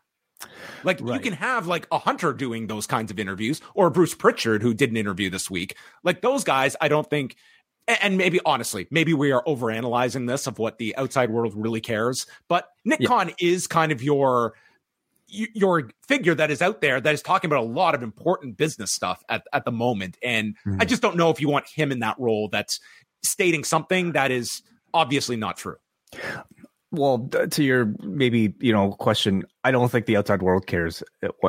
Like 0.84 1.00
right. 1.02 1.14
you 1.16 1.20
can 1.22 1.34
have 1.34 1.68
like 1.68 1.88
a 1.90 1.98
Hunter 1.98 2.34
doing 2.34 2.68
those 2.68 2.86
kinds 2.86 3.10
of 3.10 3.18
interviews 3.18 3.62
or 3.74 3.90
Bruce 3.90 4.14
Pritchard 4.14 4.62
who 4.62 4.74
did 4.74 4.92
an 4.92 4.98
interview 4.98 5.30
this 5.30 5.50
week. 5.50 5.78
Like 6.04 6.22
those 6.22 6.44
guys, 6.44 6.76
I 6.82 6.90
don't 6.90 7.10
think 7.10 7.38
and 7.88 8.18
maybe 8.18 8.40
honestly, 8.46 8.88
maybe 8.92 9.14
we 9.14 9.32
are 9.32 9.44
overanalyzing 9.44 10.28
this 10.28 10.48
of 10.48 10.58
what 10.58 10.78
the 10.78 10.96
outside 10.96 11.30
world 11.30 11.54
really 11.56 11.82
cares. 11.82 12.26
But 12.48 12.70
Nick 12.86 13.02
yeah. 13.02 13.08
Khan 13.08 13.32
is 13.40 13.68
kind 13.68 13.92
of 13.92 14.02
your 14.02 14.54
your 15.34 15.90
figure 16.08 16.36
that 16.36 16.52
is 16.52 16.62
out 16.62 16.82
there 16.82 17.02
that 17.02 17.14
is 17.14 17.22
talking 17.22 17.50
about 17.50 17.60
a 17.60 17.68
lot 17.68 17.96
of 17.96 18.04
important 18.04 18.58
business 18.58 18.92
stuff 18.92 19.24
at, 19.30 19.44
at 19.52 19.66
the 19.66 19.72
moment. 19.72 20.18
And 20.24 20.56
mm-hmm. 20.66 20.82
I 20.82 20.86
just 20.86 21.02
don't 21.02 21.18
know 21.18 21.30
if 21.30 21.42
you 21.42 21.50
want 21.50 21.68
him 21.68 21.92
in 21.92 22.00
that 22.00 22.20
role 22.20 22.50
that's 22.50 22.80
stating 23.24 23.64
something 23.64 24.12
that 24.14 24.32
is 24.32 24.62
obviously 24.94 25.36
not 25.36 25.58
true. 25.58 25.78
Well, 26.92 27.28
to 27.50 27.64
your 27.64 27.92
maybe 28.04 28.54
you 28.60 28.72
know 28.72 28.92
question, 28.92 29.46
I 29.64 29.72
don't 29.72 29.90
think 29.90 30.06
the 30.06 30.16
outside 30.16 30.44
world 30.44 30.68
cares 30.68 31.02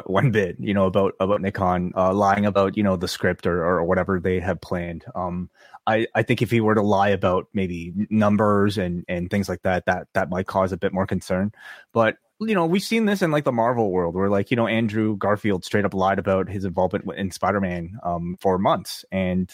one 0.07 0.31
bit, 0.31 0.57
you 0.59 0.73
know, 0.73 0.87
about 0.87 1.13
about 1.21 1.43
Nick 1.43 1.55
Khan 1.55 1.93
uh, 1.95 2.15
lying 2.15 2.47
about 2.47 2.79
you 2.79 2.83
know 2.83 2.97
the 2.97 3.09
script 3.09 3.47
or, 3.47 3.63
or 3.63 3.85
whatever 3.85 4.19
they 4.19 4.41
have 4.41 4.63
planned. 4.63 5.05
Um, 5.15 5.51
I 5.87 6.07
I 6.15 6.23
think 6.23 6.43
if 6.43 6.51
he 6.51 6.61
were 6.61 6.75
to 6.75 6.83
lie 6.83 7.11
about 7.11 7.49
maybe 7.53 7.93
numbers 8.11 8.79
and 8.79 9.05
and 9.09 9.31
things 9.31 9.49
like 9.49 9.63
that, 9.63 9.87
that 9.87 10.09
that 10.15 10.31
might 10.31 10.47
cause 10.47 10.73
a 10.73 10.77
bit 10.77 10.93
more 10.93 11.07
concern. 11.07 11.53
But 11.93 12.17
you 12.41 12.55
know, 12.55 12.67
we've 12.67 12.83
seen 12.83 13.07
this 13.07 13.23
in 13.23 13.31
like 13.31 13.45
the 13.45 13.53
Marvel 13.53 13.91
world 13.91 14.15
where 14.15 14.29
like, 14.29 14.51
you 14.51 14.57
know, 14.57 14.67
Andrew 14.67 15.17
Garfield 15.17 15.65
straight 15.65 15.85
up 15.85 15.95
lied 15.95 16.19
about 16.19 16.49
his 16.49 16.65
involvement 16.65 17.05
in 17.17 17.31
Spider-Man 17.31 17.99
um, 18.03 18.37
for 18.41 18.59
months. 18.59 19.05
And 19.13 19.53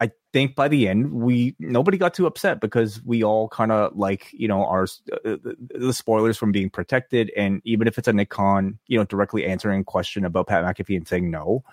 I 0.00 0.10
think 0.32 0.54
by 0.54 0.68
the 0.68 0.88
end, 0.88 1.12
we 1.12 1.54
nobody 1.58 1.98
got 1.98 2.14
too 2.14 2.26
upset 2.26 2.60
because 2.60 3.02
we 3.04 3.22
all 3.22 3.48
kind 3.48 3.72
of 3.72 3.96
like, 3.96 4.28
you 4.32 4.48
know, 4.48 4.64
our 4.64 4.86
uh, 5.24 5.36
the 5.42 5.92
spoilers 5.92 6.36
from 6.36 6.52
being 6.52 6.70
protected. 6.70 7.32
And 7.36 7.60
even 7.64 7.88
if 7.88 7.98
it's 7.98 8.08
a 8.08 8.12
Nick 8.12 8.30
Khan, 8.30 8.78
you 8.86 8.98
know, 8.98 9.04
directly 9.04 9.44
answering 9.44 9.80
a 9.80 9.84
question 9.84 10.24
about 10.24 10.48
Pat 10.48 10.64
McAfee 10.64 10.96
and 10.96 11.08
saying 11.08 11.30
no, 11.30 11.64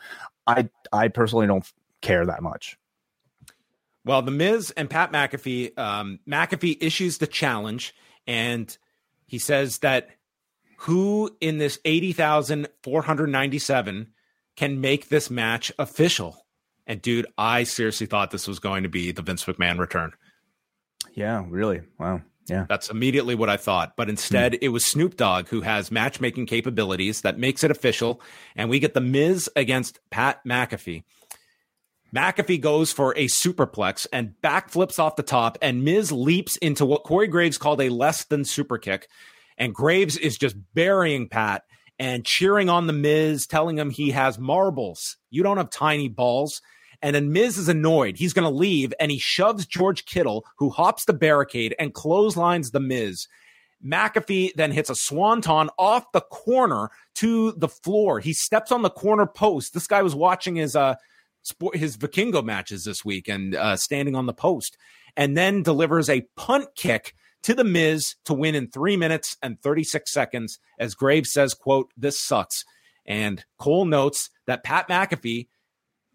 I 0.48 0.69
I 0.91 1.07
personally 1.07 1.48
don't 1.48 1.72
care 2.02 2.26
that 2.26 2.41
much. 2.41 2.77
Well, 4.06 4.22
The 4.22 4.32
Miz 4.32 4.72
and 4.72 4.90
Pat 4.90 5.11
McAfee, 5.11 5.77
um, 5.77 6.19
McAfee 6.27 6.77
issues 6.80 7.18
the 7.18 7.27
challenge 7.27 7.94
and 8.27 8.77
he 9.27 9.40
says 9.40 9.80
that 9.80 10.10
who 10.77 11.36
in 11.41 11.57
this 11.57 11.80
80,497 11.84 14.07
can 14.56 14.80
make 14.82 15.10
this 15.10 15.30
match 15.30 15.72
official? 15.80 16.45
And 16.88 17.02
dude, 17.02 17.26
I 17.38 17.64
seriously 17.64 18.07
thought 18.07 18.32
this 18.32 18.48
was 18.48 18.60
going 18.60 18.84
to 18.84 18.90
be 18.90 19.11
the 19.11 19.23
Vince 19.23 19.44
McMahon 19.45 19.80
return. 19.80 20.11
Yeah, 21.14 21.44
really. 21.48 21.82
Wow. 21.98 22.22
Yeah. 22.48 22.68
That's 22.69 22.91
immediately 22.91 23.34
what 23.34 23.49
I 23.49 23.57
thought. 23.57 23.95
But 23.98 24.07
instead, 24.10 24.53
mm. 24.53 24.60
it 24.61 24.69
was 24.69 24.86
Snoop 24.86 25.18
Dogg 25.18 25.48
who 25.48 25.61
has 25.61 25.91
matchmaking 25.91 26.45
capabilities 26.45 27.22
that 27.22 27.40
makes 27.40 27.64
it 27.64 27.72
official. 27.72 28.22
And 28.56 28.69
we 28.69 28.77
get 28.80 28.94
The 28.94 29.02
Miz 29.02 29.49
against 29.56 29.99
Pat 30.11 30.45
McAfee. 30.45 31.06
McAfee 32.16 32.62
goes 32.62 32.94
for 32.94 33.12
a 33.18 33.26
superplex 33.26 34.08
and 34.14 34.36
backflips 34.42 35.00
off 35.00 35.18
the 35.18 35.24
top, 35.24 35.58
and 35.62 35.84
Miz 35.84 36.14
leaps 36.14 36.56
into 36.58 36.86
what 36.86 37.04
Corey 37.04 37.28
Graves 37.28 37.58
called 37.58 37.82
a 37.82 37.90
less 37.90 38.24
than 38.24 38.46
super 38.46 38.78
kick. 38.78 39.10
And 39.58 39.76
Graves 39.76 40.16
is 40.16 40.38
just 40.38 40.56
burying 40.74 41.28
Pat 41.28 41.64
and 42.00 42.26
cheering 42.26 42.70
on 42.70 42.88
the 42.88 42.94
Miz, 42.94 43.48
telling 43.48 43.78
him 43.78 43.90
he 43.90 44.12
has 44.12 44.40
marbles. 44.40 45.18
You 45.30 45.44
don't 45.44 45.58
have 45.58 45.70
tiny 45.70 46.08
balls. 46.08 46.62
And 47.02 47.14
then 47.14 47.34
Miz 47.34 47.58
is 47.58 47.68
annoyed. 47.68 48.16
He's 48.18 48.34
going 48.34 48.50
to 48.50 48.58
leave, 48.58 48.94
and 48.98 49.12
he 49.12 49.20
shoves 49.20 49.66
George 49.66 50.06
Kittle, 50.06 50.46
who 50.58 50.70
hops 50.70 51.04
the 51.04 51.14
barricade 51.14 51.76
and 51.78 51.94
clotheslines 51.94 52.72
the 52.72 52.80
Miz. 52.80 53.28
McAfee 53.86 54.54
then 54.56 54.72
hits 54.72 54.90
a 54.90 54.96
swanton 54.96 55.70
off 55.78 56.12
the 56.14 56.22
corner 56.22 56.90
to 57.16 57.52
the 57.52 57.68
floor. 57.68 58.22
He 58.22 58.32
steps 58.32 58.72
on 58.72 58.84
the 58.84 58.90
corner 58.90 59.26
post. 59.26 59.74
This 59.74 59.86
guy 59.88 60.02
was 60.02 60.16
watching 60.16 60.56
his 60.56 60.78
uh 60.78 60.96
sport, 61.46 61.78
his 61.78 61.98
Vikingo 61.98 62.44
matches 62.44 62.84
this 62.84 63.06
week 63.06 63.28
and 63.28 63.56
uh, 63.56 63.76
standing 63.76 64.16
on 64.16 64.26
the 64.26 64.34
post, 64.34 64.78
and 65.16 65.38
then 65.38 65.64
delivers 65.64 66.10
a 66.10 66.28
punt 66.36 66.68
kick 66.76 67.16
to 67.44 67.54
the 67.54 67.64
Miz 67.64 68.16
to 68.26 68.34
win 68.34 68.56
in 68.56 68.70
three 68.70 68.98
minutes 68.98 69.38
and 69.42 69.62
36 69.62 70.12
seconds. 70.12 70.60
As 70.80 70.96
Graves 70.96 71.32
says, 71.32 71.54
"quote 71.54 71.92
This 71.96 72.20
sucks." 72.20 72.66
And 73.06 73.46
Cole 73.60 73.86
notes 73.86 74.32
that 74.48 74.64
Pat 74.64 74.90
McAfee 74.90 75.48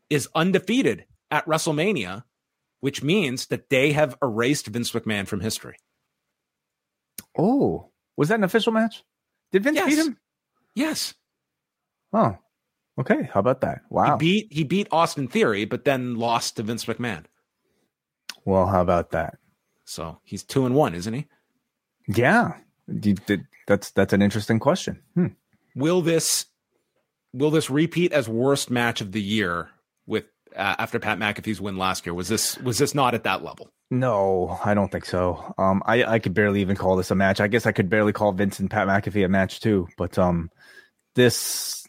is 0.09 0.29
undefeated 0.35 1.07
at 1.31 1.47
WrestleMania, 1.47 2.25
which 2.81 3.03
means 3.03 3.47
that 3.47 3.71
they 3.71 3.93
have 3.93 4.17
erased 4.21 4.67
Vince 4.67 4.91
McMahon 4.91 5.29
from 5.29 5.41
history. 5.41 5.77
Oh, 7.39 7.91
was 8.17 8.29
that 8.29 8.39
an 8.39 8.45
official 8.45 8.73
match? 8.73 9.05
Did 9.53 9.63
Vince 9.63 9.77
yes. 9.77 9.87
beat 9.87 9.99
him? 9.99 10.19
Yes. 10.75 11.15
Oh, 12.13 12.37
Okay, 12.99 13.29
how 13.33 13.41
about 13.41 13.61
that? 13.63 13.81
Wow. 13.89 14.19
He 14.19 14.19
beat 14.19 14.53
he 14.53 14.65
beat 14.65 14.89
Austin 14.91 15.29
Theory, 15.29 15.65
but 15.65 15.85
then 15.85 16.17
lost 16.17 16.57
to 16.57 16.63
Vince 16.63 16.85
McMahon. 16.85 17.25
Well, 18.45 18.67
how 18.67 18.81
about 18.81 19.11
that? 19.11 19.39
So 19.85 20.19
he's 20.25 20.43
two 20.43 20.67
and 20.67 20.75
one, 20.75 20.95
isn't 20.95 21.15
he? 21.15 21.27
Yeah, 22.09 22.55
that's 23.67 23.91
that's 23.91 24.13
an 24.13 24.23
interesting 24.23 24.59
question. 24.59 25.01
Hmm. 25.15 25.27
Will 25.75 26.03
this 26.03 26.47
will 27.33 27.51
this 27.51 27.71
repeat 27.71 28.13
as 28.13 28.29
worst 28.29 28.71
match 28.71 29.01
of 29.01 29.13
the 29.13 29.23
year 29.23 29.71
with 30.07 30.25
uh, 30.57 30.77
after 30.79 30.99
Pat 30.99 31.19
McAfee's 31.19 31.61
win 31.61 31.77
last 31.77 32.05
year? 32.07 32.15
Was 32.15 32.29
this 32.29 32.59
was 32.59 32.79
this 32.79 32.95
not 32.95 33.15
at 33.15 33.25
that 33.25 33.43
level? 33.43 33.73
No, 33.91 34.59
I 34.65 34.75
don't 34.75 34.91
think 34.91 35.05
so. 35.05 35.55
Um, 35.59 35.83
I 35.87 36.05
I 36.05 36.19
could 36.19 36.35
barely 36.35 36.61
even 36.61 36.77
call 36.77 36.97
this 36.97 37.11
a 37.11 37.15
match. 37.15 37.41
I 37.41 37.49
guess 37.49 37.67
I 37.67 37.73
could 37.73 37.89
barely 37.89 38.13
call 38.13 38.33
Vince 38.33 38.61
and 38.61 38.71
Pat 38.71 38.87
McAfee 38.87 39.25
a 39.25 39.29
match 39.29 39.61
too. 39.61 39.89
But 39.97 40.19
um, 40.19 40.51
this 41.15 41.80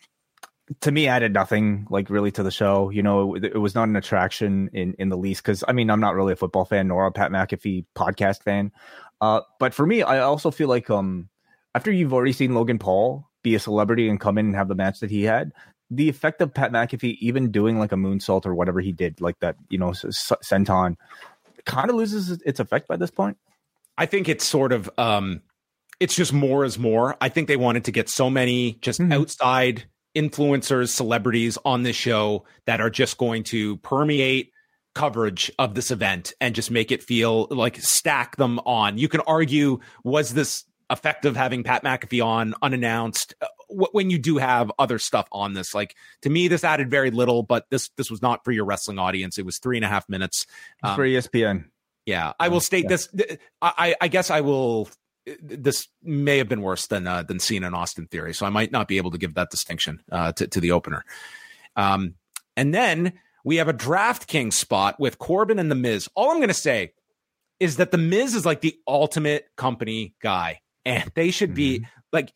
to 0.79 0.91
me 0.91 1.07
added 1.07 1.33
nothing 1.33 1.85
like 1.89 2.09
really 2.09 2.31
to 2.31 2.43
the 2.43 2.51
show. 2.51 2.89
You 2.89 3.03
know, 3.03 3.35
it, 3.35 3.45
it 3.45 3.57
was 3.57 3.75
not 3.75 3.89
an 3.89 3.95
attraction 3.95 4.69
in 4.73 4.93
in 4.97 5.09
the 5.09 5.17
least 5.17 5.43
because 5.43 5.63
I 5.67 5.73
mean 5.73 5.89
I'm 5.89 5.99
not 5.99 6.15
really 6.15 6.33
a 6.33 6.37
football 6.37 6.65
fan 6.65 6.87
nor 6.87 7.05
a 7.05 7.11
Pat 7.11 7.31
McAfee 7.31 7.85
podcast 7.95 8.43
fan. 8.43 8.71
Uh, 9.19 9.41
but 9.59 9.73
for 9.73 9.85
me, 9.85 10.01
I 10.01 10.19
also 10.19 10.51
feel 10.51 10.69
like 10.69 10.89
um 10.89 11.29
after 11.75 11.91
you've 11.91 12.13
already 12.13 12.33
seen 12.33 12.53
Logan 12.53 12.79
Paul 12.79 13.27
be 13.43 13.55
a 13.55 13.59
celebrity 13.59 14.07
and 14.07 14.19
come 14.19 14.37
in 14.37 14.47
and 14.47 14.55
have 14.55 14.67
the 14.67 14.75
match 14.75 14.99
that 14.99 15.09
he 15.09 15.23
had, 15.23 15.51
the 15.89 16.09
effect 16.09 16.41
of 16.41 16.53
Pat 16.53 16.71
McAfee 16.71 17.17
even 17.19 17.51
doing 17.51 17.79
like 17.79 17.91
a 17.91 17.95
moonsault 17.95 18.45
or 18.45 18.53
whatever 18.55 18.79
he 18.79 18.91
did, 18.91 19.19
like 19.19 19.39
that, 19.39 19.55
you 19.69 19.77
know, 19.77 19.89
senton, 19.89 20.95
kind 21.65 21.89
of 21.89 21.95
loses 21.95 22.31
its 22.45 22.59
effect 22.59 22.87
by 22.87 22.97
this 22.97 23.11
point. 23.11 23.37
I 23.97 24.05
think 24.05 24.29
it's 24.29 24.47
sort 24.47 24.71
of 24.71 24.89
um 24.97 25.41
it's 25.99 26.15
just 26.15 26.33
more 26.33 26.65
is 26.65 26.79
more. 26.79 27.15
I 27.21 27.29
think 27.29 27.47
they 27.47 27.57
wanted 27.57 27.85
to 27.85 27.91
get 27.91 28.09
so 28.09 28.29
many 28.29 28.73
just 28.81 28.99
mm-hmm. 28.99 29.11
outside 29.11 29.85
influencers, 30.15 30.89
celebrities 30.89 31.57
on 31.65 31.83
this 31.83 31.95
show 31.95 32.45
that 32.65 32.81
are 32.81 32.89
just 32.89 33.17
going 33.17 33.43
to 33.43 33.77
permeate 33.77 34.51
coverage 34.93 35.51
of 35.57 35.73
this 35.73 35.91
event 35.91 36.33
and 36.41 36.53
just 36.53 36.69
make 36.69 36.91
it 36.91 37.01
feel 37.01 37.47
like 37.49 37.77
stack 37.77 38.35
them 38.35 38.59
on. 38.59 38.97
You 38.97 39.07
can 39.07 39.21
argue 39.21 39.79
was 40.03 40.33
this 40.33 40.65
effective 40.89 41.37
having 41.37 41.63
Pat 41.63 41.83
McAfee 41.83 42.23
on 42.23 42.53
unannounced 42.61 43.33
uh, 43.41 43.47
when 43.69 44.09
you 44.09 44.19
do 44.19 44.37
have 44.37 44.71
other 44.77 44.99
stuff 44.99 45.27
on 45.31 45.53
this. 45.53 45.73
Like 45.73 45.95
to 46.23 46.29
me, 46.29 46.47
this 46.49 46.63
added 46.63 46.91
very 46.91 47.11
little, 47.11 47.43
but 47.43 47.65
this 47.69 47.89
this 47.95 48.11
was 48.11 48.21
not 48.21 48.43
for 48.43 48.51
your 48.51 48.65
wrestling 48.65 48.99
audience. 48.99 49.37
It 49.37 49.45
was 49.45 49.57
three 49.57 49.77
and 49.77 49.85
a 49.85 49.87
half 49.87 50.07
minutes 50.09 50.45
um, 50.83 50.95
for 50.95 51.03
ESPN. 51.03 51.65
Yeah, 52.05 52.33
I 52.39 52.49
will 52.49 52.59
state 52.59 52.85
yeah. 52.85 52.89
this. 52.89 53.09
I, 53.61 53.95
I 54.01 54.07
guess 54.07 54.29
I 54.29 54.41
will. 54.41 54.89
This 55.41 55.87
may 56.01 56.37
have 56.39 56.49
been 56.49 56.61
worse 56.61 56.87
than 56.87 57.07
uh, 57.07 57.23
than 57.23 57.39
Cena 57.39 57.67
and 57.67 57.75
Austin 57.75 58.07
Theory, 58.07 58.33
so 58.33 58.45
I 58.45 58.49
might 58.49 58.71
not 58.71 58.87
be 58.87 58.97
able 58.97 59.11
to 59.11 59.17
give 59.17 59.35
that 59.35 59.51
distinction 59.51 60.01
uh, 60.11 60.31
to 60.33 60.47
to 60.47 60.59
the 60.59 60.71
opener. 60.71 61.05
Um, 61.75 62.15
and 62.57 62.73
then 62.73 63.13
we 63.43 63.57
have 63.57 63.67
a 63.67 63.73
DraftKings 63.73 64.53
spot 64.53 64.99
with 64.99 65.17
Corbin 65.19 65.59
and 65.59 65.71
The 65.71 65.75
Miz. 65.75 66.09
All 66.15 66.31
I'm 66.31 66.37
going 66.37 66.47
to 66.49 66.53
say 66.53 66.93
is 67.59 67.77
that 67.77 67.91
The 67.91 67.97
Miz 67.97 68.35
is 68.35 68.45
like 68.45 68.61
the 68.61 68.75
ultimate 68.87 69.49
company 69.55 70.15
guy 70.21 70.61
and 70.85 71.11
they 71.15 71.31
should 71.31 71.53
be 71.53 71.79
mm-hmm. 71.79 71.85
like 72.11 72.33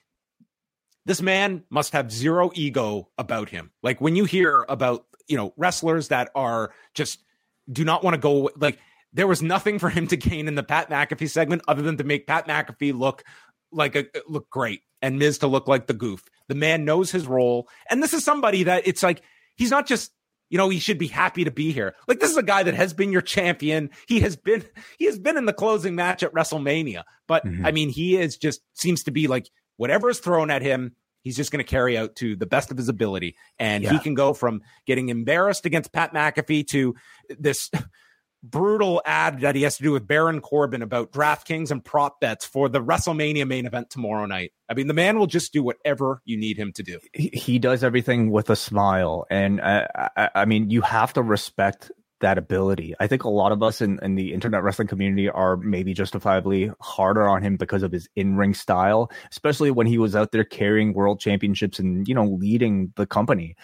this 1.06 1.22
man 1.22 1.64
must 1.70 1.94
have 1.94 2.12
zero 2.12 2.52
ego 2.53 3.10
about 3.18 3.49
him. 3.49 3.72
Like 3.84 4.02
when 4.02 4.16
you 4.16 4.26
hear 4.26 4.66
about, 4.68 5.06
you 5.28 5.38
know, 5.38 5.53
wrestlers 5.57 6.10
that 6.10 6.30
are 6.36 6.74
just 6.94 7.24
do 7.72 7.84
not 7.84 8.03
want 8.03 8.16
to 8.16 8.20
go 8.20 8.49
like 8.57 8.80
there 9.15 9.27
was 9.27 9.41
nothing 9.41 9.79
for 9.79 9.89
him 9.89 10.07
to 10.07 10.17
gain 10.17 10.47
in 10.47 10.55
the 10.55 10.63
Pat 10.63 10.89
McAfee 10.89 11.29
segment 11.29 11.63
other 11.67 11.81
than 11.81 11.97
to 11.97 12.03
make 12.03 12.27
Pat 12.27 12.47
McAfee 12.47 12.97
look 12.97 13.23
like 13.71 13.95
a 13.95 14.05
look 14.27 14.49
great 14.49 14.81
and 15.01 15.17
Miz 15.17 15.39
to 15.39 15.47
look 15.47 15.67
like 15.67 15.87
the 15.87 15.93
goof. 15.93 16.23
The 16.49 16.55
man 16.55 16.85
knows 16.85 17.11
his 17.11 17.25
role. 17.25 17.67
And 17.89 18.03
this 18.03 18.13
is 18.13 18.23
somebody 18.23 18.63
that 18.63 18.85
it's 18.85 19.01
like 19.01 19.21
he's 19.55 19.71
not 19.71 19.87
just 19.87 20.11
you 20.49 20.59
know, 20.59 20.69
he 20.69 20.77
should 20.77 20.99
be 20.99 21.07
happy 21.07 21.43
to 21.45 21.51
be 21.51 21.71
here. 21.71 21.95
Like 22.07 22.19
this 22.19 22.29
is 22.29 22.37
a 22.37 22.43
guy 22.43 22.61
that 22.63 22.75
has 22.75 22.93
been 22.93 23.11
your 23.11 23.23
champion. 23.23 23.89
He 24.07 24.19
has 24.19 24.35
been 24.35 24.63
he 24.99 25.05
has 25.05 25.17
been 25.17 25.37
in 25.37 25.45
the 25.45 25.53
closing 25.53 25.95
match 25.95 26.21
at 26.21 26.33
WrestleMania. 26.33 27.03
But 27.27 27.45
mm-hmm. 27.45 27.65
I 27.65 27.71
mean, 27.71 27.89
he 27.89 28.17
is 28.17 28.37
just 28.37 28.61
seems 28.73 29.03
to 29.03 29.11
be 29.11 29.27
like 29.27 29.49
whatever 29.77 30.09
is 30.09 30.19
thrown 30.19 30.51
at 30.51 30.61
him, 30.61 30.93
he's 31.21 31.37
just 31.37 31.51
going 31.51 31.63
to 31.63 31.69
carry 31.69 31.97
out 31.97 32.15
to 32.17 32.35
the 32.35 32.45
best 32.45 32.69
of 32.69 32.77
his 32.77 32.89
ability. 32.89 33.37
And 33.59 33.83
yeah. 33.83 33.93
he 33.93 33.99
can 33.99 34.13
go 34.13 34.33
from 34.33 34.61
getting 34.85 35.09
embarrassed 35.09 35.65
against 35.65 35.93
Pat 35.93 36.13
McAfee 36.13 36.67
to 36.67 36.95
this 37.29 37.71
brutal 38.51 39.01
ad 39.05 39.41
that 39.41 39.55
he 39.55 39.63
has 39.63 39.77
to 39.77 39.84
do 39.84 39.91
with 39.91 40.07
Baron 40.07 40.41
Corbin 40.41 40.81
about 40.81 41.11
DraftKings 41.11 41.72
and 41.72 41.84
prop 41.84 42.19
bets 42.19 42.45
for 42.45 42.69
the 42.69 42.81
WrestleMania 42.81 43.47
main 43.47 43.65
event 43.65 43.89
tomorrow 43.89 44.26
night. 44.26 44.51
I 44.69 44.73
mean, 44.73 44.88
the 44.88 44.93
man 44.93 45.17
will 45.17 45.27
just 45.27 45.53
do 45.53 45.63
whatever 45.63 46.22
you 46.26 46.38
need 46.38 46.57
him 46.57 46.72
to 46.73 46.84
do. 46.84 46.99
He, 47.13 47.30
he 47.34 47.59
does 47.59 47.84
everything 47.84 48.31
with 48.31 48.49
a 48.49 48.55
smile. 48.55 49.26
And 49.30 49.61
uh, 49.61 49.88
I, 50.15 50.30
I 50.35 50.45
mean, 50.45 50.69
you 50.69 50.81
have 50.81 51.13
to 51.13 51.23
respect 51.23 51.91
that 52.22 52.38
ability. 52.38 52.95
I 52.99 53.07
think 53.07 53.26
a 53.26 53.30
lot 53.30 53.51
of 53.51 53.61
us 53.61 53.81
in, 53.81 53.99
in 54.01 54.15
the 54.15 54.34
internet 54.34 54.63
wrestling 54.63 54.88
community 54.88 55.30
are 55.30 55.57
maybe 55.57 55.93
justifiably 55.93 56.72
harder 56.80 57.27
on 57.27 57.43
him 57.43 57.57
because 57.57 57.84
of 57.84 57.91
his 57.91 58.07
in 58.15 58.38
ring 58.38 58.53
style, 58.53 59.11
especially 59.31 59.69
when 59.69 59.85
he 59.85 59.97
was 59.97 60.15
out 60.15 60.31
there 60.31 60.45
carrying 60.45 60.93
world 60.93 61.19
championships 61.19 61.77
and, 61.77 62.07
you 62.07 62.15
know, 62.15 62.26
leading 62.26 62.93
the 62.95 63.05
company 63.05 63.55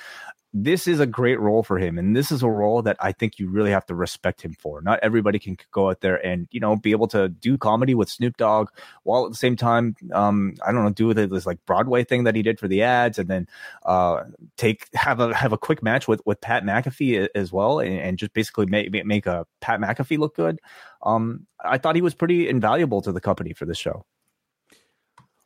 this 0.53 0.85
is 0.87 0.99
a 0.99 1.05
great 1.05 1.39
role 1.39 1.63
for 1.63 1.79
him 1.79 1.97
and 1.97 2.15
this 2.15 2.31
is 2.31 2.43
a 2.43 2.49
role 2.49 2.81
that 2.81 2.97
i 2.99 3.11
think 3.11 3.39
you 3.39 3.49
really 3.49 3.71
have 3.71 3.85
to 3.85 3.95
respect 3.95 4.41
him 4.41 4.53
for. 4.59 4.81
Not 4.81 4.99
everybody 5.01 5.39
can 5.39 5.57
go 5.71 5.89
out 5.89 6.01
there 6.01 6.23
and 6.25 6.47
you 6.51 6.59
know 6.59 6.75
be 6.75 6.91
able 6.91 7.07
to 7.09 7.29
do 7.29 7.57
comedy 7.57 7.95
with 7.95 8.09
snoop 8.09 8.37
dogg 8.37 8.69
while 9.03 9.25
at 9.25 9.31
the 9.31 9.37
same 9.37 9.55
time 9.55 9.95
um 10.13 10.55
i 10.65 10.71
don't 10.71 10.83
know 10.83 10.89
do 10.89 11.13
this 11.13 11.45
like 11.45 11.65
broadway 11.65 12.03
thing 12.03 12.25
that 12.25 12.35
he 12.35 12.41
did 12.41 12.59
for 12.59 12.67
the 12.67 12.81
ads 12.81 13.17
and 13.17 13.29
then 13.29 13.47
uh 13.85 14.23
take 14.57 14.87
have 14.93 15.19
a 15.19 15.33
have 15.33 15.53
a 15.53 15.57
quick 15.57 15.81
match 15.81 16.07
with 16.07 16.21
with 16.25 16.41
pat 16.41 16.63
mcafee 16.63 17.27
as 17.33 17.51
well 17.51 17.79
and, 17.79 17.99
and 17.99 18.17
just 18.17 18.33
basically 18.33 18.65
make 18.65 18.91
make 19.05 19.25
a 19.25 19.45
pat 19.61 19.79
mcafee 19.79 20.17
look 20.17 20.35
good. 20.35 20.59
Um 21.01 21.47
i 21.63 21.77
thought 21.77 21.95
he 21.95 22.01
was 22.01 22.13
pretty 22.13 22.49
invaluable 22.49 23.01
to 23.01 23.11
the 23.11 23.21
company 23.21 23.53
for 23.53 23.65
this 23.65 23.77
show 23.77 24.05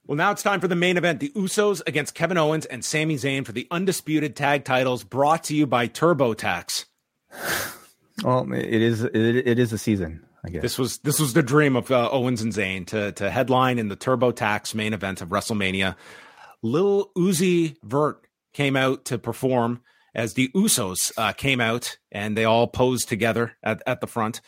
well, 0.07 0.15
now 0.15 0.31
it's 0.31 0.43
time 0.43 0.59
for 0.59 0.67
the 0.67 0.75
main 0.75 0.97
event 0.97 1.19
the 1.19 1.29
Usos 1.29 1.81
against 1.87 2.13
Kevin 2.13 2.37
Owens 2.37 2.65
and 2.65 2.85
Sami 2.85 3.15
Zayn 3.15 3.45
for 3.45 3.51
the 3.51 3.67
undisputed 3.71 4.35
tag 4.35 4.63
titles, 4.63 5.03
brought 5.03 5.45
to 5.45 5.55
you 5.55 5.65
by 5.65 5.87
TurboTax. 5.87 6.85
Well, 8.23 8.49
it 8.53 8.81
is 8.81 9.03
it, 9.03 9.13
it 9.13 9.59
is 9.59 9.73
a 9.73 9.77
season. 9.77 10.25
I 10.45 10.49
guess 10.49 10.61
this 10.61 10.79
was 10.79 10.99
this 10.99 11.19
was 11.19 11.33
the 11.33 11.43
dream 11.43 11.75
of 11.75 11.91
uh, 11.91 12.09
Owens 12.09 12.41
and 12.41 12.53
Zayn 12.53 12.87
to 12.87 13.11
to 13.11 13.29
headline 13.29 13.77
in 13.77 13.89
the 13.89 13.97
TurboTax 13.97 14.73
main 14.73 14.93
event 14.93 15.21
of 15.21 15.27
WrestleMania. 15.27 15.97
Lil 16.61 17.11
Uzi 17.17 17.75
Vert 17.83 18.25
came 18.53 18.77
out 18.77 19.03
to 19.05 19.17
perform 19.17 19.81
as 20.15 20.33
the 20.33 20.49
Usos 20.55 21.11
uh, 21.17 21.33
came 21.33 21.59
out 21.59 21.97
and 22.09 22.37
they 22.37 22.45
all 22.45 22.67
posed 22.67 23.09
together 23.09 23.57
at, 23.61 23.83
at 23.85 23.99
the 23.99 24.07
front, 24.07 24.39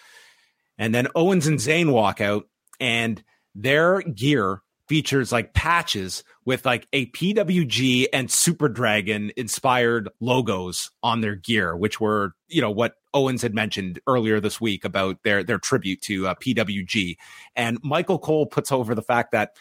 and 0.77 0.95
then 0.95 1.09
Owens 1.13 1.45
and 1.45 1.59
Zayn 1.59 1.91
walk 1.91 2.21
out 2.21 2.47
and 2.79 3.21
their 3.53 3.99
gear 3.99 4.61
features 4.87 5.31
like 5.31 5.53
patches 5.53 6.23
with 6.45 6.65
like 6.65 6.87
a 6.93 7.07
PWG 7.07 8.07
and 8.13 8.31
Super 8.31 8.69
Dragon 8.69 9.31
inspired 9.35 10.09
logos 10.19 10.89
on 11.03 11.21
their 11.21 11.35
gear, 11.35 11.75
which 11.75 11.99
were, 11.99 12.33
you 12.47 12.61
know, 12.61 12.71
what 12.71 12.95
Owens 13.13 13.41
had 13.41 13.53
mentioned 13.53 13.99
earlier 14.07 14.39
this 14.39 14.61
week 14.61 14.85
about 14.85 15.23
their 15.23 15.43
their 15.43 15.59
tribute 15.59 16.01
to 16.03 16.27
uh, 16.27 16.35
PWG. 16.35 17.17
And 17.55 17.79
Michael 17.83 18.19
Cole 18.19 18.45
puts 18.45 18.71
over 18.71 18.95
the 18.95 19.01
fact 19.01 19.31
that 19.31 19.51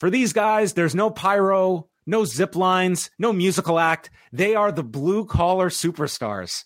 for 0.00 0.10
these 0.10 0.32
guys, 0.32 0.72
there's 0.72 0.94
no 0.94 1.10
pyro, 1.10 1.88
no 2.06 2.24
zip 2.24 2.56
lines, 2.56 3.10
no 3.18 3.32
musical 3.32 3.78
act. 3.78 4.10
They 4.32 4.54
are 4.54 4.72
the 4.72 4.82
blue 4.82 5.26
collar 5.26 5.68
superstars. 5.68 6.64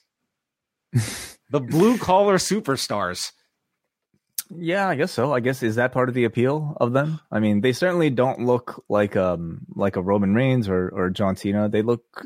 the 1.50 1.60
blue 1.60 1.98
collar 1.98 2.38
superstars. 2.38 3.32
Yeah, 4.54 4.88
I 4.88 4.94
guess 4.94 5.12
so. 5.12 5.32
I 5.32 5.40
guess 5.40 5.62
is 5.62 5.76
that 5.76 5.92
part 5.92 6.08
of 6.08 6.14
the 6.14 6.24
appeal 6.24 6.76
of 6.80 6.92
them? 6.92 7.20
I 7.32 7.40
mean, 7.40 7.60
they 7.60 7.72
certainly 7.72 8.10
don't 8.10 8.46
look 8.46 8.84
like 8.88 9.16
um 9.16 9.66
like 9.74 9.96
a 9.96 10.02
Roman 10.02 10.34
Reigns 10.34 10.68
or 10.68 10.88
or 10.88 11.10
John 11.10 11.36
Cena. 11.36 11.68
They 11.68 11.82
look 11.82 12.24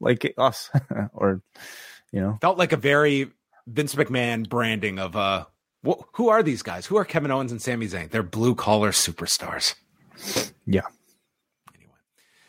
like 0.00 0.32
us 0.38 0.70
or 1.12 1.42
you 2.12 2.20
know. 2.20 2.38
Felt 2.40 2.58
like 2.58 2.72
a 2.72 2.76
very 2.76 3.30
Vince 3.66 3.94
McMahon 3.94 4.48
branding 4.48 4.98
of 4.98 5.16
uh 5.16 5.44
wh- 5.86 6.00
who 6.14 6.28
are 6.28 6.42
these 6.42 6.62
guys? 6.62 6.86
Who 6.86 6.96
are 6.96 7.04
Kevin 7.04 7.30
Owens 7.30 7.52
and 7.52 7.60
Sami 7.60 7.86
Zayn? 7.86 8.10
They're 8.10 8.22
blue 8.22 8.54
collar 8.54 8.90
superstars. 8.92 9.74
Yeah. 10.66 10.82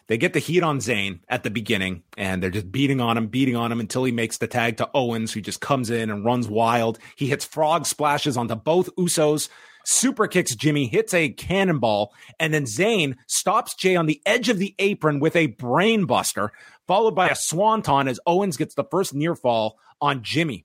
They 0.08 0.18
get 0.18 0.34
the 0.34 0.40
heat 0.40 0.64
on 0.64 0.80
Zayn 0.80 1.20
at 1.28 1.44
the 1.44 1.50
beginning, 1.50 2.04
and 2.18 2.42
they're 2.42 2.50
just 2.50 2.72
beating 2.72 3.02
on 3.02 3.18
him, 3.18 3.28
beating 3.28 3.58
on 3.58 3.72
him 3.72 3.82
until 3.82 4.06
he 4.06 4.12
makes 4.14 4.38
the 4.38 4.48
tag 4.48 4.78
to 4.78 4.90
Owens, 4.94 5.34
who 5.34 5.42
just 5.42 5.60
comes 5.60 5.90
in 5.90 6.10
and 6.10 6.24
runs 6.24 6.48
wild. 6.48 6.98
He 7.18 7.28
hits 7.28 7.44
frog 7.44 7.86
splashes 7.86 8.38
onto 8.38 8.56
both 8.56 8.96
Usos, 8.96 9.50
super 9.86 10.28
kicks 10.28 10.56
Jimmy, 10.56 10.88
hits 10.88 11.14
a 11.14 11.30
cannonball, 11.30 12.14
and 12.40 12.54
then 12.54 12.64
Zayn 12.64 13.16
stops 13.28 13.76
Jay 13.76 13.98
on 13.98 14.06
the 14.06 14.22
edge 14.26 14.48
of 14.48 14.60
the 14.60 14.76
apron 14.80 15.20
with 15.20 15.36
a 15.36 15.50
brainbuster, 15.50 16.50
followed 16.88 17.16
by 17.16 17.28
a 17.28 17.36
swanton 17.36 18.08
as 18.08 18.20
Owens 18.26 18.56
gets 18.56 18.76
the 18.76 18.86
first 18.86 19.14
near 19.14 19.36
fall 19.36 19.78
on 20.00 20.24
Jimmy. 20.24 20.64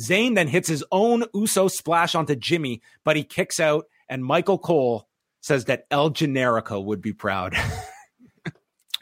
Zayn 0.00 0.36
then 0.36 0.48
hits 0.48 0.68
his 0.68 0.84
own 0.92 1.24
Uso 1.34 1.66
splash 1.66 2.14
onto 2.14 2.36
Jimmy, 2.36 2.80
but 3.04 3.16
he 3.16 3.24
kicks 3.24 3.58
out, 3.58 3.86
and 4.08 4.24
Michael 4.24 4.58
Cole 4.58 5.08
says 5.40 5.64
that 5.64 5.86
El 5.90 6.10
Generico 6.10 6.82
would 6.82 7.00
be 7.00 7.12
proud. 7.12 7.56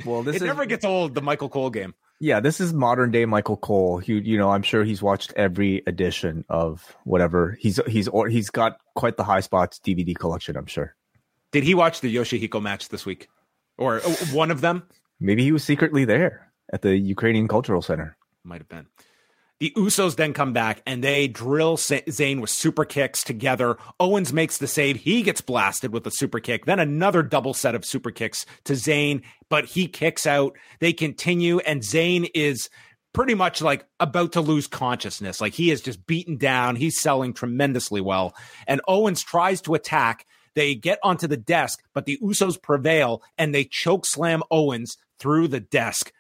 Well, 0.04 0.22
this 0.22 0.36
it 0.36 0.42
is, 0.42 0.46
never 0.46 0.66
gets 0.66 0.84
old. 0.84 1.14
The 1.14 1.22
Michael 1.22 1.48
Cole 1.48 1.70
game. 1.70 1.94
Yeah, 2.20 2.40
this 2.40 2.60
is 2.60 2.72
modern 2.72 3.10
day 3.10 3.24
Michael 3.24 3.56
Cole. 3.56 3.98
He, 3.98 4.14
you 4.14 4.38
know, 4.38 4.50
I'm 4.50 4.62
sure 4.62 4.84
he's 4.84 5.02
watched 5.02 5.32
every 5.34 5.82
edition 5.86 6.44
of 6.48 6.96
whatever. 7.04 7.56
He's 7.60 7.80
he's 7.86 8.08
or 8.08 8.28
he's 8.28 8.50
got 8.50 8.78
quite 8.94 9.16
the 9.16 9.24
high 9.24 9.40
spots 9.40 9.80
DVD 9.84 10.16
collection. 10.16 10.56
I'm 10.56 10.66
sure. 10.66 10.94
Did 11.50 11.64
he 11.64 11.74
watch 11.74 12.00
the 12.00 12.14
Yoshihiko 12.14 12.62
match 12.62 12.88
this 12.88 13.04
week, 13.04 13.28
or 13.76 13.96
uh, 13.96 14.10
one 14.32 14.50
of 14.50 14.60
them? 14.60 14.84
Maybe 15.20 15.42
he 15.44 15.52
was 15.52 15.64
secretly 15.64 16.04
there 16.04 16.52
at 16.72 16.82
the 16.82 16.96
Ukrainian 16.96 17.48
Cultural 17.48 17.82
Center. 17.82 18.16
Might 18.44 18.60
have 18.60 18.68
been. 18.68 18.86
The 19.62 19.72
Usos 19.76 20.16
then 20.16 20.32
come 20.32 20.52
back 20.52 20.82
and 20.89 21.05
they 21.05 21.28
drill 21.28 21.76
Zayn 21.76 22.40
with 22.40 22.51
super 22.51 22.84
kicks 22.84 23.22
together. 23.22 23.76
Owens 24.01 24.32
makes 24.32 24.59
the 24.59 24.66
save. 24.66 24.97
He 24.97 25.22
gets 25.22 25.40
blasted 25.40 25.93
with 25.93 26.05
a 26.05 26.10
super 26.10 26.40
kick. 26.40 26.64
Then 26.64 26.80
another 26.80 27.22
double 27.22 27.55
set 27.55 27.76
of 27.76 27.84
super 27.84 28.10
kicks 28.10 28.44
to 28.64 28.72
Zayn, 28.72 29.22
but 29.48 29.66
he 29.66 29.86
kicks 29.86 30.26
out. 30.26 30.59
They 30.80 30.93
continue, 30.93 31.60
and 31.60 31.80
Zayn 31.80 32.28
is 32.34 32.70
pretty 33.12 33.34
much 33.34 33.62
like 33.62 33.86
about 34.01 34.32
to 34.32 34.40
lose 34.40 34.66
consciousness. 34.66 35.40
Like 35.40 35.55
he 35.55 35.70
is 35.70 35.80
just 35.80 36.09
beaten 36.09 36.39
down. 36.39 36.74
He's 36.74 37.01
selling 37.01 37.32
tremendously 37.32 38.01
well. 38.01 38.34
And 38.66 38.80
Owens 38.89 39.22
tries 39.22 39.60
to 39.60 39.74
attack. 39.74 40.26
They 40.56 40.74
get 40.74 40.98
onto 41.05 41.28
the 41.28 41.36
desk, 41.36 41.84
but 41.94 42.05
the 42.05 42.18
Usos 42.20 42.60
prevail 42.60 43.22
and 43.39 43.55
they 43.55 43.62
choke 43.62 44.06
slam 44.06 44.43
Owens 44.51 44.97
through 45.20 45.47
the 45.47 45.60
desk. 45.60 46.12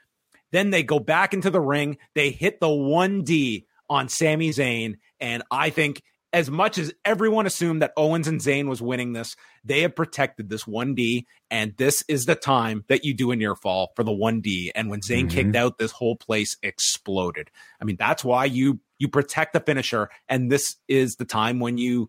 Then 0.52 0.70
they 0.70 0.82
go 0.82 0.98
back 0.98 1.34
into 1.34 1.50
the 1.50 1.60
ring. 1.60 1.98
They 2.14 2.30
hit 2.30 2.60
the 2.60 2.68
1D 2.68 3.64
on 3.88 4.08
Sami 4.08 4.50
Zayn. 4.50 4.94
And 5.20 5.42
I 5.50 5.70
think 5.70 6.02
as 6.32 6.50
much 6.50 6.78
as 6.78 6.94
everyone 7.04 7.46
assumed 7.46 7.82
that 7.82 7.92
Owens 7.96 8.26
and 8.26 8.40
Zayn 8.40 8.66
was 8.68 8.80
winning 8.80 9.12
this, 9.12 9.36
they 9.64 9.82
have 9.82 9.94
protected 9.94 10.48
this 10.48 10.64
1D. 10.64 11.26
And 11.50 11.74
this 11.76 12.02
is 12.08 12.24
the 12.24 12.34
time 12.34 12.84
that 12.88 13.04
you 13.04 13.12
do 13.12 13.32
a 13.32 13.36
near 13.36 13.54
fall 13.54 13.92
for 13.94 14.02
the 14.02 14.12
1D. 14.12 14.70
And 14.74 14.88
when 14.88 15.00
Zayn 15.00 15.26
mm-hmm. 15.26 15.28
kicked 15.28 15.56
out, 15.56 15.78
this 15.78 15.92
whole 15.92 16.16
place 16.16 16.56
exploded. 16.62 17.50
I 17.80 17.84
mean, 17.84 17.96
that's 17.98 18.24
why 18.24 18.46
you 18.46 18.80
you 18.98 19.08
protect 19.08 19.52
the 19.52 19.60
finisher. 19.60 20.10
And 20.28 20.50
this 20.50 20.76
is 20.86 21.16
the 21.16 21.24
time 21.24 21.58
when 21.58 21.76
you 21.76 22.08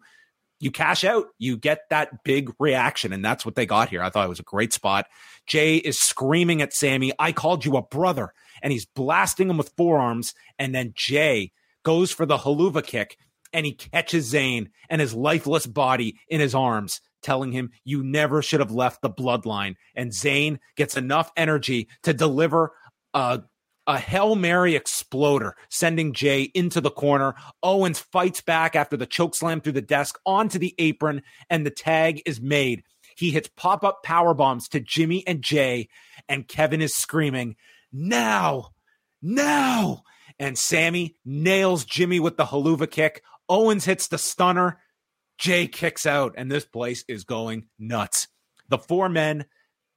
you 0.64 0.72
cash 0.72 1.04
out, 1.04 1.28
you 1.38 1.58
get 1.58 1.82
that 1.90 2.24
big 2.24 2.52
reaction. 2.60 3.12
And 3.14 3.24
that's 3.24 3.46
what 3.46 3.56
they 3.56 3.66
got 3.66 3.90
here. 3.90 4.02
I 4.02 4.10
thought 4.10 4.26
it 4.26 4.30
was 4.30 4.40
a 4.40 4.44
great 4.44 4.74
spot. 4.74 5.08
Jay 5.46 5.78
is 5.78 6.00
screaming 6.00 6.62
at 6.62 6.74
Sami, 6.74 7.12
I 7.20 7.32
called 7.32 7.66
you 7.66 7.76
a 7.76 7.82
brother. 7.82 8.34
And 8.62 8.72
he's 8.72 8.86
blasting 8.86 9.50
him 9.50 9.58
with 9.58 9.74
forearms. 9.76 10.34
And 10.58 10.74
then 10.74 10.94
Jay 10.96 11.52
goes 11.84 12.12
for 12.12 12.26
the 12.26 12.38
Helluva 12.38 12.86
kick 12.86 13.18
and 13.52 13.66
he 13.66 13.74
catches 13.74 14.34
Zayn 14.34 14.70
and 14.90 15.02
his 15.02 15.14
lifeless 15.14 15.68
body 15.68 16.16
in 16.28 16.40
his 16.40 16.56
arms, 16.56 17.02
telling 17.22 17.52
him, 17.52 17.72
You 17.84 18.04
never 18.04 18.42
should 18.42 18.62
have 18.62 18.72
left 18.72 19.02
the 19.02 19.10
bloodline. 19.10 19.76
And 19.96 20.12
Zayn 20.12 20.60
gets 20.76 20.98
enough 20.98 21.32
energy 21.38 21.90
to 22.04 22.14
deliver 22.14 22.72
a 23.14 23.44
a 23.88 23.98
Hail 23.98 24.36
Mary 24.36 24.76
exploder, 24.76 25.56
sending 25.70 26.14
Jay 26.14 26.44
into 26.54 26.82
the 26.82 26.92
corner. 26.92 27.36
Owens 27.62 28.00
fights 28.00 28.42
back 28.42 28.76
after 28.76 28.98
the 28.98 29.06
choke 29.06 29.36
slam 29.36 29.62
through 29.62 29.74
the 29.74 29.82
desk 29.82 30.18
onto 30.26 30.58
the 30.60 30.74
apron, 30.78 31.22
and 31.50 31.66
the 31.66 31.72
tag 31.72 32.22
is 32.26 32.42
made. 32.42 32.84
He 33.16 33.32
hits 33.32 33.50
pop 33.56 33.84
up 33.84 34.04
power 34.04 34.34
bombs 34.34 34.68
to 34.70 34.80
Jimmy 34.80 35.26
and 35.28 35.42
Jay, 35.42 35.90
and 36.28 36.48
Kevin 36.48 36.82
is 36.82 36.96
screaming, 36.96 37.56
Now, 37.92 38.70
now. 39.22 40.04
And 40.40 40.58
Sami 40.58 41.16
nails 41.24 41.86
Jimmy 41.86 42.20
with 42.20 42.38
the 42.38 42.46
Helluva 42.46 42.90
kick. 42.90 43.24
Owens 43.48 43.86
hits 43.86 44.08
the 44.08 44.18
stunner. 44.18 44.80
Jay 45.38 45.68
kicks 45.68 46.06
out, 46.06 46.34
and 46.38 46.52
this 46.52 46.66
place 46.66 47.04
is 47.08 47.24
going 47.24 47.68
nuts. 47.78 48.28
The 48.70 48.80
four 48.80 49.10
men 49.10 49.46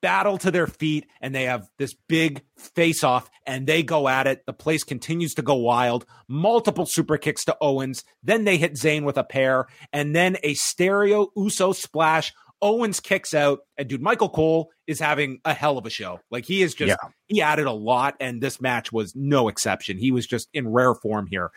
battle 0.07 0.39
to 0.39 0.53
their 0.53 0.69
feet 0.69 1.05
and 1.20 1.35
they 1.35 1.47
have 1.47 1.69
this 1.78 1.93
big 2.09 2.41
face 2.57 3.03
off 3.03 3.28
and 3.45 3.66
they 3.66 3.83
go 3.83 4.07
at 4.07 4.28
it. 4.28 4.47
The 4.47 4.53
place 4.53 4.85
continues 4.85 5.35
to 5.35 5.43
go 5.43 5.57
wild. 5.57 6.07
Multiple 6.28 6.87
super 6.87 7.19
kicks 7.19 7.45
to 7.47 7.57
Owens. 7.61 8.05
Then 8.23 8.45
they 8.45 8.57
hit 8.57 8.74
Zayn 8.74 9.03
with 9.03 9.19
a 9.19 9.24
pair 9.24 9.66
and 9.93 10.15
then 10.15 10.37
a 10.45 10.55
stereo 10.55 11.33
Uso 11.37 11.73
splash. 11.73 12.33
Owens 12.62 13.01
kicks 13.01 13.35
out 13.35 13.62
and 13.77 13.89
dude, 13.89 14.01
Michael 14.01 14.28
Cole 14.28 14.70
is 14.87 15.01
having 15.01 15.41
a 15.45 15.53
hell 15.53 15.77
of 15.77 15.87
a 15.87 15.91
show. 15.91 16.20
Like 16.31 16.45
he 16.45 16.62
is 16.62 16.73
just, 16.73 16.91
yeah. 16.91 17.11
he 17.27 17.43
added 17.43 17.66
a 17.66 17.73
lot 17.73 18.15
and 18.20 18.41
this 18.41 18.61
match 18.61 18.93
was 18.93 19.12
no 19.16 19.49
exception. 19.49 19.99
He 19.99 20.12
was 20.12 20.24
just 20.24 20.49
in 20.55 20.69
rare 20.69 20.95
form 20.95 21.27
here. 21.27 21.51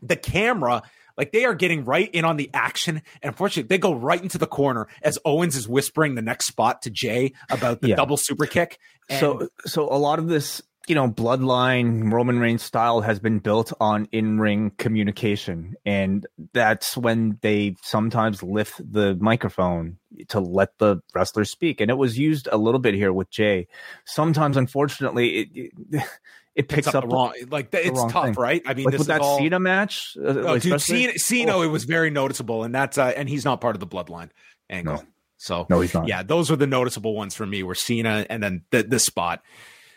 The 0.00 0.16
camera 0.16 0.82
like 1.16 1.32
they 1.32 1.44
are 1.44 1.54
getting 1.54 1.84
right 1.84 2.10
in 2.12 2.24
on 2.24 2.36
the 2.36 2.50
action. 2.54 2.96
And 3.22 3.30
unfortunately, 3.30 3.68
they 3.68 3.78
go 3.78 3.94
right 3.94 4.22
into 4.22 4.38
the 4.38 4.46
corner 4.46 4.88
as 5.02 5.18
Owens 5.24 5.56
is 5.56 5.68
whispering 5.68 6.14
the 6.14 6.22
next 6.22 6.46
spot 6.46 6.82
to 6.82 6.90
Jay 6.90 7.32
about 7.50 7.80
the 7.80 7.88
yeah. 7.88 7.96
double 7.96 8.16
super 8.16 8.46
kick. 8.46 8.78
And 9.08 9.20
so, 9.20 9.48
so 9.66 9.84
a 9.84 9.98
lot 9.98 10.18
of 10.18 10.28
this, 10.28 10.62
you 10.88 10.94
know, 10.96 11.08
bloodline 11.08 12.12
Roman 12.12 12.40
Reigns 12.40 12.62
style 12.62 13.02
has 13.02 13.20
been 13.20 13.38
built 13.38 13.72
on 13.80 14.08
in 14.10 14.40
ring 14.40 14.72
communication. 14.78 15.76
And 15.86 16.26
that's 16.52 16.96
when 16.96 17.38
they 17.40 17.76
sometimes 17.82 18.42
lift 18.42 18.80
the 18.92 19.14
microphone 19.20 19.98
to 20.28 20.40
let 20.40 20.78
the 20.78 21.00
wrestler 21.14 21.44
speak. 21.44 21.80
And 21.80 21.90
it 21.90 21.94
was 21.94 22.18
used 22.18 22.48
a 22.50 22.56
little 22.56 22.80
bit 22.80 22.94
here 22.94 23.12
with 23.12 23.30
Jay. 23.30 23.68
Sometimes, 24.04 24.56
unfortunately, 24.56 25.38
it, 25.38 25.72
it 25.90 26.02
it 26.54 26.68
picks 26.68 26.86
up, 26.86 26.96
up, 26.96 27.02
the 27.02 27.08
wrong 27.08 27.32
like 27.50 27.70
the, 27.70 27.86
it's 27.86 28.04
tough 28.12 28.24
thing. 28.24 28.34
right 28.34 28.62
i 28.66 28.74
mean 28.74 28.86
like 28.86 28.98
with 28.98 29.06
that 29.06 29.20
all, 29.20 29.38
Cena 29.38 29.58
match 29.58 30.16
uh, 30.20 30.26
oh, 30.26 30.32
like 30.32 30.62
dude, 30.62 30.80
Cena, 30.80 31.18
Cena 31.18 31.56
oh. 31.56 31.62
it 31.62 31.68
was 31.68 31.84
very 31.84 32.10
noticeable 32.10 32.64
and 32.64 32.74
that's 32.74 32.98
uh, 32.98 33.12
and 33.16 33.28
he's 33.28 33.44
not 33.44 33.60
part 33.60 33.74
of 33.74 33.80
the 33.80 33.86
bloodline 33.86 34.30
angle 34.68 34.96
no. 34.96 35.02
so 35.36 35.66
no 35.70 35.80
he's 35.80 35.94
not 35.94 36.08
yeah 36.08 36.22
those 36.22 36.50
were 36.50 36.56
the 36.56 36.66
noticeable 36.66 37.14
ones 37.14 37.34
for 37.34 37.46
me 37.46 37.62
were 37.62 37.74
Cena 37.74 38.26
and 38.28 38.42
then 38.42 38.62
the, 38.70 38.82
this 38.82 39.04
spot 39.04 39.42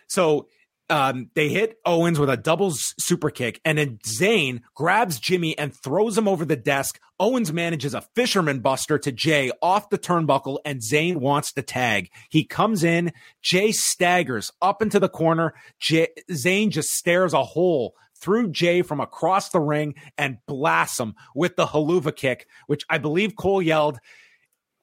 so 0.08 0.48
um, 0.90 1.30
they 1.34 1.50
hit 1.50 1.78
Owens 1.86 2.20
with 2.20 2.30
a 2.30 2.38
double 2.38 2.72
super 2.74 3.30
kick, 3.30 3.60
and 3.66 3.78
then 3.78 3.98
Zayn 4.06 4.62
grabs 4.76 5.20
Jimmy 5.20 5.58
and 5.58 5.74
throws 5.74 6.18
him 6.18 6.28
over 6.28 6.46
the 6.46 6.56
desk. 6.56 7.00
Owens 7.20 7.52
manages 7.52 7.94
a 7.94 8.02
fisherman 8.16 8.60
buster 8.60 8.98
to 9.00 9.12
Jay 9.12 9.52
off 9.62 9.90
the 9.90 9.98
turnbuckle, 9.98 10.60
and 10.64 10.82
Zayn 10.82 11.18
wants 11.18 11.54
the 11.54 11.64
tag. 11.64 12.10
He 12.30 12.44
comes 12.44 12.84
in, 12.84 13.14
Jay 13.42 13.72
staggers 13.72 14.52
up 14.62 14.82
into 14.82 15.00
the 15.00 15.10
corner. 15.10 15.54
Jay, 15.80 16.10
Zayn 16.32 16.70
just 16.70 16.90
stares 16.90 17.34
a 17.34 17.44
hole 17.44 17.96
through 18.18 18.52
Jay 18.52 18.82
from 18.82 19.00
across 19.00 19.50
the 19.50 19.60
ring 19.60 19.96
and 20.18 20.38
blasts 20.48 21.00
him 21.00 21.16
with 21.34 21.56
the 21.56 21.66
Helluva 21.66 22.16
kick, 22.16 22.48
which 22.68 22.86
I 22.90 22.98
believe 22.98 23.36
Cole 23.36 23.62
yelled, 23.62 24.00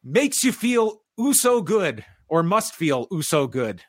makes 0.02 0.42
you 0.44 0.52
feel 0.52 1.02
Uso 1.16 1.62
good 1.62 2.04
or 2.28 2.42
must 2.42 2.74
feel 2.74 3.06
Uso 3.10 3.46
good. 3.46 3.82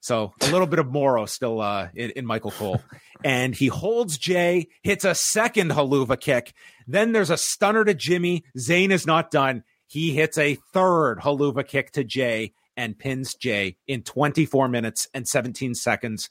So 0.00 0.32
a 0.40 0.50
little 0.50 0.66
bit 0.66 0.78
of 0.78 0.90
Mauro 0.90 1.26
still 1.26 1.60
uh, 1.60 1.88
in, 1.94 2.10
in, 2.10 2.26
Michael 2.26 2.52
Cole. 2.52 2.80
And 3.24 3.54
he 3.54 3.66
holds 3.66 4.16
Jay, 4.16 4.68
hits 4.82 5.04
a 5.04 5.14
second 5.14 5.72
Helluva 5.72 6.20
kick. 6.20 6.54
Then 6.86 7.12
there's 7.12 7.30
a 7.30 7.36
stunner 7.36 7.84
to 7.84 7.94
Jimmy. 7.94 8.44
Zayn 8.56 8.90
is 8.90 9.06
not 9.06 9.30
done. 9.30 9.64
He 9.88 10.14
hits 10.14 10.38
a 10.38 10.56
third 10.72 11.18
Helluva 11.18 11.66
kick 11.66 11.92
to 11.92 12.04
Jay 12.04 12.52
and 12.76 12.96
pins 12.96 13.34
Jay 13.34 13.76
in 13.86 14.02
24 14.02 14.68
minutes 14.68 15.08
and 15.12 15.26
17 15.26 15.74
seconds. 15.74 16.30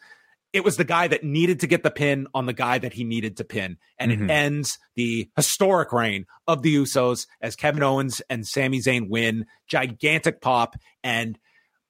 It 0.54 0.64
was 0.64 0.78
the 0.78 0.86
guy 0.86 1.10
that 1.10 1.26
needed 1.26 1.60
to 1.60 1.68
get 1.68 1.84
the 1.84 1.92
pin 1.92 2.28
on 2.34 2.46
the 2.46 2.54
guy 2.54 2.78
that 2.78 2.94
he 2.94 3.04
needed 3.04 3.38
to 3.38 3.44
pin. 3.44 3.78
And 4.00 4.12
mm-hmm. 4.12 4.30
it 4.30 4.32
ends 4.32 4.80
the 4.96 5.30
historic 5.36 5.92
reign 5.92 6.26
of 6.48 6.62
the 6.62 6.74
Usos 6.74 7.28
as 7.42 7.58
Kevin 7.58 7.84
Owens 7.84 8.22
and 8.30 8.48
Sami 8.48 8.80
Zayn 8.80 9.10
win. 9.10 9.46
Gigantic 9.68 10.40
pop. 10.40 10.78
And 11.04 11.38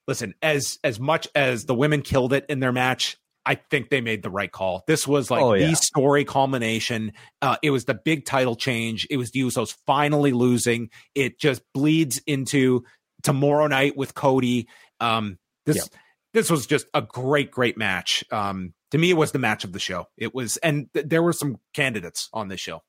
listen, 0.07 0.33
as 0.41 0.79
as 0.83 0.99
much 0.99 1.27
as 1.35 1.65
the 1.65 1.75
women 1.75 2.01
killed 2.01 2.33
it 2.33 2.45
in 2.49 2.59
their 2.59 2.71
match, 2.71 3.17
I 3.45 3.55
think 3.55 3.89
they 3.89 4.01
made 4.01 4.23
the 4.23 4.29
right 4.29 4.51
call. 4.51 4.83
This 4.87 5.07
was 5.07 5.31
like 5.31 5.41
oh, 5.41 5.53
yeah. 5.53 5.69
the 5.69 5.75
story 5.75 6.25
culmination. 6.25 7.13
Uh, 7.41 7.57
it 7.63 7.71
was 7.71 7.85
the 7.85 7.93
big 7.93 8.25
title 8.25 8.55
change. 8.55 9.07
It 9.09 9.17
was 9.17 9.31
the 9.31 9.41
Usos 9.41 9.75
finally 9.85 10.33
losing. 10.33 10.89
It 11.15 11.39
just 11.39 11.61
bleeds 11.73 12.21
into 12.27 12.83
tomorrow 13.23 13.67
night 13.67 13.95
with 13.95 14.13
Cody. 14.13 14.67
Um, 14.99 15.37
this 15.65 15.77
yeah. 15.77 15.99
this 16.33 16.49
was 16.49 16.65
just 16.65 16.87
a 16.93 17.01
great, 17.01 17.51
great 17.51 17.77
match. 17.77 18.23
Um, 18.31 18.73
to 18.91 18.97
me, 18.97 19.09
it 19.11 19.17
was 19.17 19.31
the 19.31 19.39
match 19.39 19.63
of 19.63 19.73
the 19.73 19.79
show. 19.79 20.07
It 20.17 20.33
was, 20.33 20.57
and 20.57 20.91
th- 20.93 21.07
there 21.07 21.23
were 21.23 21.33
some 21.33 21.57
candidates 21.73 22.29
on 22.33 22.47
this 22.47 22.59
show. 22.59 22.83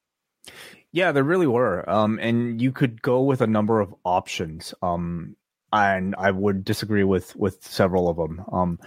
Yeah, 0.93 1.12
there 1.12 1.24
really 1.24 1.47
were. 1.47 1.89
Um, 1.89 2.19
and 2.20 2.61
you 2.61 2.73
could 2.73 3.03
go 3.03 3.23
with 3.23 3.40
a 3.40 3.47
number 3.47 3.81
of 3.81 3.95
options. 4.05 4.74
Um, 4.81 5.36
and 5.73 6.15
I 6.16 6.31
would 6.31 6.65
disagree 6.65 7.05
with 7.05 7.35
with 7.36 7.62
several 7.65 8.09
of 8.09 8.16
them. 8.16 8.45
Um, 8.51 8.78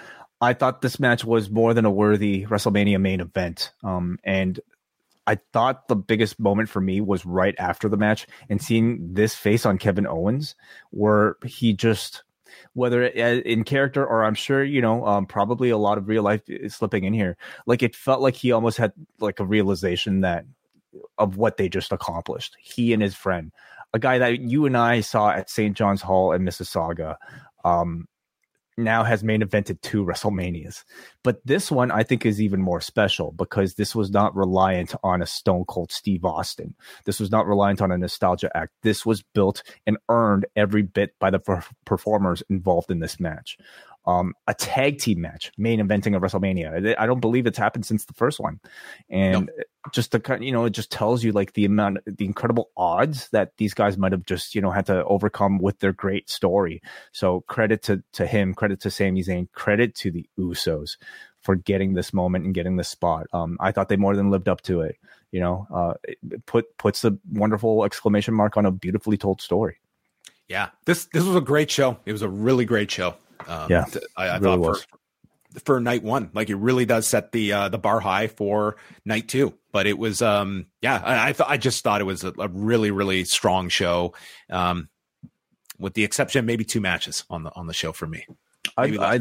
I 0.42 0.54
thought 0.54 0.82
this 0.82 1.00
match 1.00 1.24
was 1.24 1.52
more 1.52 1.74
than 1.74 1.86
a 1.86 1.92
worthy 1.92 2.46
WrestleMania 2.48 3.00
main 3.00 3.22
event. 3.22 3.72
Um, 3.84 4.18
and 4.24 4.60
I 5.28 5.38
thought 5.54 5.88
the 5.88 5.96
biggest 5.96 6.40
moment 6.40 6.68
for 6.68 6.82
me 6.82 7.00
was 7.00 7.28
right 7.28 7.54
after 7.60 7.88
the 7.88 7.98
match 7.98 8.26
and 8.50 8.60
seeing 8.60 9.14
this 9.14 9.36
face 9.36 9.68
on 9.68 9.78
Kevin 9.78 10.08
Owens, 10.08 10.56
where 10.90 11.38
he 11.46 11.74
just, 11.74 12.24
whether 12.74 13.04
in 13.04 13.64
character 13.64 14.04
or 14.04 14.24
I'm 14.24 14.34
sure, 14.34 14.64
you 14.64 14.82
know, 14.82 15.06
um, 15.06 15.28
probably 15.28 15.70
a 15.70 15.78
lot 15.78 16.00
of 16.00 16.08
real 16.08 16.24
life 16.24 16.42
is 16.48 16.76
slipping 16.76 17.04
in 17.04 17.14
here. 17.14 17.38
Like 17.68 17.84
it 17.84 17.96
felt 17.96 18.22
like 18.22 18.34
he 18.34 18.52
almost 18.52 18.80
had 18.80 18.94
like 19.20 19.40
a 19.40 19.46
realization 19.46 20.22
that 20.22 20.46
of 21.20 21.38
what 21.38 21.58
they 21.58 21.70
just 21.70 21.92
accomplished. 21.92 22.58
He 22.60 22.94
and 22.94 23.02
his 23.02 23.14
friend 23.14 23.52
a 23.94 24.00
guy 24.00 24.18
that 24.18 24.40
you 24.40 24.66
and 24.66 24.78
I 24.78 25.02
saw 25.02 25.32
at 25.32 25.50
St. 25.50 25.76
John's 25.76 26.02
Hall 26.02 26.32
in 26.32 26.44
Mississauga. 26.44 27.18
Um, 27.64 28.08
now 28.78 29.04
has 29.04 29.24
main 29.24 29.42
evented 29.42 29.82
two 29.82 30.04
WrestleManias. 30.06 30.84
But 31.24 31.46
this 31.46 31.72
one 31.72 31.92
I 31.92 32.04
think 32.04 32.26
is 32.26 32.42
even 32.42 32.62
more 32.62 32.82
special 32.82 33.32
because 33.32 33.76
this 33.76 33.96
was 33.96 34.12
not 34.12 34.36
reliant 34.36 34.96
on 35.04 35.22
a 35.22 35.26
Stone 35.26 35.66
Cold 35.66 35.92
Steve 35.92 36.26
Austin. 36.26 36.74
This 37.06 37.20
was 37.20 37.32
not 37.32 37.48
reliant 37.48 37.82
on 37.82 37.92
a 37.92 37.98
nostalgia 37.98 38.50
act. 38.56 38.72
This 38.82 39.06
was 39.06 39.24
built 39.34 39.62
and 39.86 39.98
earned 40.10 40.46
every 40.56 40.82
bit 40.82 41.12
by 41.20 41.30
the 41.30 41.40
per- 41.40 41.64
performers 41.86 42.44
involved 42.50 42.92
in 42.92 43.00
this 43.00 43.20
match 43.20 43.58
um, 44.06 44.34
a 44.48 44.54
tag 44.54 45.00
team 45.00 45.22
match, 45.22 45.52
main 45.58 45.80
eventing 45.80 46.16
of 46.16 46.22
WrestleMania. 46.22 46.96
I 46.98 47.06
don't 47.06 47.20
believe 47.20 47.46
it's 47.46 47.58
happened 47.58 47.86
since 47.86 48.06
the 48.06 48.14
first 48.14 48.40
one, 48.40 48.60
and 49.10 49.52
nope. 49.56 49.66
just 49.94 50.12
the 50.12 50.20
kind, 50.20 50.44
you 50.44 50.52
know 50.52 50.66
it 50.66 50.72
just 50.72 50.92
tells 50.92 51.24
you 51.24 51.32
like 51.32 51.54
the 51.54 51.66
amount, 51.66 52.00
the 52.06 52.26
incredible 52.26 52.70
odds 52.76 53.30
that 53.30 53.52
these 53.58 53.74
guys 53.74 53.98
might 53.98 54.12
have 54.12 54.26
just 54.26 54.56
you 54.56 54.62
know 54.62 54.72
had 54.72 54.88
to 54.88 55.04
overcome 55.06 55.60
with 55.60 55.80
their 55.80 55.94
great 55.94 56.30
story. 56.30 56.82
So 57.12 57.42
credit 57.42 57.84
to 57.84 58.04
to 58.14 58.26
him, 58.26 58.54
credit 58.54 58.82
to 58.82 58.92
Sami 58.92 59.24
Zayn, 59.24 59.52
credit 59.52 59.94
to 59.96 60.12
the 60.12 60.28
Usos 60.40 60.98
for 61.42 61.56
getting 61.56 61.94
this 61.94 62.14
moment 62.14 62.46
and 62.46 62.54
getting 62.54 62.78
this 62.78 62.90
spot. 62.90 63.28
Um, 63.34 63.58
I 63.60 63.72
thought 63.72 63.90
they 63.90 63.98
more 63.98 64.16
than 64.16 64.32
lived 64.32 64.48
up 64.48 64.62
to 64.64 64.82
it. 64.82 64.98
You 65.32 65.40
know, 65.40 65.68
uh, 65.74 65.94
it 66.04 66.46
put 66.46 66.78
puts 66.78 67.06
a 67.06 67.18
wonderful 67.32 67.86
exclamation 67.86 68.34
mark 68.34 68.58
on 68.58 68.66
a 68.66 68.72
beautifully 68.72 69.18
told 69.18 69.42
story. 69.42 69.80
Yeah, 70.48 70.70
this 70.86 71.06
this 71.06 71.24
was 71.24 71.36
a 71.36 71.42
great 71.42 71.72
show. 71.72 71.98
It 72.06 72.12
was 72.12 72.22
a 72.22 72.30
really 72.30 72.66
great 72.66 72.92
show. 72.92 73.16
Um, 73.48 73.70
yeah, 73.70 73.86
I, 74.16 74.28
I 74.28 74.38
really 74.38 74.64
thought 74.64 74.78
for, 75.54 75.60
for 75.62 75.80
night 75.80 76.04
one, 76.04 76.30
like 76.34 76.50
it 76.50 76.56
really 76.56 76.86
does 76.86 77.08
set 77.08 77.32
the 77.32 77.54
uh, 77.54 77.70
the 77.70 77.78
bar 77.78 78.00
high 78.00 78.28
for 78.28 78.78
night 79.06 79.28
two. 79.28 79.54
But 79.72 79.88
it 79.88 79.98
was, 79.98 80.22
um, 80.22 80.68
yeah, 80.82 81.02
I, 81.04 81.30
I 81.30 81.34
thought 81.34 81.50
I 81.50 81.58
just 81.58 81.84
thought 81.84 82.02
it 82.02 82.06
was 82.06 82.24
a, 82.24 82.34
a 82.38 82.48
really 82.48 82.92
really 82.92 83.24
strong 83.24 83.70
show, 83.70 84.14
um, 84.50 84.90
with 85.80 85.94
the 85.94 86.04
exception 86.04 86.46
maybe 86.46 86.66
two 86.66 86.82
matches 86.82 87.24
on 87.30 87.44
the 87.44 87.56
on 87.56 87.68
the 87.68 87.74
show 87.74 87.92
for 87.92 88.08
me. 88.08 88.26
I, 88.78 88.98
I, 89.00 89.20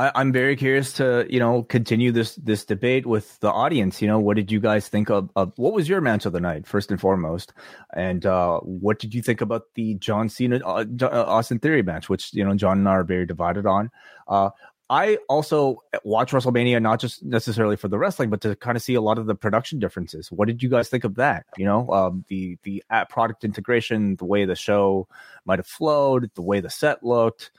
I, 0.00 0.20
am 0.22 0.32
very 0.32 0.56
curious 0.56 0.94
to 0.94 1.26
you 1.28 1.38
know 1.38 1.62
continue 1.62 2.10
this 2.10 2.34
this 2.36 2.64
debate 2.64 3.04
with 3.04 3.38
the 3.40 3.52
audience. 3.52 4.00
You 4.00 4.08
know, 4.08 4.18
what 4.18 4.36
did 4.36 4.50
you 4.50 4.58
guys 4.58 4.88
think 4.88 5.10
of, 5.10 5.30
of 5.36 5.52
what 5.56 5.74
was 5.74 5.88
your 5.90 6.00
match 6.00 6.24
of 6.24 6.32
the 6.32 6.40
night 6.40 6.66
first 6.66 6.90
and 6.90 6.98
foremost, 6.98 7.52
and 7.92 8.24
uh, 8.24 8.60
what 8.60 8.98
did 8.98 9.14
you 9.14 9.20
think 9.20 9.42
about 9.42 9.64
the 9.74 9.94
John 9.96 10.30
Cena 10.30 10.60
uh, 10.64 10.86
uh, 11.02 11.24
Austin 11.26 11.58
Theory 11.58 11.82
match, 11.82 12.08
which 12.08 12.32
you 12.32 12.42
know 12.42 12.54
John 12.54 12.78
and 12.78 12.88
I 12.88 12.92
are 12.92 13.04
very 13.04 13.26
divided 13.26 13.66
on. 13.66 13.90
Uh, 14.26 14.50
I 14.88 15.18
also 15.28 15.82
watch 16.02 16.32
WrestleMania 16.32 16.80
not 16.80 16.98
just 16.98 17.22
necessarily 17.22 17.76
for 17.76 17.88
the 17.88 17.98
wrestling, 17.98 18.30
but 18.30 18.40
to 18.40 18.56
kind 18.56 18.76
of 18.76 18.82
see 18.82 18.94
a 18.94 19.02
lot 19.02 19.18
of 19.18 19.26
the 19.26 19.34
production 19.34 19.80
differences. 19.80 20.32
What 20.32 20.48
did 20.48 20.62
you 20.62 20.70
guys 20.70 20.88
think 20.88 21.04
of 21.04 21.16
that? 21.16 21.44
You 21.58 21.66
know, 21.66 21.90
um, 21.90 22.24
the 22.28 22.56
the 22.62 22.82
product 23.10 23.44
integration, 23.44 24.16
the 24.16 24.24
way 24.24 24.46
the 24.46 24.56
show 24.56 25.08
might 25.44 25.58
have 25.58 25.66
flowed, 25.66 26.30
the 26.36 26.42
way 26.42 26.60
the 26.60 26.70
set 26.70 27.04
looked. 27.04 27.50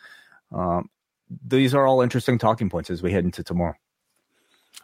Um, 0.52 0.90
these 1.46 1.74
are 1.74 1.86
all 1.86 2.02
interesting 2.02 2.38
talking 2.38 2.70
points 2.70 2.90
as 2.90 3.02
we 3.02 3.12
head 3.12 3.24
into 3.24 3.44
tomorrow. 3.44 3.76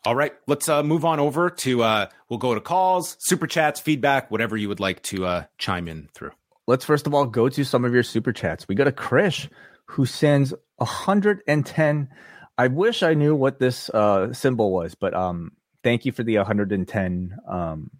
All 0.06 0.16
right, 0.16 0.34
let's 0.48 0.70
uh, 0.70 0.84
move 0.84 1.04
on 1.06 1.20
over 1.20 1.50
to 1.50 1.84
uh, 1.84 2.08
we'll 2.30 2.40
go 2.40 2.54
to 2.54 2.62
calls, 2.62 3.18
super 3.20 3.48
chats, 3.48 3.80
feedback, 3.80 4.32
whatever 4.32 4.56
you 4.56 4.70
would 4.70 4.80
like 4.80 5.02
to 5.04 5.26
uh, 5.26 5.44
chime 5.58 5.88
in 5.88 6.08
through. 6.14 6.32
Let's 6.68 6.86
first 6.86 7.08
of 7.08 7.14
all 7.14 7.26
go 7.26 7.50
to 7.50 7.64
some 7.66 7.84
of 7.84 7.94
your 7.94 8.04
super 8.04 8.32
chats. 8.32 8.68
We 8.68 8.76
got 8.76 8.88
a 8.88 8.92
Krish 8.92 9.50
who 9.86 10.06
sends 10.06 10.54
110. 10.78 12.10
I 12.58 12.68
wish 12.68 13.04
I 13.04 13.14
knew 13.14 13.36
what 13.36 13.60
this 13.60 13.90
uh, 13.90 14.34
symbol 14.34 14.72
was, 14.72 14.96
but 14.96 15.14
um, 15.14 15.54
thank 15.84 16.06
you 16.06 16.12
for 16.12 16.24
the 16.24 16.38
110 16.38 17.38
um, 17.48 17.92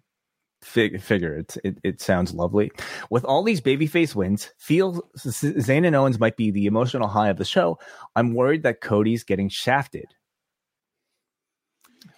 fig- 0.62 1.00
figure. 1.00 1.36
It's, 1.36 1.58
it, 1.64 1.78
it 1.82 2.00
sounds 2.00 2.34
lovely. 2.34 2.70
With 3.10 3.24
all 3.24 3.42
these 3.42 3.60
babyface 3.60 4.14
wins, 4.14 4.52
feel 4.58 5.02
Zayn 5.16 5.86
and 5.86 5.96
Owens 5.96 6.18
might 6.18 6.36
be 6.36 6.50
the 6.50 6.66
emotional 6.66 7.08
high 7.08 7.28
of 7.28 7.38
the 7.38 7.44
show. 7.44 7.78
I'm 8.16 8.34
worried 8.34 8.62
that 8.64 8.80
Cody's 8.80 9.24
getting 9.24 9.48
shafted. 9.48 10.06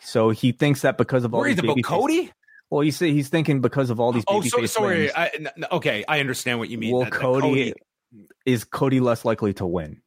So 0.00 0.30
he 0.30 0.52
thinks 0.52 0.82
that 0.82 0.98
because 0.98 1.24
of 1.24 1.34
all 1.34 1.40
worried 1.40 1.58
these 1.58 1.64
about 1.64 1.82
Cody. 1.84 2.32
Well, 2.70 2.82
he's 2.82 2.98
he's 2.98 3.28
thinking 3.28 3.60
because 3.60 3.90
of 3.90 3.98
all 3.98 4.12
these. 4.12 4.24
Oh, 4.28 4.40
so, 4.42 4.64
sorry. 4.66 5.12
I, 5.14 5.30
okay, 5.72 6.04
I 6.06 6.20
understand 6.20 6.58
what 6.60 6.68
you 6.70 6.78
mean. 6.78 6.94
Well, 6.94 7.04
that, 7.04 7.12
Cody, 7.12 7.40
Cody, 7.40 7.74
is 8.46 8.64
Cody 8.64 9.00
less 9.00 9.24
likely 9.24 9.52
to 9.54 9.66
win. 9.66 10.00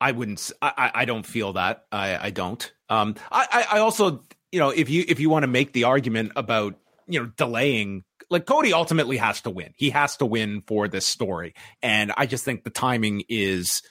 I 0.00 0.10
wouldn't. 0.10 0.50
I, 0.60 0.90
I 0.92 1.04
don't 1.04 1.24
feel 1.24 1.52
that. 1.52 1.84
I, 1.92 2.26
I 2.26 2.30
don't. 2.30 2.72
Um, 2.88 3.14
I, 3.30 3.66
I 3.70 3.78
also, 3.78 4.24
you 4.50 4.58
know, 4.58 4.70
if 4.70 4.90
you 4.90 5.04
if 5.06 5.20
you 5.20 5.30
want 5.30 5.44
to 5.44 5.46
make 5.46 5.72
the 5.72 5.84
argument 5.84 6.32
about 6.34 6.74
you 7.06 7.20
know, 7.20 7.26
delaying 7.36 8.04
like 8.30 8.46
Cody 8.46 8.72
ultimately 8.72 9.18
has 9.18 9.42
to 9.42 9.50
win. 9.50 9.74
He 9.76 9.90
has 9.90 10.16
to 10.16 10.26
win 10.26 10.62
for 10.62 10.88
this 10.88 11.06
story. 11.06 11.54
And 11.82 12.12
I 12.16 12.26
just 12.26 12.44
think 12.44 12.64
the 12.64 12.70
timing 12.70 13.24
is 13.28 13.82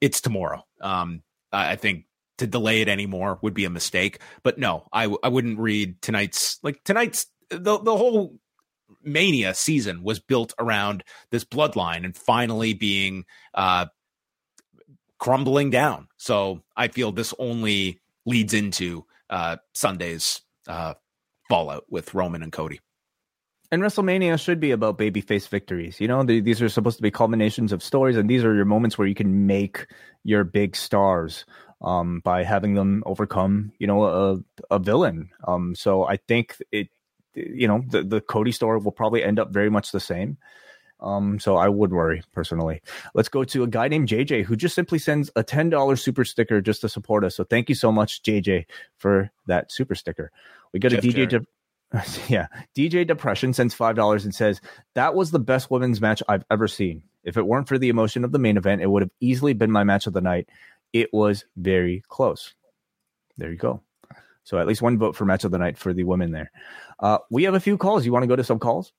it's 0.00 0.20
tomorrow. 0.20 0.64
Um, 0.80 1.22
I 1.50 1.76
think 1.76 2.04
to 2.38 2.46
delay 2.46 2.82
it 2.82 2.88
anymore 2.88 3.38
would 3.42 3.54
be 3.54 3.64
a 3.64 3.70
mistake. 3.70 4.20
But 4.42 4.58
no, 4.58 4.86
I 4.92 5.14
I 5.22 5.28
wouldn't 5.28 5.58
read 5.58 6.00
tonight's 6.02 6.58
like 6.62 6.84
tonight's 6.84 7.26
the 7.48 7.78
the 7.78 7.96
whole 7.96 8.38
mania 9.02 9.54
season 9.54 10.02
was 10.02 10.20
built 10.20 10.52
around 10.58 11.02
this 11.30 11.44
bloodline 11.44 12.04
and 12.04 12.16
finally 12.16 12.74
being 12.74 13.24
uh 13.54 13.86
crumbling 15.18 15.70
down. 15.70 16.08
So 16.18 16.62
I 16.76 16.88
feel 16.88 17.12
this 17.12 17.32
only 17.38 18.00
leads 18.26 18.52
into 18.52 19.06
uh 19.30 19.56
Sunday's 19.74 20.42
uh 20.68 20.94
fallout 21.48 21.84
with 21.88 22.14
Roman 22.14 22.42
and 22.42 22.52
Cody. 22.52 22.80
And 23.72 23.82
WrestleMania 23.82 24.40
should 24.40 24.60
be 24.60 24.70
about 24.70 24.96
babyface 24.96 25.48
victories. 25.48 26.00
You 26.00 26.06
know, 26.06 26.22
these 26.22 26.62
are 26.62 26.68
supposed 26.68 26.98
to 26.98 27.02
be 27.02 27.10
culminations 27.10 27.72
of 27.72 27.82
stories, 27.82 28.16
and 28.16 28.30
these 28.30 28.44
are 28.44 28.54
your 28.54 28.64
moments 28.64 28.96
where 28.96 29.08
you 29.08 29.14
can 29.14 29.46
make 29.46 29.86
your 30.22 30.44
big 30.44 30.76
stars 30.76 31.44
um, 31.82 32.20
by 32.24 32.44
having 32.44 32.74
them 32.74 33.02
overcome, 33.06 33.72
you 33.78 33.86
know, 33.86 34.04
a, 34.04 34.38
a 34.70 34.78
villain. 34.78 35.30
Um, 35.46 35.74
so 35.74 36.04
I 36.04 36.16
think 36.16 36.56
it, 36.70 36.88
you 37.34 37.66
know, 37.66 37.82
the, 37.88 38.02
the 38.02 38.20
Cody 38.20 38.52
story 38.52 38.78
will 38.78 38.92
probably 38.92 39.22
end 39.22 39.38
up 39.38 39.52
very 39.52 39.68
much 39.68 39.90
the 39.90 40.00
same. 40.00 40.38
Um, 41.00 41.38
so 41.38 41.56
I 41.56 41.68
would 41.68 41.92
worry 41.92 42.22
personally. 42.32 42.80
Let's 43.14 43.28
go 43.28 43.44
to 43.44 43.62
a 43.62 43.66
guy 43.66 43.88
named 43.88 44.08
JJ 44.08 44.44
who 44.44 44.56
just 44.56 44.74
simply 44.74 44.98
sends 44.98 45.30
a 45.36 45.44
$10 45.44 45.98
super 45.98 46.24
sticker 46.24 46.62
just 46.62 46.80
to 46.80 46.88
support 46.88 47.24
us. 47.24 47.36
So 47.36 47.44
thank 47.44 47.68
you 47.68 47.74
so 47.74 47.92
much, 47.92 48.22
JJ, 48.22 48.64
for 48.96 49.30
that 49.46 49.70
super 49.70 49.94
sticker. 49.94 50.32
We 50.76 50.80
got 50.80 50.90
Jeff 50.90 51.04
a 51.04 51.06
DJ. 51.06 51.28
De- 51.28 51.46
yeah, 52.28 52.48
DJ 52.76 53.06
Depression 53.06 53.54
sends 53.54 53.72
five 53.72 53.96
dollars 53.96 54.24
and 54.24 54.34
says 54.34 54.60
that 54.94 55.14
was 55.14 55.30
the 55.30 55.38
best 55.38 55.70
women's 55.70 56.02
match 56.02 56.22
I've 56.28 56.44
ever 56.50 56.68
seen. 56.68 57.02
If 57.24 57.38
it 57.38 57.46
weren't 57.46 57.66
for 57.66 57.78
the 57.78 57.88
emotion 57.88 58.24
of 58.24 58.32
the 58.32 58.38
main 58.38 58.58
event, 58.58 58.82
it 58.82 58.90
would 58.90 59.02
have 59.02 59.10
easily 59.20 59.54
been 59.54 59.70
my 59.70 59.84
match 59.84 60.06
of 60.06 60.12
the 60.12 60.20
night. 60.20 60.50
It 60.92 61.12
was 61.14 61.46
very 61.56 62.02
close. 62.08 62.54
There 63.38 63.50
you 63.50 63.56
go. 63.56 63.80
So 64.44 64.58
at 64.58 64.66
least 64.66 64.82
one 64.82 64.98
vote 64.98 65.16
for 65.16 65.24
match 65.24 65.44
of 65.44 65.50
the 65.50 65.58
night 65.58 65.78
for 65.78 65.94
the 65.94 66.04
women 66.04 66.30
there. 66.30 66.50
Uh, 67.00 67.18
we 67.30 67.44
have 67.44 67.54
a 67.54 67.60
few 67.60 67.78
calls. 67.78 68.04
You 68.04 68.12
want 68.12 68.22
to 68.22 68.28
go 68.28 68.36
to 68.36 68.44
some 68.44 68.58
calls? 68.58 68.92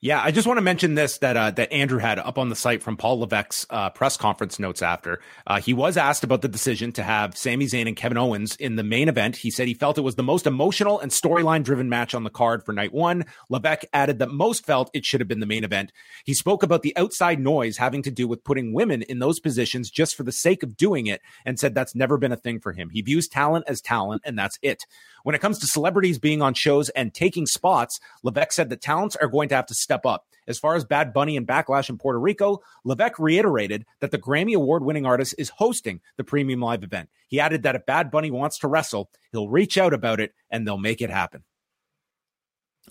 Yeah, 0.00 0.20
I 0.22 0.30
just 0.30 0.46
want 0.46 0.58
to 0.58 0.62
mention 0.62 0.94
this 0.94 1.18
that 1.18 1.36
uh, 1.36 1.50
that 1.52 1.72
Andrew 1.72 1.98
had 1.98 2.18
up 2.18 2.38
on 2.38 2.48
the 2.48 2.56
site 2.56 2.82
from 2.82 2.96
Paul 2.96 3.20
Levesque's 3.20 3.66
uh, 3.70 3.90
press 3.90 4.16
conference 4.16 4.58
notes 4.58 4.82
after. 4.82 5.20
Uh, 5.46 5.60
he 5.60 5.72
was 5.72 5.96
asked 5.96 6.24
about 6.24 6.42
the 6.42 6.48
decision 6.48 6.92
to 6.92 7.02
have 7.02 7.36
Sami 7.36 7.66
Zayn 7.66 7.86
and 7.86 7.96
Kevin 7.96 8.18
Owens 8.18 8.56
in 8.56 8.76
the 8.76 8.82
main 8.82 9.08
event. 9.08 9.36
He 9.36 9.50
said 9.50 9.68
he 9.68 9.74
felt 9.74 9.98
it 9.98 10.02
was 10.02 10.16
the 10.16 10.22
most 10.22 10.46
emotional 10.46 10.98
and 11.00 11.10
storyline 11.10 11.62
driven 11.62 11.88
match 11.88 12.14
on 12.14 12.24
the 12.24 12.30
card 12.30 12.64
for 12.64 12.72
night 12.72 12.92
one. 12.92 13.24
Levesque 13.48 13.84
added 13.92 14.18
that 14.18 14.30
most 14.30 14.66
felt 14.66 14.90
it 14.94 15.04
should 15.04 15.20
have 15.20 15.28
been 15.28 15.40
the 15.40 15.46
main 15.46 15.64
event. 15.64 15.92
He 16.24 16.34
spoke 16.34 16.62
about 16.62 16.82
the 16.82 16.96
outside 16.96 17.40
noise 17.40 17.76
having 17.76 18.02
to 18.02 18.10
do 18.10 18.26
with 18.26 18.44
putting 18.44 18.72
women 18.72 19.02
in 19.02 19.20
those 19.20 19.40
positions 19.40 19.90
just 19.90 20.16
for 20.16 20.22
the 20.22 20.32
sake 20.32 20.62
of 20.62 20.76
doing 20.76 21.06
it 21.06 21.20
and 21.44 21.58
said 21.58 21.74
that's 21.74 21.94
never 21.94 22.18
been 22.18 22.32
a 22.32 22.36
thing 22.36 22.60
for 22.60 22.72
him. 22.72 22.90
He 22.90 23.02
views 23.02 23.28
talent 23.28 23.64
as 23.68 23.80
talent 23.80 24.22
and 24.24 24.38
that's 24.38 24.58
it. 24.62 24.84
When 25.24 25.34
it 25.34 25.40
comes 25.40 25.58
to 25.58 25.66
celebrities 25.66 26.18
being 26.18 26.42
on 26.42 26.54
shows 26.54 26.88
and 26.90 27.12
taking 27.12 27.46
spots, 27.46 27.98
Levesque 28.22 28.52
said 28.52 28.70
that 28.70 28.80
talents 28.80 29.16
are 29.16 29.28
going 29.28 29.48
to 29.50 29.56
have 29.56 29.66
to 29.68 29.74
step 29.74 30.04
up. 30.04 30.26
As 30.46 30.58
far 30.58 30.74
as 30.74 30.84
Bad 30.84 31.12
Bunny 31.12 31.36
and 31.36 31.46
Backlash 31.46 31.90
in 31.90 31.98
Puerto 31.98 32.18
Rico, 32.18 32.62
Levesque 32.84 33.18
reiterated 33.18 33.84
that 34.00 34.10
the 34.10 34.18
Grammy 34.18 34.54
Award 34.54 34.82
winning 34.82 35.06
artist 35.06 35.34
is 35.38 35.50
hosting 35.50 36.00
the 36.16 36.24
premium 36.24 36.60
live 36.60 36.82
event. 36.82 37.10
He 37.28 37.38
added 37.38 37.62
that 37.64 37.74
if 37.74 37.84
Bad 37.86 38.10
Bunny 38.10 38.30
wants 38.30 38.58
to 38.60 38.68
wrestle, 38.68 39.10
he'll 39.30 39.48
reach 39.48 39.76
out 39.76 39.92
about 39.92 40.20
it 40.20 40.34
and 40.50 40.66
they'll 40.66 40.78
make 40.78 41.02
it 41.02 41.10
happen. 41.10 41.44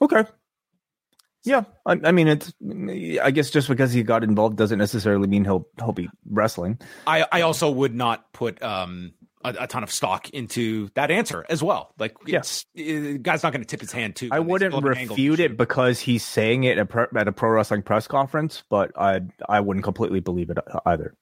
Okay. 0.01 0.23
Yeah, 1.43 1.63
I, 1.85 1.97
I, 2.03 2.11
mean, 2.11 2.27
it's. 2.27 2.53
I 3.21 3.31
guess 3.31 3.49
just 3.49 3.69
because 3.69 3.93
he 3.93 4.03
got 4.03 4.23
involved 4.23 4.57
doesn't 4.57 4.79
necessarily 4.79 5.27
mean 5.27 5.45
he'll 5.45 5.67
he'll 5.77 5.93
be 5.93 6.09
wrestling. 6.29 6.77
I 7.05 7.25
I 7.31 7.41
also 7.41 7.71
would 7.71 7.95
not 7.95 8.33
put 8.33 8.61
um 8.61 9.13
a, 9.47 9.63
a, 9.63 9.67
ton 9.67 9.83
of 9.83 9.91
stock 9.91 10.29
into 10.29 10.89
that 10.95 11.11
answer 11.11 11.45
as 11.49 11.63
well. 11.63 11.93
Like, 11.97 12.15
yes, 12.25 12.65
yeah. 12.73 13.13
guy's 13.13 13.43
not 13.43 13.53
going 13.53 13.63
to 13.63 13.67
tip 13.67 13.81
his 13.81 13.91
hand 13.91 14.15
too. 14.15 14.29
I 14.31 14.39
wouldn't 14.39 14.75
refute 14.83 15.39
it 15.39 15.57
because 15.57 15.99
he's 15.99 16.25
saying 16.25 16.63
it 16.63 16.77
at, 16.77 16.89
pro, 16.89 17.07
at 17.15 17.27
a 17.27 17.31
pro 17.31 17.49
wrestling 17.49 17.83
press 17.83 18.07
conference, 18.07 18.63
but 18.69 18.91
I 18.97 19.21
I 19.47 19.59
wouldn't 19.59 19.83
completely 19.83 20.19
believe 20.19 20.49
it 20.49 20.57
either. 20.85 21.15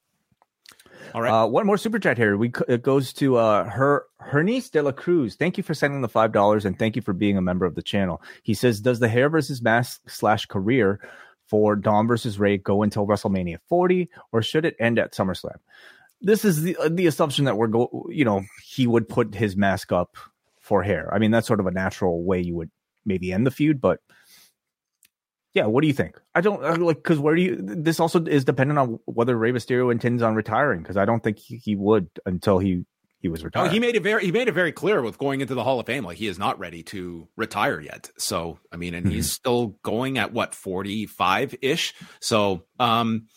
All 1.13 1.21
right. 1.21 1.31
Uh, 1.31 1.47
one 1.47 1.65
more 1.65 1.77
super 1.77 1.99
chat 1.99 2.17
here. 2.17 2.35
We 2.35 2.51
it 2.67 2.81
goes 2.81 3.13
to 3.13 3.37
uh, 3.37 3.69
her 3.69 4.05
Hernice 4.21 4.69
de 4.69 4.81
la 4.81 4.91
Cruz. 4.91 5.35
Thank 5.35 5.57
you 5.57 5.63
for 5.63 5.73
sending 5.73 6.01
the 6.01 6.09
five 6.09 6.31
dollars 6.31 6.65
and 6.65 6.77
thank 6.77 6.95
you 6.95 7.01
for 7.01 7.13
being 7.13 7.37
a 7.37 7.41
member 7.41 7.65
of 7.65 7.75
the 7.75 7.81
channel. 7.81 8.21
He 8.43 8.53
says, 8.53 8.81
"Does 8.81 8.99
the 8.99 9.07
hair 9.07 9.29
versus 9.29 9.61
mask 9.61 10.01
slash 10.09 10.45
career 10.45 10.99
for 11.47 11.75
Dom 11.75 12.07
versus 12.07 12.39
Rey 12.39 12.57
go 12.57 12.83
until 12.83 13.05
WrestleMania 13.05 13.59
40, 13.69 14.09
or 14.31 14.41
should 14.41 14.65
it 14.65 14.75
end 14.79 14.99
at 14.99 15.13
SummerSlam?" 15.13 15.57
This 16.25 16.43
is 16.43 16.61
the 16.63 16.75
the 16.89 17.07
assumption 17.07 17.45
that 17.45 17.55
we're 17.55 17.67
go. 17.67 18.07
You 18.09 18.25
know, 18.25 18.43
he 18.63 18.85
would 18.87 19.07
put 19.07 19.33
his 19.33 19.55
mask 19.55 19.91
up 19.93 20.17
for 20.59 20.83
hair. 20.83 21.09
I 21.13 21.19
mean, 21.19 21.31
that's 21.31 21.47
sort 21.47 21.59
of 21.61 21.67
a 21.67 21.71
natural 21.71 22.23
way 22.23 22.41
you 22.41 22.55
would 22.55 22.71
maybe 23.05 23.31
end 23.31 23.45
the 23.47 23.51
feud, 23.51 23.79
but 23.79 23.99
yeah, 25.53 25.67
what 25.67 25.81
do 25.81 25.87
you 25.87 25.93
think? 25.93 26.19
I 26.33 26.41
don't 26.41 26.61
like 26.81 26.97
because 26.97 27.19
where 27.19 27.35
do 27.35 27.41
you? 27.41 27.55
This 27.61 27.99
also 28.01 28.21
is 28.25 28.43
dependent 28.43 28.77
on 28.77 28.99
whether 29.05 29.37
Rey 29.37 29.53
Mysterio 29.53 29.89
intends 29.91 30.21
on 30.21 30.35
retiring 30.35 30.81
because 30.81 30.97
I 30.97 31.05
don't 31.05 31.23
think 31.23 31.39
he, 31.39 31.57
he 31.57 31.75
would 31.77 32.09
until 32.25 32.59
he 32.59 32.83
he 33.21 33.29
was 33.29 33.41
Oh, 33.41 33.45
retired. 33.45 33.71
he 33.71 33.79
made 33.79 33.95
it 33.95 34.03
very 34.03 34.25
he 34.25 34.31
made 34.33 34.49
it 34.49 34.53
very 34.53 34.73
clear 34.73 35.01
with 35.01 35.17
going 35.17 35.39
into 35.39 35.55
the 35.55 35.63
Hall 35.63 35.79
of 35.79 35.85
Fame, 35.85 36.03
like 36.03 36.17
he 36.17 36.27
is 36.27 36.37
not 36.37 36.59
ready 36.59 36.83
to 36.83 37.29
retire 37.37 37.79
yet. 37.79 38.09
So 38.17 38.59
I 38.71 38.75
mean, 38.75 38.93
and 38.93 39.07
he's 39.09 39.31
still 39.31 39.77
going 39.83 40.17
at 40.17 40.33
what 40.33 40.53
forty 40.53 41.05
five 41.05 41.55
ish. 41.61 41.93
So 42.19 42.65
um, 42.79 43.27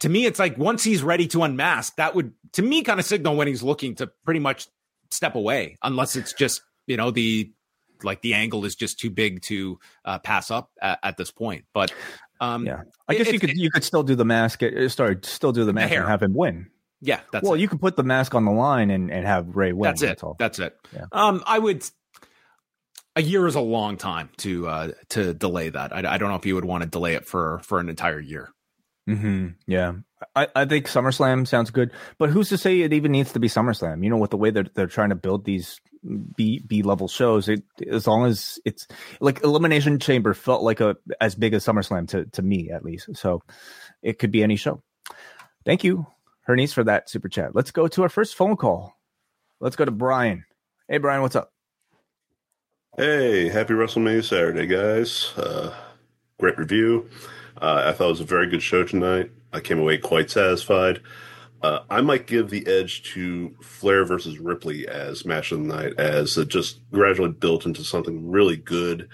to 0.00 0.08
me, 0.08 0.26
it's 0.26 0.38
like 0.38 0.56
once 0.58 0.82
he's 0.84 1.02
ready 1.02 1.26
to 1.28 1.42
unmask, 1.42 1.96
that 1.96 2.14
would 2.14 2.32
to 2.52 2.62
me 2.62 2.82
kind 2.82 2.98
of 3.00 3.06
signal 3.06 3.36
when 3.36 3.46
he's 3.48 3.62
looking 3.62 3.94
to 3.96 4.06
pretty 4.24 4.40
much 4.40 4.66
step 5.10 5.34
away, 5.34 5.76
unless 5.82 6.16
it's 6.16 6.32
just 6.32 6.62
you 6.86 6.96
know 6.96 7.10
the 7.10 7.52
like 8.02 8.20
the 8.22 8.34
angle 8.34 8.64
is 8.64 8.74
just 8.74 8.98
too 8.98 9.10
big 9.10 9.40
to 9.42 9.78
uh, 10.04 10.18
pass 10.18 10.50
up 10.50 10.70
at, 10.82 10.98
at 11.02 11.16
this 11.16 11.30
point. 11.30 11.64
But 11.72 11.92
um, 12.40 12.66
Yeah. 12.66 12.82
I 13.08 13.14
guess 13.14 13.32
you 13.32 13.38
could 13.40 13.56
you 13.56 13.70
could 13.70 13.84
still 13.84 14.02
do 14.02 14.14
the 14.14 14.24
mask. 14.24 14.62
uh, 14.62 14.88
Sorry, 14.88 15.16
still 15.22 15.52
do 15.52 15.64
the 15.64 15.72
mask 15.72 15.90
hair. 15.90 16.00
and 16.02 16.08
have 16.10 16.22
him 16.22 16.34
win. 16.34 16.66
yeah, 17.00 17.20
that's 17.32 17.44
well, 17.44 17.54
it. 17.54 17.60
you 17.60 17.68
could 17.68 17.80
put 17.80 17.96
the 17.96 18.02
mask 18.02 18.34
on 18.34 18.44
the 18.44 18.50
line 18.50 18.90
and, 18.90 19.10
and 19.10 19.26
have 19.26 19.56
Rey 19.56 19.72
win. 19.72 19.88
That's 19.90 20.02
it. 20.02 20.22
all. 20.22 20.36
That's 20.38 20.58
it. 20.58 20.76
Yeah. 20.94 21.04
Um, 21.12 21.42
I 21.46 21.58
would. 21.58 21.84
A 23.14 23.22
year 23.22 23.46
is 23.46 23.54
a 23.54 23.60
long 23.60 23.96
time 23.96 24.28
to 24.38 24.68
uh, 24.68 24.92
to 25.10 25.32
delay 25.32 25.70
that. 25.70 25.94
I, 25.94 26.14
I 26.14 26.18
don't 26.18 26.28
know 26.28 26.34
if 26.34 26.44
you 26.44 26.54
would 26.54 26.66
want 26.66 26.82
to 26.84 26.88
delay 26.88 27.14
it 27.14 27.26
for 27.26 27.60
for 27.64 27.80
an 27.80 27.88
entire 27.88 28.20
year. 28.20 28.50
Hmm 29.06 29.48
Yeah, 29.66 29.92
I, 30.34 30.48
I 30.54 30.64
think 30.64 30.86
SummerSlam 30.86 31.46
sounds 31.46 31.70
good, 31.70 31.92
but 32.18 32.30
who's 32.30 32.48
to 32.48 32.58
say 32.58 32.80
it 32.80 32.92
even 32.92 33.12
needs 33.12 33.32
to 33.32 33.40
be 33.40 33.48
SummerSlam? 33.48 34.02
You 34.02 34.10
know, 34.10 34.16
with 34.16 34.30
the 34.30 34.36
way 34.36 34.50
that 34.50 34.74
they're 34.74 34.86
trying 34.86 35.10
to 35.10 35.14
build 35.14 35.44
these 35.44 35.80
B 36.36 36.60
B 36.64 36.82
level 36.82 37.08
shows, 37.08 37.48
it 37.48 37.62
as 37.90 38.06
long 38.06 38.26
as 38.26 38.58
it's 38.64 38.86
like 39.20 39.42
Elimination 39.42 39.98
Chamber 39.98 40.34
felt 40.34 40.62
like 40.62 40.80
a 40.80 40.96
as 41.20 41.34
big 41.34 41.54
as 41.54 41.64
SummerSlam 41.64 42.08
to 42.08 42.26
to 42.26 42.42
me 42.42 42.70
at 42.70 42.84
least. 42.84 43.16
So 43.16 43.42
it 44.02 44.18
could 44.18 44.30
be 44.30 44.42
any 44.42 44.56
show. 44.56 44.82
Thank 45.64 45.84
you, 45.84 46.06
Hernice, 46.48 46.72
for 46.72 46.84
that 46.84 47.10
super 47.10 47.28
chat. 47.28 47.54
Let's 47.54 47.70
go 47.70 47.88
to 47.88 48.02
our 48.02 48.08
first 48.08 48.34
phone 48.34 48.56
call. 48.56 48.94
Let's 49.60 49.76
go 49.76 49.84
to 49.84 49.90
Brian. 49.90 50.44
Hey, 50.88 50.98
Brian, 50.98 51.22
what's 51.22 51.36
up? 51.36 51.52
Hey, 52.96 53.48
happy 53.48 53.74
WrestleMania 53.74 54.24
Saturday, 54.24 54.66
guys. 54.66 55.32
Uh, 55.36 55.74
great 56.38 56.56
review. 56.56 57.10
Uh, 57.60 57.84
I 57.86 57.92
thought 57.92 58.06
it 58.06 58.10
was 58.10 58.20
a 58.20 58.24
very 58.24 58.48
good 58.48 58.62
show 58.62 58.84
tonight. 58.84 59.30
I 59.52 59.60
came 59.60 59.78
away 59.78 59.98
quite 59.98 60.30
satisfied. 60.30 61.00
Uh, 61.62 61.80
I 61.88 62.02
might 62.02 62.26
give 62.26 62.50
the 62.50 62.66
edge 62.66 63.02
to 63.14 63.56
Flair 63.62 64.04
versus 64.04 64.38
Ripley 64.38 64.86
as 64.86 65.24
match 65.24 65.52
of 65.52 65.60
the 65.60 65.64
night, 65.66 65.94
as 65.98 66.36
it 66.36 66.48
just 66.48 66.80
gradually 66.90 67.32
built 67.32 67.64
into 67.64 67.82
something 67.82 68.28
really 68.30 68.56
good. 68.56 69.08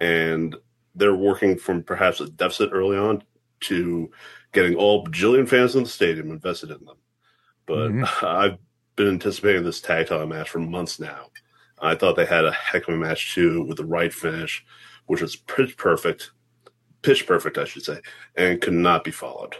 And 0.00 0.54
they're 0.94 1.16
working 1.16 1.58
from 1.58 1.82
perhaps 1.82 2.20
a 2.20 2.28
deficit 2.30 2.70
early 2.72 2.96
on 2.96 3.22
to 3.60 4.10
getting 4.52 4.76
all 4.76 5.04
bajillion 5.04 5.48
fans 5.48 5.74
in 5.74 5.82
the 5.82 5.88
stadium 5.88 6.30
invested 6.30 6.70
in 6.70 6.84
them. 6.84 6.96
But 7.66 7.90
Mhm. 7.90 8.22
I've 8.24 8.58
been 8.96 9.08
anticipating 9.08 9.64
this 9.64 9.80
tag 9.80 10.06
title 10.06 10.26
match 10.26 10.48
for 10.50 10.60
months 10.60 11.00
now. 11.00 11.26
I 11.80 11.94
thought 11.94 12.16
they 12.16 12.26
had 12.26 12.44
a 12.44 12.52
heck 12.52 12.86
of 12.88 12.94
a 12.94 12.96
match 12.98 13.34
too 13.34 13.62
with 13.64 13.78
the 13.78 13.84
right 13.84 14.12
finish, 14.12 14.64
which 15.06 15.20
was 15.22 15.36
pitch 15.36 15.76
perfect, 15.76 16.30
pitch 17.02 17.26
perfect, 17.26 17.58
I 17.58 17.64
should 17.64 17.84
say, 17.84 18.00
and 18.36 18.60
could 18.60 18.74
not 18.74 19.04
be 19.04 19.10
followed. 19.10 19.56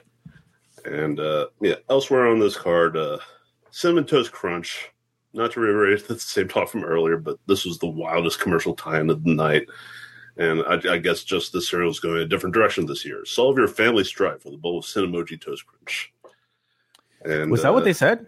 And 0.85 1.21
uh, 1.21 1.49
yeah, 1.61 1.77
elsewhere 1.89 2.27
on 2.27 2.39
this 2.39 2.57
card, 2.57 2.97
uh, 2.97 3.19
cinnamon 3.71 4.07
toast 4.07 4.33
crunch. 4.33 4.91
Not 5.33 5.53
to 5.53 5.61
reiterate 5.61 6.09
the 6.09 6.19
same 6.19 6.49
talk 6.49 6.69
from 6.69 6.85
earlier, 6.85 7.17
but 7.17 7.39
this 7.47 7.65
was 7.65 7.79
the 7.79 7.87
wildest 7.87 8.41
commercial 8.41 8.75
time 8.75 9.11
of 9.11 9.23
the 9.23 9.35
night. 9.35 9.69
And 10.37 10.62
I, 10.62 10.95
I 10.95 10.99
guess 10.99 11.23
just 11.23 11.53
the 11.53 11.61
cereal 11.61 11.91
is 11.91 12.01
going 12.01 12.19
a 12.19 12.27
different 12.27 12.55
direction 12.55 12.87
this 12.87 13.05
year. 13.05 13.25
Solve 13.25 13.59
your 13.59 13.69
family 13.69 14.05
strife 14.05 14.45
with 14.45 14.55
a 14.55 14.59
bowl 14.59 14.79
of 14.79 14.85
Cinemoji 14.85 15.41
toast 15.41 15.67
crunch. 15.67 16.12
And 17.25 17.51
Was 17.51 17.62
that 17.62 17.73
what 17.73 17.83
uh, 17.83 17.85
they 17.85 17.93
said? 17.93 18.27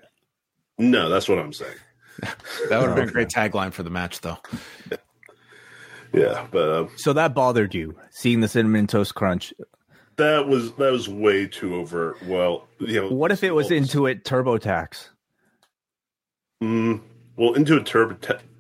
No, 0.78 1.08
that's 1.08 1.28
what 1.28 1.38
I'm 1.38 1.52
saying. 1.52 1.76
That 2.68 2.78
would 2.78 2.88
have 2.88 2.96
been 2.96 3.08
a 3.08 3.12
great 3.12 3.28
tagline 3.28 3.72
for 3.72 3.82
the 3.82 3.90
match, 3.90 4.20
though. 4.20 4.38
Yeah, 6.12 6.46
but 6.50 6.68
uh, 6.68 6.86
So 6.96 7.12
that 7.14 7.34
bothered 7.34 7.74
you 7.74 7.96
seeing 8.10 8.40
the 8.40 8.48
cinnamon 8.48 8.86
toast 8.86 9.14
crunch. 9.14 9.54
that 10.16 10.46
was 10.46 10.72
that 10.74 10.92
was 10.92 11.08
way 11.08 11.46
too 11.46 11.74
overt. 11.76 12.22
Well, 12.26 12.68
you 12.78 13.00
know, 13.00 13.08
What 13.08 13.32
if 13.32 13.42
it 13.42 13.52
was 13.54 13.70
into 13.70 14.06
it 14.06 14.24
TurboTax? 14.24 15.08
Mm, 16.62 17.00
well, 17.36 17.54
Intuit 17.54 17.84
Turbo 17.86 18.14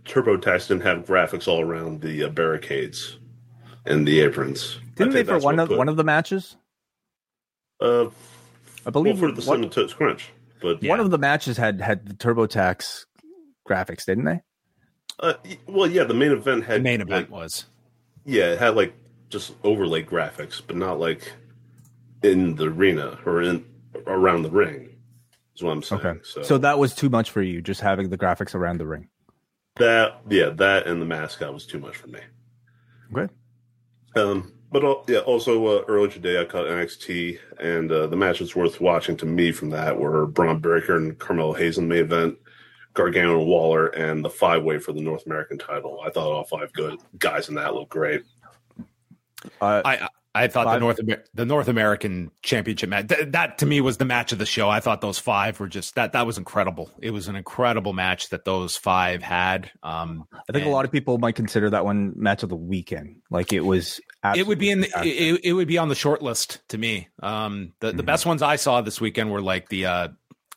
TurboTax 0.04 0.68
didn't 0.68 0.82
have 0.82 1.04
graphics 1.06 1.46
all 1.46 1.60
around 1.60 2.00
the 2.00 2.24
uh, 2.24 2.28
barricades 2.28 3.18
and 3.86 4.06
the 4.06 4.20
aprons. 4.20 4.78
Didn't 4.96 5.12
they 5.12 5.22
for 5.24 5.38
one 5.38 5.58
of 5.60 5.68
put- 5.68 5.78
one 5.78 5.88
of 5.88 5.96
the 5.96 6.04
matches? 6.04 6.56
Uh, 7.80 8.06
I 8.06 8.90
well, 8.90 8.92
believe 8.92 9.18
for 9.18 9.28
the 9.30 9.34
one, 9.34 9.42
cinnamon 9.42 9.70
toast 9.70 9.96
crunch, 9.96 10.30
but 10.60 10.82
one 10.82 11.00
of 11.00 11.10
the 11.10 11.18
matches 11.18 11.56
had 11.56 11.80
had 11.80 12.06
the 12.06 12.14
TurboTax 12.14 13.04
graphics, 13.68 14.04
didn't 14.04 14.24
they? 14.24 14.40
Uh, 15.22 15.34
well, 15.68 15.88
yeah, 15.88 16.02
the 16.02 16.14
main 16.14 16.32
event 16.32 16.64
had 16.64 16.80
The 16.80 16.84
main 16.84 17.00
event 17.00 17.30
like, 17.30 17.40
was 17.40 17.66
yeah, 18.24 18.52
it 18.52 18.58
had 18.58 18.74
like 18.76 18.92
just 19.28 19.54
overlay 19.64 20.02
graphics, 20.02 20.60
but 20.64 20.76
not 20.76 20.98
like 21.00 21.32
in 22.22 22.56
the 22.56 22.66
arena 22.66 23.18
or 23.24 23.42
in 23.42 23.64
around 24.06 24.42
the 24.42 24.50
ring. 24.50 24.88
Is 25.54 25.62
what 25.62 25.72
I'm 25.72 25.82
saying. 25.82 26.00
Okay. 26.00 26.20
So, 26.24 26.42
So 26.42 26.58
that 26.58 26.78
was 26.78 26.94
too 26.94 27.08
much 27.08 27.30
for 27.30 27.42
you, 27.42 27.60
just 27.60 27.80
having 27.80 28.08
the 28.10 28.18
graphics 28.18 28.54
around 28.54 28.78
the 28.78 28.86
ring. 28.86 29.08
that 29.76 30.20
yeah, 30.28 30.50
that 30.50 30.86
and 30.86 31.00
the 31.00 31.06
mascot 31.06 31.52
was 31.54 31.66
too 31.66 31.78
much 31.78 31.96
for 31.96 32.08
me. 32.08 32.20
Okay. 33.14 33.32
Um, 34.16 34.52
but 34.70 35.04
yeah, 35.08 35.18
also 35.18 35.66
uh, 35.66 35.84
earlier 35.86 36.10
today 36.10 36.40
I 36.40 36.44
caught 36.44 36.66
NXT, 36.66 37.38
and 37.60 37.92
uh, 37.92 38.06
the 38.06 38.16
matches 38.16 38.56
worth 38.56 38.80
watching 38.80 39.16
to 39.18 39.26
me 39.26 39.52
from 39.52 39.70
that 39.70 39.98
were 39.98 40.26
Bron 40.26 40.60
Breakker 40.60 40.96
and 40.96 41.18
Carmelo 41.18 41.52
Hayes 41.52 41.78
in 41.78 41.88
the 41.88 41.94
main 41.94 42.04
event, 42.04 42.38
Gargano 42.94 43.38
and 43.38 43.46
Waller, 43.48 43.86
and 43.88 44.24
the 44.24 44.30
five 44.30 44.62
way 44.62 44.78
for 44.78 44.92
the 44.92 45.00
North 45.00 45.26
American 45.26 45.58
title. 45.58 46.00
I 46.04 46.10
thought 46.10 46.30
all 46.30 46.44
five 46.44 46.72
good 46.72 46.98
guys 47.18 47.48
in 47.48 47.54
that 47.56 47.74
looked 47.74 47.90
great. 47.90 48.22
Uh, 49.60 49.82
I 49.84 50.08
I 50.34 50.48
thought 50.48 50.64
Five. 50.64 50.76
the 50.76 50.80
North 50.80 50.98
Amer- 51.00 51.24
the 51.34 51.44
North 51.44 51.68
American 51.68 52.30
Championship 52.42 52.88
match 52.88 53.08
th- 53.08 53.32
that 53.32 53.58
to 53.58 53.66
me 53.66 53.82
was 53.82 53.98
the 53.98 54.06
match 54.06 54.32
of 54.32 54.38
the 54.38 54.46
show. 54.46 54.70
I 54.70 54.80
thought 54.80 55.00
those 55.02 55.18
five 55.18 55.60
were 55.60 55.68
just 55.68 55.94
that 55.96 56.12
that 56.12 56.26
was 56.26 56.38
incredible. 56.38 56.90
It 57.00 57.10
was 57.10 57.28
an 57.28 57.36
incredible 57.36 57.92
match 57.92 58.30
that 58.30 58.44
those 58.46 58.76
five 58.76 59.22
had. 59.22 59.70
Um, 59.82 60.26
I 60.48 60.52
think 60.52 60.64
a 60.64 60.70
lot 60.70 60.86
of 60.86 60.92
people 60.92 61.18
might 61.18 61.34
consider 61.34 61.68
that 61.70 61.84
one 61.84 62.12
match 62.16 62.42
of 62.44 62.48
the 62.48 62.56
weekend. 62.56 63.16
Like 63.30 63.52
it 63.52 63.60
was. 63.60 64.00
it 64.34 64.46
would 64.46 64.58
be 64.58 64.70
in 64.70 64.80
the, 64.82 64.88
it, 65.04 65.40
it 65.44 65.52
would 65.52 65.68
be 65.68 65.76
on 65.76 65.88
the 65.90 65.94
short 65.96 66.22
list 66.22 66.62
to 66.68 66.78
me. 66.78 67.08
Um, 67.22 67.72
the 67.80 67.92
the 67.92 68.02
Mhm. 68.02 68.06
best 68.06 68.24
ones 68.24 68.40
I 68.40 68.56
saw 68.56 68.80
this 68.80 69.00
weekend 69.02 69.30
were 69.32 69.42
like 69.42 69.68
the 69.68 69.84
uh, 69.86 70.08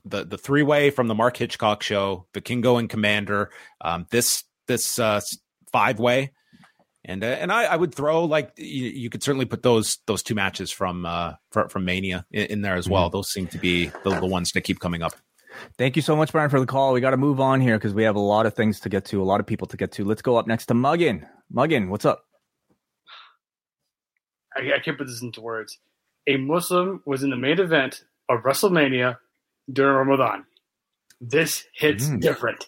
the 0.05 0.23
the 0.23 0.37
three 0.37 0.63
way 0.63 0.89
from 0.89 1.07
the 1.07 1.15
Mark 1.15 1.37
Hitchcock 1.37 1.83
show, 1.83 2.27
Vikingo 2.33 2.79
and 2.79 2.89
Komander, 2.89 3.47
um, 3.81 4.05
this 4.11 4.43
this 4.67 4.99
uh, 4.99 5.19
five 5.71 5.99
way, 5.99 6.31
and 7.03 7.23
uh, 7.23 7.27
and 7.27 7.51
I, 7.51 7.65
I 7.65 7.75
would 7.75 7.93
throw 7.93 8.25
like 8.25 8.51
you, 8.57 8.85
you 8.85 9.09
could 9.09 9.23
certainly 9.23 9.45
put 9.45 9.63
those 9.63 9.97
those 10.07 10.23
two 10.23 10.35
matches 10.35 10.71
from 10.71 11.05
uh 11.05 11.33
from, 11.51 11.69
from 11.69 11.85
Mania 11.85 12.25
in, 12.31 12.45
in 12.47 12.61
there 12.61 12.75
as 12.75 12.87
well. 12.87 13.09
Those 13.09 13.29
seem 13.29 13.47
to 13.47 13.57
be 13.57 13.87
the, 14.03 14.19
the 14.19 14.25
ones 14.25 14.51
that 14.51 14.61
keep 14.61 14.79
coming 14.79 15.01
up. 15.01 15.13
Thank 15.77 15.95
you 15.95 16.01
so 16.01 16.15
much, 16.15 16.31
Brian, 16.31 16.49
for 16.49 16.59
the 16.59 16.65
call. 16.65 16.93
We 16.93 17.01
got 17.01 17.11
to 17.11 17.17
move 17.17 17.39
on 17.39 17.61
here 17.61 17.77
because 17.77 17.93
we 17.93 18.03
have 18.03 18.15
a 18.15 18.19
lot 18.19 18.45
of 18.45 18.53
things 18.53 18.81
to 18.81 18.89
get 18.89 19.05
to, 19.05 19.21
a 19.21 19.23
lot 19.23 19.39
of 19.39 19.45
people 19.45 19.67
to 19.67 19.77
get 19.77 19.93
to. 19.93 20.03
Let's 20.03 20.21
go 20.21 20.35
up 20.35 20.47
next 20.47 20.65
to 20.67 20.73
Muggin. 20.73 21.27
Muggin, 21.53 21.87
what's 21.87 22.03
up? 22.03 22.25
I, 24.55 24.73
I 24.75 24.79
can't 24.83 24.97
put 24.97 25.07
this 25.07 25.21
into 25.21 25.41
words. 25.41 25.79
A 26.27 26.37
Muslim 26.37 27.01
was 27.05 27.23
in 27.23 27.29
the 27.29 27.37
main 27.37 27.59
event 27.59 28.03
of 28.29 28.41
WrestleMania 28.41 29.17
during 29.71 29.95
Ramadan. 30.07 30.45
This 31.21 31.65
hits 31.73 32.07
Mm. 32.09 32.21
different. 32.21 32.67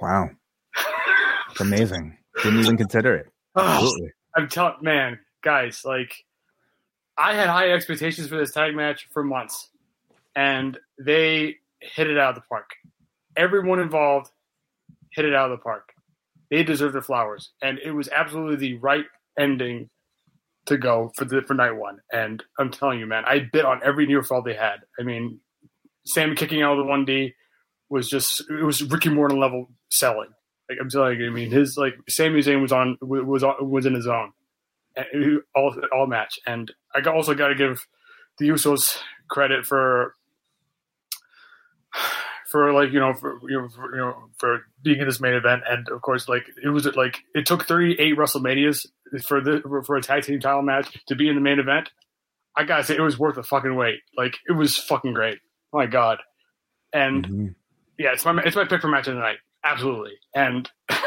Wow, 0.00 0.30
it's 1.50 1.60
amazing. 1.60 2.18
Didn't 2.42 2.60
even 2.60 2.76
consider 2.76 3.14
it. 3.16 3.26
Oh, 3.56 3.62
Absolutely. 3.66 4.12
I'm 4.36 4.48
telling, 4.48 4.76
man, 4.82 5.18
guys, 5.42 5.82
like, 5.84 6.14
I 7.16 7.34
had 7.34 7.48
high 7.48 7.70
expectations 7.72 8.28
for 8.28 8.36
this 8.36 8.52
tag 8.52 8.76
match 8.76 9.08
for 9.12 9.24
months, 9.24 9.70
and 10.36 10.78
they 11.04 11.56
hit 11.80 12.08
it 12.08 12.18
out 12.18 12.30
of 12.30 12.34
the 12.36 12.42
park. 12.48 12.70
Everyone 13.36 13.80
involved 13.80 14.30
hit 15.12 15.24
it 15.24 15.34
out 15.34 15.50
of 15.50 15.58
the 15.58 15.62
park. 15.62 15.92
They 16.50 16.62
deserve 16.62 16.92
their 16.92 17.02
flowers, 17.02 17.50
and 17.62 17.78
it 17.80 17.90
was 17.92 18.08
absolutely 18.08 18.56
the 18.56 18.74
right 18.78 19.06
ending 19.38 19.90
to 20.66 20.76
go 20.76 21.10
for 21.16 21.24
the 21.24 21.42
for 21.42 21.54
night 21.54 21.72
one. 21.72 21.98
And 22.12 22.44
I'm 22.60 22.70
telling 22.70 23.00
you, 23.00 23.06
man, 23.06 23.24
I 23.26 23.40
bit 23.52 23.64
on 23.64 23.80
every 23.84 24.06
near 24.06 24.22
fall 24.22 24.42
they 24.42 24.54
had. 24.54 24.80
I 25.00 25.02
mean, 25.02 25.40
Sam 26.06 26.34
kicking 26.34 26.62
out 26.62 26.72
of 26.72 26.78
the 26.78 26.90
one 26.90 27.04
D 27.04 27.34
was 27.88 28.08
just 28.08 28.44
it 28.50 28.64
was 28.64 28.82
Ricky 28.82 29.08
Morton 29.08 29.38
level 29.38 29.70
selling. 29.90 30.30
Like 30.68 30.78
I'm 30.80 30.90
telling 30.90 31.18
you, 31.18 31.26
I 31.26 31.30
mean, 31.30 31.50
his 31.50 31.76
like 31.76 31.94
Sami 32.08 32.40
Zayn 32.40 32.60
was 32.60 32.72
on 32.72 32.98
was 33.00 33.42
on, 33.42 33.70
was 33.70 33.86
in 33.86 33.94
his 33.94 34.06
he- 35.12 35.38
all 35.54 35.74
all 35.92 36.06
match. 36.06 36.38
And 36.46 36.70
I 36.94 37.00
also 37.08 37.34
got 37.34 37.48
to 37.48 37.54
give 37.54 37.80
the 38.38 38.48
Usos 38.48 38.98
credit 39.28 39.66
for 39.66 40.14
for 42.50 42.72
like 42.72 42.92
you 42.92 43.00
know 43.00 43.14
for 43.14 43.38
you 43.48 43.60
know 43.60 43.68
for, 43.68 43.94
you 43.94 44.00
know 44.00 44.14
for 44.38 44.60
being 44.82 45.00
in 45.00 45.06
this 45.06 45.20
main 45.20 45.34
event, 45.34 45.62
and 45.68 45.88
of 45.88 46.02
course 46.02 46.28
like 46.28 46.44
it 46.62 46.68
was 46.68 46.86
like 46.96 47.18
it 47.34 47.46
took 47.46 47.66
38 47.66 48.16
WrestleManias 48.16 48.86
for 49.24 49.40
the 49.40 49.62
for 49.86 49.96
a 49.96 50.02
tag 50.02 50.22
team 50.24 50.40
title 50.40 50.62
match 50.62 50.98
to 51.06 51.14
be 51.14 51.28
in 51.28 51.34
the 51.34 51.40
main 51.40 51.58
event. 51.58 51.90
I 52.56 52.64
gotta 52.64 52.84
say 52.84 52.96
it 52.96 53.00
was 53.00 53.18
worth 53.18 53.36
the 53.36 53.42
fucking 53.42 53.76
wait. 53.76 54.00
Like 54.16 54.38
it 54.48 54.52
was 54.52 54.76
fucking 54.76 55.14
great. 55.14 55.38
My 55.72 55.86
god, 55.86 56.18
and 56.92 57.24
mm-hmm. 57.26 57.46
yeah, 57.98 58.12
it's 58.12 58.24
my 58.24 58.40
it's 58.44 58.56
my 58.56 58.64
pick 58.64 58.80
for 58.80 58.88
match 58.88 59.08
of 59.08 59.14
the 59.14 59.20
night. 59.20 59.38
Absolutely, 59.64 60.14
and 60.34 60.70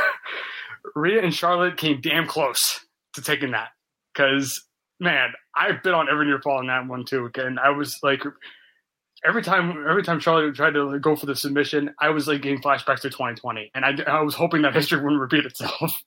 Rhea 0.95 1.23
and 1.23 1.33
Charlotte 1.33 1.77
came 1.77 2.01
damn 2.01 2.27
close 2.27 2.85
to 3.13 3.21
taking 3.21 3.51
that 3.51 3.69
because 4.13 4.65
man, 4.99 5.33
I've 5.55 5.81
been 5.83 5.93
on 5.93 6.09
every 6.09 6.27
near 6.27 6.39
fall 6.41 6.59
in 6.59 6.67
that 6.67 6.87
one 6.87 7.05
too, 7.05 7.29
and 7.35 7.59
I 7.59 7.71
was 7.71 7.97
like 8.03 8.23
every 9.25 9.41
time 9.41 9.85
every 9.89 10.03
time 10.03 10.19
Charlotte 10.19 10.55
tried 10.55 10.73
to 10.73 10.99
go 10.99 11.15
for 11.15 11.25
the 11.25 11.35
submission, 11.35 11.93
I 11.99 12.09
was 12.09 12.27
like 12.27 12.41
getting 12.41 12.61
flashbacks 12.61 13.01
to 13.01 13.09
2020, 13.09 13.71
and 13.73 13.85
I, 13.85 13.95
I 14.07 14.21
was 14.21 14.35
hoping 14.35 14.61
that 14.63 14.75
history 14.75 15.01
wouldn't 15.01 15.21
repeat 15.21 15.45
itself. 15.45 16.01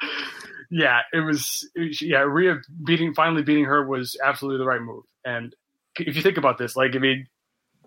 yeah, 0.70 1.00
it 1.12 1.20
was 1.20 1.68
yeah, 2.00 2.20
Rhea 2.20 2.56
beating 2.84 3.14
finally 3.14 3.42
beating 3.42 3.64
her 3.64 3.86
was 3.86 4.16
absolutely 4.22 4.58
the 4.58 4.68
right 4.68 4.82
move. 4.82 5.04
And 5.24 5.54
if 5.96 6.16
you 6.16 6.22
think 6.22 6.36
about 6.36 6.58
this, 6.58 6.76
like 6.76 6.94
I 6.94 6.98
mean, 6.98 7.26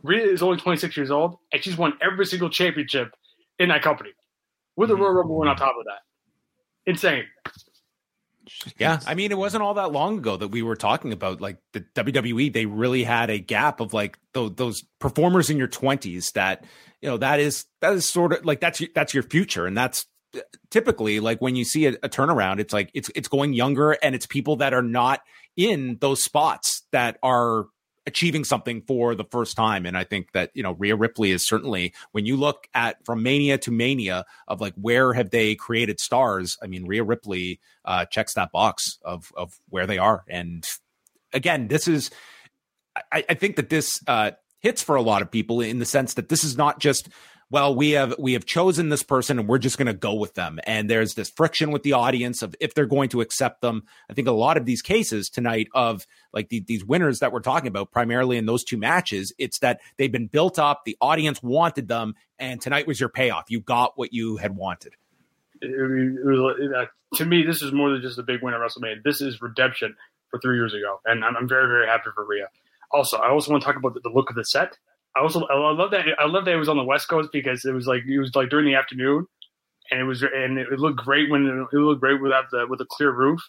Rhea 0.04 0.26
is 0.26 0.42
only 0.42 0.58
26 0.58 0.96
years 0.96 1.12
old, 1.12 1.38
and 1.52 1.64
she's 1.64 1.78
won 1.78 1.94
every 2.02 2.26
single 2.26 2.50
championship 2.50 3.12
in 3.60 3.70
that 3.70 3.82
company 3.82 4.12
with 4.76 4.92
a 4.92 4.96
Royal 4.96 5.14
Rumble 5.14 5.38
win 5.38 5.50
on 5.50 5.56
top 5.56 5.76
of 5.78 5.86
that. 5.86 6.90
Insane. 6.90 7.26
Yeah, 8.78 9.00
I 9.06 9.14
mean, 9.14 9.32
it 9.32 9.38
wasn't 9.38 9.64
all 9.64 9.74
that 9.74 9.92
long 9.92 10.20
ago 10.20 10.38
that 10.38 10.50
we 10.50 10.62
were 10.62 10.76
talking 10.78 11.12
about 11.12 11.42
like 11.42 11.58
the 11.74 11.82
WWE. 11.96 12.54
They 12.54 12.66
really 12.66 13.04
had 13.04 13.30
a 13.30 13.40
gap 13.40 13.82
of 13.82 13.94
like 13.94 14.18
those, 14.34 14.56
those 14.56 14.84
performers 15.00 15.50
in 15.50 15.58
your 15.58 15.68
twenties 15.68 16.32
that 16.32 16.64
you 17.02 17.10
know 17.10 17.18
that 17.18 17.42
is 17.42 17.66
that 17.82 17.94
is 17.94 18.10
sort 18.10 18.32
of 18.34 18.46
like 18.46 18.62
that's 18.62 18.82
that's 18.96 19.14
your 19.14 19.24
future, 19.24 19.66
and 19.66 19.78
that's 19.78 20.06
uh, 20.34 20.40
typically 20.70 21.20
like 21.20 21.42
when 21.42 21.58
you 21.58 21.66
see 21.66 21.88
a, 21.88 21.94
a 22.04 22.10
turnaround, 22.10 22.60
it's 22.60 22.72
like 22.72 22.90
it's 22.94 23.12
it's 23.16 23.28
going 23.28 23.52
younger, 23.52 23.92
and 23.92 24.16
it's 24.16 24.26
people 24.26 24.56
that 24.58 24.74
are 24.74 24.82
not 24.82 25.20
in 25.58 25.98
those 26.00 26.24
spots 26.24 26.84
that 26.92 27.18
are 27.22 27.66
achieving 28.08 28.46
something 28.46 28.82
for 28.82 29.14
the 29.14 29.26
first 29.26 29.56
time. 29.56 29.86
And 29.86 29.98
I 29.98 30.06
think 30.06 30.32
that, 30.32 30.50
you 30.54 30.64
know, 30.64 30.72
Rhea 30.72 30.96
Ripley 30.96 31.32
is 31.32 31.46
certainly, 31.46 31.94
when 32.14 32.26
you 32.26 32.38
look 32.38 32.68
at 32.74 33.06
from 33.06 33.22
mania 33.22 33.58
to 33.60 33.72
mania 33.72 34.26
of 34.48 34.62
like 34.62 34.74
where 34.76 35.14
have 35.14 35.30
they 35.30 35.54
created 35.54 36.00
stars, 36.00 36.58
I 36.64 36.68
mean, 36.68 36.86
Rhea 36.86 37.04
Ripley 37.04 37.60
uh, 37.84 38.06
checks 38.06 38.34
that 38.36 38.52
box 38.52 38.98
of, 39.04 39.32
of 39.36 39.60
where 39.70 39.86
they 39.86 39.98
are. 39.98 40.24
And 40.30 40.66
again, 41.34 41.68
this 41.68 41.88
is, 41.88 42.10
I, 43.12 43.26
I 43.30 43.34
think 43.34 43.58
that 43.58 43.70
this 43.70 44.00
uh, 44.08 44.32
hits 44.60 44.82
for 44.82 44.96
a 44.96 45.02
lot 45.02 45.22
of 45.22 45.30
people 45.30 45.62
in 45.62 45.80
the 45.80 45.86
sense 45.86 46.16
that 46.16 46.30
this 46.30 46.44
is 46.44 46.58
not 46.58 46.80
just 46.80 47.10
well 47.50 47.74
we 47.74 47.92
have 47.92 48.16
we 48.20 48.34
have 48.34 48.46
chosen 48.46 48.90
this 48.90 49.04
person 49.04 49.40
and 49.40 49.48
we're 49.48 49.58
just 49.58 49.78
going 49.78 49.88
to 49.88 49.94
go 49.94 50.14
with 50.14 50.34
them. 50.34 50.60
And 50.66 50.90
there's 50.90 51.14
this 51.14 51.30
friction 51.30 51.72
with 51.72 51.84
the 51.84 51.94
audience 51.94 52.42
of 52.42 52.56
if 52.60 52.74
they're 52.74 52.86
going 52.86 53.10
to 53.10 53.22
accept 53.22 53.62
them. 53.62 53.84
I 54.10 54.14
think 54.14 54.28
a 54.28 54.32
lot 54.32 54.58
of 54.58 54.66
these 54.66 54.82
cases 54.82 55.30
tonight 55.30 55.68
of 55.74 56.06
like 56.34 56.50
the, 56.50 56.60
these 56.60 56.84
winners 56.84 57.20
that 57.20 57.32
we're 57.32 57.40
talking 57.40 57.68
about 57.68 57.92
primarily 57.92 58.38
in 58.38 58.46
those 58.46 58.64
two 58.64 58.78
matches 58.78 59.34
it's 59.38 59.60
that 59.60 59.80
they've 59.98 60.12
been 60.12 60.28
built 60.28 60.60
up 60.60 60.84
the 60.86 60.98
audience 61.02 61.42
wanted 61.42 61.88
them 61.88 62.16
and 62.40 62.62
tonight 62.62 62.88
was 62.88 63.00
your 63.00 63.10
payoff. 63.10 63.46
You 63.50 63.62
got 63.62 63.98
what 63.98 64.14
you 64.14 64.38
had 64.38 64.56
wanted. 64.56 64.94
It, 65.62 65.70
it 65.70 66.26
was, 66.26 66.72
uh, 66.76 66.86
to 67.16 67.26
me 67.26 67.44
this 67.44 67.62
is 67.62 67.72
more 67.72 67.92
than 67.92 68.02
just 68.02 68.20
a 68.20 68.24
big 68.24 68.44
win 68.44 68.54
at 68.54 68.60
wrestlemania. 68.60 69.04
This 69.04 69.22
is 69.22 69.42
redemption 69.42 69.96
for 70.30 70.40
three 70.40 70.58
years 70.58 70.74
ago 70.74 71.00
and 71.06 71.24
i'm, 71.24 71.38
I'm 71.38 71.48
very 71.48 71.68
very 71.68 71.88
happy 71.88 72.10
for 72.14 72.26
Rhea. 72.26 72.50
Also 72.92 73.18
i 73.18 73.30
also 73.30 73.52
want 73.52 73.64
to 73.64 73.66
talk 73.66 73.78
about 73.78 73.94
the, 73.94 74.02
the 74.02 74.10
look 74.10 74.30
of 74.30 74.36
the 74.36 74.44
set 74.44 74.78
I 75.18 75.22
also 75.22 75.46
I 75.48 75.72
love 75.72 75.92
that 75.92 76.06
I 76.20 76.26
love 76.26 76.46
that 76.46 76.54
it 76.54 76.58
was 76.58 76.70
on 76.70 76.78
the 76.78 76.84
West 76.84 77.10
Coast 77.10 77.30
because 77.34 77.66
it 77.66 77.74
was 77.74 77.88
like 77.88 78.04
it 78.08 78.20
was 78.20 78.36
like 78.36 78.50
during 78.50 78.66
the 78.66 78.76
afternoon, 78.76 79.26
and 79.90 80.00
it 80.00 80.04
was 80.04 80.22
and 80.22 80.60
it 80.60 80.80
looked 80.80 80.98
great 80.98 81.30
when 81.30 81.46
it 81.46 81.76
looked 81.76 82.02
great 82.02 82.22
without 82.22 82.46
the 82.52 82.68
with 82.70 82.82
a 82.82 82.86
clear 82.86 83.12
roof, 83.12 83.42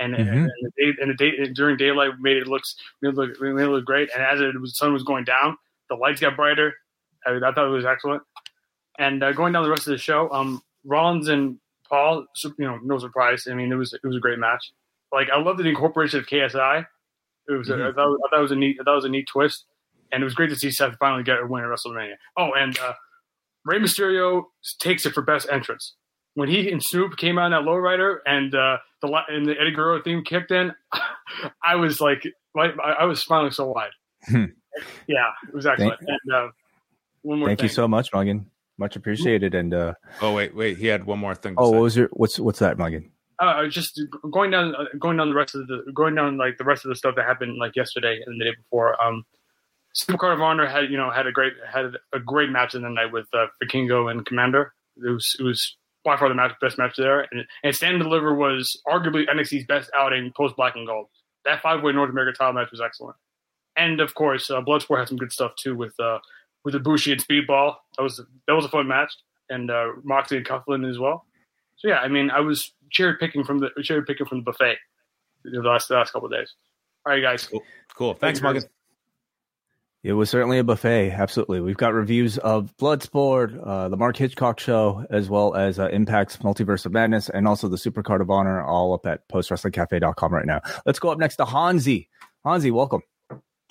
and 0.00 0.14
mm-hmm. 0.14 0.28
and, 0.28 0.50
the 0.62 0.70
day, 0.76 0.92
and 1.00 1.10
the 1.10 1.14
day 1.14 1.52
during 1.54 1.76
daylight 1.76 2.12
made 2.20 2.36
it 2.36 2.46
looks 2.46 2.76
made 3.00 3.10
it 3.10 3.14
look 3.14 3.40
made 3.40 3.64
it 3.64 3.68
look 3.68 3.84
great, 3.86 4.10
and 4.14 4.22
as 4.22 4.40
it 4.40 4.60
was 4.60 4.72
the 4.72 4.76
sun 4.76 4.92
was 4.92 5.02
going 5.02 5.24
down, 5.24 5.56
the 5.88 5.96
lights 5.96 6.20
got 6.20 6.36
brighter. 6.36 6.74
I, 7.26 7.36
I 7.36 7.52
thought 7.52 7.66
it 7.66 7.70
was 7.70 7.86
excellent, 7.86 8.22
and 8.98 9.22
uh, 9.22 9.32
going 9.32 9.54
down 9.54 9.64
the 9.64 9.70
rest 9.70 9.86
of 9.86 9.92
the 9.92 9.98
show, 9.98 10.30
um, 10.30 10.62
Rollins 10.84 11.28
and 11.28 11.58
Paul, 11.88 12.26
you 12.44 12.54
know, 12.58 12.78
no 12.82 12.98
surprise. 12.98 13.46
I 13.50 13.54
mean, 13.54 13.72
it 13.72 13.76
was 13.76 13.94
it 13.94 14.06
was 14.06 14.16
a 14.16 14.20
great 14.20 14.38
match. 14.38 14.72
Like 15.10 15.30
I 15.30 15.40
love 15.40 15.56
the 15.56 15.64
incorporation 15.64 16.20
of 16.20 16.26
KSI. 16.26 16.86
It 17.48 17.52
was 17.52 17.68
mm-hmm. 17.68 17.80
I, 17.80 17.92
thought, 17.92 18.18
I 18.24 18.28
thought 18.28 18.38
it 18.38 18.42
was 18.42 18.52
a 18.52 18.56
neat 18.56 18.76
I 18.78 18.84
thought 18.84 18.92
it 18.92 18.96
was 18.96 19.04
a 19.06 19.10
neat 19.10 19.26
twist 19.26 19.64
and 20.14 20.22
it 20.22 20.24
was 20.24 20.34
great 20.34 20.50
to 20.50 20.56
see 20.56 20.70
Seth 20.70 20.96
finally 20.98 21.24
get 21.24 21.40
a 21.40 21.46
win 21.46 21.64
at 21.64 21.68
WrestleMania. 21.68 22.14
Oh, 22.36 22.52
and 22.56 22.78
uh, 22.78 22.92
Rey 23.64 23.78
Mysterio 23.78 24.44
takes 24.78 25.04
it 25.04 25.12
for 25.12 25.22
best 25.22 25.48
entrance. 25.50 25.94
When 26.34 26.48
he 26.48 26.70
and 26.70 26.82
Snoop 26.82 27.16
came 27.16 27.38
out 27.38 27.46
in 27.46 27.52
that 27.52 27.62
lowrider 27.62 28.18
and 28.26 28.54
uh, 28.54 28.78
the 29.02 29.20
and 29.28 29.46
the 29.46 29.60
Eddie 29.60 29.72
Guerrero 29.72 30.02
theme 30.02 30.24
kicked 30.24 30.50
in, 30.50 30.72
I 31.64 31.76
was 31.76 32.00
like, 32.00 32.24
I 32.56 33.04
was 33.04 33.20
smiling 33.22 33.52
so 33.52 33.68
wide. 33.68 33.90
Hmm. 34.28 34.44
yeah, 35.06 35.30
it 35.48 35.54
was 35.54 35.66
excellent. 35.66 36.00
Thank, 36.00 36.20
and 36.24 36.34
uh, 36.34 36.48
one 37.22 37.38
more. 37.38 37.48
Thank 37.48 37.60
thing. 37.60 37.68
you 37.68 37.74
so 37.74 37.86
much, 37.86 38.10
Muggin. 38.12 38.46
Much 38.78 38.96
appreciated. 38.96 39.54
And 39.54 39.72
uh, 39.72 39.94
oh 40.20 40.34
wait, 40.34 40.54
wait, 40.54 40.78
he 40.78 40.86
had 40.86 41.04
one 41.04 41.18
more 41.18 41.34
thing. 41.34 41.54
oh, 41.56 41.70
say. 41.70 41.76
what 41.76 41.82
was 41.82 41.96
your 41.96 42.08
what's 42.12 42.40
what's 42.40 42.58
that, 42.58 42.76
Muggin? 42.76 43.10
Uh, 43.40 43.66
just 43.66 44.00
going 44.32 44.50
down, 44.50 44.74
uh, 44.76 44.84
going 44.98 45.16
down 45.16 45.28
the 45.28 45.34
rest 45.34 45.54
of 45.54 45.66
the, 45.66 45.82
going 45.92 46.14
down 46.14 46.38
like 46.38 46.56
the 46.56 46.64
rest 46.64 46.84
of 46.84 46.88
the 46.88 46.96
stuff 46.96 47.16
that 47.16 47.24
happened 47.24 47.56
like 47.58 47.74
yesterday 47.76 48.20
and 48.24 48.40
the 48.40 48.44
day 48.44 48.52
before. 48.56 49.00
Um, 49.02 49.24
Supercard 49.96 50.34
of 50.34 50.40
Honor 50.40 50.66
had 50.66 50.90
you 50.90 50.96
know 50.96 51.10
had 51.10 51.26
a 51.26 51.32
great 51.32 51.52
had 51.72 51.92
a 52.12 52.18
great 52.18 52.50
match 52.50 52.74
in 52.74 52.82
the 52.82 52.88
night 52.88 53.12
with 53.12 53.26
uh, 53.32 53.46
Vikingo 53.62 54.10
and 54.10 54.26
Komander. 54.26 54.70
It 54.96 55.10
was 55.10 55.36
it 55.38 55.42
was 55.42 55.76
by 56.04 56.16
far 56.16 56.28
the 56.28 56.34
match, 56.34 56.52
best 56.60 56.76
match 56.78 56.96
there, 56.96 57.26
and, 57.30 57.44
and 57.62 57.74
Stand 57.74 57.94
and 57.94 58.02
Deliver 58.02 58.34
was 58.34 58.80
arguably 58.86 59.26
NXT's 59.28 59.64
best 59.64 59.90
outing 59.96 60.32
post 60.36 60.56
Black 60.56 60.76
and 60.76 60.86
Gold. 60.86 61.06
That 61.44 61.62
five 61.62 61.82
way 61.82 61.92
North 61.92 62.10
American 62.10 62.34
title 62.34 62.52
match 62.52 62.70
was 62.70 62.80
excellent, 62.80 63.16
and 63.76 64.00
of 64.00 64.14
course 64.14 64.50
uh, 64.50 64.60
Bloodsport 64.60 64.98
had 64.98 65.08
some 65.08 65.16
good 65.16 65.32
stuff 65.32 65.52
too 65.56 65.76
with 65.76 65.98
uh, 66.00 66.18
with 66.64 66.74
Ibushi 66.74 67.12
and 67.12 67.24
Speedball. 67.24 67.76
That 67.96 68.02
was 68.02 68.20
that 68.46 68.54
was 68.54 68.64
a 68.64 68.68
fun 68.68 68.88
match, 68.88 69.12
and 69.48 69.70
uh, 69.70 69.92
Moxley 70.02 70.38
and 70.38 70.46
Coughlin 70.46 70.88
as 70.88 70.98
well. 70.98 71.24
So 71.76 71.88
yeah, 71.88 71.98
I 71.98 72.08
mean 72.08 72.30
I 72.30 72.40
was 72.40 72.72
cherry 72.90 73.16
picking 73.16 73.44
from 73.44 73.58
the 73.58 73.70
cherry 73.82 74.04
picking 74.04 74.26
from 74.26 74.38
the 74.38 74.44
buffet 74.44 74.76
the 75.44 75.60
last 75.60 75.88
the 75.88 75.94
last 75.94 76.12
couple 76.12 76.26
of 76.26 76.32
days. 76.32 76.52
All 77.06 77.12
right, 77.12 77.22
guys. 77.22 77.46
Cool. 77.46 77.62
cool. 77.94 78.14
Thanks, 78.14 78.40
Morgan. 78.40 78.62
It 80.04 80.12
was 80.12 80.28
certainly 80.28 80.58
a 80.58 80.64
buffet. 80.64 81.12
Absolutely. 81.12 81.62
We've 81.62 81.78
got 81.78 81.94
reviews 81.94 82.36
of 82.36 82.76
Bloodsport, 82.76 83.58
uh, 83.66 83.88
the 83.88 83.96
Mark 83.96 84.18
Hitchcock 84.18 84.60
show, 84.60 85.06
as 85.08 85.30
well 85.30 85.54
as 85.54 85.78
uh, 85.78 85.88
Impact's 85.88 86.36
Multiverse 86.36 86.84
of 86.84 86.92
Madness, 86.92 87.30
and 87.30 87.48
also 87.48 87.68
the 87.68 87.78
Supercard 87.78 88.20
of 88.20 88.28
Honor, 88.28 88.62
all 88.62 88.92
up 88.92 89.06
at 89.06 89.26
postwrestlingcafe.com 89.30 90.34
right 90.34 90.44
now. 90.44 90.60
Let's 90.84 90.98
go 90.98 91.08
up 91.08 91.16
next 91.16 91.36
to 91.36 91.46
Hansi. 91.46 92.10
Hansi, 92.44 92.70
welcome. 92.70 93.00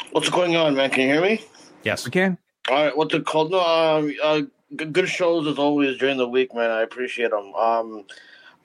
What's 0.10 0.30
going 0.30 0.56
on, 0.56 0.76
man? 0.76 0.90
Can 0.90 1.02
you 1.02 1.14
hear 1.14 1.22
me? 1.22 1.40
Yes, 1.84 2.04
we 2.04 2.10
can. 2.10 2.40
All 2.68 2.84
right. 2.84 2.98
What's 2.98 3.14
it 3.14 3.28
called? 3.28 3.52
No, 3.52 3.60
uh, 3.60 4.10
uh, 4.24 4.42
good 4.76 5.08
shows 5.08 5.46
as 5.46 5.60
always 5.60 6.00
during 6.00 6.18
the 6.18 6.28
week, 6.28 6.56
man. 6.56 6.72
I 6.72 6.82
appreciate 6.82 7.30
them. 7.30 7.54
Um, 7.54 8.06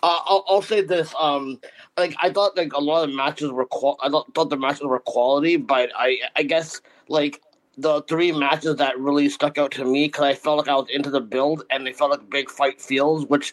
uh, 0.03 0.19
I'll, 0.25 0.45
I'll, 0.49 0.63
say 0.63 0.81
this. 0.81 1.15
Um, 1.21 1.61
like 1.99 2.17
I 2.19 2.31
thought, 2.31 2.57
like 2.57 2.73
a 2.73 2.81
lot 2.81 3.07
of 3.07 3.15
matches 3.15 3.51
were. 3.53 3.67
Qual- 3.67 3.99
I 4.03 4.09
thought, 4.09 4.33
thought 4.35 4.49
the 4.49 4.57
matches 4.57 4.85
were 4.85 5.01
quality, 5.01 5.57
but 5.57 5.91
I, 5.95 6.17
I 6.35 6.45
guess 6.45 6.81
like 7.09 7.43
the 7.79 8.03
three 8.03 8.33
matches 8.33 8.77
that 8.77 8.99
really 8.99 9.29
stuck 9.29 9.57
out 9.57 9.71
to 9.71 9.85
me 9.85 10.07
because 10.07 10.25
I 10.25 10.35
felt 10.35 10.59
like 10.59 10.69
I 10.69 10.75
was 10.75 10.89
into 10.91 11.11
the 11.11 11.21
build 11.21 11.63
and 11.71 11.87
they 11.87 11.93
felt 11.93 12.11
like 12.11 12.29
big 12.29 12.51
fight 12.51 12.83
feels, 12.83 13.25
which 13.27 13.53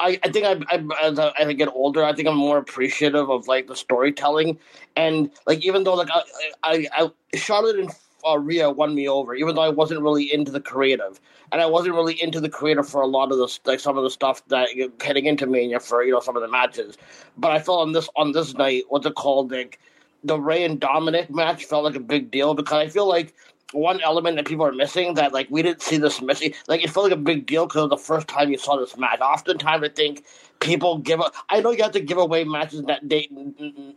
I, 0.00 0.18
I 0.24 0.28
think 0.28 0.44
I, 0.44 0.60
I 0.74 1.06
as, 1.06 1.18
I, 1.20 1.28
as 1.38 1.48
I 1.48 1.52
get 1.52 1.68
older, 1.68 2.02
I 2.04 2.12
think 2.12 2.26
I'm 2.26 2.36
more 2.36 2.58
appreciative 2.58 3.30
of 3.30 3.46
like 3.46 3.68
the 3.68 3.76
storytelling 3.76 4.58
and 4.96 5.30
like 5.46 5.64
even 5.64 5.84
though 5.84 5.94
like 5.94 6.08
I, 6.12 6.22
I, 6.64 6.86
I 6.92 7.10
Charlotte 7.36 7.78
and 7.78 7.90
uh, 8.26 8.38
Rhea 8.38 8.70
won 8.70 8.94
me 8.94 9.08
over, 9.08 9.34
even 9.34 9.54
though 9.54 9.62
I 9.62 9.68
wasn't 9.68 10.02
really 10.02 10.32
into 10.32 10.50
the 10.50 10.60
creative, 10.60 11.20
and 11.52 11.60
I 11.62 11.66
wasn't 11.66 11.94
really 11.94 12.20
into 12.20 12.40
the 12.40 12.48
creative 12.48 12.88
for 12.88 13.00
a 13.00 13.06
lot 13.06 13.32
of 13.32 13.38
the 13.38 13.58
like 13.64 13.80
some 13.80 13.96
of 13.96 14.04
the 14.04 14.10
stuff 14.10 14.44
that 14.48 14.74
you 14.74 14.88
know, 14.88 14.92
heading 15.00 15.26
into 15.26 15.46
Mania 15.46 15.80
for 15.80 16.02
you 16.02 16.12
know 16.12 16.20
some 16.20 16.36
of 16.36 16.42
the 16.42 16.48
matches. 16.48 16.98
But 17.38 17.52
I 17.52 17.60
felt 17.60 17.80
on 17.80 17.92
this 17.92 18.08
on 18.16 18.32
this 18.32 18.54
night, 18.54 18.84
what's 18.88 19.06
it 19.06 19.14
called, 19.14 19.52
like 19.52 19.78
the 20.24 20.38
Rey 20.38 20.64
and 20.64 20.80
Dominik 20.80 21.30
match 21.30 21.64
felt 21.64 21.84
like 21.84 21.94
a 21.94 22.00
big 22.00 22.30
deal 22.30 22.54
because 22.54 22.74
I 22.74 22.88
feel 22.88 23.06
like 23.08 23.34
one 23.72 24.00
element 24.02 24.36
that 24.36 24.46
people 24.46 24.64
are 24.66 24.72
missing 24.72 25.14
that 25.14 25.32
like 25.32 25.48
we 25.50 25.62
didn't 25.62 25.82
see 25.82 25.96
this 25.96 26.20
missing. 26.20 26.54
Like 26.68 26.82
it 26.82 26.90
felt 26.90 27.04
like 27.04 27.12
a 27.12 27.16
big 27.16 27.46
deal 27.46 27.66
because 27.66 27.88
the 27.90 27.96
first 27.96 28.28
time 28.28 28.50
you 28.50 28.58
saw 28.58 28.76
this 28.76 28.96
match. 28.96 29.20
Oftentimes, 29.20 29.84
I 29.84 29.88
think 29.88 30.24
people 30.60 30.98
give 30.98 31.20
up. 31.20 31.34
I 31.48 31.60
know 31.60 31.70
you 31.70 31.82
have 31.82 31.92
to 31.92 32.00
give 32.00 32.18
away 32.18 32.44
matches 32.44 32.82
that 32.82 33.08
day, 33.08 33.28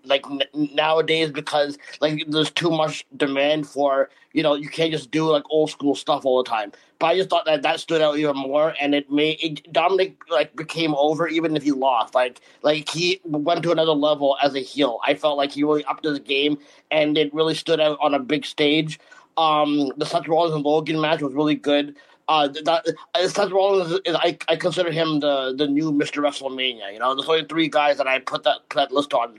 like 0.05 0.25
nowadays, 0.53 1.31
because 1.31 1.77
like 2.01 2.23
there's 2.27 2.51
too 2.51 2.71
much 2.71 3.05
demand 3.15 3.67
for 3.67 4.09
you 4.33 4.43
know 4.43 4.55
you 4.55 4.69
can't 4.69 4.91
just 4.91 5.11
do 5.11 5.29
like 5.29 5.43
old 5.49 5.69
school 5.69 5.95
stuff 5.95 6.25
all 6.25 6.41
the 6.43 6.49
time. 6.49 6.71
But 6.99 7.07
I 7.07 7.17
just 7.17 7.29
thought 7.29 7.45
that 7.45 7.63
that 7.63 7.79
stood 7.79 8.01
out 8.01 8.17
even 8.17 8.37
more, 8.37 8.73
and 8.79 8.95
it 8.95 9.11
made 9.11 9.39
it, 9.43 9.73
Dominik 9.73 10.15
like 10.29 10.55
became 10.55 10.95
over 10.95 11.27
even 11.27 11.55
if 11.55 11.63
he 11.63 11.71
lost. 11.71 12.15
Like 12.15 12.39
like 12.61 12.89
he 12.89 13.19
went 13.25 13.63
to 13.63 13.71
another 13.71 13.91
level 13.93 14.37
as 14.41 14.55
a 14.55 14.59
heel. 14.59 14.99
I 15.05 15.15
felt 15.15 15.37
like 15.37 15.51
he 15.51 15.63
really 15.63 15.83
upped 15.85 16.05
his 16.05 16.19
game, 16.19 16.57
and 16.91 17.17
it 17.17 17.33
really 17.33 17.55
stood 17.55 17.79
out 17.79 17.97
on 18.01 18.13
a 18.13 18.19
big 18.19 18.45
stage. 18.45 18.99
Um, 19.37 19.91
the 19.97 20.05
Seth 20.05 20.27
Rollins 20.27 20.55
and 20.55 20.65
Logan 20.65 21.01
match 21.01 21.21
was 21.21 21.33
really 21.33 21.55
good. 21.55 21.95
uh, 22.29 22.47
that 22.65 22.87
uh, 23.15 23.27
Seth 23.29 23.51
Rollins 23.51 23.99
is, 24.05 24.15
I, 24.15 24.37
I 24.49 24.57
consider 24.57 24.91
him 24.91 25.21
the 25.21 25.55
the 25.57 25.67
new 25.67 25.91
Mr. 25.91 26.23
WrestleMania. 26.23 26.93
You 26.93 26.99
know, 26.99 27.15
there's 27.15 27.29
only 27.29 27.45
three 27.45 27.69
guys 27.69 27.97
that 27.99 28.07
I 28.07 28.19
put 28.19 28.43
that 28.43 28.59
that 28.75 28.91
list 28.91 29.13
on: 29.13 29.37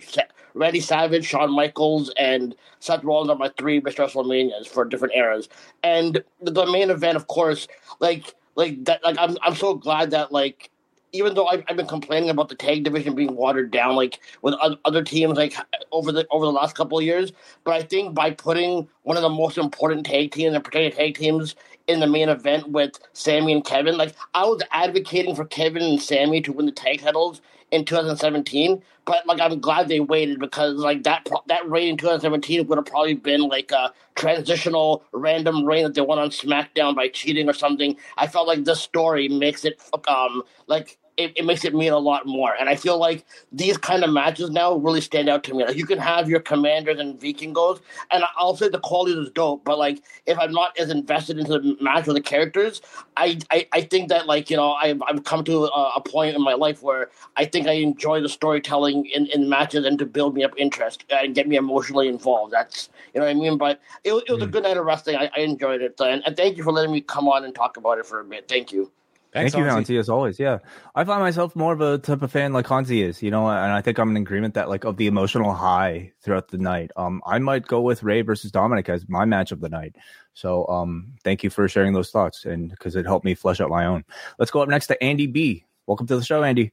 Randy 0.55 0.81
Savage, 0.81 1.27
Shawn 1.27 1.53
Michaels, 1.53 2.13
and 2.19 2.55
Seth 2.81 3.05
Rollins 3.05 3.31
are 3.31 3.37
my 3.37 3.51
three 3.59 3.81
Mr. 3.81 4.07
WrestleManias 4.07 4.69
for 4.69 4.85
different 4.87 5.15
eras. 5.17 5.49
And 5.85 6.23
the 6.43 6.67
main 6.67 6.91
event, 6.91 7.17
of 7.17 7.27
course, 7.29 7.69
like 8.01 8.35
like 8.57 8.85
that, 8.87 9.05
like 9.05 9.17
I'm 9.19 9.37
I'm 9.43 9.57
so 9.57 9.75
glad 9.75 10.13
that 10.13 10.33
like 10.33 10.71
even 11.15 11.35
though 11.35 11.47
I've, 11.47 11.63
I've, 11.69 11.77
been 11.77 11.87
complaining 11.87 12.29
about 12.29 12.49
the 12.49 12.57
tag 12.57 12.83
division 12.83 13.15
being 13.15 13.37
watered 13.37 13.71
down, 13.71 13.95
like 13.95 14.19
with 14.43 14.55
other 14.85 15.03
teams, 15.03 15.39
like 15.39 15.55
over 15.93 16.11
the 16.11 16.27
over 16.31 16.45
the 16.45 16.53
last 16.53 16.75
couple 16.75 16.99
of 16.99 17.05
years, 17.05 17.33
but 17.63 17.73
I 17.73 17.83
think 17.83 18.15
by 18.15 18.33
putting 18.33 18.89
one 19.05 19.17
of 19.17 19.23
the 19.23 19.29
most 19.29 19.57
important 19.57 20.05
tag 20.05 20.33
teams 20.33 20.55
and 20.55 20.65
protected 20.65 20.99
tag 20.99 21.17
teams 21.17 21.55
in 21.87 22.01
the 22.01 22.07
main 22.09 22.29
event 22.29 22.69
with 22.69 22.99
Sami 23.13 23.53
and 23.53 23.65
Kevin, 23.65 23.97
like 23.97 24.15
I 24.35 24.45
was 24.45 24.61
advocating 24.73 25.37
for 25.37 25.45
Kevin 25.45 25.83
and 25.83 26.03
Sami 26.03 26.41
to 26.43 26.53
win 26.53 26.67
the 26.67 26.73
tag 26.73 27.01
titles 27.01 27.41
in 27.71 27.85
2017, 27.85 28.83
but 29.05 29.25
like 29.27 29.41
I'm 29.41 29.61
glad 29.61 29.87
they 29.87 30.01
waited 30.01 30.41
because 30.41 30.75
like 30.77 31.05
that 31.05 31.29
that 31.47 31.69
reign 31.69 31.91
in 31.91 31.97
2017 31.97 32.67
would 32.67 32.79
have 32.79 32.87
probably 32.87 33.15
been 33.15 33.43
like 33.43 33.71
a 33.71 33.93
transitional 34.17 35.05
random 35.13 35.65
reign 35.65 35.85
that 35.85 35.95
they 35.95 36.01
won 36.01 36.19
on 36.19 36.31
SmackDown 36.31 36.97
by 36.97 37.07
cheating 37.09 37.49
or 37.49 37.53
something. 37.53 37.97
I 38.17 38.27
felt 38.27 38.49
like 38.49 38.65
this 38.65 38.81
story 38.81 39.29
makes 39.29 39.65
it 39.65 39.81
um 40.09 40.43
like 40.67 40.99
it, 41.17 41.33
it, 41.37 41.45
makes 41.45 41.65
it 41.65 41.75
mean 41.75 41.93
a 41.93 41.99
lot 41.99 42.27
more. 42.27 42.55
And 42.59 42.69
I 42.69 42.77
feel 42.77 42.99
like 42.99 43.25
these 43.53 43.77
kind 43.77 44.03
of 44.03 44.11
matches 44.11 44.51
now 44.51 44.75
really 44.75 45.01
stand 45.01 45.29
out 45.29 45.45
to 45.45 45.55
me. 45.55 45.65
Like 45.65 45.77
you 45.77 45.87
can 45.87 45.99
have 45.99 46.29
your 46.29 46.41
Komanders 46.41 46.99
and 46.99 47.19
Vikingos, 47.19 47.81
and 48.11 48.25
I'll 48.37 48.57
say 48.57 48.69
the 48.69 48.81
quality 48.81 49.19
is 49.19 49.31
dope. 49.31 49.65
But 49.65 49.79
like 49.79 50.03
if 50.27 50.39
I'm 50.39 50.53
not 50.53 50.79
as 50.79 50.91
invested 50.91 51.39
into 51.39 51.59
the 51.59 51.77
match 51.81 52.09
or 52.09 52.13
the 52.13 52.21
characters, 52.21 52.83
I 53.17 53.39
I, 53.51 53.67
I 53.73 53.81
think 53.83 54.09
that 54.09 54.27
like 54.27 54.51
you 54.51 54.57
know 54.57 54.73
I've 54.73 55.01
I've 55.03 55.25
come 55.25 55.45
to 55.45 55.65
a, 55.65 55.93
a, 55.97 56.01
point 56.01 56.37
in 56.37 56.43
my 56.43 56.55
life 56.55 56.83
where 56.83 57.11
I 57.37 57.45
think 57.45 57.67
I 57.67 57.73
enjoy 57.73 58.21
the 58.21 58.29
storytelling 58.29 59.07
in, 59.07 59.27
in 59.27 59.49
matches 59.49 59.85
and 59.85 59.99
to 59.99 60.07
build 60.07 60.35
me 60.35 60.45
up 60.45 60.53
interest 60.57 61.05
and 61.11 61.35
get 61.35 61.49
me 61.49 61.57
emotionally 61.57 62.09
involved. 62.09 62.53
That's 62.53 62.89
you 63.15 63.21
know 63.21 63.27
what 63.27 63.31
I 63.31 63.35
mean. 63.35 63.57
But 63.57 63.81
it, 64.03 64.13
it 64.13 64.33
was 64.33 64.41
mm. 64.41 64.45
a 64.45 64.49
good 64.49 64.65
night 64.65 64.77
of 64.77 64.85
wrestling. 64.85 65.17
I, 65.17 65.31
I 65.37 65.41
enjoyed 65.41 65.81
it, 65.81 66.01
and, 66.01 66.23
and 66.27 66.37
thank 66.37 66.57
you 66.57 66.65
for 66.65 66.73
letting 66.73 66.93
me 66.93 67.01
come 67.01 67.29
on 67.29 67.45
and 67.45 67.55
talk 67.55 67.77
about 67.77 67.99
it 67.99 68.07
for 68.07 68.21
a 68.21 68.25
bit. 68.25 68.49
Thank 68.49 68.73
you. 68.73 68.91
Thanks, 69.35 69.53
Thank 69.53 69.65
you, 69.65 69.69
Hansi, 69.69 69.99
as 69.99 70.09
always. 70.09 70.39
Yeah, 70.39 70.59
I 70.95 71.03
find 71.03 71.21
myself 71.21 71.57
more 71.57 71.73
of 71.73 71.81
a 71.81 71.99
type 71.99 72.23
of 72.23 72.31
fan 72.31 72.53
like 72.53 72.69
Hansi 72.69 73.03
is, 73.03 73.21
you 73.21 73.33
know, 73.33 73.49
and 73.49 73.73
I 73.73 73.81
think 73.81 73.99
I'm 73.99 74.11
in 74.11 74.17
agreement 74.17 74.55
that 74.55 74.69
like 74.69 74.85
of 74.85 74.97
the 74.97 75.09
emotional 75.09 75.53
high 75.53 76.13
throughout 76.23 76.49
the 76.49 76.59
night. 76.59 76.93
Um, 76.97 77.21
I 77.27 77.41
might 77.41 77.67
go 77.67 77.81
with 77.81 78.05
Rey 78.05 78.23
versus 78.23 78.53
Dominik 78.53 78.89
as 78.89 79.09
my 79.09 79.25
match 79.25 79.51
of 79.51 79.59
the 79.61 79.69
night. 79.69 79.97
So, 80.35 80.69
um, 80.69 81.15
thank 81.25 81.43
you 81.43 81.51
for 81.51 81.69
sharing 81.69 81.95
those 81.95 82.13
thoughts 82.13 82.45
and 82.45 82.71
because 82.71 82.95
it 82.95 83.07
helped 83.07 83.25
me 83.25 83.35
flesh 83.35 83.61
out 83.61 83.71
my 83.71 83.87
own. 83.87 84.05
Let's 84.39 84.53
go 84.53 84.63
up 84.63 84.69
next 84.69 84.87
to 84.87 85.03
Andy 85.03 85.27
B. 85.27 85.65
Welcome 85.89 86.07
to 86.07 86.17
the 86.17 86.25
show, 86.25 86.45
Andy. 86.45 86.71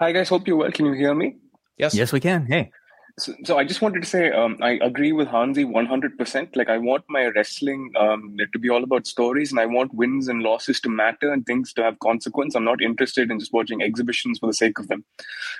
Hi 0.00 0.10
guys, 0.10 0.28
hope 0.28 0.48
you're 0.48 0.56
well. 0.56 0.72
Can 0.72 0.86
you 0.86 0.94
hear 0.94 1.14
me? 1.14 1.36
Yes. 1.76 1.94
Yes, 1.94 2.12
we 2.12 2.18
can. 2.18 2.44
Hey. 2.46 2.72
So, 3.18 3.58
I 3.58 3.64
just 3.64 3.82
wanted 3.82 4.02
to 4.02 4.08
say 4.08 4.30
um, 4.30 4.58
I 4.62 4.78
agree 4.80 5.12
with 5.12 5.28
Hansi 5.28 5.64
100%. 5.64 6.56
Like, 6.56 6.68
I 6.68 6.78
want 6.78 7.04
my 7.08 7.26
wrestling 7.26 7.92
um, 7.98 8.36
to 8.52 8.58
be 8.58 8.70
all 8.70 8.84
about 8.84 9.06
stories, 9.06 9.50
and 9.50 9.58
I 9.58 9.66
want 9.66 9.92
wins 9.92 10.28
and 10.28 10.42
losses 10.42 10.80
to 10.82 10.88
matter 10.88 11.32
and 11.32 11.44
things 11.44 11.72
to 11.74 11.82
have 11.82 11.98
consequence. 11.98 12.54
I'm 12.54 12.64
not 12.64 12.80
interested 12.80 13.30
in 13.30 13.40
just 13.40 13.52
watching 13.52 13.82
exhibitions 13.82 14.38
for 14.38 14.46
the 14.46 14.54
sake 14.54 14.78
of 14.78 14.88
them. 14.88 15.04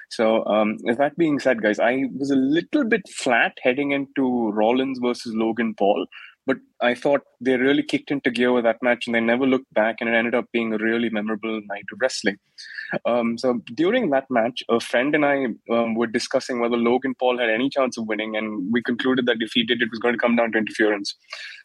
So, 0.09 0.44
um, 0.47 0.76
with 0.82 0.98
that 0.98 1.18
being 1.18 1.40
said, 1.40 1.60
guys, 1.60 1.80
I 1.80 2.05
was 2.16 2.30
a 2.30 2.36
little 2.36 2.85
bit 2.85 3.09
flat 3.09 3.59
heading 3.62 3.90
into 3.90 4.52
Rollins 4.52 5.01
versus 5.01 5.35
Logan 5.35 5.74
Paul. 5.74 6.06
But 6.48 6.58
I 6.90 6.94
thought 6.94 7.22
they 7.46 7.56
really 7.56 7.82
kicked 7.92 8.10
into 8.10 8.30
gear 8.30 8.52
with 8.52 8.64
that 8.64 8.82
match 8.86 9.06
and 9.06 9.14
they 9.14 9.20
never 9.20 9.46
looked 9.46 9.72
back, 9.74 9.96
and 9.98 10.08
it 10.08 10.14
ended 10.20 10.34
up 10.34 10.46
being 10.52 10.72
a 10.72 10.78
really 10.78 11.10
memorable 11.18 11.60
night 11.72 11.84
of 11.92 11.98
wrestling. 12.02 12.38
Um, 13.04 13.36
so 13.42 13.60
during 13.74 14.08
that 14.10 14.30
match, 14.30 14.62
a 14.76 14.80
friend 14.80 15.14
and 15.14 15.26
I 15.32 15.36
um, 15.76 15.94
were 15.94 16.06
discussing 16.06 16.60
whether 16.60 16.78
Logan 16.78 17.14
Paul 17.20 17.38
had 17.38 17.50
any 17.50 17.68
chance 17.68 17.98
of 17.98 18.06
winning, 18.06 18.34
and 18.38 18.72
we 18.72 18.82
concluded 18.82 19.26
that 19.26 19.42
if 19.46 19.52
he 19.52 19.62
did, 19.62 19.82
it 19.82 19.90
was 19.90 20.00
going 20.04 20.14
to 20.14 20.24
come 20.24 20.36
down 20.36 20.52
to 20.52 20.58
interference. 20.58 21.14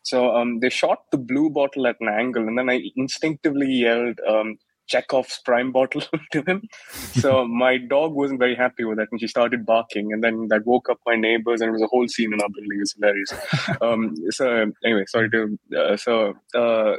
So 0.03 0.35
um, 0.35 0.60
they 0.60 0.69
shot 0.69 0.99
the 1.11 1.18
blue 1.18 1.49
bottle 1.49 1.88
at 1.88 2.01
an 2.01 2.10
angle, 2.10 2.45
and 2.47 2.57
then 2.57 2.69
I 2.69 2.81
instinctively 2.97 3.72
yelled, 3.72 4.19
um, 4.27 4.57
Chekhov's 4.88 5.39
prime 5.43 5.72
bottle 5.72 6.01
to 6.31 6.43
him. 6.45 6.64
So 6.91 7.45
my 7.45 7.77
dog 7.77 8.14
wasn't 8.14 8.39
very 8.39 8.55
happy 8.55 8.84
with 8.84 8.97
that, 8.97 9.07
and 9.11 9.19
she 9.19 9.27
started 9.27 9.65
barking. 9.65 10.14
And 10.14 10.23
then 10.23 10.47
that 10.49 10.65
woke 10.65 10.89
up 10.89 10.99
my 11.05 11.15
neighbors, 11.15 11.61
and 11.61 11.69
it 11.69 11.73
was 11.73 11.81
a 11.81 11.88
whole 11.88 12.07
scene 12.07 12.34
in 12.34 12.41
our 12.41 12.49
building. 12.49 12.80
It's 12.81 12.93
hilarious. 12.93 13.34
um, 13.81 14.15
so 14.30 14.72
anyway, 14.84 15.05
sorry 15.07 15.30
to 15.31 15.60
uh, 15.77 15.97
so 15.97 16.34
uh, 16.53 16.95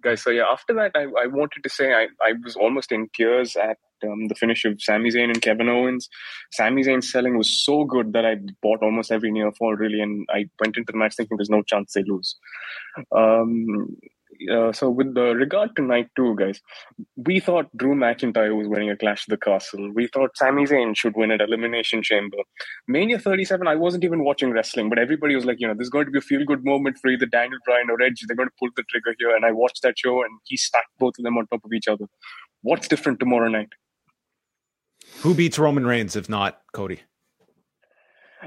guys. 0.00 0.22
So 0.22 0.30
yeah, 0.30 0.44
after 0.50 0.74
that, 0.74 0.92
I, 0.94 1.02
I 1.02 1.26
wanted 1.26 1.62
to 1.62 1.68
say 1.68 1.92
I, 1.92 2.08
I 2.22 2.32
was 2.42 2.56
almost 2.56 2.92
in 2.92 3.08
tears 3.14 3.56
at 3.56 3.78
um, 4.04 4.28
the 4.28 4.34
finish 4.34 4.64
of 4.64 4.80
Sami 4.80 5.10
Zayn 5.10 5.30
and 5.30 5.40
Kevin 5.40 5.68
Owens. 5.68 6.08
Sami 6.52 6.82
Zayn's 6.82 7.10
selling 7.10 7.36
was 7.36 7.64
so 7.64 7.84
good 7.84 8.12
that 8.12 8.24
I 8.24 8.36
bought 8.62 8.82
almost 8.82 9.10
every 9.10 9.30
near 9.30 9.50
fall 9.52 9.74
really, 9.74 10.00
and 10.00 10.26
I 10.30 10.46
went 10.60 10.76
into 10.76 10.92
the 10.92 10.98
match 10.98 11.16
thinking 11.16 11.36
there's 11.36 11.50
no 11.50 11.62
chance 11.62 11.92
they 11.92 12.02
lose. 12.02 12.36
Um, 13.14 13.96
uh, 14.50 14.72
so 14.72 14.90
with 14.90 15.14
the 15.14 15.34
regard 15.34 15.74
to 15.76 15.82
night 15.82 16.08
two, 16.16 16.34
guys, 16.36 16.60
we 17.16 17.40
thought 17.40 17.74
Drew 17.76 17.94
McIntyre 17.94 18.56
was 18.56 18.68
winning 18.68 18.90
a 18.90 18.96
Clash 18.96 19.26
of 19.26 19.30
the 19.30 19.36
Castle. 19.36 19.90
We 19.92 20.06
thought 20.06 20.36
Sami 20.36 20.64
Zayn 20.64 20.96
should 20.96 21.16
win 21.16 21.30
at 21.30 21.40
Elimination 21.40 22.02
Chamber. 22.02 22.38
Mania 22.88 23.18
37, 23.18 23.66
I 23.66 23.74
wasn't 23.74 24.04
even 24.04 24.24
watching 24.24 24.50
wrestling, 24.50 24.88
but 24.88 24.98
everybody 24.98 25.34
was 25.34 25.44
like, 25.44 25.60
you 25.60 25.66
know, 25.66 25.74
there's 25.74 25.90
going 25.90 26.06
to 26.06 26.10
be 26.10 26.18
a 26.18 26.22
feel 26.22 26.44
good 26.44 26.64
moment 26.64 26.98
for 26.98 27.08
either 27.08 27.26
Daniel 27.26 27.58
Bryan 27.64 27.90
or 27.90 28.00
Edge. 28.02 28.24
They're 28.26 28.36
going 28.36 28.48
to 28.48 28.54
pull 28.58 28.70
the 28.76 28.84
trigger 28.84 29.14
here. 29.18 29.34
And 29.34 29.44
I 29.44 29.52
watched 29.52 29.82
that 29.82 29.98
show 29.98 30.22
and 30.22 30.30
he 30.44 30.56
stacked 30.56 30.98
both 30.98 31.18
of 31.18 31.24
them 31.24 31.36
on 31.38 31.46
top 31.46 31.64
of 31.64 31.72
each 31.72 31.88
other. 31.88 32.06
What's 32.62 32.88
different 32.88 33.20
tomorrow 33.20 33.48
night? 33.48 33.70
Who 35.20 35.34
beats 35.34 35.58
Roman 35.58 35.86
Reigns 35.86 36.16
if 36.16 36.28
not 36.28 36.60
Cody? 36.72 37.02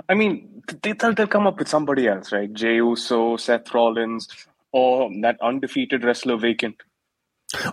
I 0.09 0.13
mean, 0.13 0.63
they, 0.83 0.93
they'll, 0.93 1.13
they'll 1.13 1.27
come 1.27 1.47
up 1.47 1.59
with 1.59 1.67
somebody 1.67 2.07
else, 2.07 2.31
right? 2.31 2.51
Jey 2.51 2.75
Uso, 2.75 3.37
Seth 3.37 3.73
Rollins, 3.73 4.27
or 4.77 5.09
that 5.21 5.37
undefeated 5.41 6.03
wrestler 6.03 6.37
vacant? 6.37 6.75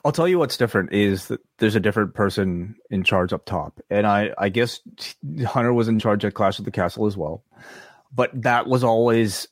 I'll 0.05 0.13
tell 0.13 0.29
you 0.29 0.39
what's 0.39 0.57
different 0.57 0.93
is 0.93 1.29
that 1.29 1.41
there's 1.59 1.75
a 1.75 1.81
different 1.81 2.15
person 2.15 2.77
in 2.91 3.03
charge 3.03 3.33
up 3.33 3.45
top. 3.45 3.81
And 3.91 4.07
I, 4.07 4.31
I 4.39 4.49
guess 4.49 4.81
Hunter 5.47 5.73
was 5.73 5.89
in 5.89 5.99
charge 5.99 6.25
at 6.25 6.35
Clash 6.35 6.59
of 6.59 6.65
the 6.65 6.71
Castle 6.71 7.07
as 7.07 7.17
well. 7.17 7.45
But 8.15 8.31
that 8.43 8.67
was 8.69 8.85
always 8.85 9.49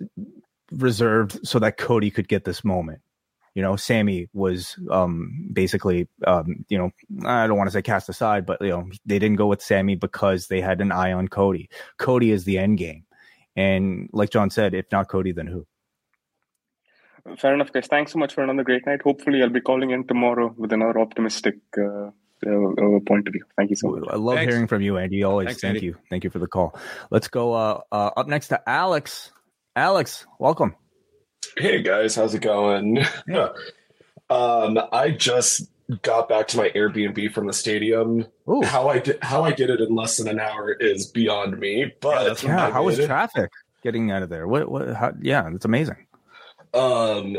reserved 0.71 1.47
so 1.47 1.59
that 1.59 1.77
Cody 1.77 2.11
could 2.11 2.29
get 2.29 2.45
this 2.45 2.65
moment. 2.65 3.01
You 3.55 3.63
know, 3.63 3.77
Sami 3.77 4.29
was 4.33 4.77
um, 4.91 5.51
basically, 5.53 6.09
um, 6.27 6.65
you 6.69 6.79
know, 6.79 6.91
I 7.29 7.47
don't 7.47 7.59
want 7.59 7.69
to 7.69 7.73
say 7.73 7.83
cast 7.83 8.09
aside, 8.09 8.47
but, 8.47 8.63
you 8.63 8.71
know, 8.71 8.89
they 9.05 9.19
didn't 9.19 9.37
go 9.37 9.49
with 9.49 9.61
Sami 9.61 9.97
because 9.97 10.47
they 10.47 10.61
had 10.61 10.81
an 10.81 10.93
eye 10.93 11.13
on 11.13 11.29
Cody. 11.29 11.69
Cody 11.99 12.31
is 12.31 12.45
the 12.45 12.57
end 12.57 12.79
game. 12.79 13.05
And 13.57 14.09
like 14.13 14.31
John 14.31 14.49
said, 14.49 14.73
if 14.73 14.87
not 14.91 15.09
Cody, 15.09 15.33
then 15.33 15.49
who? 15.49 15.67
Fair 17.39 17.55
enough, 17.55 17.73
guys. 17.73 17.87
Thanks 17.87 18.13
so 18.13 18.19
much 18.19 18.35
for 18.35 18.43
another 18.43 18.65
great 18.65 18.85
night. 18.87 19.03
Hopefully, 19.03 19.43
I'll 19.43 19.49
be 19.49 19.61
calling 19.61 19.91
in 19.91 20.07
tomorrow 20.07 20.53
with 20.57 20.73
another 20.73 20.99
optimistic 20.99 21.57
uh, 21.79 22.11
uh, 22.47 23.01
point 23.07 23.29
of 23.29 23.33
view. 23.33 23.45
Thank 23.57 23.71
you 23.71 23.77
so 23.77 23.89
much. 23.91 24.05
I 24.11 24.17
love 24.17 24.37
Thanks. 24.37 24.53
hearing 24.53 24.67
from 24.67 24.83
you, 24.83 24.99
Andy. 24.99 25.23
Always. 25.23 25.47
Thanks, 25.47 25.61
thank 25.61 25.75
Andy. 25.77 25.87
you. 25.87 25.97
Thank 26.11 26.25
you 26.25 26.31
for 26.31 26.41
the 26.41 26.49
call. 26.49 26.77
Let's 27.11 27.29
go 27.29 27.53
uh, 27.53 27.81
uh, 27.93 28.11
up 28.17 28.27
next 28.27 28.49
to 28.49 28.69
Alex. 28.69 29.31
Alex, 29.77 30.27
welcome. 30.39 30.75
Hey 31.57 31.83
guys, 31.83 32.15
how's 32.15 32.35
it 32.35 32.43
going? 32.43 32.99
um, 34.31 34.79
I 34.93 35.11
just 35.17 35.69
got 36.03 36.29
back 36.29 36.49
to 36.49 36.57
my 36.57 36.71
Airbnb 36.71 37.33
from 37.33 37.47
the 37.47 37.53
stadium. 37.53 38.27
Ooh. 38.49 38.63
How 38.63 38.89
I 38.89 38.99
did 38.99 39.19
how 39.23 39.45
I 39.45 39.53
did 39.53 39.71
it 39.71 39.81
in 39.81 39.95
less 39.95 40.17
than 40.17 40.29
an 40.29 40.41
hour 40.41 40.73
is 40.73 41.07
beyond 41.07 41.59
me. 41.59 41.93
But 42.01 42.43
yeah, 42.43 42.71
how 42.71 42.85
was 42.85 42.99
traffic 43.05 43.51
getting 43.83 44.11
out 44.11 44.23
of 44.23 44.29
there? 44.29 44.49
What? 44.49 44.71
What? 44.71 44.95
How, 44.95 45.13
yeah, 45.21 45.49
it's 45.55 45.65
amazing. 45.65 46.07
Um, 46.75 47.37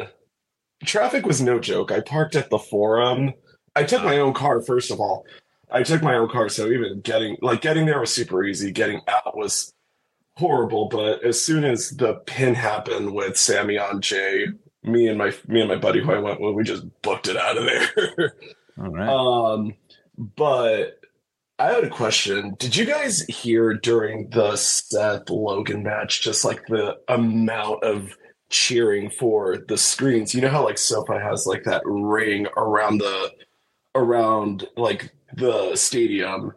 traffic 0.85 1.25
was 1.25 1.41
no 1.41 1.59
joke. 1.59 1.91
I 1.91 2.01
parked 2.01 2.35
at 2.35 2.49
the 2.49 2.59
Forum. 2.59 3.33
I 3.75 3.83
took 3.83 4.03
my 4.03 4.19
own 4.19 4.33
car 4.33 4.61
first 4.61 4.91
of 4.91 4.99
all. 4.99 5.25
I 5.71 5.81
took 5.81 6.03
my 6.03 6.15
own 6.15 6.29
car, 6.29 6.49
so 6.49 6.67
even 6.67 7.01
getting 7.01 7.37
like 7.41 7.61
getting 7.61 7.87
there 7.87 7.99
was 7.99 8.13
super 8.13 8.43
easy. 8.43 8.71
Getting 8.71 9.01
out 9.07 9.35
was 9.35 9.73
horrible. 10.37 10.87
But 10.87 11.23
as 11.23 11.41
soon 11.41 11.63
as 11.63 11.89
the 11.91 12.15
pin 12.25 12.53
happened 12.53 13.13
with 13.13 13.37
Sami 13.37 13.77
on 13.79 13.99
Jey, 14.01 14.47
me 14.83 15.07
and 15.07 15.17
my 15.17 15.33
me 15.47 15.61
and 15.61 15.69
my 15.69 15.77
buddy 15.77 16.01
who 16.01 16.11
I 16.11 16.19
went 16.19 16.39
with, 16.39 16.53
we 16.53 16.63
just 16.63 16.85
booked 17.01 17.27
it 17.27 17.37
out 17.37 17.57
of 17.57 17.65
there. 17.65 18.35
all 18.77 18.89
right. 18.89 19.09
Um, 19.09 19.73
but 20.17 20.99
I 21.57 21.71
had 21.71 21.83
a 21.83 21.89
question. 21.89 22.55
Did 22.59 22.75
you 22.75 22.85
guys 22.85 23.21
hear 23.21 23.73
during 23.73 24.29
the 24.29 24.55
Seth 24.55 25.29
Logan 25.29 25.83
match 25.83 26.21
just 26.21 26.45
like 26.45 26.65
the 26.67 26.97
amount 27.07 27.83
of 27.83 28.15
cheering 28.53 29.09
for 29.09 29.57
the 29.67 29.77
screens. 29.77 30.33
You 30.33 30.41
know 30.41 30.49
how 30.49 30.63
like 30.63 30.77
SoFi 30.77 31.15
has 31.15 31.45
like 31.45 31.63
that 31.63 31.81
ring 31.85 32.47
around 32.55 32.99
the 32.99 33.31
around 33.95 34.67
like 34.77 35.11
the 35.35 35.75
stadium. 35.75 36.53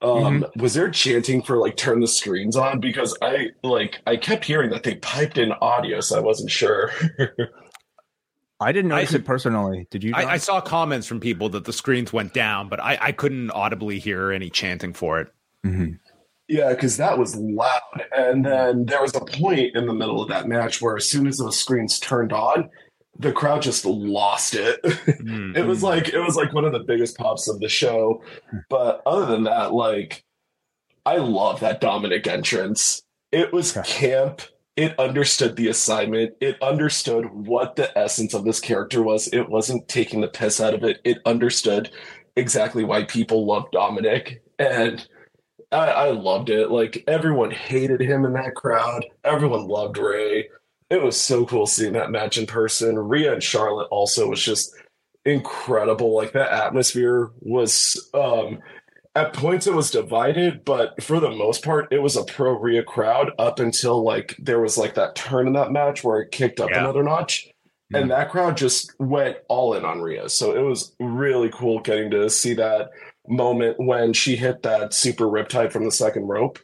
Um, 0.00 0.42
mm-hmm. 0.42 0.60
was 0.60 0.74
there 0.74 0.90
chanting 0.90 1.42
for 1.42 1.56
like 1.56 1.76
turn 1.76 2.00
the 2.00 2.06
screens 2.06 2.56
on? 2.56 2.78
Because 2.78 3.16
I 3.20 3.48
like 3.62 4.00
I 4.06 4.16
kept 4.16 4.44
hearing 4.44 4.70
that 4.70 4.84
they 4.84 4.94
piped 4.96 5.36
in 5.36 5.52
audio, 5.52 6.00
so 6.00 6.16
I 6.16 6.20
wasn't 6.20 6.50
sure. 6.50 6.90
I 8.60 8.70
didn't 8.70 8.90
notice 8.90 9.12
I, 9.12 9.16
it 9.16 9.24
personally. 9.24 9.88
Did 9.90 10.04
you? 10.04 10.12
I, 10.14 10.32
I, 10.32 10.36
saw 10.36 10.60
comments 10.60 11.06
from 11.06 11.20
people 11.20 11.48
that 11.50 11.64
the 11.64 11.72
screens 11.72 12.12
went 12.12 12.32
down, 12.32 12.68
but 12.68 12.80
I, 12.80 12.96
I 13.00 13.12
couldn't 13.12 13.50
audibly 13.50 13.98
hear 13.98 14.30
any 14.30 14.48
chanting 14.48 14.92
for 14.92 15.20
it. 15.20 15.28
Mm-hmm. 15.66 15.94
Yeah, 16.48 16.70
because 16.70 16.98
that 16.98 17.18
was 17.18 17.36
loud. 17.36 18.04
And 18.16 18.44
then 18.44 18.84
there 18.86 19.00
was 19.00 19.14
a 19.14 19.20
point 19.20 19.74
in 19.74 19.86
the 19.86 19.94
middle 19.94 20.22
of 20.22 20.28
that 20.28 20.46
match 20.46 20.82
where 20.82 20.96
as 20.96 21.08
soon 21.08 21.26
as 21.26 21.38
those 21.38 21.58
screens 21.58 21.98
turned 21.98 22.32
on, 22.32 22.68
the 23.18 23.32
crowd 23.32 23.62
just 23.62 23.84
lost 23.84 24.54
it. 24.54 24.82
Mm-hmm. 24.82 25.56
it 25.56 25.66
was 25.66 25.82
like 25.82 26.08
it 26.08 26.20
was 26.20 26.36
like 26.36 26.52
one 26.52 26.64
of 26.64 26.72
the 26.72 26.84
biggest 26.84 27.16
pops 27.16 27.48
of 27.48 27.60
the 27.60 27.68
show. 27.68 28.22
But 28.68 29.02
other 29.06 29.26
than 29.26 29.44
that, 29.44 29.72
like 29.72 30.24
I 31.06 31.16
love 31.16 31.60
that 31.60 31.80
Dominik 31.80 32.26
entrance. 32.26 33.02
It 33.32 33.52
was 33.52 33.72
camp. 33.84 34.42
It 34.76 34.98
understood 34.98 35.56
the 35.56 35.68
assignment. 35.68 36.34
It 36.40 36.60
understood 36.60 37.26
what 37.26 37.76
the 37.76 37.96
essence 37.96 38.34
of 38.34 38.44
this 38.44 38.60
character 38.60 39.02
was. 39.02 39.28
It 39.28 39.48
wasn't 39.48 39.88
taking 39.88 40.20
the 40.20 40.28
piss 40.28 40.60
out 40.60 40.74
of 40.74 40.82
it. 40.82 41.00
It 41.04 41.18
understood 41.24 41.90
exactly 42.36 42.84
why 42.84 43.04
people 43.04 43.46
love 43.46 43.70
Dominik. 43.72 44.38
And 44.58 45.06
I, 45.72 45.86
I 45.90 46.10
loved 46.10 46.50
it. 46.50 46.70
Like 46.70 47.04
everyone 47.06 47.50
hated 47.50 48.00
him 48.00 48.24
in 48.24 48.32
that 48.34 48.54
crowd. 48.54 49.04
Everyone 49.24 49.66
loved 49.66 49.98
Rey. 49.98 50.48
It 50.90 51.02
was 51.02 51.20
so 51.20 51.46
cool 51.46 51.66
seeing 51.66 51.94
that 51.94 52.10
match 52.10 52.38
in 52.38 52.46
person. 52.46 52.98
Rhea 52.98 53.32
and 53.32 53.42
Charlotte 53.42 53.88
also 53.90 54.28
was 54.28 54.42
just 54.42 54.74
incredible. 55.24 56.14
Like 56.14 56.32
that 56.32 56.52
atmosphere 56.52 57.30
was 57.40 58.10
um 58.14 58.60
at 59.16 59.32
points 59.32 59.66
it 59.66 59.74
was 59.74 59.90
divided, 59.90 60.64
but 60.64 61.00
for 61.02 61.20
the 61.20 61.30
most 61.30 61.64
part, 61.64 61.92
it 61.92 62.02
was 62.02 62.16
a 62.16 62.24
pro 62.24 62.58
Rhea 62.58 62.82
crowd 62.82 63.30
up 63.38 63.60
until 63.60 64.02
like 64.02 64.36
there 64.38 64.60
was 64.60 64.76
like 64.76 64.94
that 64.94 65.14
turn 65.14 65.46
in 65.46 65.52
that 65.52 65.72
match 65.72 66.02
where 66.02 66.20
it 66.20 66.32
kicked 66.32 66.60
up 66.60 66.70
yeah. 66.70 66.80
another 66.80 67.02
notch. 67.02 67.46
Mm-hmm. 67.92 67.96
And 67.96 68.10
that 68.10 68.30
crowd 68.30 68.56
just 68.56 68.92
went 68.98 69.36
all 69.48 69.74
in 69.74 69.84
on 69.84 70.00
Rhea. 70.00 70.28
So 70.28 70.56
it 70.56 70.62
was 70.62 70.94
really 70.98 71.50
cool 71.50 71.80
getting 71.80 72.10
to 72.10 72.28
see 72.28 72.54
that 72.54 72.90
moment 73.28 73.76
when 73.78 74.12
she 74.12 74.36
hit 74.36 74.62
that 74.62 74.92
super 74.92 75.24
riptide 75.24 75.72
from 75.72 75.84
the 75.84 75.90
second 75.90 76.26
rope 76.26 76.58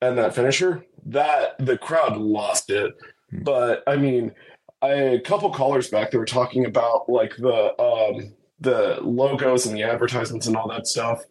and 0.00 0.18
that 0.18 0.34
finisher. 0.34 0.84
That 1.06 1.56
the 1.58 1.78
crowd 1.78 2.16
lost 2.16 2.70
it. 2.70 2.94
Mm-hmm. 3.32 3.44
But 3.44 3.82
I 3.86 3.96
mean, 3.96 4.32
I, 4.82 4.92
a 4.92 5.20
couple 5.20 5.50
callers 5.50 5.88
back 5.88 6.10
they 6.10 6.18
were 6.18 6.24
talking 6.24 6.66
about 6.66 7.08
like 7.08 7.36
the 7.36 7.80
um 7.80 8.34
the 8.60 8.98
logos 9.02 9.66
and 9.66 9.76
the 9.76 9.84
advertisements 9.84 10.46
and 10.46 10.56
all 10.56 10.68
that 10.68 10.86
stuff 10.86 11.22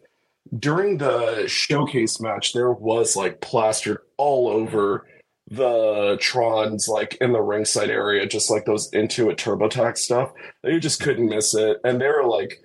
during 0.56 0.98
the 0.98 1.46
showcase 1.46 2.20
match, 2.20 2.52
there 2.52 2.72
was 2.72 3.16
like 3.16 3.40
plastered 3.40 3.98
all 4.16 4.48
over 4.48 5.06
the 5.50 6.18
Trons, 6.20 6.88
like 6.88 7.16
in 7.20 7.32
the 7.32 7.40
ringside 7.40 7.90
area, 7.90 8.26
just 8.26 8.50
like 8.50 8.64
those 8.64 8.90
Intuit 8.90 9.36
TurboTax 9.36 9.98
stuff. 9.98 10.32
You 10.64 10.80
just 10.80 11.00
couldn't 11.00 11.28
miss 11.28 11.54
it. 11.54 11.78
And 11.84 12.00
they 12.00 12.06
were 12.06 12.26
like, 12.26 12.60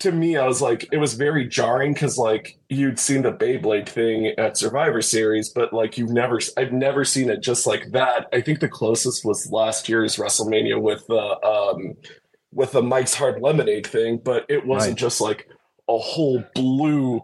to 0.00 0.12
me, 0.12 0.36
I 0.36 0.46
was 0.46 0.60
like, 0.60 0.88
it 0.92 0.96
was 0.96 1.14
very 1.14 1.46
jarring 1.46 1.92
because 1.92 2.18
like 2.18 2.58
you'd 2.68 2.98
seen 2.98 3.22
the 3.22 3.32
Beyblade 3.32 3.88
thing 3.88 4.34
at 4.38 4.56
Survivor 4.56 5.00
Series, 5.00 5.48
but 5.48 5.72
like 5.72 5.96
you've 5.96 6.10
never, 6.10 6.40
I've 6.56 6.72
never 6.72 7.04
seen 7.04 7.30
it 7.30 7.40
just 7.40 7.66
like 7.66 7.92
that. 7.92 8.26
I 8.32 8.40
think 8.40 8.60
the 8.60 8.68
closest 8.68 9.24
was 9.24 9.50
last 9.52 9.88
year's 9.88 10.16
WrestleMania 10.16 10.80
with 10.80 11.06
the, 11.06 11.46
um, 11.46 11.94
with 12.52 12.72
the 12.72 12.82
Mike's 12.82 13.14
Hard 13.14 13.40
Lemonade 13.40 13.86
thing, 13.86 14.18
but 14.18 14.44
it 14.48 14.66
wasn't 14.66 14.92
right. 14.92 14.98
just 14.98 15.20
like 15.20 15.48
a 15.88 15.98
whole 15.98 16.44
blue 16.54 17.22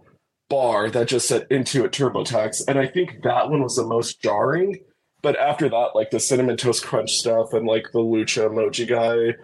bar 0.49 0.89
that 0.91 1.09
just 1.09 1.29
said 1.29 1.49
Intuit 1.49 1.91
TurboTax. 1.91 2.63
And 2.69 2.79
I 2.79 2.87
think 2.87 3.23
that 3.23 3.51
one 3.51 3.63
was 3.63 3.77
the 3.77 3.87
most 3.87 4.23
jarring. 4.23 4.81
But 5.21 5.37
after 5.37 5.69
that, 5.69 5.91
like 5.95 6.11
the 6.11 6.21
cinnamon 6.21 6.57
toast 6.57 6.85
crunch 6.85 7.11
stuff 7.11 7.53
and 7.53 7.67
like 7.67 7.91
the 7.93 7.99
lucha 7.99 8.49
emoji 8.49 8.87
guy, 8.89 9.37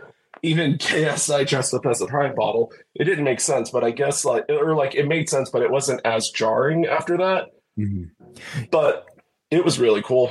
even 0.44 0.78
KSI 0.78 1.46
dressed 1.46 1.74
up 1.74 1.86
as 1.86 2.00
a 2.00 2.06
prime 2.06 2.34
bottle, 2.34 2.72
it 2.94 3.04
didn't 3.04 3.24
make 3.24 3.40
sense. 3.40 3.70
But 3.70 3.82
I 3.82 3.90
guess 3.90 4.24
like 4.24 4.44
or 4.48 4.74
like 4.74 4.94
it 4.94 5.08
made 5.08 5.28
sense, 5.28 5.50
but 5.50 5.62
it 5.62 5.70
wasn't 5.70 6.00
as 6.04 6.30
jarring 6.30 6.86
after 6.86 7.16
that. 7.18 7.48
Mm-hmm. 7.78 8.64
But 8.70 9.06
it 9.50 9.64
was 9.64 9.78
really 9.78 10.02
cool. 10.02 10.30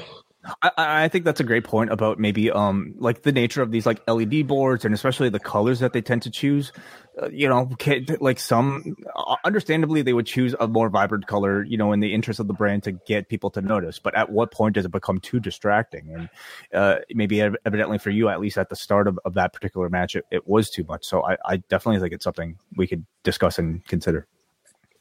I, 0.61 0.72
I, 0.77 1.07
think 1.07 1.23
that's 1.23 1.40
a 1.40 1.45
great 1.45 1.64
point 1.64 1.90
about 1.90 2.19
maybe 2.19 2.52
um 2.52 2.95
like 2.98 3.22
the 3.22 3.31
nature 3.31 3.61
of 3.61 3.72
these 3.72 3.85
like 3.85 4.02
LED 4.10 4.45
boards 4.45 4.84
and 4.84 4.94
especially 4.94 5.30
the 5.30 5.40
colors 5.40 5.80
that 5.80 5.94
they 5.94 6.02
tend 6.02 6.22
to 6.23 6.30
choose. 6.30 6.73
Uh, 7.22 7.30
you 7.30 7.48
know, 7.48 7.69
like 8.19 8.40
some 8.40 8.95
uh, 9.15 9.35
understandably 9.44 10.02
they 10.02 10.14
would 10.14 10.26
choose 10.26 10.56
a 10.60 10.68
more 10.68 10.90
vibrant 10.90 11.27
color, 11.27 11.64
you 11.64 11.77
know, 11.77 11.91
in 11.91 11.99
the 11.99 12.14
interest 12.14 12.40
of 12.40 12.48
the 12.48 12.53
brand 12.53 12.84
to 12.84 12.91
get 12.91 13.30
people 13.30 13.52
to 13.52 13.61
notice. 13.61 13.99
But 13.99 14.15
at 14.15 14.31
what 14.31 14.52
point 14.52 14.76
does 14.76 14.85
it 14.85 14.91
become 14.91 15.19
too 15.19 15.40
distracting? 15.40 16.14
And 16.14 16.30
uh, 16.73 16.99
maybe 17.14 17.41
evidently 17.41 17.99
for 17.99 18.10
you, 18.10 18.30
at 18.30 18.40
least 18.40 18.57
at 18.57 18.69
the 18.69 18.76
start 18.76 19.07
of, 19.07 19.19
of 19.26 19.35
that 19.35 19.53
particular 19.53 19.90
match, 19.90 20.15
it, 20.15 20.26
it 20.31 20.48
was 20.48 20.69
too 20.69 20.84
much. 20.85 21.06
So 21.06 21.23
I, 21.23 21.38
I 21.45 21.57
definitely 21.57 22.02
think 22.02 22.14
it's 22.14 22.23
something 22.23 22.57
we 22.76 22.88
could 22.88 23.06
discuss 23.23 23.60
and 23.60 23.85
consider. 23.85 24.27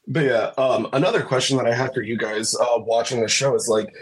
But 0.06 0.24
yeah, 0.24 0.52
um, 0.58 0.88
another 0.92 1.22
question 1.22 1.56
that 1.58 1.66
I 1.66 1.74
have 1.74 1.94
for 1.94 2.02
you 2.02 2.18
guys 2.18 2.54
uh, 2.54 2.78
watching 2.78 3.20
the 3.20 3.28
show 3.28 3.54
is 3.54 3.68
like 3.68 3.94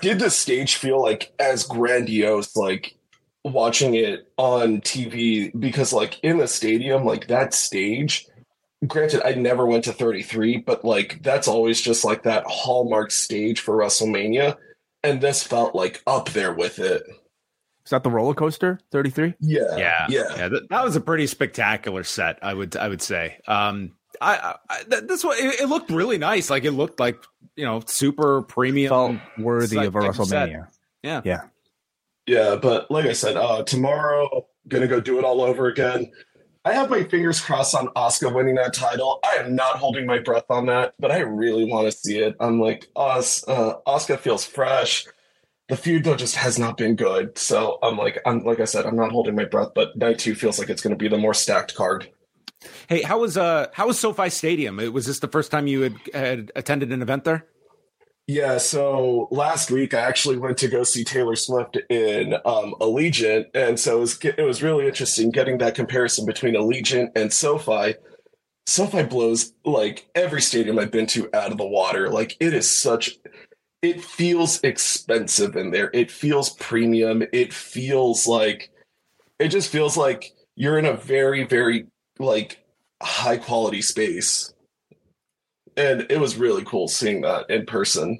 did 0.00 0.18
the 0.18 0.30
stage 0.30 0.76
feel 0.76 1.00
like 1.00 1.32
as 1.38 1.64
grandiose 1.64 2.56
like 2.56 2.96
watching 3.44 3.94
it 3.94 4.32
on 4.38 4.80
TV 4.80 5.52
because 5.58 5.92
like 5.92 6.18
in 6.22 6.38
the 6.38 6.48
stadium 6.48 7.04
like 7.04 7.26
that 7.28 7.52
stage 7.52 8.26
granted 8.86 9.22
I 9.24 9.34
never 9.34 9.66
went 9.66 9.84
to 9.84 9.92
33 9.92 10.58
but 10.58 10.84
like 10.84 11.22
that's 11.22 11.46
always 11.46 11.80
just 11.80 12.04
like 12.04 12.22
that 12.22 12.44
hallmark 12.46 13.10
stage 13.10 13.60
for 13.60 13.76
WrestleMania 13.76 14.56
and 15.02 15.20
this 15.20 15.42
felt 15.42 15.74
like 15.74 16.02
up 16.06 16.30
there 16.30 16.54
with 16.54 16.78
it. 16.78 17.02
Is 17.84 17.90
that 17.90 18.02
the 18.02 18.10
roller 18.10 18.34
coaster 18.34 18.80
33 18.92 19.34
yeah 19.40 19.76
yeah. 19.76 20.06
yeah, 20.08 20.36
yeah 20.36 20.48
that, 20.48 20.68
that 20.70 20.84
was 20.84 20.96
a 20.96 21.00
pretty 21.00 21.26
spectacular 21.26 22.02
set 22.02 22.38
I 22.42 22.54
would 22.54 22.76
I 22.76 22.88
would 22.88 23.02
say. 23.02 23.38
Um 23.46 23.92
I, 24.20 24.54
I 24.70 24.82
that's 24.88 25.24
what 25.24 25.38
it, 25.38 25.60
it, 25.60 25.68
looked 25.68 25.90
really 25.90 26.18
nice. 26.18 26.48
Like 26.48 26.64
it 26.64 26.70
looked 26.70 27.00
like 27.00 27.22
you 27.56 27.64
know 27.64 27.82
super 27.86 28.42
premium, 28.42 28.88
felt 28.88 29.16
worthy 29.38 29.78
of 29.78 29.94
a 29.94 29.98
WrestleMania. 29.98 30.68
Yeah, 31.02 31.20
yeah, 31.24 31.42
yeah. 32.26 32.56
But 32.56 32.90
like 32.90 33.06
I 33.06 33.12
said, 33.12 33.36
uh, 33.36 33.62
tomorrow 33.64 34.46
gonna 34.68 34.88
go 34.88 35.00
do 35.00 35.18
it 35.18 35.24
all 35.24 35.42
over 35.42 35.66
again. 35.66 36.10
I 36.66 36.72
have 36.72 36.88
my 36.88 37.04
fingers 37.04 37.40
crossed 37.40 37.74
on 37.74 37.88
Asuka 37.88 38.34
winning 38.34 38.54
that 38.54 38.72
title. 38.72 39.20
I 39.22 39.36
am 39.36 39.54
not 39.54 39.76
holding 39.76 40.06
my 40.06 40.18
breath 40.18 40.46
on 40.48 40.64
that, 40.66 40.94
but 40.98 41.10
I 41.10 41.18
really 41.18 41.66
want 41.66 41.86
to 41.86 41.92
see 41.92 42.18
it. 42.18 42.34
I'm 42.40 42.58
like, 42.58 42.88
uh, 42.96 43.20
Asuka 43.86 44.18
feels 44.18 44.46
fresh. 44.46 45.06
The 45.68 45.76
feud 45.76 46.04
though 46.04 46.16
just 46.16 46.36
has 46.36 46.58
not 46.58 46.76
been 46.76 46.96
good, 46.96 47.36
so 47.38 47.78
I'm 47.82 47.96
like, 47.96 48.20
I'm 48.26 48.44
like 48.44 48.60
I 48.60 48.64
said, 48.64 48.86
I'm 48.86 48.96
not 48.96 49.12
holding 49.12 49.34
my 49.34 49.44
breath. 49.44 49.70
But 49.74 49.96
night 49.96 50.18
two 50.18 50.34
feels 50.34 50.58
like 50.58 50.70
it's 50.70 50.82
going 50.82 50.92
to 50.92 51.02
be 51.02 51.08
the 51.08 51.18
more 51.18 51.34
stacked 51.34 51.74
card. 51.74 52.10
Hey, 52.88 53.02
how 53.02 53.20
was 53.20 53.36
uh 53.36 53.68
how 53.72 53.86
was 53.86 53.98
SoFi 53.98 54.30
Stadium? 54.30 54.76
Was 54.92 55.06
this 55.06 55.18
the 55.20 55.28
first 55.28 55.50
time 55.50 55.66
you 55.66 55.82
had, 55.82 55.96
had 56.12 56.52
attended 56.56 56.92
an 56.92 57.02
event 57.02 57.24
there? 57.24 57.46
Yeah, 58.26 58.56
so 58.56 59.28
last 59.30 59.70
week 59.70 59.92
I 59.92 60.00
actually 60.00 60.38
went 60.38 60.56
to 60.58 60.68
go 60.68 60.82
see 60.82 61.04
Taylor 61.04 61.36
Swift 61.36 61.76
in 61.90 62.32
um, 62.46 62.74
Allegiant, 62.80 63.46
and 63.52 63.78
so 63.78 63.98
it 63.98 64.00
was, 64.00 64.18
it 64.24 64.42
was 64.42 64.62
really 64.62 64.86
interesting 64.86 65.30
getting 65.30 65.58
that 65.58 65.74
comparison 65.74 66.24
between 66.24 66.54
Allegiant 66.54 67.10
and 67.16 67.30
SoFi. 67.30 67.96
SoFi 68.66 69.02
blows 69.02 69.52
like 69.66 70.08
every 70.14 70.40
stadium 70.40 70.78
I've 70.78 70.90
been 70.90 71.06
to 71.08 71.28
out 71.34 71.52
of 71.52 71.58
the 71.58 71.66
water. 71.66 72.08
Like 72.08 72.34
it 72.40 72.54
is 72.54 72.70
such, 72.70 73.18
it 73.82 74.02
feels 74.02 74.58
expensive 74.64 75.54
in 75.54 75.70
there. 75.70 75.90
It 75.92 76.10
feels 76.10 76.48
premium. 76.48 77.24
It 77.30 77.52
feels 77.52 78.26
like, 78.26 78.70
it 79.38 79.48
just 79.48 79.70
feels 79.70 79.98
like 79.98 80.32
you're 80.56 80.78
in 80.78 80.86
a 80.86 80.94
very 80.94 81.44
very 81.44 81.86
like 82.18 82.64
high 83.02 83.36
quality 83.36 83.82
space. 83.82 84.53
And 85.76 86.06
it 86.08 86.20
was 86.20 86.36
really 86.36 86.64
cool 86.64 86.88
seeing 86.88 87.22
that 87.22 87.50
in 87.50 87.66
person. 87.66 88.18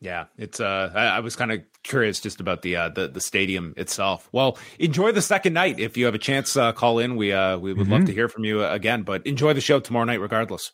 Yeah, 0.00 0.24
it's 0.36 0.58
uh 0.58 0.90
I, 0.94 1.04
I 1.04 1.20
was 1.20 1.36
kind 1.36 1.52
of 1.52 1.60
curious 1.84 2.18
just 2.18 2.40
about 2.40 2.62
the 2.62 2.74
uh 2.74 2.88
the, 2.88 3.06
the 3.06 3.20
stadium 3.20 3.72
itself. 3.76 4.28
Well, 4.32 4.58
enjoy 4.80 5.12
the 5.12 5.22
second 5.22 5.52
night. 5.52 5.78
If 5.78 5.96
you 5.96 6.06
have 6.06 6.14
a 6.14 6.18
chance 6.18 6.56
uh 6.56 6.72
call 6.72 6.98
in, 6.98 7.14
we 7.14 7.32
uh 7.32 7.58
we 7.58 7.72
would 7.72 7.84
mm-hmm. 7.84 7.92
love 7.92 8.04
to 8.06 8.12
hear 8.12 8.28
from 8.28 8.44
you 8.44 8.64
again, 8.64 9.02
but 9.02 9.24
enjoy 9.26 9.52
the 9.52 9.60
show 9.60 9.78
tomorrow 9.78 10.04
night 10.04 10.20
regardless. 10.20 10.72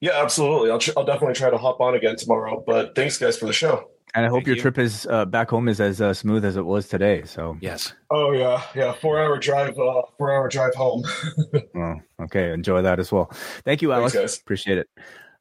Yeah, 0.00 0.20
absolutely. 0.20 0.72
I'll 0.72 0.80
tr- 0.80 0.90
I'll 0.96 1.04
definitely 1.04 1.34
try 1.34 1.50
to 1.50 1.58
hop 1.58 1.80
on 1.80 1.94
again 1.94 2.16
tomorrow, 2.16 2.62
but 2.66 2.94
thanks 2.96 3.18
guys 3.18 3.38
for 3.38 3.46
the 3.46 3.52
show. 3.52 3.88
And 4.16 4.24
I 4.24 4.30
hope 4.30 4.38
Thank 4.38 4.46
your 4.46 4.56
you. 4.56 4.62
trip 4.62 4.78
is 4.78 5.06
uh, 5.10 5.26
back 5.26 5.50
home 5.50 5.68
is 5.68 5.78
as 5.78 6.00
uh, 6.00 6.14
smooth 6.14 6.42
as 6.46 6.56
it 6.56 6.64
was 6.64 6.88
today. 6.88 7.24
So 7.24 7.58
yes. 7.60 7.92
Oh 8.10 8.32
yeah, 8.32 8.62
yeah. 8.74 8.92
Four 8.94 9.20
hour 9.20 9.38
drive. 9.38 9.78
Uh, 9.78 10.02
four 10.16 10.32
hour 10.32 10.48
drive 10.48 10.74
home. 10.74 11.04
oh, 11.76 11.96
okay. 12.22 12.50
Enjoy 12.50 12.80
that 12.80 12.98
as 12.98 13.12
well. 13.12 13.30
Thank 13.66 13.82
you, 13.82 13.92
Alex. 13.92 14.14
Thanks, 14.14 14.38
Appreciate 14.38 14.78
it. 14.78 14.88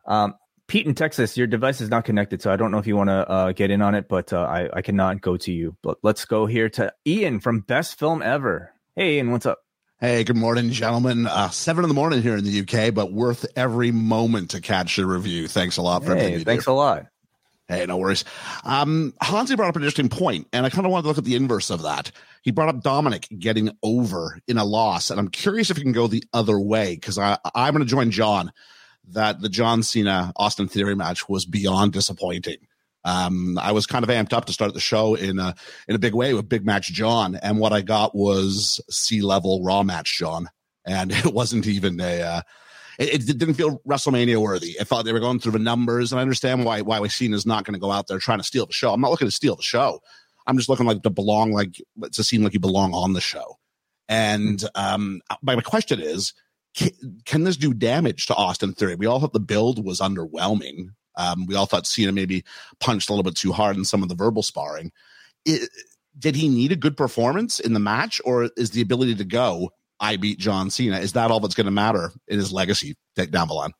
Um, 0.05 0.35
Pete 0.67 0.85
in 0.87 0.93
Texas, 0.93 1.37
your 1.37 1.47
device 1.47 1.79
is 1.79 1.89
not 1.89 2.03
connected, 2.03 2.41
so 2.41 2.51
I 2.51 2.57
don't 2.57 2.71
know 2.71 2.79
if 2.79 2.85
you 2.85 2.97
want 2.97 3.09
to 3.09 3.29
uh, 3.29 3.51
get 3.53 3.71
in 3.71 3.81
on 3.81 3.95
it, 3.95 4.09
but 4.09 4.33
uh, 4.33 4.41
I, 4.41 4.69
I 4.73 4.81
cannot 4.81 5.21
go 5.21 5.37
to 5.37 5.53
you. 5.53 5.77
But 5.81 5.99
let's 6.03 6.25
go 6.25 6.45
here 6.45 6.67
to 6.71 6.91
Ian 7.07 7.39
from 7.39 7.61
Best 7.61 7.97
Film 7.97 8.21
Ever. 8.21 8.73
Hey, 8.95 9.15
Ian, 9.15 9.31
what's 9.31 9.45
up? 9.45 9.59
Hey, 10.01 10.25
good 10.25 10.35
morning, 10.35 10.71
gentlemen. 10.71 11.27
Uh, 11.27 11.49
seven 11.49 11.85
in 11.85 11.87
the 11.87 11.93
morning 11.93 12.21
here 12.21 12.35
in 12.35 12.43
the 12.43 12.59
UK, 12.59 12.93
but 12.93 13.13
worth 13.13 13.45
every 13.55 13.91
moment 13.91 14.51
to 14.51 14.59
catch 14.59 14.97
the 14.97 15.05
review. 15.05 15.47
Thanks 15.47 15.77
a 15.77 15.81
lot 15.81 16.03
for 16.03 16.15
hey, 16.15 16.43
Thanks 16.43 16.65
do. 16.65 16.71
a 16.71 16.73
lot. 16.73 17.05
Hey, 17.67 17.85
no 17.87 17.97
worries. 17.97 18.23
Um, 18.63 19.13
Hansi 19.21 19.55
brought 19.55 19.69
up 19.69 19.75
an 19.75 19.81
interesting 19.81 20.09
point, 20.09 20.47
and 20.53 20.65
I 20.65 20.69
kind 20.69 20.85
of 20.85 20.91
wanted 20.91 21.03
to 21.03 21.07
look 21.07 21.17
at 21.17 21.23
the 21.23 21.35
inverse 21.35 21.71
of 21.71 21.81
that. 21.81 22.11
He 22.43 22.51
brought 22.51 22.69
up 22.69 22.83
Dominik 22.83 23.39
getting 23.39 23.71
over 23.81 24.39
in 24.47 24.57
a 24.57 24.63
loss, 24.63 25.09
and 25.09 25.19
I'm 25.19 25.29
curious 25.29 25.71
if 25.71 25.77
he 25.77 25.83
can 25.83 25.91
go 25.91 26.05
the 26.05 26.23
other 26.31 26.59
way 26.59 26.93
because 26.93 27.17
I'm 27.17 27.39
going 27.55 27.79
to 27.79 27.85
join 27.85 28.11
John 28.11 28.51
that 29.09 29.41
the 29.41 29.49
John 29.49 29.81
Cena 29.81 30.31
Austin 30.35 30.67
Theory 30.67 30.95
match 30.95 31.27
was 31.27 31.45
beyond 31.45 31.93
disappointing. 31.93 32.57
Um, 33.03 33.57
I 33.59 33.71
was 33.71 33.85
kind 33.85 34.03
of 34.03 34.09
amped 34.09 34.33
up 34.33 34.45
to 34.45 34.53
start 34.53 34.73
the 34.73 34.79
show 34.79 35.15
in 35.15 35.39
a 35.39 35.55
in 35.87 35.95
a 35.95 35.99
big 35.99 36.13
way 36.13 36.33
with 36.33 36.49
Big 36.49 36.65
Match 36.65 36.91
John, 36.91 37.35
and 37.35 37.59
what 37.59 37.73
I 37.73 37.81
got 37.81 38.15
was 38.15 38.79
C 38.89 39.21
level 39.21 39.63
Raw 39.63 39.83
match 39.83 40.17
John, 40.17 40.49
and 40.85 41.11
it 41.25 41.33
wasn't 41.33 41.65
even 41.67 41.99
a. 41.99 42.21
Uh, 42.21 42.41
it, 42.99 43.29
it, 43.29 43.37
didn't 43.37 43.55
feel 43.55 43.79
WrestleMania 43.87 44.37
worthy. 44.37 44.75
It 44.79 44.87
felt 44.87 45.05
they 45.05 45.13
were 45.13 45.19
going 45.19 45.39
through 45.39 45.53
the 45.53 45.59
numbers, 45.59 46.11
and 46.11 46.19
I 46.19 46.21
understand 46.21 46.65
why 46.65 46.81
why 46.81 47.05
Cena's 47.07 47.45
not 47.45 47.65
going 47.65 47.73
to 47.73 47.79
go 47.79 47.91
out 47.91 48.07
there 48.07 48.19
trying 48.19 48.39
to 48.39 48.43
steal 48.43 48.65
the 48.65 48.73
show. 48.73 48.93
I'm 48.93 49.01
not 49.01 49.11
looking 49.11 49.27
to 49.27 49.31
steal 49.31 49.55
the 49.55 49.63
show. 49.63 50.01
I'm 50.47 50.57
just 50.57 50.69
looking 50.69 50.85
like 50.85 51.01
to 51.03 51.09
belong, 51.09 51.51
like 51.51 51.81
to 52.11 52.23
seem 52.23 52.43
like 52.43 52.53
you 52.53 52.59
belong 52.59 52.93
on 52.93 53.13
the 53.13 53.21
show. 53.21 53.57
And 54.07 54.63
um, 54.75 55.21
my 55.41 55.59
question 55.61 55.99
is, 55.99 56.33
can, 56.75 56.91
can 57.25 57.43
this 57.43 57.57
do 57.57 57.73
damage 57.73 58.27
to 58.27 58.35
Austin 58.35 58.73
Theory? 58.73 58.95
We 58.95 59.07
all 59.07 59.19
thought 59.19 59.33
the 59.33 59.39
build 59.39 59.83
was 59.83 59.99
underwhelming. 59.99 60.89
Um, 61.17 61.45
we 61.45 61.55
all 61.55 61.65
thought 61.65 61.87
Cena 61.87 62.11
maybe 62.11 62.43
punched 62.79 63.09
a 63.09 63.13
little 63.13 63.23
bit 63.23 63.35
too 63.35 63.53
hard 63.53 63.77
in 63.77 63.85
some 63.85 64.03
of 64.03 64.09
the 64.09 64.15
verbal 64.15 64.43
sparring. 64.43 64.91
It, 65.45 65.69
did 66.17 66.35
he 66.35 66.49
need 66.49 66.71
a 66.71 66.77
good 66.77 66.97
performance 66.97 67.59
in 67.59 67.73
the 67.73 67.79
match, 67.79 68.21
or 68.23 68.49
is 68.57 68.71
the 68.71 68.81
ability 68.81 69.15
to 69.15 69.25
go, 69.25 69.71
I 69.99 70.17
beat 70.17 70.39
John 70.39 70.69
Cena, 70.69 70.99
is 70.99 71.13
that 71.13 71.31
all 71.31 71.39
that's 71.39 71.55
going 71.55 71.65
to 71.65 71.71
matter 71.71 72.11
in 72.27 72.37
his 72.37 72.51
legacy 72.51 72.95
down 73.15 73.47
the 73.47 73.53
line? 73.53 73.71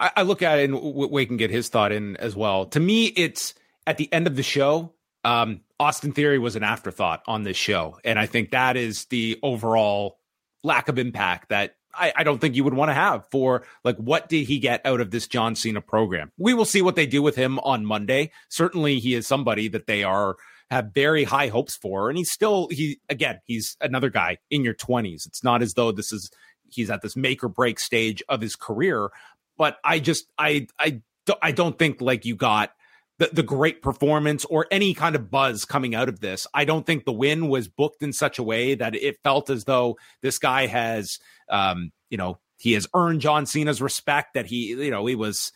I, 0.00 0.10
I 0.16 0.22
look 0.22 0.42
at 0.42 0.58
it 0.58 0.70
and 0.70 0.80
we 0.80 1.26
can 1.26 1.36
get 1.36 1.50
his 1.50 1.68
thought 1.68 1.92
in 1.92 2.16
as 2.16 2.36
well. 2.36 2.66
To 2.66 2.80
me, 2.80 3.06
it's 3.06 3.54
at 3.86 3.96
the 3.98 4.12
end 4.12 4.26
of 4.26 4.36
the 4.36 4.42
show, 4.42 4.94
um, 5.24 5.62
Austin 5.80 6.12
Theory 6.12 6.38
was 6.38 6.56
an 6.56 6.62
afterthought 6.62 7.22
on 7.26 7.42
this 7.42 7.56
show. 7.56 7.98
And 8.04 8.18
I 8.18 8.26
think 8.26 8.50
that 8.50 8.76
is 8.76 9.06
the 9.06 9.38
overall 9.42 10.18
lack 10.62 10.88
of 10.88 10.98
impact 10.98 11.48
that 11.48 11.76
I, 11.94 12.12
I 12.16 12.24
don't 12.24 12.40
think 12.40 12.54
you 12.54 12.64
would 12.64 12.74
want 12.74 12.90
to 12.90 12.94
have 12.94 13.26
for 13.30 13.64
like 13.82 13.96
what 13.96 14.28
did 14.28 14.46
he 14.46 14.58
get 14.58 14.84
out 14.84 15.00
of 15.00 15.10
this 15.10 15.26
John 15.26 15.56
Cena 15.56 15.80
program? 15.80 16.30
We 16.38 16.54
will 16.54 16.64
see 16.64 16.82
what 16.82 16.94
they 16.94 17.06
do 17.06 17.22
with 17.22 17.34
him 17.34 17.58
on 17.60 17.84
Monday. 17.84 18.30
Certainly, 18.48 19.00
he 19.00 19.14
is 19.14 19.26
somebody 19.26 19.68
that 19.68 19.86
they 19.86 20.04
are 20.04 20.36
have 20.70 20.92
very 20.94 21.24
high 21.24 21.48
hopes 21.48 21.76
for, 21.76 22.08
and 22.08 22.18
he's 22.18 22.30
still 22.30 22.68
he 22.70 23.00
again 23.08 23.40
he's 23.44 23.76
another 23.80 24.10
guy 24.10 24.38
in 24.50 24.64
your 24.64 24.74
twenties. 24.74 25.24
It's 25.26 25.44
not 25.44 25.62
as 25.62 25.74
though 25.74 25.92
this 25.92 26.12
is 26.12 26.30
he's 26.70 26.90
at 26.90 27.02
this 27.02 27.16
make 27.16 27.42
or 27.42 27.48
break 27.48 27.80
stage 27.80 28.22
of 28.28 28.40
his 28.40 28.56
career, 28.56 29.10
but 29.56 29.78
I 29.84 29.98
just 29.98 30.26
I 30.38 30.66
I 30.78 31.00
I 31.42 31.52
don't 31.52 31.78
think 31.78 32.00
like 32.00 32.24
you 32.24 32.36
got 32.36 32.72
the, 33.18 33.30
the 33.32 33.42
great 33.42 33.82
performance 33.82 34.44
or 34.44 34.66
any 34.70 34.94
kind 34.94 35.16
of 35.16 35.30
buzz 35.30 35.64
coming 35.64 35.94
out 35.94 36.08
of 36.08 36.20
this. 36.20 36.46
I 36.54 36.64
don't 36.64 36.86
think 36.86 37.04
the 37.04 37.12
win 37.12 37.48
was 37.48 37.68
booked 37.68 38.02
in 38.02 38.12
such 38.12 38.38
a 38.38 38.42
way 38.42 38.74
that 38.76 38.94
it 38.94 39.18
felt 39.22 39.50
as 39.50 39.64
though 39.64 39.98
this 40.22 40.38
guy 40.38 40.66
has, 40.66 41.18
um, 41.50 41.90
you 42.10 42.16
know, 42.16 42.38
he 42.58 42.72
has 42.72 42.86
earned 42.94 43.20
John 43.20 43.46
Cena's 43.46 43.82
respect. 43.82 44.34
That 44.34 44.46
he, 44.46 44.68
you 44.68 44.90
know, 44.90 45.06
he 45.06 45.14
was 45.14 45.52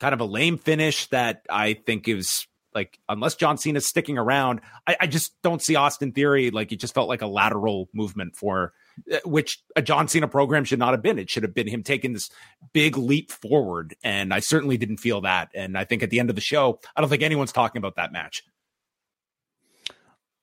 kind 0.00 0.12
of 0.12 0.20
a 0.20 0.24
lame 0.24 0.58
finish 0.58 1.06
that 1.06 1.46
I 1.48 1.74
think 1.74 2.08
is 2.08 2.46
like 2.74 2.98
unless 3.08 3.34
John 3.36 3.56
Cena's 3.56 3.86
sticking 3.86 4.18
around, 4.18 4.60
I, 4.86 4.96
I 5.00 5.06
just 5.06 5.40
don't 5.42 5.62
see 5.62 5.76
Austin 5.76 6.12
Theory 6.12 6.50
like 6.50 6.72
it 6.72 6.80
just 6.80 6.94
felt 6.94 7.08
like 7.08 7.22
a 7.22 7.26
lateral 7.26 7.88
movement 7.92 8.36
for 8.36 8.72
uh, 9.12 9.18
which 9.24 9.62
a 9.76 9.82
John 9.82 10.08
Cena 10.08 10.28
program 10.28 10.64
should 10.64 10.78
not 10.78 10.92
have 10.92 11.02
been. 11.02 11.18
It 11.18 11.30
should 11.30 11.42
have 11.42 11.54
been 11.54 11.68
him 11.68 11.82
taking 11.82 12.12
this 12.12 12.30
big 12.72 12.96
leap 12.96 13.30
forward. 13.30 13.94
And 14.02 14.32
I 14.32 14.40
certainly 14.40 14.76
didn't 14.76 14.98
feel 14.98 15.20
that. 15.22 15.50
And 15.54 15.76
I 15.78 15.84
think 15.84 16.02
at 16.02 16.10
the 16.10 16.20
end 16.20 16.30
of 16.30 16.36
the 16.36 16.42
show, 16.42 16.80
I 16.96 17.00
don't 17.00 17.10
think 17.10 17.22
anyone's 17.22 17.52
talking 17.52 17.78
about 17.78 17.96
that 17.96 18.12
match. 18.12 18.42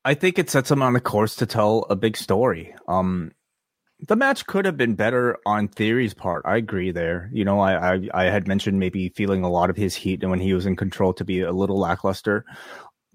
I 0.03 0.15
think 0.15 0.39
it 0.39 0.49
sets 0.49 0.71
him 0.71 0.81
on 0.81 0.93
the 0.93 1.01
course 1.01 1.35
to 1.35 1.45
tell 1.45 1.85
a 1.89 1.95
big 1.95 2.17
story. 2.17 2.73
Um, 2.87 3.33
the 4.07 4.15
match 4.15 4.45
could 4.47 4.65
have 4.65 4.77
been 4.77 4.95
better 4.95 5.37
on 5.45 5.67
Theory's 5.67 6.13
part. 6.13 6.41
I 6.45 6.57
agree 6.57 6.91
there. 6.91 7.29
You 7.31 7.45
know, 7.45 7.59
I, 7.59 7.93
I, 7.95 8.09
I 8.13 8.23
had 8.25 8.47
mentioned 8.47 8.79
maybe 8.79 9.09
feeling 9.09 9.43
a 9.43 9.49
lot 9.49 9.69
of 9.69 9.77
his 9.77 9.95
heat 9.95 10.21
and 10.21 10.31
when 10.31 10.39
he 10.39 10.53
was 10.53 10.65
in 10.65 10.75
control 10.75 11.13
to 11.13 11.23
be 11.23 11.41
a 11.41 11.51
little 11.51 11.79
lackluster, 11.79 12.45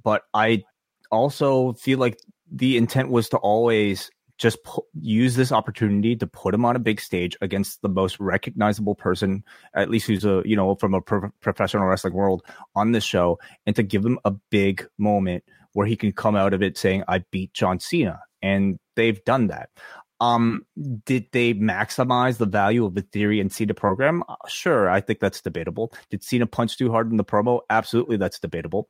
but 0.03 0.23
I 0.33 0.63
also 1.11 1.73
feel 1.75 1.99
like 1.99 2.19
the 2.51 2.77
intent 2.77 3.11
was 3.11 3.29
to 3.31 3.39
always 3.39 4.11
just 4.39 4.63
pu- 4.65 4.87
use 5.01 5.35
this 5.35 5.51
opportunity 5.51 6.15
to 6.15 6.27
put 6.27 6.55
him 6.55 6.65
on 6.65 6.77
a 6.77 6.81
big 6.81 7.01
stage 7.01 7.37
against 7.41 7.83
the 7.83 7.89
most 7.89 8.21
recognizable 8.21 8.95
person, 8.95 9.43
at 9.75 9.91
least 9.91 10.07
who's 10.07 10.25
a 10.25 10.43
you 10.45 10.55
know 10.55 10.75
from 10.77 10.95
a 10.95 11.01
pro- 11.01 11.31
professional 11.41 11.87
wrestling 11.87 12.15
world 12.15 12.43
on 12.75 12.93
this 12.93 13.05
show, 13.05 13.39
and 13.67 13.75
to 13.77 13.83
give 13.83 14.05
him 14.05 14.19
a 14.25 14.31
big 14.51 14.87
moment 14.99 15.43
where 15.73 15.87
he 15.87 15.97
can 15.97 16.13
come 16.13 16.37
out 16.37 16.55
of 16.55 16.63
it 16.63 16.77
saying, 16.77 17.03
"I 17.09 17.25
beat 17.31 17.53
John 17.55 17.81
Cena," 17.81 18.21
and 18.43 18.79
they've 18.95 19.23
done 19.25 19.49
that. 19.49 19.71
Um, 20.21 20.65
did 21.05 21.27
they 21.33 21.55
maximize 21.55 22.39
the 22.39 22.47
value 22.47 22.85
of 22.87 22.95
the 22.95 23.03
theory 23.03 23.41
and 23.41 23.53
Cena 23.53 23.75
program? 23.75 24.23
Uh, 24.29 24.37
sure, 24.49 24.89
I 24.89 25.01
think 25.01 25.21
that's 25.21 25.41
debatable. 25.41 25.93
Did 26.11 26.23
Cena 26.23 26.47
punch 26.47 26.79
too 26.79 26.91
hard 26.91 27.11
in 27.11 27.17
the 27.17 27.25
promo? 27.25 27.61
Absolutely, 27.69 28.17
that's 28.17 28.39
debatable. 28.39 28.89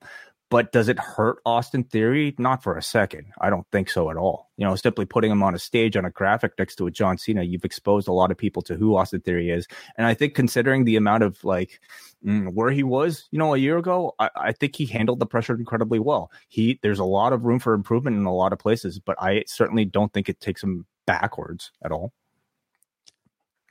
But 0.49 0.71
does 0.71 0.89
it 0.89 0.99
hurt 0.99 1.39
Austin 1.45 1.83
Theory? 1.83 2.35
Not 2.39 2.63
for 2.63 2.77
a 2.77 2.83
second. 2.83 3.33
I 3.41 3.51
don't 3.51 3.67
think 3.73 3.91
so 3.91 4.11
at 4.11 4.17
all. 4.17 4.53
You 4.57 4.65
know, 4.65 4.77
simply 4.77 5.05
putting 5.05 5.33
him 5.33 5.43
on 5.43 5.57
a 5.57 5.59
stage 5.59 5.97
on 5.97 6.05
a 6.05 6.11
graphic 6.11 6.53
next 6.57 6.77
to 6.77 6.87
a 6.87 6.91
John 6.91 7.19
Cena, 7.19 7.43
you've 7.43 7.65
exposed 7.65 8.07
a 8.07 8.13
lot 8.13 8.31
of 8.31 8.39
people 8.39 8.63
to 8.63 8.77
who 8.77 8.97
Austin 8.97 9.23
Theory 9.23 9.51
is. 9.51 9.67
And 9.99 10.07
I 10.07 10.15
think 10.15 10.35
considering 10.35 10.85
the 10.85 10.95
amount 10.95 11.25
of 11.25 11.43
like 11.43 11.81
mm, 12.25 12.53
where 12.53 12.71
he 12.71 12.85
was, 12.85 13.27
you 13.33 13.41
know, 13.41 13.55
a 13.55 13.59
year 13.59 13.77
ago, 13.77 14.15
I, 14.21 14.31
I, 14.37 14.53
think 14.53 14.77
he 14.77 14.87
handled 14.87 15.19
the 15.19 15.27
pressure 15.27 15.55
incredibly 15.55 15.99
well. 15.99 16.31
He 16.49 16.79
there's 16.81 17.01
a 17.01 17.05
lot 17.05 17.33
of 17.33 17.45
room 17.45 17.59
for 17.59 17.75
improvement 17.75 18.17
in 18.17 18.25
a 18.25 18.35
lot 18.35 18.53
of 18.53 18.61
places, 18.61 19.01
but 19.01 19.21
I 19.21 19.43
certainly 19.49 19.85
don't 19.85 20.13
think 20.13 20.29
it 20.29 20.39
takes 20.39 20.63
him 20.63 20.87
backwards 21.07 21.73
at 21.85 21.91
all. 21.91 22.13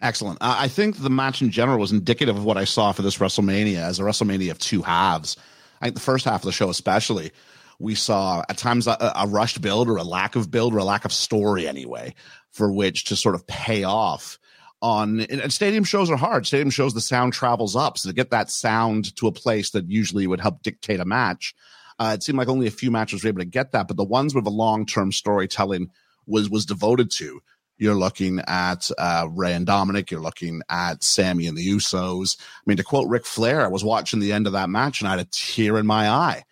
Excellent. 0.02 0.40
I 0.42 0.68
think 0.68 0.98
the 0.98 1.10
match 1.10 1.42
in 1.42 1.52
general 1.52 1.80
was 1.80 1.94
indicative 1.94 2.36
of 2.36 2.44
what 2.44 2.58
I 2.58 2.66
saw 2.66 2.92
for 2.92 3.02
this 3.02 3.18
WrestleMania 3.18 3.78
as 3.78 3.98
a 3.98 4.04
WrestleMania 4.04 4.52
of 4.52 4.60
two 4.60 4.82
halves. 4.82 5.38
Think 5.86 5.96
the 5.96 6.02
first 6.02 6.26
half 6.26 6.42
of 6.42 6.46
the 6.46 6.52
show, 6.52 6.70
especially, 6.70 7.32
we 7.80 7.96
saw 7.96 8.44
at 8.50 8.58
times 8.58 8.88
a, 8.88 9.14
a, 9.16 9.28
rushed 9.28 9.62
build 9.62 9.90
or 9.90 9.98
a 9.98 10.04
lack 10.04 10.36
of 10.36 10.50
build 10.50 10.74
or 10.74 10.80
a 10.80 10.84
lack 10.84 11.06
of 11.06 11.14
story 11.14 11.68
anyway, 11.68 12.16
for 12.52 12.72
which 12.72 13.06
to 13.06 13.16
sort 13.16 13.36
of 13.36 13.46
pay 13.46 13.84
off 13.84 14.40
on. 14.82 15.22
And 15.22 15.54
stadium 15.54 15.84
shows 15.84 16.10
are 16.10 16.18
hard. 16.18 16.48
Stadium 16.48 16.70
shows 16.70 16.94
the 16.94 17.02
sound 17.02 17.34
travels 17.34 17.76
up, 17.76 17.98
so 17.98 18.10
to 18.10 18.16
get 18.16 18.32
that 18.32 18.50
sound 18.50 19.16
to 19.18 19.28
a 19.28 19.32
place 19.32 19.72
that 19.72 19.90
usually 19.90 20.26
would 20.26 20.40
help 20.40 20.64
dictate 20.64 21.00
a 21.00 21.06
match. 21.06 21.54
Uh, 22.00 22.14
it 22.16 22.24
seemed 22.24 22.38
like 22.38 22.48
only 22.48 22.68
a 22.68 22.72
few 22.72 22.92
matches 22.92 23.24
were 23.24 23.30
able 23.30 23.40
to 23.40 23.46
get 23.46 23.72
that, 23.72 23.88
but 23.88 23.98
the 23.98 24.04
ones 24.04 24.34
with 24.34 24.48
a 24.48 24.52
long 24.52 24.86
term 24.86 25.12
storytelling 25.12 25.92
was 26.26 26.50
was 26.50 26.66
devoted 26.66 27.12
to 27.12 27.42
you're 27.78 27.96
looking 27.96 28.42
at 28.48 28.90
uh, 28.98 29.28
Rey 29.30 29.54
and 29.54 29.68
Dominik. 29.68 30.12
You're 30.12 30.22
looking 30.22 30.62
at 30.70 31.04
Sami 31.04 31.48
and 31.48 31.58
the 31.58 31.68
Usos. 31.68 32.38
I 32.40 32.62
mean, 32.66 32.78
to 32.78 32.84
quote 32.84 33.10
Ric 33.10 33.26
Flair, 33.26 33.62
I 33.62 33.68
was 33.68 33.84
watching 33.84 34.20
the 34.20 34.34
end 34.34 34.48
of 34.48 34.54
that 34.54 34.70
match 34.70 35.02
and 35.02 35.08
I 35.08 35.12
had 35.12 35.28
a 35.28 35.30
tear 35.32 35.78
in 35.78 35.86
my 35.86 36.10
eye 36.10 36.44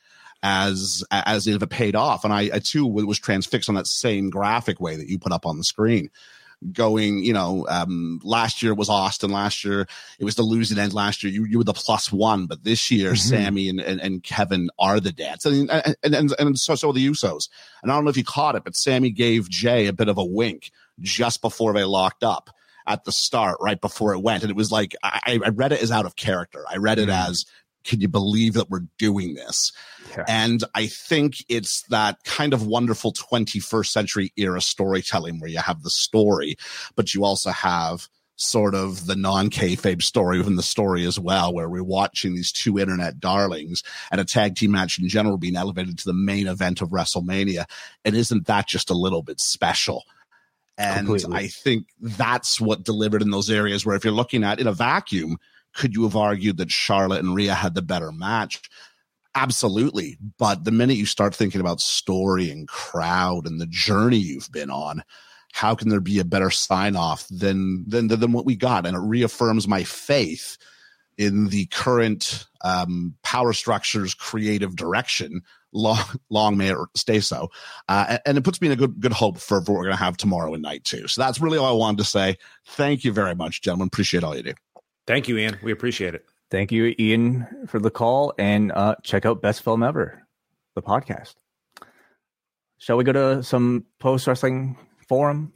as 0.44 1.04
as 1.10 1.48
if 1.48 1.64
it 1.64 1.70
paid 1.70 1.96
off. 1.96 2.24
And 2.26 2.34
I, 2.34 2.50
I 2.54 2.60
too 2.60 2.86
was 2.86 3.20
transfixed 3.20 3.70
on 3.70 3.76
that 3.76 3.88
same 3.88 4.30
graphic 4.30 4.80
way 4.80 4.98
that 4.98 5.08
you 5.08 5.18
put 5.18 5.32
up 5.32 5.46
on 5.46 5.58
the 5.58 5.64
screen. 5.64 6.10
Going, 6.72 7.26
you 7.26 7.34
know, 7.34 7.66
um, 7.68 8.22
last 8.24 8.64
year 8.64 8.74
was 8.74 8.88
Austin. 8.88 9.32
Last 9.32 9.66
year 9.66 9.86
it 10.18 10.24
was 10.24 10.36
the 10.36 10.44
losing 10.44 10.78
end. 10.78 10.94
Last 10.94 11.22
year 11.22 11.32
you 11.32 11.46
you 11.46 11.58
were 11.58 11.66
the 11.66 11.74
plus 11.74 12.10
one, 12.10 12.46
but 12.46 12.64
this 12.64 12.90
year 12.90 13.14
mm-hmm. 13.14 13.44
Sami 13.44 13.68
and, 13.68 13.82
and, 13.82 14.00
and 14.00 14.24
Kevin 14.24 14.70
are 14.80 15.02
the 15.02 15.12
dads, 15.12 15.46
and 15.46 15.70
and 15.70 15.96
and, 16.04 16.34
and 16.40 16.60
so 16.60 16.76
so 16.76 16.94
the 16.94 17.06
Usos. 17.06 17.50
And 17.82 17.92
I 17.92 17.96
don't 17.96 18.06
know 18.06 18.10
if 18.10 18.18
you 18.18 18.24
caught 18.24 18.56
it, 18.56 18.64
but 18.64 18.78
Sami 18.78 19.10
gave 19.10 19.50
Jey 19.50 19.88
a 19.88 19.94
bit 19.94 20.08
of 20.08 20.18
a 20.18 20.24
wink 20.24 20.72
just 21.00 21.42
before 21.42 21.74
they 21.74 21.84
locked 21.84 22.24
up 22.24 22.50
at 22.86 23.06
the 23.06 23.12
start, 23.12 23.58
right 23.62 23.80
before 23.80 24.14
it 24.14 24.20
went. 24.20 24.44
And 24.44 24.50
it 24.50 24.56
was 24.56 24.72
like, 24.72 24.96
I, 25.04 25.40
I 25.44 25.50
read 25.50 25.72
it 25.72 25.82
as 25.82 25.92
out 25.92 26.06
of 26.06 26.16
character. 26.16 26.66
I 26.70 26.78
read 26.78 27.00
it 27.00 27.10
mm. 27.10 27.30
as, 27.30 27.46
can 27.84 28.02
you 28.02 28.08
believe 28.08 28.54
that 28.54 28.70
we're 28.70 28.88
doing 28.98 29.36
this? 29.36 29.72
Yeah. 30.16 30.26
And 30.28 30.64
I 30.76 30.88
think 30.88 31.36
it's 31.50 31.84
that 31.90 32.24
kind 32.24 32.54
of 32.54 32.66
wonderful 32.66 33.14
21st 33.14 33.88
century 33.88 34.34
era 34.38 34.62
storytelling 34.62 35.40
where 35.40 35.50
you 35.50 35.60
have 35.60 35.84
the 35.84 35.90
story, 35.90 36.56
but 36.96 37.14
you 37.14 37.24
also 37.24 37.52
have 37.52 38.08
sort 38.36 38.74
of 38.74 39.06
the 39.06 39.16
non 39.16 39.50
kayfabe 39.50 40.02
story 40.02 40.38
within 40.38 40.56
the 40.56 40.64
story 40.64 41.06
as 41.06 41.20
well, 41.20 41.54
where 41.54 41.70
we're 41.70 41.84
watching 41.84 42.36
these 42.36 42.52
two 42.52 42.80
internet 42.80 43.20
darlings 43.20 43.84
and 44.12 44.20
a 44.20 44.26
tag 44.26 44.56
team 44.56 44.72
match 44.72 45.00
in 45.00 45.08
general 45.08 45.38
being 45.38 45.56
elevated 45.56 45.98
to 45.98 46.06
the 46.06 46.14
main 46.14 46.48
event 46.48 46.82
of 46.82 46.90
WrestleMania. 46.90 47.66
And 48.04 48.16
isn't 48.16 48.48
that 48.48 48.68
just 48.68 48.90
a 48.90 48.98
little 48.98 49.22
bit 49.22 49.40
special? 49.40 50.04
And 50.78 51.08
Completely. 51.08 51.36
I 51.36 51.48
think 51.48 51.88
that's 52.02 52.60
what 52.60 52.84
delivered 52.84 53.22
in 53.22 53.32
those 53.32 53.50
areas 53.50 53.86
where 53.86 53.96
if 53.96 54.04
you're 54.04 54.14
looking 54.14 54.44
at 54.44 54.60
in 54.60 54.68
a 54.68 54.74
vacuum, 54.74 55.38
could 55.74 55.94
you 55.94 56.04
have 56.04 56.16
argued 56.16 56.58
that 56.58 56.72
Charlotte 56.72 57.24
and 57.24 57.36
Rhea 57.36 57.54
had 57.54 57.76
the 57.76 57.82
better 57.82 58.12
match? 58.12 58.62
Absolutely. 59.36 60.18
But 60.38 60.64
the 60.64 60.72
minute 60.72 60.98
you 60.98 61.06
start 61.06 61.36
thinking 61.36 61.62
about 61.62 61.82
story 61.82 62.50
and 62.52 62.68
crowd 62.68 63.48
and 63.48 63.60
the 63.60 63.68
journey 63.68 64.18
you've 64.18 64.52
been 64.52 64.70
on, 64.70 65.04
how 65.52 65.76
can 65.76 65.90
there 65.90 66.00
be 66.00 66.20
a 66.20 66.26
better 66.26 66.50
sign 66.50 66.96
off 66.96 67.28
than, 67.30 67.84
than, 67.88 68.08
than 68.08 68.32
what 68.32 68.46
we 68.46 68.56
got? 68.56 68.86
And 68.86 68.96
it 68.96 69.00
reaffirms 69.00 69.68
my 69.68 69.84
faith 69.84 70.58
in 71.18 71.50
the 71.50 71.66
current 71.68 72.46
um, 72.64 73.16
power 73.24 73.54
structures 73.54 74.14
creative 74.14 74.76
direction. 74.76 75.42
Long, 75.74 76.00
long 76.30 76.58
may 76.58 76.72
it 76.72 76.78
stay 76.96 77.20
so, 77.20 77.50
uh, 77.90 78.06
and, 78.10 78.22
and, 78.26 78.38
it 78.38 78.44
puts 78.44 78.62
me 78.62 78.68
in 78.68 78.74
a 78.74 78.76
good 78.76 79.00
good 79.00 79.14
hope 79.14 79.38
for, 79.38 79.62
for 79.62 79.74
what 79.74 79.80
we're 79.80 79.86
going 79.86 79.98
to 79.98 80.04
have 80.04 80.18
tomorrow 80.18 80.54
and 80.54 80.62
night 80.62 80.84
too. 80.84 81.08
So 81.08 81.22
that's 81.22 81.42
really 81.42 81.58
all 81.58 81.66
I 81.66 81.72
wanted 81.72 82.00
to 82.00 82.04
say. 82.04 82.38
Thank 82.68 83.04
you 83.04 83.12
very 83.12 83.36
much, 83.36 83.62
gentlemen. 83.62 83.88
Appreciate 83.88 84.24
all 84.24 84.36
you 84.36 84.44
do. 84.44 84.54
Thank 85.08 85.28
you, 85.28 85.38
Ian. 85.38 85.58
We 85.64 85.72
appreciate 85.72 86.16
it. 86.16 86.26
Thank 86.52 86.72
you, 86.72 86.94
Ian, 87.00 87.48
for 87.68 87.80
the 87.80 87.90
call, 87.90 88.34
and 88.38 88.72
uh, 88.72 88.96
check 89.04 89.26
out 89.26 89.42
Best 89.42 89.64
Film 89.64 89.82
Ever, 89.82 90.22
the 90.76 90.82
podcast. 90.82 91.34
Shall 92.78 92.98
we 92.98 93.04
go 93.04 93.14
to 93.14 93.44
some 93.44 93.86
post 94.00 94.28
wrestling 94.28 94.78
forum? 95.08 95.54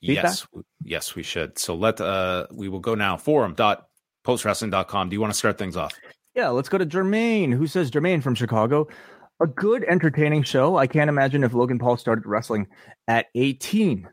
Feedback? 0.00 0.24
Yes, 0.24 0.46
yes, 0.82 1.14
we 1.14 1.22
should. 1.22 1.58
So 1.58 1.74
let 1.74 2.00
uh, 2.00 2.46
we 2.52 2.68
will 2.68 2.80
go 2.80 2.94
now. 2.94 3.16
Forum 3.16 3.54
dot 3.54 3.88
postwrestling.com. 4.24 5.08
Do 5.08 5.14
you 5.14 5.20
want 5.20 5.32
to 5.32 5.38
start 5.38 5.58
things 5.58 5.76
off? 5.76 5.94
Yeah, 6.34 6.48
let's 6.48 6.68
go 6.68 6.78
to 6.78 6.86
Jermaine, 6.86 7.52
who 7.52 7.66
says 7.66 7.90
Jermaine 7.90 8.22
from 8.22 8.34
Chicago. 8.34 8.88
A 9.40 9.46
good, 9.46 9.84
entertaining 9.84 10.44
show. 10.44 10.76
I 10.76 10.86
can't 10.86 11.10
imagine 11.10 11.42
if 11.42 11.54
Logan 11.54 11.78
Paul 11.78 11.96
started 11.96 12.24
wrestling 12.24 12.68
at 13.08 13.26
18, 13.34 14.08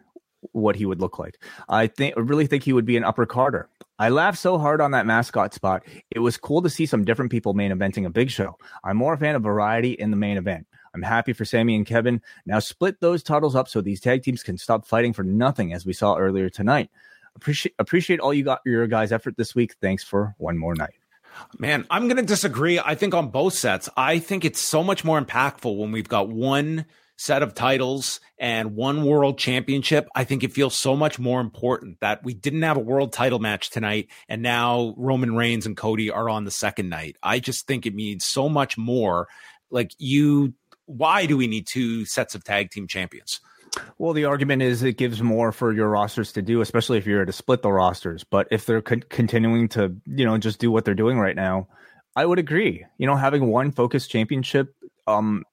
what 0.53 0.75
he 0.75 0.85
would 0.85 0.99
look 0.99 1.19
like. 1.19 1.41
I 1.69 1.87
think, 1.87 2.15
really 2.17 2.47
think 2.47 2.63
he 2.63 2.73
would 2.73 2.85
be 2.85 2.97
an 2.97 3.03
upper 3.03 3.25
Carter. 3.25 3.69
I 3.99 4.09
laughed 4.09 4.39
so 4.39 4.57
hard 4.57 4.81
on 4.81 4.91
that 4.91 5.05
mascot 5.05 5.53
spot. 5.53 5.83
It 6.09 6.19
was 6.19 6.37
cool 6.37 6.61
to 6.63 6.69
see 6.69 6.87
some 6.87 7.05
different 7.05 7.29
people 7.29 7.53
main 7.53 7.71
eventing 7.71 8.05
a 8.05 8.09
big 8.09 8.31
show. 8.31 8.57
I'm 8.83 8.97
more 8.97 9.13
a 9.13 9.17
fan 9.17 9.35
of 9.35 9.43
variety 9.43 9.91
in 9.91 10.09
the 10.09 10.17
main 10.17 10.37
event. 10.37 10.65
I'm 10.95 11.03
happy 11.03 11.33
for 11.33 11.45
Sami 11.45 11.75
and 11.75 11.85
Kevin. 11.85 12.21
Now 12.45 12.59
split 12.59 12.99
those 12.99 13.21
titles 13.23 13.55
up 13.55 13.67
so 13.67 13.79
these 13.79 14.01
tag 14.01 14.23
teams 14.23 14.43
can 14.43 14.57
stop 14.57 14.85
fighting 14.85 15.13
for 15.13 15.23
nothing, 15.23 15.71
as 15.71 15.85
we 15.85 15.93
saw 15.93 16.17
earlier 16.17 16.49
tonight. 16.49 16.89
Appreciate 17.35 17.75
appreciate 17.79 18.19
all 18.19 18.33
you 18.33 18.43
got 18.43 18.61
your 18.65 18.87
guys' 18.87 19.11
effort 19.11 19.37
this 19.37 19.55
week. 19.55 19.75
Thanks 19.79 20.03
for 20.03 20.35
one 20.37 20.57
more 20.57 20.75
night. 20.75 21.00
Man, 21.59 21.85
I'm 21.89 22.07
going 22.07 22.17
to 22.17 22.23
disagree. 22.23 22.79
I 22.79 22.95
think 22.95 23.13
on 23.13 23.29
both 23.29 23.53
sets, 23.53 23.89
I 23.95 24.19
think 24.19 24.45
it's 24.45 24.61
so 24.61 24.83
much 24.83 25.03
more 25.03 25.21
impactful 25.21 25.77
when 25.77 25.91
we've 25.91 26.07
got 26.07 26.29
one 26.29 26.85
set 27.21 27.43
of 27.43 27.53
titles 27.53 28.19
and 28.39 28.75
one 28.75 29.05
world 29.05 29.37
championship. 29.37 30.07
I 30.15 30.23
think 30.23 30.43
it 30.43 30.53
feels 30.53 30.73
so 30.73 30.95
much 30.95 31.19
more 31.19 31.39
important 31.39 31.99
that 31.99 32.23
we 32.23 32.33
didn't 32.33 32.63
have 32.63 32.77
a 32.77 32.81
world 32.81 33.13
title 33.13 33.37
match 33.37 33.69
tonight 33.69 34.07
and 34.27 34.41
now 34.41 34.95
Roman 34.97 35.35
Reigns 35.35 35.67
and 35.67 35.77
Cody 35.77 36.09
are 36.09 36.27
on 36.27 36.45
the 36.45 36.51
second 36.51 36.89
night. 36.89 37.17
I 37.21 37.39
just 37.39 37.67
think 37.67 37.85
it 37.85 37.93
means 37.93 38.25
so 38.25 38.49
much 38.49 38.75
more. 38.75 39.27
Like 39.69 39.91
you, 39.99 40.55
why 40.87 41.27
do 41.27 41.37
we 41.37 41.45
need 41.45 41.67
two 41.67 42.05
sets 42.05 42.33
of 42.33 42.43
tag 42.43 42.71
team 42.71 42.87
champions? 42.87 43.39
Well, 43.97 44.13
the 44.13 44.25
argument 44.25 44.61
is 44.61 44.83
it 44.83 44.97
gives 44.97 45.21
more 45.21 45.51
for 45.51 45.71
your 45.71 45.87
rosters 45.87 46.33
to 46.33 46.41
do, 46.41 46.61
especially 46.61 46.97
if 46.97 47.05
you're 47.05 47.23
to 47.23 47.31
split 47.31 47.61
the 47.61 47.71
rosters. 47.71 48.23
But 48.23 48.47
if 48.51 48.65
they're 48.65 48.81
con- 48.81 49.03
continuing 49.09 49.69
to, 49.69 49.95
you 50.05 50.25
know, 50.25 50.37
just 50.37 50.59
do 50.59 50.71
what 50.71 50.83
they're 50.83 50.93
doing 50.93 51.17
right 51.17 51.35
now, 51.35 51.67
I 52.15 52.25
would 52.25 52.39
agree. 52.39 52.85
You 52.97 53.07
know, 53.07 53.15
having 53.15 53.47
one 53.47 53.71
focused 53.71 54.09
championship, 54.11 54.75
um, 55.07 55.45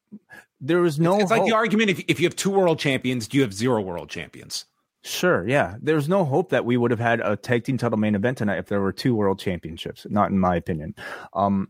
there 0.61 0.81
was 0.81 0.99
no. 0.99 1.15
It's, 1.15 1.23
it's 1.25 1.31
like 1.31 1.45
the 1.45 1.53
argument: 1.53 1.91
if 1.91 2.01
if 2.09 2.21
you 2.21 2.27
have 2.27 2.35
two 2.35 2.51
world 2.51 2.79
champions, 2.79 3.29
do 3.29 3.37
you 3.37 3.43
have 3.43 3.55
zero 3.55 3.81
world 3.81 4.09
champions? 4.11 4.65
Sure, 5.03 5.47
yeah. 5.49 5.77
There's 5.81 6.09
no 6.09 6.25
hope 6.25 6.51
that 6.51 6.65
we 6.65 6.77
would 6.77 6.91
have 6.91 7.01
had 7.01 7.21
a 7.21 7.37
tag 7.37 7.65
team 7.65 7.79
title 7.79 7.99
main 7.99 8.17
event 8.17 8.39
tonight 8.39 8.59
if 8.59 8.67
there 8.67 8.81
were 8.81 8.93
two 8.93 9.15
world 9.15 9.39
championships. 9.39 10.07
Not 10.11 10.31
in 10.31 10.39
my 10.41 10.57
opinion. 10.57 10.95
Um, 11.33 11.69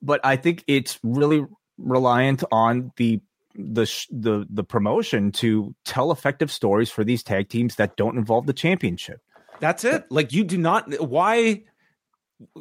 but 0.00 0.20
I 0.22 0.36
think 0.36 0.62
it's 0.68 0.98
really 1.02 1.44
reliant 1.76 2.44
on 2.52 2.92
the 2.96 3.20
the 3.58 4.06
the 4.10 4.46
the 4.48 4.64
promotion 4.64 5.32
to 5.32 5.74
tell 5.84 6.12
effective 6.12 6.50
stories 6.50 6.90
for 6.90 7.02
these 7.02 7.22
tag 7.22 7.48
teams 7.48 7.74
that 7.74 7.96
don't 7.96 8.16
involve 8.16 8.46
the 8.46 8.52
championship. 8.52 9.20
That's 9.58 9.84
it. 9.84 10.06
Like 10.10 10.32
you 10.32 10.44
do 10.44 10.56
not 10.56 11.00
why 11.00 11.64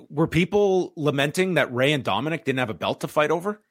were 0.09 0.27
people 0.27 0.93
lamenting 0.95 1.53
that 1.53 1.71
Rey 1.71 1.93
and 1.93 2.03
Dominik 2.03 2.43
didn't 2.43 2.59
have 2.59 2.71
a 2.71 2.73
belt 2.73 3.01
to 3.01 3.07
fight 3.07 3.29
over? 3.29 3.61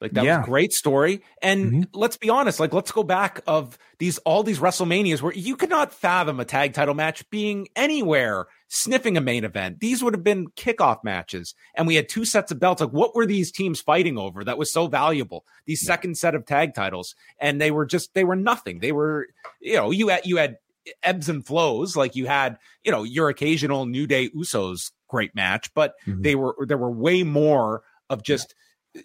Like 0.00 0.12
that 0.12 0.24
yeah. 0.24 0.38
was 0.38 0.46
a 0.46 0.50
great 0.50 0.72
story. 0.72 1.22
And 1.42 1.64
mm-hmm. 1.66 1.82
let's 1.92 2.16
be 2.16 2.30
honest, 2.30 2.58
like 2.58 2.72
let's 2.72 2.92
go 2.92 3.02
back 3.02 3.40
of 3.46 3.78
these 3.98 4.18
all 4.18 4.42
these 4.42 4.58
WrestleManias 4.58 5.20
where 5.20 5.32
you 5.32 5.56
could 5.56 5.70
not 5.70 5.92
fathom 5.92 6.40
a 6.40 6.44
tag 6.44 6.72
title 6.72 6.94
match 6.94 7.28
being 7.30 7.68
anywhere 7.76 8.46
sniffing 8.68 9.16
a 9.16 9.20
main 9.20 9.44
event. 9.44 9.80
These 9.80 10.02
would 10.02 10.14
have 10.14 10.24
been 10.24 10.48
kickoff 10.50 11.04
matches. 11.04 11.54
And 11.74 11.86
we 11.86 11.96
had 11.96 12.08
two 12.08 12.24
sets 12.24 12.50
of 12.50 12.60
belts. 12.60 12.80
Like 12.80 12.90
what 12.90 13.14
were 13.14 13.26
these 13.26 13.52
teams 13.52 13.80
fighting 13.80 14.16
over 14.16 14.44
that 14.44 14.58
was 14.58 14.72
so 14.72 14.86
valuable? 14.86 15.44
These 15.66 15.84
second 15.84 16.16
set 16.16 16.34
of 16.34 16.46
tag 16.46 16.74
titles. 16.74 17.14
And 17.38 17.60
they 17.60 17.70
were 17.70 17.86
just 17.86 18.14
they 18.14 18.24
were 18.24 18.36
nothing. 18.36 18.78
They 18.78 18.92
were, 18.92 19.28
you 19.60 19.76
know, 19.76 19.90
you 19.90 20.08
had 20.08 20.24
you 20.24 20.38
had 20.38 20.58
ebbs 21.02 21.28
and 21.28 21.44
flows. 21.46 21.96
Like 21.96 22.16
you 22.16 22.26
had, 22.26 22.58
you 22.84 22.92
know, 22.92 23.02
your 23.02 23.28
occasional 23.28 23.86
New 23.86 24.06
Day 24.06 24.30
Usos 24.30 24.92
great 25.10 25.34
match, 25.34 25.74
but 25.74 25.94
mm-hmm. 26.06 26.22
they 26.22 26.34
were 26.34 26.56
there 26.66 26.78
were 26.78 26.90
way 26.90 27.22
more 27.22 27.82
of 28.08 28.22
just 28.22 28.46
yeah 28.50 28.54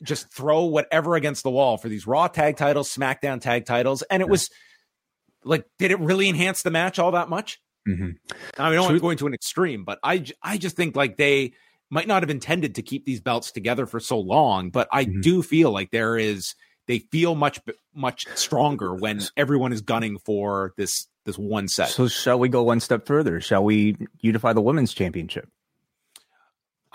just 0.04 0.34
throw 0.34 0.66
whatever 0.66 1.16
against 1.16 1.44
the 1.44 1.52
wall 1.52 1.78
for 1.78 1.90
these 1.90 2.08
Raw 2.08 2.28
tag 2.28 2.58
titles, 2.58 2.94
SmackDown 2.94 3.42
tag 3.42 3.66
titles, 3.66 4.02
and 4.04 4.22
it 4.22 4.26
yeah. 4.26 4.32
was 4.32 4.50
like, 5.44 5.66
did 5.80 5.92
it 5.92 6.00
really 6.00 6.28
enhance 6.30 6.64
the 6.64 6.72
match 6.72 7.00
all 7.00 7.12
that 7.12 7.30
much? 7.30 7.60
Mm-hmm. 7.88 8.12
I 8.58 8.70
mean, 8.70 8.80
I 8.80 8.88
don't 8.88 9.00
going 9.00 9.18
to 9.18 9.28
an 9.28 9.34
extreme, 9.34 9.84
but 9.84 10.00
I 10.04 10.26
I 10.42 10.58
just 10.58 10.76
think 10.76 10.96
like 10.96 11.18
they 11.18 11.54
might 11.92 12.08
not 12.08 12.24
have 12.24 12.32
intended 12.32 12.76
to 12.76 12.82
keep 12.82 13.06
these 13.06 13.22
belts 13.22 13.52
together 13.52 13.86
for 13.86 14.00
so 14.00 14.20
long, 14.20 14.72
but 14.72 14.88
I 14.92 15.06
mm-hmm. 15.06 15.22
do 15.22 15.44
feel 15.44 15.72
like 15.72 15.92
there 15.92 16.18
is 16.18 16.56
they 16.88 17.00
feel 17.00 17.36
much 17.36 17.60
much 17.94 18.26
stronger 18.36 18.94
when 18.96 19.22
everyone 19.38 19.72
is 19.72 19.82
gunning 19.82 20.18
for 20.18 20.74
this 20.78 21.08
this 21.26 21.38
one 21.38 21.68
set. 21.68 21.90
So 21.90 22.08
shall 22.08 22.40
we 22.40 22.50
go 22.50 22.64
one 22.64 22.80
step 22.80 23.06
further? 23.06 23.40
Shall 23.40 23.64
we 23.64 23.98
unify 24.20 24.54
the 24.54 24.62
women's 24.62 24.94
championship? 24.94 25.48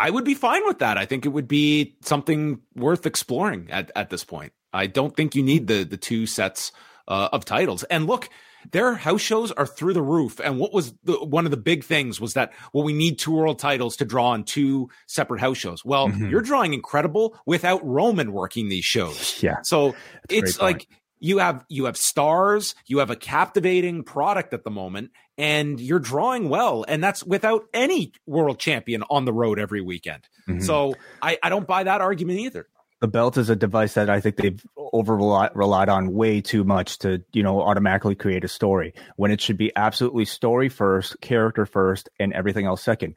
I 0.00 0.08
would 0.08 0.24
be 0.24 0.34
fine 0.34 0.62
with 0.66 0.78
that. 0.78 0.96
I 0.96 1.04
think 1.04 1.26
it 1.26 1.28
would 1.28 1.46
be 1.46 1.96
something 2.00 2.60
worth 2.74 3.04
exploring 3.04 3.68
at, 3.70 3.92
at 3.94 4.08
this 4.08 4.24
point. 4.24 4.54
I 4.72 4.86
don't 4.86 5.14
think 5.14 5.34
you 5.34 5.42
need 5.42 5.66
the 5.66 5.84
the 5.84 5.98
two 5.98 6.26
sets 6.26 6.72
uh, 7.06 7.28
of 7.32 7.44
titles. 7.44 7.82
And 7.84 8.06
look, 8.06 8.30
their 8.72 8.94
house 8.94 9.20
shows 9.20 9.52
are 9.52 9.66
through 9.66 9.94
the 9.94 10.02
roof. 10.02 10.40
And 10.40 10.58
what 10.58 10.72
was 10.72 10.94
the, 11.04 11.22
one 11.24 11.44
of 11.44 11.50
the 11.50 11.56
big 11.56 11.84
things 11.84 12.20
was 12.20 12.34
that 12.34 12.52
well, 12.72 12.84
we 12.84 12.92
need 12.92 13.18
two 13.18 13.32
world 13.32 13.58
titles 13.58 13.96
to 13.96 14.04
draw 14.04 14.30
on 14.30 14.44
two 14.44 14.88
separate 15.06 15.40
house 15.40 15.58
shows. 15.58 15.84
Well, 15.84 16.08
mm-hmm. 16.08 16.30
you're 16.30 16.40
drawing 16.40 16.72
incredible 16.72 17.38
without 17.44 17.84
Roman 17.84 18.32
working 18.32 18.68
these 18.68 18.84
shows. 18.84 19.42
Yeah. 19.42 19.56
So 19.64 19.90
That's 19.90 19.98
it's 20.30 20.60
like 20.60 20.88
you 21.20 21.38
have 21.38 21.64
you 21.68 21.84
have 21.84 21.96
stars, 21.96 22.74
you 22.86 22.98
have 22.98 23.10
a 23.10 23.16
captivating 23.16 24.02
product 24.02 24.52
at 24.52 24.64
the 24.64 24.70
moment, 24.70 25.12
and 25.38 25.78
you're 25.80 26.00
drawing 26.00 26.48
well, 26.48 26.84
and 26.88 27.02
that's 27.04 27.24
without 27.24 27.64
any 27.72 28.12
world 28.26 28.58
champion 28.58 29.04
on 29.10 29.24
the 29.24 29.32
road 29.32 29.58
every 29.58 29.80
weekend. 29.80 30.28
Mm-hmm. 30.48 30.60
So 30.60 30.96
I, 31.22 31.38
I 31.42 31.48
don't 31.48 31.66
buy 31.66 31.84
that 31.84 32.00
argument 32.00 32.40
either. 32.40 32.66
The 33.00 33.08
belt 33.08 33.38
is 33.38 33.48
a 33.48 33.56
device 33.56 33.94
that 33.94 34.10
I 34.10 34.20
think 34.20 34.36
they've 34.36 34.62
over 34.76 35.16
relied 35.16 35.88
on 35.88 36.12
way 36.12 36.42
too 36.42 36.64
much 36.64 36.98
to, 36.98 37.22
you 37.32 37.42
know, 37.42 37.62
automatically 37.62 38.14
create 38.14 38.44
a 38.44 38.48
story 38.48 38.92
when 39.16 39.30
it 39.30 39.40
should 39.40 39.56
be 39.56 39.72
absolutely 39.74 40.26
story 40.26 40.68
first, 40.68 41.18
character 41.22 41.64
first, 41.64 42.10
and 42.18 42.34
everything 42.34 42.66
else 42.66 42.82
second. 42.82 43.16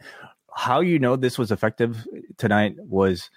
How 0.56 0.80
you 0.80 1.00
know 1.00 1.18
this 1.18 1.38
was 1.38 1.52
effective 1.52 2.08
tonight 2.38 2.76
was 2.78 3.30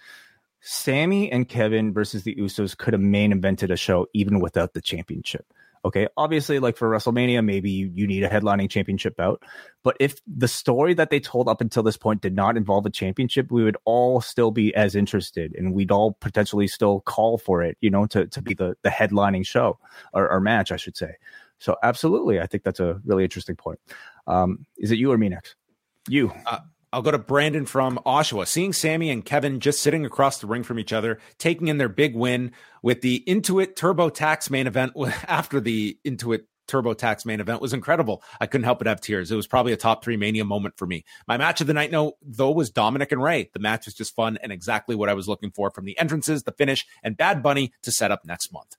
Sami 0.68 1.30
and 1.30 1.48
Kevin 1.48 1.93
versus 1.93 2.24
the 2.24 2.34
Usos 2.34 2.76
could 2.76 2.93
have 2.93 3.01
main 3.01 3.30
invented 3.30 3.70
a 3.70 3.76
show 3.76 4.09
even 4.12 4.40
without 4.40 4.74
the 4.74 4.80
championship. 4.80 5.47
Okay, 5.84 6.09
obviously, 6.16 6.59
like 6.59 6.76
for 6.76 6.90
WrestleMania, 6.90 7.44
maybe 7.44 7.70
you, 7.70 7.88
you 7.94 8.09
need 8.09 8.24
a 8.24 8.28
headlining 8.28 8.68
championship 8.68 9.16
bout. 9.16 9.40
But 9.84 9.97
if 10.01 10.20
the 10.26 10.48
story 10.48 10.93
that 10.94 11.10
they 11.10 11.20
told 11.20 11.48
up 11.48 11.60
until 11.60 11.84
this 11.84 11.97
point 11.97 12.20
did 12.20 12.34
not 12.34 12.56
involve 12.56 12.84
a 12.84 12.90
championship, 12.90 13.52
we 13.52 13.62
would 13.62 13.76
all 13.84 14.20
still 14.20 14.51
be 14.51 14.74
as 14.74 14.97
interested, 14.97 15.55
and 15.55 15.72
we'd 15.72 15.93
all 15.93 16.14
potentially 16.14 16.66
still 16.66 17.01
call 17.02 17.38
for 17.38 17.62
it, 17.62 17.78
you 17.80 17.90
know, 17.90 18.06
to 18.06 18.26
to 18.26 18.43
be 18.43 18.52
the 18.52 18.76
the 18.82 18.88
headlining 18.88 19.47
show 19.47 19.78
or, 20.12 20.28
or 20.28 20.40
match, 20.40 20.72
I 20.72 20.76
should 20.76 20.97
say. 20.97 21.14
So, 21.60 21.76
absolutely, 21.84 22.40
I 22.40 22.48
think 22.48 22.64
that's 22.64 22.80
a 22.80 23.01
really 23.05 23.22
interesting 23.22 23.55
point. 23.55 23.78
Um, 24.26 24.66
is 24.78 24.90
it 24.90 24.98
you 24.98 25.12
or 25.12 25.18
me 25.18 25.28
next? 25.28 25.55
You. 26.09 26.32
Uh, 26.44 26.59
I'll 26.97 27.02
go 27.02 27.10
to 27.10 27.18
Brandon 27.18 27.66
from 27.66 28.01
Oshawa. 28.06 28.47
Seeing 28.47 28.73
Sami 28.73 29.10
and 29.10 29.23
Kevin 29.23 29.60
just 29.60 29.82
sitting 29.82 30.06
across 30.06 30.39
the 30.39 30.47
ring 30.47 30.62
from 30.62 30.78
each 30.78 30.94
other, 30.94 31.18
taking 31.36 31.68
in 31.68 31.77
their 31.77 31.90
big 31.90 32.16
win 32.16 32.52
with 32.82 33.02
the 33.02 33.23
Intuit 33.28 33.74
TurboTax 33.74 34.48
main 34.48 34.66
event 34.66 34.94
after 35.28 35.60
the 35.60 35.98
Intuit 36.06 36.44
TurboTax 36.68 37.27
main 37.27 37.40
event 37.40 37.60
was 37.60 37.74
incredible. 37.74 38.23
I 38.40 38.47
couldn't 38.47 38.64
help 38.64 38.78
but 38.78 38.86
have 38.86 39.02
tears. 39.02 39.31
It 39.31 39.36
was 39.36 39.47
probably 39.47 39.74
a 39.74 39.77
top 39.77 40.02
three 40.02 40.16
Mania 40.16 40.47
moment 40.47 40.78
for 40.78 40.86
me. 40.86 41.05
My 41.28 41.36
match 41.36 41.60
of 41.60 41.66
the 41.66 41.74
night, 41.74 41.90
though, 42.23 42.51
was 42.51 42.73
Dominik 42.73 43.12
and 43.12 43.23
Rey. 43.23 43.51
The 43.52 43.60
match 43.60 43.85
was 43.85 43.94
just 43.94 44.16
fun 44.16 44.39
and 44.43 44.51
exactly 44.51 44.97
what 44.97 45.10
I 45.10 45.14
was 45.14 45.28
looking 45.28 45.51
for 45.51 45.70
from 45.70 45.85
the 45.85 45.98
entrances, 45.98 46.44
the 46.44 46.52
finish, 46.52 46.86
and 47.02 47.14
Bad 47.14 47.43
Bunny 47.43 47.74
to 47.82 47.93
set 47.93 48.10
up 48.10 48.24
next 48.24 48.55
month. 48.55 48.74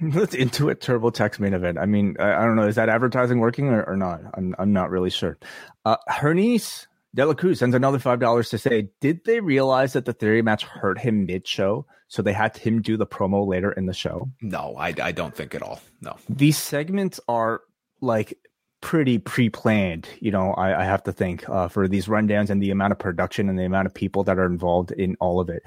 Let's 0.00 0.34
Intuit 0.34 0.76
TurboTax 0.76 1.40
main 1.40 1.54
event. 1.54 1.78
I 1.78 1.86
mean, 1.86 2.16
I, 2.18 2.34
I, 2.34 2.44
don't 2.44 2.56
know. 2.56 2.66
Is 2.66 2.74
that 2.74 2.88
advertising 2.88 3.38
working 3.38 3.68
or, 3.68 3.82
or 3.84 3.96
not? 3.96 4.20
I'm 4.34 4.54
I'm 4.58 4.72
not 4.72 4.90
really 4.90 5.10
sure. 5.10 5.38
Uh, 5.84 5.96
Hernice 6.08 6.86
Dela 7.14 7.34
Cruz 7.34 7.60
sends 7.60 7.74
another 7.74 7.98
five 7.98 8.20
dollars 8.20 8.50
to 8.50 8.58
say, 8.58 8.90
did 9.00 9.24
they 9.24 9.40
realize 9.40 9.94
that 9.94 10.04
the 10.04 10.12
Theory 10.12 10.42
match 10.42 10.64
hurt 10.64 10.98
him 10.98 11.24
mid 11.24 11.46
show, 11.46 11.86
so 12.08 12.20
they 12.20 12.34
had 12.34 12.56
him 12.56 12.82
do 12.82 12.96
the 12.96 13.06
promo 13.06 13.46
later 13.46 13.72
in 13.72 13.86
the 13.86 13.94
show? 13.94 14.30
No, 14.42 14.76
I 14.78 14.94
I 15.02 15.12
don't 15.12 15.34
think 15.34 15.54
at 15.54 15.62
all. 15.62 15.80
No, 16.02 16.16
these 16.28 16.58
segments 16.58 17.18
are 17.26 17.62
like 18.02 18.38
pretty 18.82 19.18
pre-planned. 19.18 20.06
You 20.20 20.30
know, 20.30 20.52
I, 20.52 20.82
I 20.82 20.84
have 20.84 21.02
to 21.04 21.12
think 21.12 21.48
uh, 21.48 21.68
for 21.68 21.88
these 21.88 22.06
rundowns 22.06 22.50
and 22.50 22.62
the 22.62 22.70
amount 22.70 22.92
of 22.92 22.98
production 22.98 23.48
and 23.48 23.58
the 23.58 23.64
amount 23.64 23.86
of 23.86 23.94
people 23.94 24.24
that 24.24 24.38
are 24.38 24.46
involved 24.46 24.92
in 24.92 25.16
all 25.18 25.40
of 25.40 25.48
it. 25.48 25.62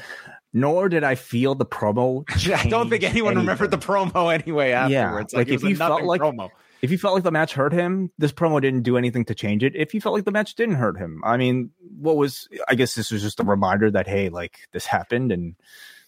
Nor 0.54 0.90
did 0.90 1.04
I 1.04 1.16
feel 1.16 1.54
the 1.56 1.66
promo. 1.66 2.24
I 2.52 2.68
don't 2.68 2.90
think 2.90 3.04
anyone 3.04 3.34
anything. 3.34 3.48
remembered 3.48 3.72
the 3.72 3.78
promo 3.78 4.34
anyway 4.34 4.72
afterwards. 4.72 5.34
Yeah, 5.34 5.40
like, 5.40 5.48
it 5.48 5.54
if 5.54 5.64
you 5.64 5.76
felt 5.76 6.04
like 6.04 6.22
promo. 6.22 6.50
if 6.82 6.90
you 6.92 6.98
felt 6.98 7.14
like 7.14 7.24
the 7.24 7.32
match 7.32 7.54
hurt 7.54 7.72
him, 7.72 8.12
this 8.18 8.32
promo 8.32 8.60
didn't 8.60 8.82
do 8.82 8.98
anything 8.98 9.26
to 9.26 9.36
change 9.36 9.64
it. 9.64 9.76
If 9.76 9.94
you 9.94 10.02
felt 10.02 10.16
like 10.16 10.26
the 10.26 10.32
match 10.32 10.56
didn't 10.56 10.76
hurt 10.76 10.98
him, 10.98 11.22
I 11.24 11.38
mean, 11.38 11.70
what 12.00 12.18
was? 12.18 12.48
I 12.68 12.76
guess 12.76 12.96
this 12.96 13.12
was 13.12 13.22
just 13.22 13.40
a 13.40 13.44
reminder 13.44 13.92
that 13.92 14.08
hey, 14.08 14.30
like 14.30 14.58
this 14.72 14.86
happened, 14.88 15.32
and 15.32 15.56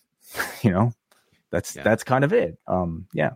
you 0.64 0.72
know, 0.72 0.94
that's 1.52 1.76
Yeah. 1.76 1.84
that's 1.84 2.04
kind 2.04 2.24
of 2.24 2.34
it. 2.34 2.58
Um, 2.68 3.08
yeah. 3.14 3.32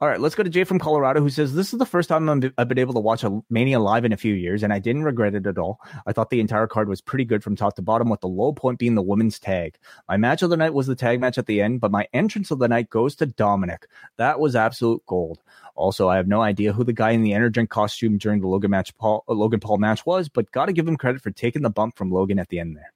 All 0.00 0.06
right, 0.06 0.20
let's 0.20 0.36
go 0.36 0.44
to 0.44 0.50
Jay 0.50 0.62
from 0.62 0.78
Colorado 0.78 1.20
who 1.20 1.28
says, 1.28 1.54
This 1.54 1.72
is 1.72 1.78
the 1.80 1.84
first 1.84 2.08
time 2.08 2.28
I'm, 2.28 2.54
I've 2.56 2.68
been 2.68 2.78
able 2.78 2.94
to 2.94 3.00
watch 3.00 3.24
a 3.24 3.42
Mania 3.50 3.80
live 3.80 4.04
in 4.04 4.12
a 4.12 4.16
few 4.16 4.32
years, 4.32 4.62
and 4.62 4.72
I 4.72 4.78
didn't 4.78 5.02
regret 5.02 5.34
it 5.34 5.44
at 5.44 5.58
all. 5.58 5.80
I 6.06 6.12
thought 6.12 6.30
the 6.30 6.38
entire 6.38 6.68
card 6.68 6.88
was 6.88 7.00
pretty 7.00 7.24
good 7.24 7.42
from 7.42 7.56
top 7.56 7.74
to 7.76 7.82
bottom, 7.82 8.08
with 8.08 8.20
the 8.20 8.28
low 8.28 8.52
point 8.52 8.78
being 8.78 8.94
the 8.94 9.02
women's 9.02 9.40
tag. 9.40 9.76
My 10.08 10.16
match 10.16 10.42
of 10.42 10.50
the 10.50 10.56
night 10.56 10.72
was 10.72 10.86
the 10.86 10.94
tag 10.94 11.20
match 11.20 11.36
at 11.36 11.46
the 11.46 11.60
end, 11.60 11.80
but 11.80 11.90
my 11.90 12.06
entrance 12.12 12.52
of 12.52 12.60
the 12.60 12.68
night 12.68 12.90
goes 12.90 13.16
to 13.16 13.26
Dominik. 13.26 13.86
That 14.18 14.38
was 14.38 14.54
absolute 14.54 15.04
gold. 15.06 15.42
Also, 15.74 16.08
I 16.08 16.14
have 16.14 16.28
no 16.28 16.42
idea 16.42 16.72
who 16.72 16.84
the 16.84 16.92
guy 16.92 17.10
in 17.10 17.24
the 17.24 17.34
Energent 17.34 17.68
costume 17.68 18.18
during 18.18 18.40
the 18.40 18.46
Logan 18.46 18.70
match, 18.70 18.96
Paul, 18.98 19.24
uh, 19.28 19.32
Logan 19.32 19.58
Paul 19.58 19.78
match 19.78 20.06
was, 20.06 20.28
but 20.28 20.52
got 20.52 20.66
to 20.66 20.72
give 20.72 20.86
him 20.86 20.96
credit 20.96 21.22
for 21.22 21.32
taking 21.32 21.62
the 21.62 21.70
bump 21.70 21.96
from 21.96 22.12
Logan 22.12 22.38
at 22.38 22.50
the 22.50 22.60
end 22.60 22.76
there. 22.76 22.92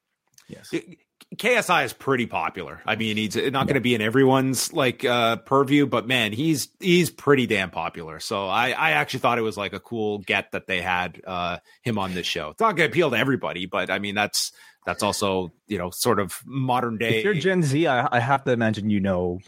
Yes. 0.47 0.73
KSI 1.37 1.85
is 1.85 1.93
pretty 1.93 2.27
popular. 2.27 2.83
I 2.87 2.97
mean, 2.97 3.17
he's 3.17 3.37
not 3.37 3.67
going 3.67 3.75
to 3.75 3.81
be 3.81 3.95
in 3.95 4.03
everyone's 4.03 4.73
like 4.73 5.05
uh 5.05 5.37
purview, 5.37 5.87
but 5.87 6.07
man, 6.07 6.33
he's 6.33 6.69
he's 6.79 7.11
pretty 7.11 7.47
damn 7.47 7.71
popular. 7.71 8.21
So 8.21 8.47
I 8.49 8.71
I 8.71 8.91
actually 8.93 9.21
thought 9.21 9.39
it 9.39 9.43
was 9.43 9.57
like 9.57 9.73
a 9.73 9.81
cool 9.81 10.19
get 10.19 10.53
that 10.53 10.67
they 10.67 10.83
had 10.83 11.21
uh 11.27 11.59
him 11.83 11.99
on 11.99 12.13
this 12.15 12.27
show. 12.27 12.51
It's 12.51 12.61
not 12.61 12.77
going 12.77 12.89
to 12.89 12.93
appeal 12.93 13.11
to 13.11 13.17
everybody, 13.17 13.67
but 13.67 13.91
I 13.91 13.99
mean 13.99 14.15
that's 14.15 14.53
that's 14.85 15.03
also 15.03 15.53
you 15.69 15.79
know 15.79 15.91
sort 15.91 16.19
of 16.21 16.39
modern 16.45 16.99
day. 16.99 17.19
If 17.19 17.25
you're 17.25 17.35
Gen 17.35 17.63
Z, 17.63 17.87
I, 17.87 18.09
I 18.13 18.21
have 18.21 18.45
to 18.45 18.53
imagine 18.53 18.91
you 18.91 19.01
know 19.01 19.41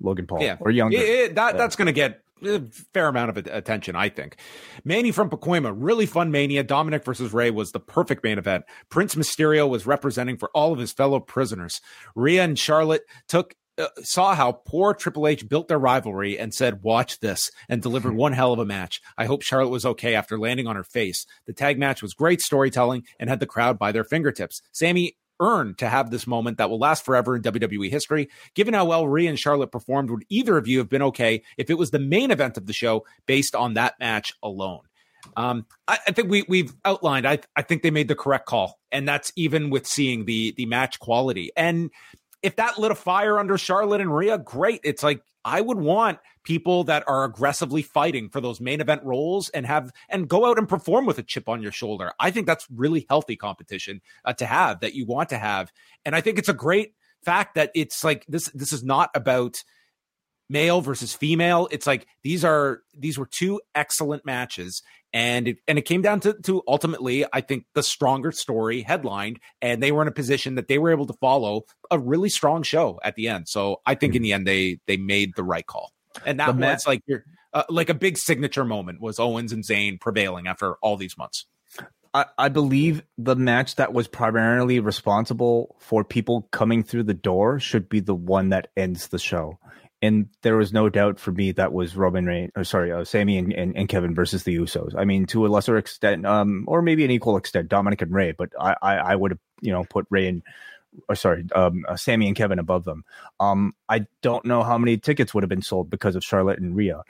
Logan 0.00 0.26
Paul 0.26 0.42
yeah, 0.42 0.56
or 0.58 0.70
younger. 0.70 0.96
It- 0.96 1.02
it- 1.08 1.34
that 1.36 1.56
that's 1.58 1.76
going 1.76 1.86
to 1.86 1.92
get 1.92 2.22
a 2.44 2.60
fair 2.92 3.08
amount 3.08 3.30
of 3.30 3.46
attention, 3.46 3.96
I 3.96 4.08
think. 4.08 4.36
Manny 4.84 5.12
from 5.12 5.30
Pacoima, 5.30 5.74
really 5.76 6.06
fun 6.06 6.30
mania. 6.30 6.64
Dominik 6.64 7.04
versus 7.04 7.32
Rey 7.32 7.50
was 7.50 7.72
the 7.72 7.80
perfect 7.80 8.24
main 8.24 8.38
event. 8.38 8.64
Prince 8.88 9.14
Mysterio 9.14 9.68
was 9.68 9.86
representing 9.86 10.36
for 10.36 10.50
all 10.54 10.72
of 10.72 10.78
his 10.78 10.92
fellow 10.92 11.20
prisoners. 11.20 11.80
Rhea 12.14 12.44
and 12.44 12.58
Charlotte 12.58 13.02
took. 13.28 13.54
Uh, 13.78 13.86
saw 14.02 14.34
how 14.34 14.52
poor 14.52 14.92
Triple 14.92 15.26
H 15.26 15.48
built 15.48 15.68
their 15.68 15.78
rivalry 15.78 16.38
and 16.38 16.52
said, 16.52 16.82
"Watch 16.82 17.20
this," 17.20 17.50
and 17.66 17.80
delivered 17.80 18.14
one 18.14 18.32
hell 18.32 18.52
of 18.52 18.58
a 18.58 18.64
match. 18.66 19.00
I 19.16 19.24
hope 19.24 19.42
Charlotte 19.42 19.70
was 19.70 19.86
okay 19.86 20.14
after 20.14 20.38
landing 20.38 20.66
on 20.66 20.76
her 20.76 20.84
face. 20.84 21.24
The 21.46 21.54
tag 21.54 21.78
match 21.78 22.02
was 22.02 22.12
great 22.12 22.42
storytelling 22.42 23.04
and 23.18 23.30
had 23.30 23.40
the 23.40 23.46
crowd 23.46 23.78
by 23.78 23.92
their 23.92 24.04
fingertips. 24.04 24.60
Sami 24.72 25.16
earned 25.40 25.78
to 25.78 25.88
have 25.88 26.10
this 26.10 26.26
moment 26.26 26.58
that 26.58 26.70
will 26.70 26.78
last 26.78 27.04
forever 27.04 27.34
in 27.34 27.42
WWE 27.42 27.90
history. 27.90 28.28
Given 28.54 28.74
how 28.74 28.84
well 28.84 29.08
Rhea 29.08 29.28
and 29.28 29.38
Charlotte 29.38 29.72
performed, 29.72 30.10
would 30.10 30.24
either 30.28 30.56
of 30.56 30.68
you 30.68 30.78
have 30.78 30.88
been 30.88 31.02
okay 31.02 31.42
if 31.56 31.70
it 31.70 31.78
was 31.78 31.90
the 31.90 31.98
main 31.98 32.30
event 32.30 32.56
of 32.56 32.66
the 32.66 32.72
show 32.72 33.04
based 33.26 33.54
on 33.54 33.74
that 33.74 33.94
match 33.98 34.34
alone? 34.42 34.82
Um, 35.36 35.66
I, 35.88 35.98
I 36.08 36.12
think 36.12 36.30
we 36.30 36.44
we've 36.48 36.72
outlined. 36.84 37.26
I 37.26 37.40
I 37.56 37.62
think 37.62 37.82
they 37.82 37.90
made 37.90 38.08
the 38.08 38.14
correct 38.14 38.46
call, 38.46 38.78
and 38.90 39.06
that's 39.06 39.32
even 39.36 39.70
with 39.70 39.86
seeing 39.86 40.24
the 40.24 40.52
the 40.56 40.66
match 40.66 40.98
quality. 40.98 41.50
And 41.56 41.90
if 42.42 42.56
that 42.56 42.78
lit 42.78 42.90
a 42.90 42.94
fire 42.94 43.38
under 43.38 43.58
Charlotte 43.58 44.00
and 44.00 44.14
Rhea, 44.14 44.38
great. 44.38 44.80
It's 44.82 45.02
like 45.02 45.22
I 45.44 45.60
would 45.60 45.78
want 45.78 46.18
people 46.44 46.84
that 46.84 47.04
are 47.06 47.24
aggressively 47.24 47.82
fighting 47.82 48.28
for 48.28 48.40
those 48.40 48.60
main 48.60 48.80
event 48.80 49.02
roles 49.04 49.48
and 49.50 49.66
have 49.66 49.92
and 50.08 50.28
go 50.28 50.46
out 50.46 50.58
and 50.58 50.68
perform 50.68 51.06
with 51.06 51.18
a 51.18 51.22
chip 51.22 51.48
on 51.48 51.62
your 51.62 51.72
shoulder. 51.72 52.12
I 52.18 52.30
think 52.30 52.46
that's 52.46 52.66
really 52.70 53.06
healthy 53.08 53.36
competition 53.36 54.00
uh, 54.24 54.32
to 54.34 54.46
have 54.46 54.80
that 54.80 54.94
you 54.94 55.06
want 55.06 55.28
to 55.30 55.38
have, 55.38 55.72
and 56.04 56.14
I 56.14 56.20
think 56.20 56.38
it's 56.38 56.48
a 56.48 56.54
great 56.54 56.94
fact 57.24 57.54
that 57.54 57.70
it's 57.74 58.02
like 58.04 58.24
this. 58.28 58.50
This 58.54 58.72
is 58.72 58.82
not 58.82 59.10
about 59.14 59.62
male 60.50 60.80
versus 60.80 61.14
female. 61.14 61.68
It's 61.70 61.86
like 61.86 62.06
these 62.24 62.44
are 62.44 62.82
these 62.92 63.16
were 63.18 63.26
two 63.26 63.60
excellent 63.74 64.26
matches, 64.26 64.82
and 65.12 65.48
it 65.48 65.58
and 65.68 65.78
it 65.78 65.82
came 65.82 66.02
down 66.02 66.20
to 66.20 66.34
to 66.42 66.62
ultimately, 66.66 67.24
I 67.32 67.40
think 67.40 67.64
the 67.74 67.82
stronger 67.82 68.32
story 68.32 68.82
headlined, 68.82 69.38
and 69.62 69.82
they 69.82 69.92
were 69.92 70.02
in 70.02 70.08
a 70.08 70.12
position 70.12 70.56
that 70.56 70.68
they 70.68 70.78
were 70.78 70.90
able 70.90 71.06
to 71.06 71.14
follow 71.14 71.62
a 71.90 71.98
really 71.98 72.28
strong 72.28 72.62
show 72.62 72.98
at 73.02 73.14
the 73.14 73.28
end. 73.28 73.48
So 73.48 73.80
I 73.86 73.94
think 73.94 74.14
in 74.14 74.22
the 74.22 74.32
end 74.32 74.46
they 74.46 74.80
they 74.86 74.96
made 74.96 75.32
the 75.36 75.44
right 75.44 75.66
call, 75.66 75.92
and 76.24 76.40
that 76.40 76.46
The 76.46 76.54
ma- 76.54 76.72
was 76.72 76.86
like 76.86 77.02
your 77.06 77.24
uh, 77.52 77.64
like 77.68 77.88
a 77.88 77.94
big 77.94 78.18
signature 78.18 78.64
moment 78.64 79.00
was 79.00 79.18
Owens 79.18 79.52
and 79.52 79.64
Zayn 79.64 80.00
prevailing 80.00 80.46
after 80.46 80.74
all 80.76 80.96
these 80.96 81.18
months. 81.18 81.46
I, 82.12 82.26
I 82.36 82.48
believe 82.48 83.02
the 83.18 83.36
match 83.36 83.76
that 83.76 83.92
was 83.92 84.08
primarily 84.08 84.80
responsible 84.80 85.76
for 85.78 86.02
people 86.02 86.48
coming 86.50 86.82
through 86.82 87.04
the 87.04 87.14
door 87.14 87.60
should 87.60 87.88
be 87.88 88.00
the 88.00 88.14
one 88.14 88.48
that 88.48 88.68
ends 88.76 89.08
the 89.08 89.18
show. 89.18 89.58
And 90.02 90.28
there 90.42 90.56
was 90.56 90.72
no 90.72 90.88
doubt 90.88 91.20
for 91.20 91.30
me 91.30 91.52
that 91.52 91.72
was 91.72 91.94
Roman 91.94 92.24
Reigns, 92.24 92.52
or 92.56 92.64
sorry, 92.64 92.90
uh, 92.90 93.04
Sami 93.04 93.36
and, 93.36 93.52
and, 93.52 93.76
and 93.76 93.88
Kevin 93.88 94.14
versus 94.14 94.44
the 94.44 94.56
Usos. 94.56 94.94
I 94.96 95.04
mean, 95.04 95.26
to 95.26 95.46
a 95.46 95.48
lesser 95.48 95.76
extent, 95.76 96.24
um, 96.24 96.64
or 96.66 96.80
maybe 96.80 97.04
an 97.04 97.10
equal 97.10 97.36
extent, 97.36 97.68
Dominik 97.68 98.00
and 98.00 98.12
Rey. 98.12 98.32
But 98.32 98.50
I, 98.58 98.74
I, 98.80 98.94
I 98.96 99.14
would 99.14 99.32
have, 99.32 99.40
you 99.60 99.72
know, 99.72 99.84
put 99.84 100.06
Rey 100.08 100.26
and, 100.26 100.42
or 101.08 101.14
sorry, 101.14 101.44
um, 101.54 101.84
uh, 101.88 101.96
Sami 101.96 102.26
and 102.26 102.36
Kevin 102.36 102.58
above 102.58 102.84
them. 102.84 103.04
Um, 103.38 103.74
I 103.88 104.06
don't 104.22 104.44
know 104.44 104.62
how 104.62 104.78
many 104.78 104.96
tickets 104.96 105.34
would 105.34 105.42
have 105.42 105.48
been 105.48 105.62
sold 105.62 105.90
because 105.90 106.16
of 106.16 106.24
Charlotte 106.24 106.58
and 106.58 106.74
Rhea. 106.76 107.02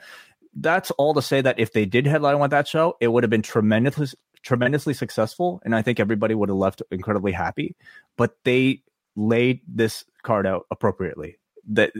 That's 0.53 0.91
all 0.91 1.13
to 1.13 1.21
say 1.21 1.41
that 1.41 1.59
if 1.59 1.73
they 1.73 1.85
did 1.85 2.05
headline 2.05 2.39
with 2.39 2.51
that 2.51 2.67
show, 2.67 2.97
it 2.99 3.07
would 3.07 3.23
have 3.23 3.29
been 3.29 3.41
tremendously 3.41 4.07
tremendously 4.43 4.93
successful, 4.93 5.61
and 5.63 5.75
I 5.75 5.83
think 5.83 5.99
everybody 5.99 6.33
would 6.33 6.49
have 6.49 6.57
left 6.57 6.81
incredibly 6.89 7.31
happy. 7.31 7.75
But 8.17 8.35
they 8.43 8.81
laid 9.15 9.61
this 9.67 10.03
card 10.23 10.47
out 10.47 10.65
appropriately. 10.71 11.37
That 11.69 11.91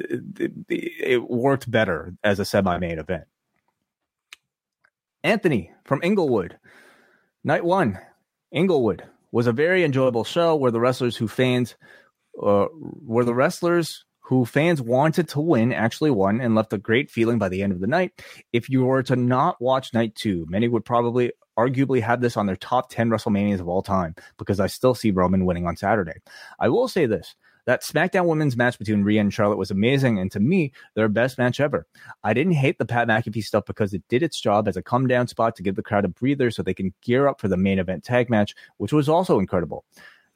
it 0.69 1.29
worked 1.29 1.69
better 1.69 2.15
as 2.23 2.39
a 2.39 2.45
semi-main 2.45 2.97
event. 2.97 3.25
Anthony 5.23 5.71
from 5.85 6.01
Inglewood, 6.01 6.57
night 7.43 7.63
one, 7.63 7.99
Inglewood 8.51 9.03
was 9.31 9.47
a 9.47 9.53
very 9.53 9.83
enjoyable 9.83 10.23
show 10.23 10.55
where 10.55 10.71
the 10.71 10.79
wrestlers 10.79 11.17
who 11.17 11.27
fans, 11.27 11.75
uh, 12.41 12.65
where 12.65 13.25
the 13.25 13.33
wrestlers 13.33 14.05
who 14.31 14.45
fans 14.45 14.81
wanted 14.81 15.27
to 15.29 15.41
win 15.41 15.73
actually 15.73 16.11
won 16.11 16.39
and 16.39 16.55
left 16.55 16.73
a 16.73 16.77
great 16.77 17.11
feeling 17.11 17.37
by 17.37 17.49
the 17.49 17.61
end 17.61 17.73
of 17.73 17.81
the 17.81 17.87
night. 17.87 18.11
If 18.53 18.69
you 18.69 18.85
were 18.85 19.03
to 19.03 19.15
not 19.15 19.61
watch 19.61 19.93
night 19.93 20.15
two, 20.15 20.45
many 20.49 20.67
would 20.67 20.85
probably 20.85 21.33
arguably 21.57 22.01
have 22.01 22.21
this 22.21 22.37
on 22.37 22.45
their 22.45 22.55
top 22.55 22.89
10 22.89 23.09
WrestleManias 23.09 23.59
of 23.59 23.67
all 23.67 23.81
time 23.81 24.15
because 24.37 24.59
I 24.59 24.67
still 24.67 24.95
see 24.95 25.11
Roman 25.11 25.45
winning 25.45 25.67
on 25.67 25.75
Saturday. 25.75 26.19
I 26.59 26.69
will 26.69 26.87
say 26.87 27.05
this 27.05 27.35
that 27.65 27.83
SmackDown 27.83 28.25
women's 28.25 28.57
match 28.57 28.77
between 28.79 29.03
Rhea 29.03 29.21
and 29.21 29.33
Charlotte 29.33 29.57
was 29.57 29.71
amazing, 29.71 30.19
and 30.19 30.31
to 30.31 30.39
me, 30.39 30.71
their 30.95 31.07
best 31.07 31.37
match 31.37 31.59
ever. 31.59 31.85
I 32.23 32.33
didn't 32.33 32.53
hate 32.53 32.77
the 32.77 32.85
Pat 32.85 33.07
McAfee 33.07 33.43
stuff 33.43 33.65
because 33.65 33.93
it 33.93 34.03
did 34.07 34.23
its 34.23 34.39
job 34.39 34.67
as 34.67 34.77
a 34.77 34.81
come 34.81 35.07
down 35.07 35.27
spot 35.27 35.55
to 35.55 35.63
give 35.63 35.75
the 35.75 35.83
crowd 35.83 36.05
a 36.05 36.09
breather 36.09 36.51
so 36.51 36.63
they 36.63 36.73
can 36.73 36.93
gear 37.01 37.27
up 37.27 37.39
for 37.39 37.47
the 37.47 37.57
main 37.57 37.79
event 37.79 38.03
tag 38.03 38.29
match, 38.29 38.55
which 38.77 38.93
was 38.93 39.09
also 39.09 39.39
incredible. 39.39 39.85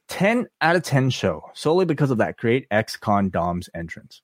10 0.08 0.46
out 0.60 0.76
of 0.76 0.82
10 0.82 1.10
show, 1.10 1.42
solely 1.52 1.84
because 1.84 2.10
of 2.10 2.18
that 2.18 2.36
great 2.36 2.66
ex 2.70 2.96
con 2.96 3.28
Dom's 3.28 3.68
entrance. 3.74 4.22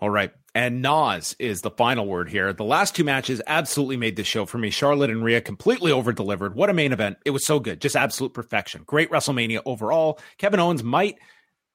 All 0.00 0.10
right. 0.10 0.32
And 0.54 0.80
Nas 0.82 1.36
is 1.38 1.62
the 1.62 1.70
final 1.70 2.06
word 2.06 2.28
here. 2.28 2.52
The 2.52 2.64
last 2.64 2.94
two 2.94 3.04
matches 3.04 3.42
absolutely 3.46 3.96
made 3.96 4.16
this 4.16 4.26
show 4.26 4.46
for 4.46 4.58
me. 4.58 4.70
Charlotte 4.70 5.10
and 5.10 5.22
Rhea 5.22 5.40
completely 5.40 5.92
over 5.92 6.12
delivered. 6.12 6.54
What 6.54 6.70
a 6.70 6.74
main 6.74 6.92
event. 6.92 7.18
It 7.24 7.30
was 7.30 7.46
so 7.46 7.60
good. 7.60 7.80
Just 7.80 7.96
absolute 7.96 8.34
perfection. 8.34 8.82
Great 8.86 9.10
WrestleMania 9.10 9.60
overall. 9.64 10.18
Kevin 10.38 10.60
Owens 10.60 10.82
might 10.82 11.18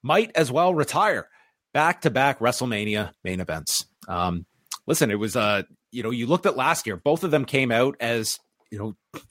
might 0.02 0.32
as 0.36 0.52
well 0.52 0.74
retire. 0.74 1.30
Back 1.74 2.02
to 2.02 2.10
back 2.10 2.40
WrestleMania 2.40 3.12
main 3.24 3.40
events. 3.40 3.86
Um, 4.08 4.46
listen, 4.86 5.12
it 5.12 5.20
was 5.20 5.36
uh, 5.36 5.64
you 5.94 6.04
know, 6.04 6.10
you 6.10 6.26
looked 6.26 6.46
at 6.46 6.58
last 6.58 6.88
year, 6.88 6.98
both 6.98 7.24
of 7.24 7.32
them 7.32 7.46
came 7.46 7.72
out 7.72 7.96
as, 8.00 8.40
you 8.72 8.80
know, 8.80 9.22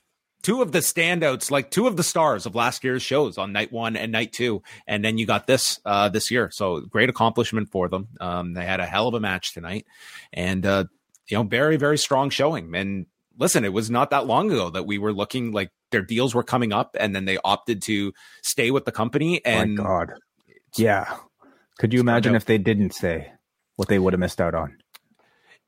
two 0.43 0.63
of 0.63 0.73
the 0.73 0.81
standouts, 0.81 1.51
like 1.51 1.71
two 1.71 1.87
of 1.87 1.97
the 1.97 2.03
stars 2.03 2.47
of 2.47 2.55
last 2.55 2.85
year's 2.85 3.03
shows 3.03 3.39
on 3.39 3.53
night 3.53 3.73
one 3.73 3.97
and 3.97 4.13
night 4.13 4.33
two. 4.33 4.63
And 4.87 5.05
then 5.05 5.19
you 5.19 5.27
got 5.27 5.47
this 5.47 5.81
uh, 5.85 6.09
this 6.09 6.31
year. 6.31 6.51
So 6.53 6.81
great 6.81 7.09
accomplishment 7.09 7.71
for 7.71 7.89
them. 7.89 8.09
Um, 8.21 8.55
they 8.55 8.65
had 8.65 8.81
a 8.81 8.87
hell 8.87 9.09
of 9.09 9.15
a 9.15 9.21
match 9.21 9.55
tonight, 9.55 9.87
and 10.33 10.65
uh, 10.67 10.85
you 11.29 11.37
know, 11.37 11.45
very 11.45 11.77
very 11.77 11.99
strong 11.99 12.31
showing. 12.31 12.75
And 12.75 13.07
listen, 13.39 13.65
it 13.65 13.73
was 13.73 13.91
not 13.91 14.11
that 14.11 14.27
long 14.27 14.51
ago 14.51 14.71
that 14.71 14.85
we 14.85 14.99
were 14.99 15.13
looking 15.13 15.53
like 15.53 15.71
their 15.91 16.03
deals 16.03 16.35
were 16.35 16.43
coming 16.43 16.73
up, 16.73 16.97
and 16.99 17.15
then 17.15 17.25
they 17.25 17.39
opted 17.45 17.83
to 17.83 18.13
stay 18.43 18.71
with 18.71 18.85
the 18.85 18.93
company. 18.93 19.45
And 19.45 19.77
My 19.77 19.85
God. 19.85 20.13
Yeah. 20.77 21.17
Could 21.79 21.93
you 21.93 22.01
imagine 22.01 22.35
if 22.35 22.45
they 22.45 22.59
didn't 22.59 22.95
stay, 22.95 23.33
what 23.77 23.89
they 23.89 23.99
would 23.99 24.13
have 24.13 24.21
missed 24.21 24.41
out 24.41 24.55
on? 24.55 24.79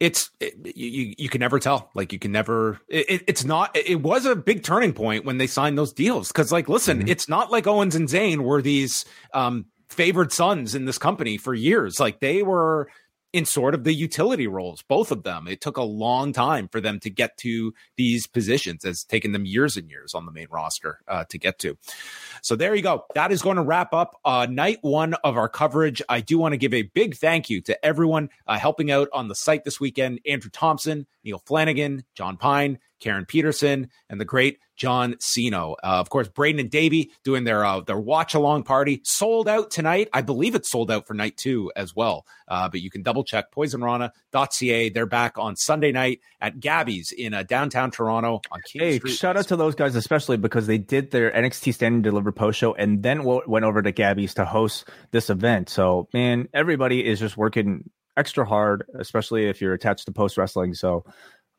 It's 0.00 0.30
it, 0.40 0.54
you 0.76 1.14
you 1.16 1.28
can 1.28 1.40
never 1.40 1.58
tell. 1.58 1.90
Like 1.94 2.12
you 2.12 2.18
can 2.18 2.32
never 2.32 2.80
it, 2.88 3.22
it's 3.26 3.44
not 3.44 3.76
it 3.76 4.02
was 4.02 4.26
a 4.26 4.34
big 4.34 4.62
turning 4.62 4.92
point 4.92 5.24
when 5.24 5.38
they 5.38 5.46
signed 5.46 5.78
those 5.78 5.92
deals. 5.92 6.28
Because 6.28 6.50
like 6.52 6.68
listen 6.68 6.98
Mm-hmm. 6.98 7.08
it's 7.08 7.28
not 7.28 7.50
like 7.50 7.66
owens 7.66 7.94
and 7.94 8.08
Zayn 8.08 8.38
were 8.38 8.60
these 8.60 9.04
um 9.32 9.66
favored 9.88 10.32
sons 10.32 10.74
in 10.74 10.84
this 10.84 10.98
company 10.98 11.36
for 11.38 11.54
years. 11.54 12.00
Like 12.00 12.18
they 12.20 12.42
were 12.42 12.88
in 13.34 13.44
sort 13.44 13.74
of 13.74 13.82
the 13.82 13.92
utility 13.92 14.46
roles, 14.46 14.82
both 14.82 15.10
of 15.10 15.24
them. 15.24 15.48
It 15.48 15.60
took 15.60 15.76
a 15.76 15.82
long 15.82 16.32
time 16.32 16.68
for 16.68 16.80
them 16.80 17.00
to 17.00 17.10
get 17.10 17.36
to 17.38 17.74
these 17.96 18.28
positions. 18.28 18.84
It's 18.84 19.02
taken 19.02 19.32
them 19.32 19.44
years 19.44 19.76
and 19.76 19.90
years 19.90 20.14
on 20.14 20.24
the 20.24 20.30
main 20.30 20.46
roster 20.52 21.00
uh, 21.08 21.24
to 21.24 21.36
get 21.36 21.58
to. 21.58 21.76
So 22.42 22.54
there 22.54 22.76
you 22.76 22.82
go. 22.82 23.06
That 23.16 23.32
is 23.32 23.42
going 23.42 23.56
to 23.56 23.62
wrap 23.62 23.92
up 23.92 24.20
uh, 24.24 24.46
night 24.48 24.78
one 24.82 25.14
of 25.24 25.36
our 25.36 25.48
coverage. 25.48 26.00
I 26.08 26.20
do 26.20 26.38
want 26.38 26.52
to 26.52 26.56
give 26.56 26.72
a 26.72 26.82
big 26.82 27.16
thank 27.16 27.50
you 27.50 27.60
to 27.62 27.84
everyone 27.84 28.30
uh, 28.46 28.56
helping 28.56 28.92
out 28.92 29.08
on 29.12 29.26
the 29.26 29.34
site 29.34 29.64
this 29.64 29.80
weekend 29.80 30.20
Andrew 30.24 30.50
Thompson, 30.52 31.04
Neil 31.24 31.42
Flanagan, 31.44 32.04
John 32.14 32.36
Pine, 32.36 32.78
Karen 33.00 33.24
Peterson, 33.26 33.88
and 34.08 34.20
the 34.20 34.24
great 34.24 34.58
John 34.76 35.14
Sino. 35.20 35.72
Uh, 35.84 35.98
of 36.00 36.10
course, 36.10 36.26
Braden 36.28 36.58
and 36.60 36.70
Davey 36.70 37.10
doing 37.24 37.44
their 37.44 37.64
uh, 37.64 37.80
their 37.80 37.98
watch 37.98 38.34
along 38.34 38.64
party 38.64 39.00
sold 39.04 39.48
out 39.48 39.70
tonight. 39.70 40.08
I 40.12 40.22
believe 40.22 40.54
it's 40.54 40.70
sold 40.70 40.90
out 40.90 41.06
for 41.06 41.14
night 41.14 41.36
two 41.36 41.70
as 41.76 41.94
well. 41.94 42.26
Uh, 42.48 42.68
but 42.68 42.80
you 42.80 42.90
can 42.90 43.02
double 43.02 43.24
check 43.24 43.52
poisonrana.ca. 43.52 44.88
They're 44.90 45.06
back 45.06 45.38
on 45.38 45.56
Sunday 45.56 45.92
night 45.92 46.20
at 46.40 46.60
Gabby's 46.60 47.12
in 47.12 47.34
uh, 47.34 47.42
downtown 47.44 47.90
Toronto 47.90 48.40
on 48.50 48.60
King 48.70 48.82
Hey, 48.82 48.98
Street. 48.98 49.12
shout 49.12 49.36
out 49.36 49.48
to 49.48 49.56
those 49.56 49.74
guys, 49.74 49.94
especially 49.96 50.36
because 50.36 50.66
they 50.66 50.78
did 50.78 51.10
their 51.10 51.30
NXT 51.30 51.74
Stand 51.74 52.02
& 52.02 52.04
Deliver 52.04 52.32
post 52.32 52.58
show 52.58 52.74
and 52.74 53.02
then 53.02 53.18
w- 53.18 53.42
went 53.46 53.64
over 53.64 53.80
to 53.82 53.92
Gabby's 53.92 54.34
to 54.34 54.44
host 54.44 54.88
this 55.12 55.30
event. 55.30 55.68
So, 55.68 56.08
man, 56.12 56.48
everybody 56.52 57.04
is 57.04 57.20
just 57.20 57.36
working 57.36 57.88
extra 58.16 58.44
hard, 58.44 58.84
especially 58.98 59.46
if 59.48 59.60
you're 59.60 59.74
attached 59.74 60.06
to 60.06 60.12
post 60.12 60.36
wrestling. 60.36 60.74
So, 60.74 61.04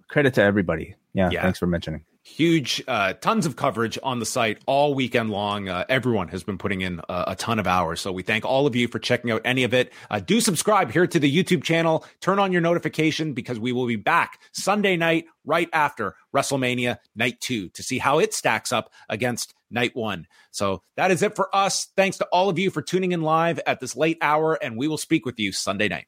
credit 0.07 0.33
to 0.35 0.41
everybody. 0.43 0.95
Yeah, 1.13 1.29
Yeah. 1.31 1.41
thanks 1.43 1.59
for 1.59 1.67
mentioning. 1.67 2.03
huge 2.27 2.83
uh, 2.87 3.13
tons 3.13 3.45
of 3.45 3.55
coverage 3.55 3.99
on 4.01 4.17
the 4.19 4.25
site 4.25 4.57
all 4.65 4.95
weekend 4.95 5.29
long 5.29 5.69
uh, 5.69 5.85
everyone 5.89 6.27
has 6.27 6.43
been 6.43 6.57
putting 6.57 6.81
in 6.81 6.99
a, 7.07 7.23
a 7.27 7.35
ton 7.35 7.59
of 7.59 7.67
hours 7.67 8.01
so 8.01 8.11
we 8.11 8.23
thank 8.23 8.43
all 8.43 8.65
of 8.65 8.75
you 8.75 8.87
for 8.87 8.97
checking 8.97 9.29
out 9.29 9.39
any 9.45 9.63
of 9.63 9.75
it 9.75 9.93
uh, 10.09 10.19
do 10.19 10.41
subscribe 10.41 10.91
here 10.91 11.05
to 11.05 11.19
the 11.19 11.31
youtube 11.31 11.61
channel 11.63 12.03
turn 12.21 12.39
on 12.39 12.51
your 12.51 12.61
notification 12.61 13.33
because 13.35 13.59
we 13.59 13.71
will 13.71 13.85
be 13.85 13.95
back 13.95 14.39
sunday 14.53 14.97
night 14.97 15.25
right 15.45 15.69
after 15.71 16.15
wrestlemania 16.35 16.97
night 17.15 17.39
two 17.41 17.69
to 17.69 17.83
see 17.83 17.99
how 17.99 18.17
it 18.17 18.33
stacks 18.33 18.71
up 18.71 18.89
against 19.07 19.53
night 19.69 19.95
one 19.95 20.25
so 20.49 20.81
that 20.97 21.11
is 21.11 21.21
it 21.21 21.35
for 21.35 21.55
us 21.55 21.89
thanks 21.95 22.17
to 22.17 22.25
all 22.31 22.49
of 22.49 22.57
you 22.57 22.71
for 22.71 22.81
tuning 22.81 23.11
in 23.11 23.21
live 23.21 23.59
at 23.67 23.79
this 23.79 23.95
late 23.95 24.17
hour 24.23 24.55
and 24.63 24.77
we 24.77 24.87
will 24.87 24.97
speak 24.97 25.27
with 25.27 25.39
you 25.39 25.51
sunday 25.51 25.87
night 25.87 26.07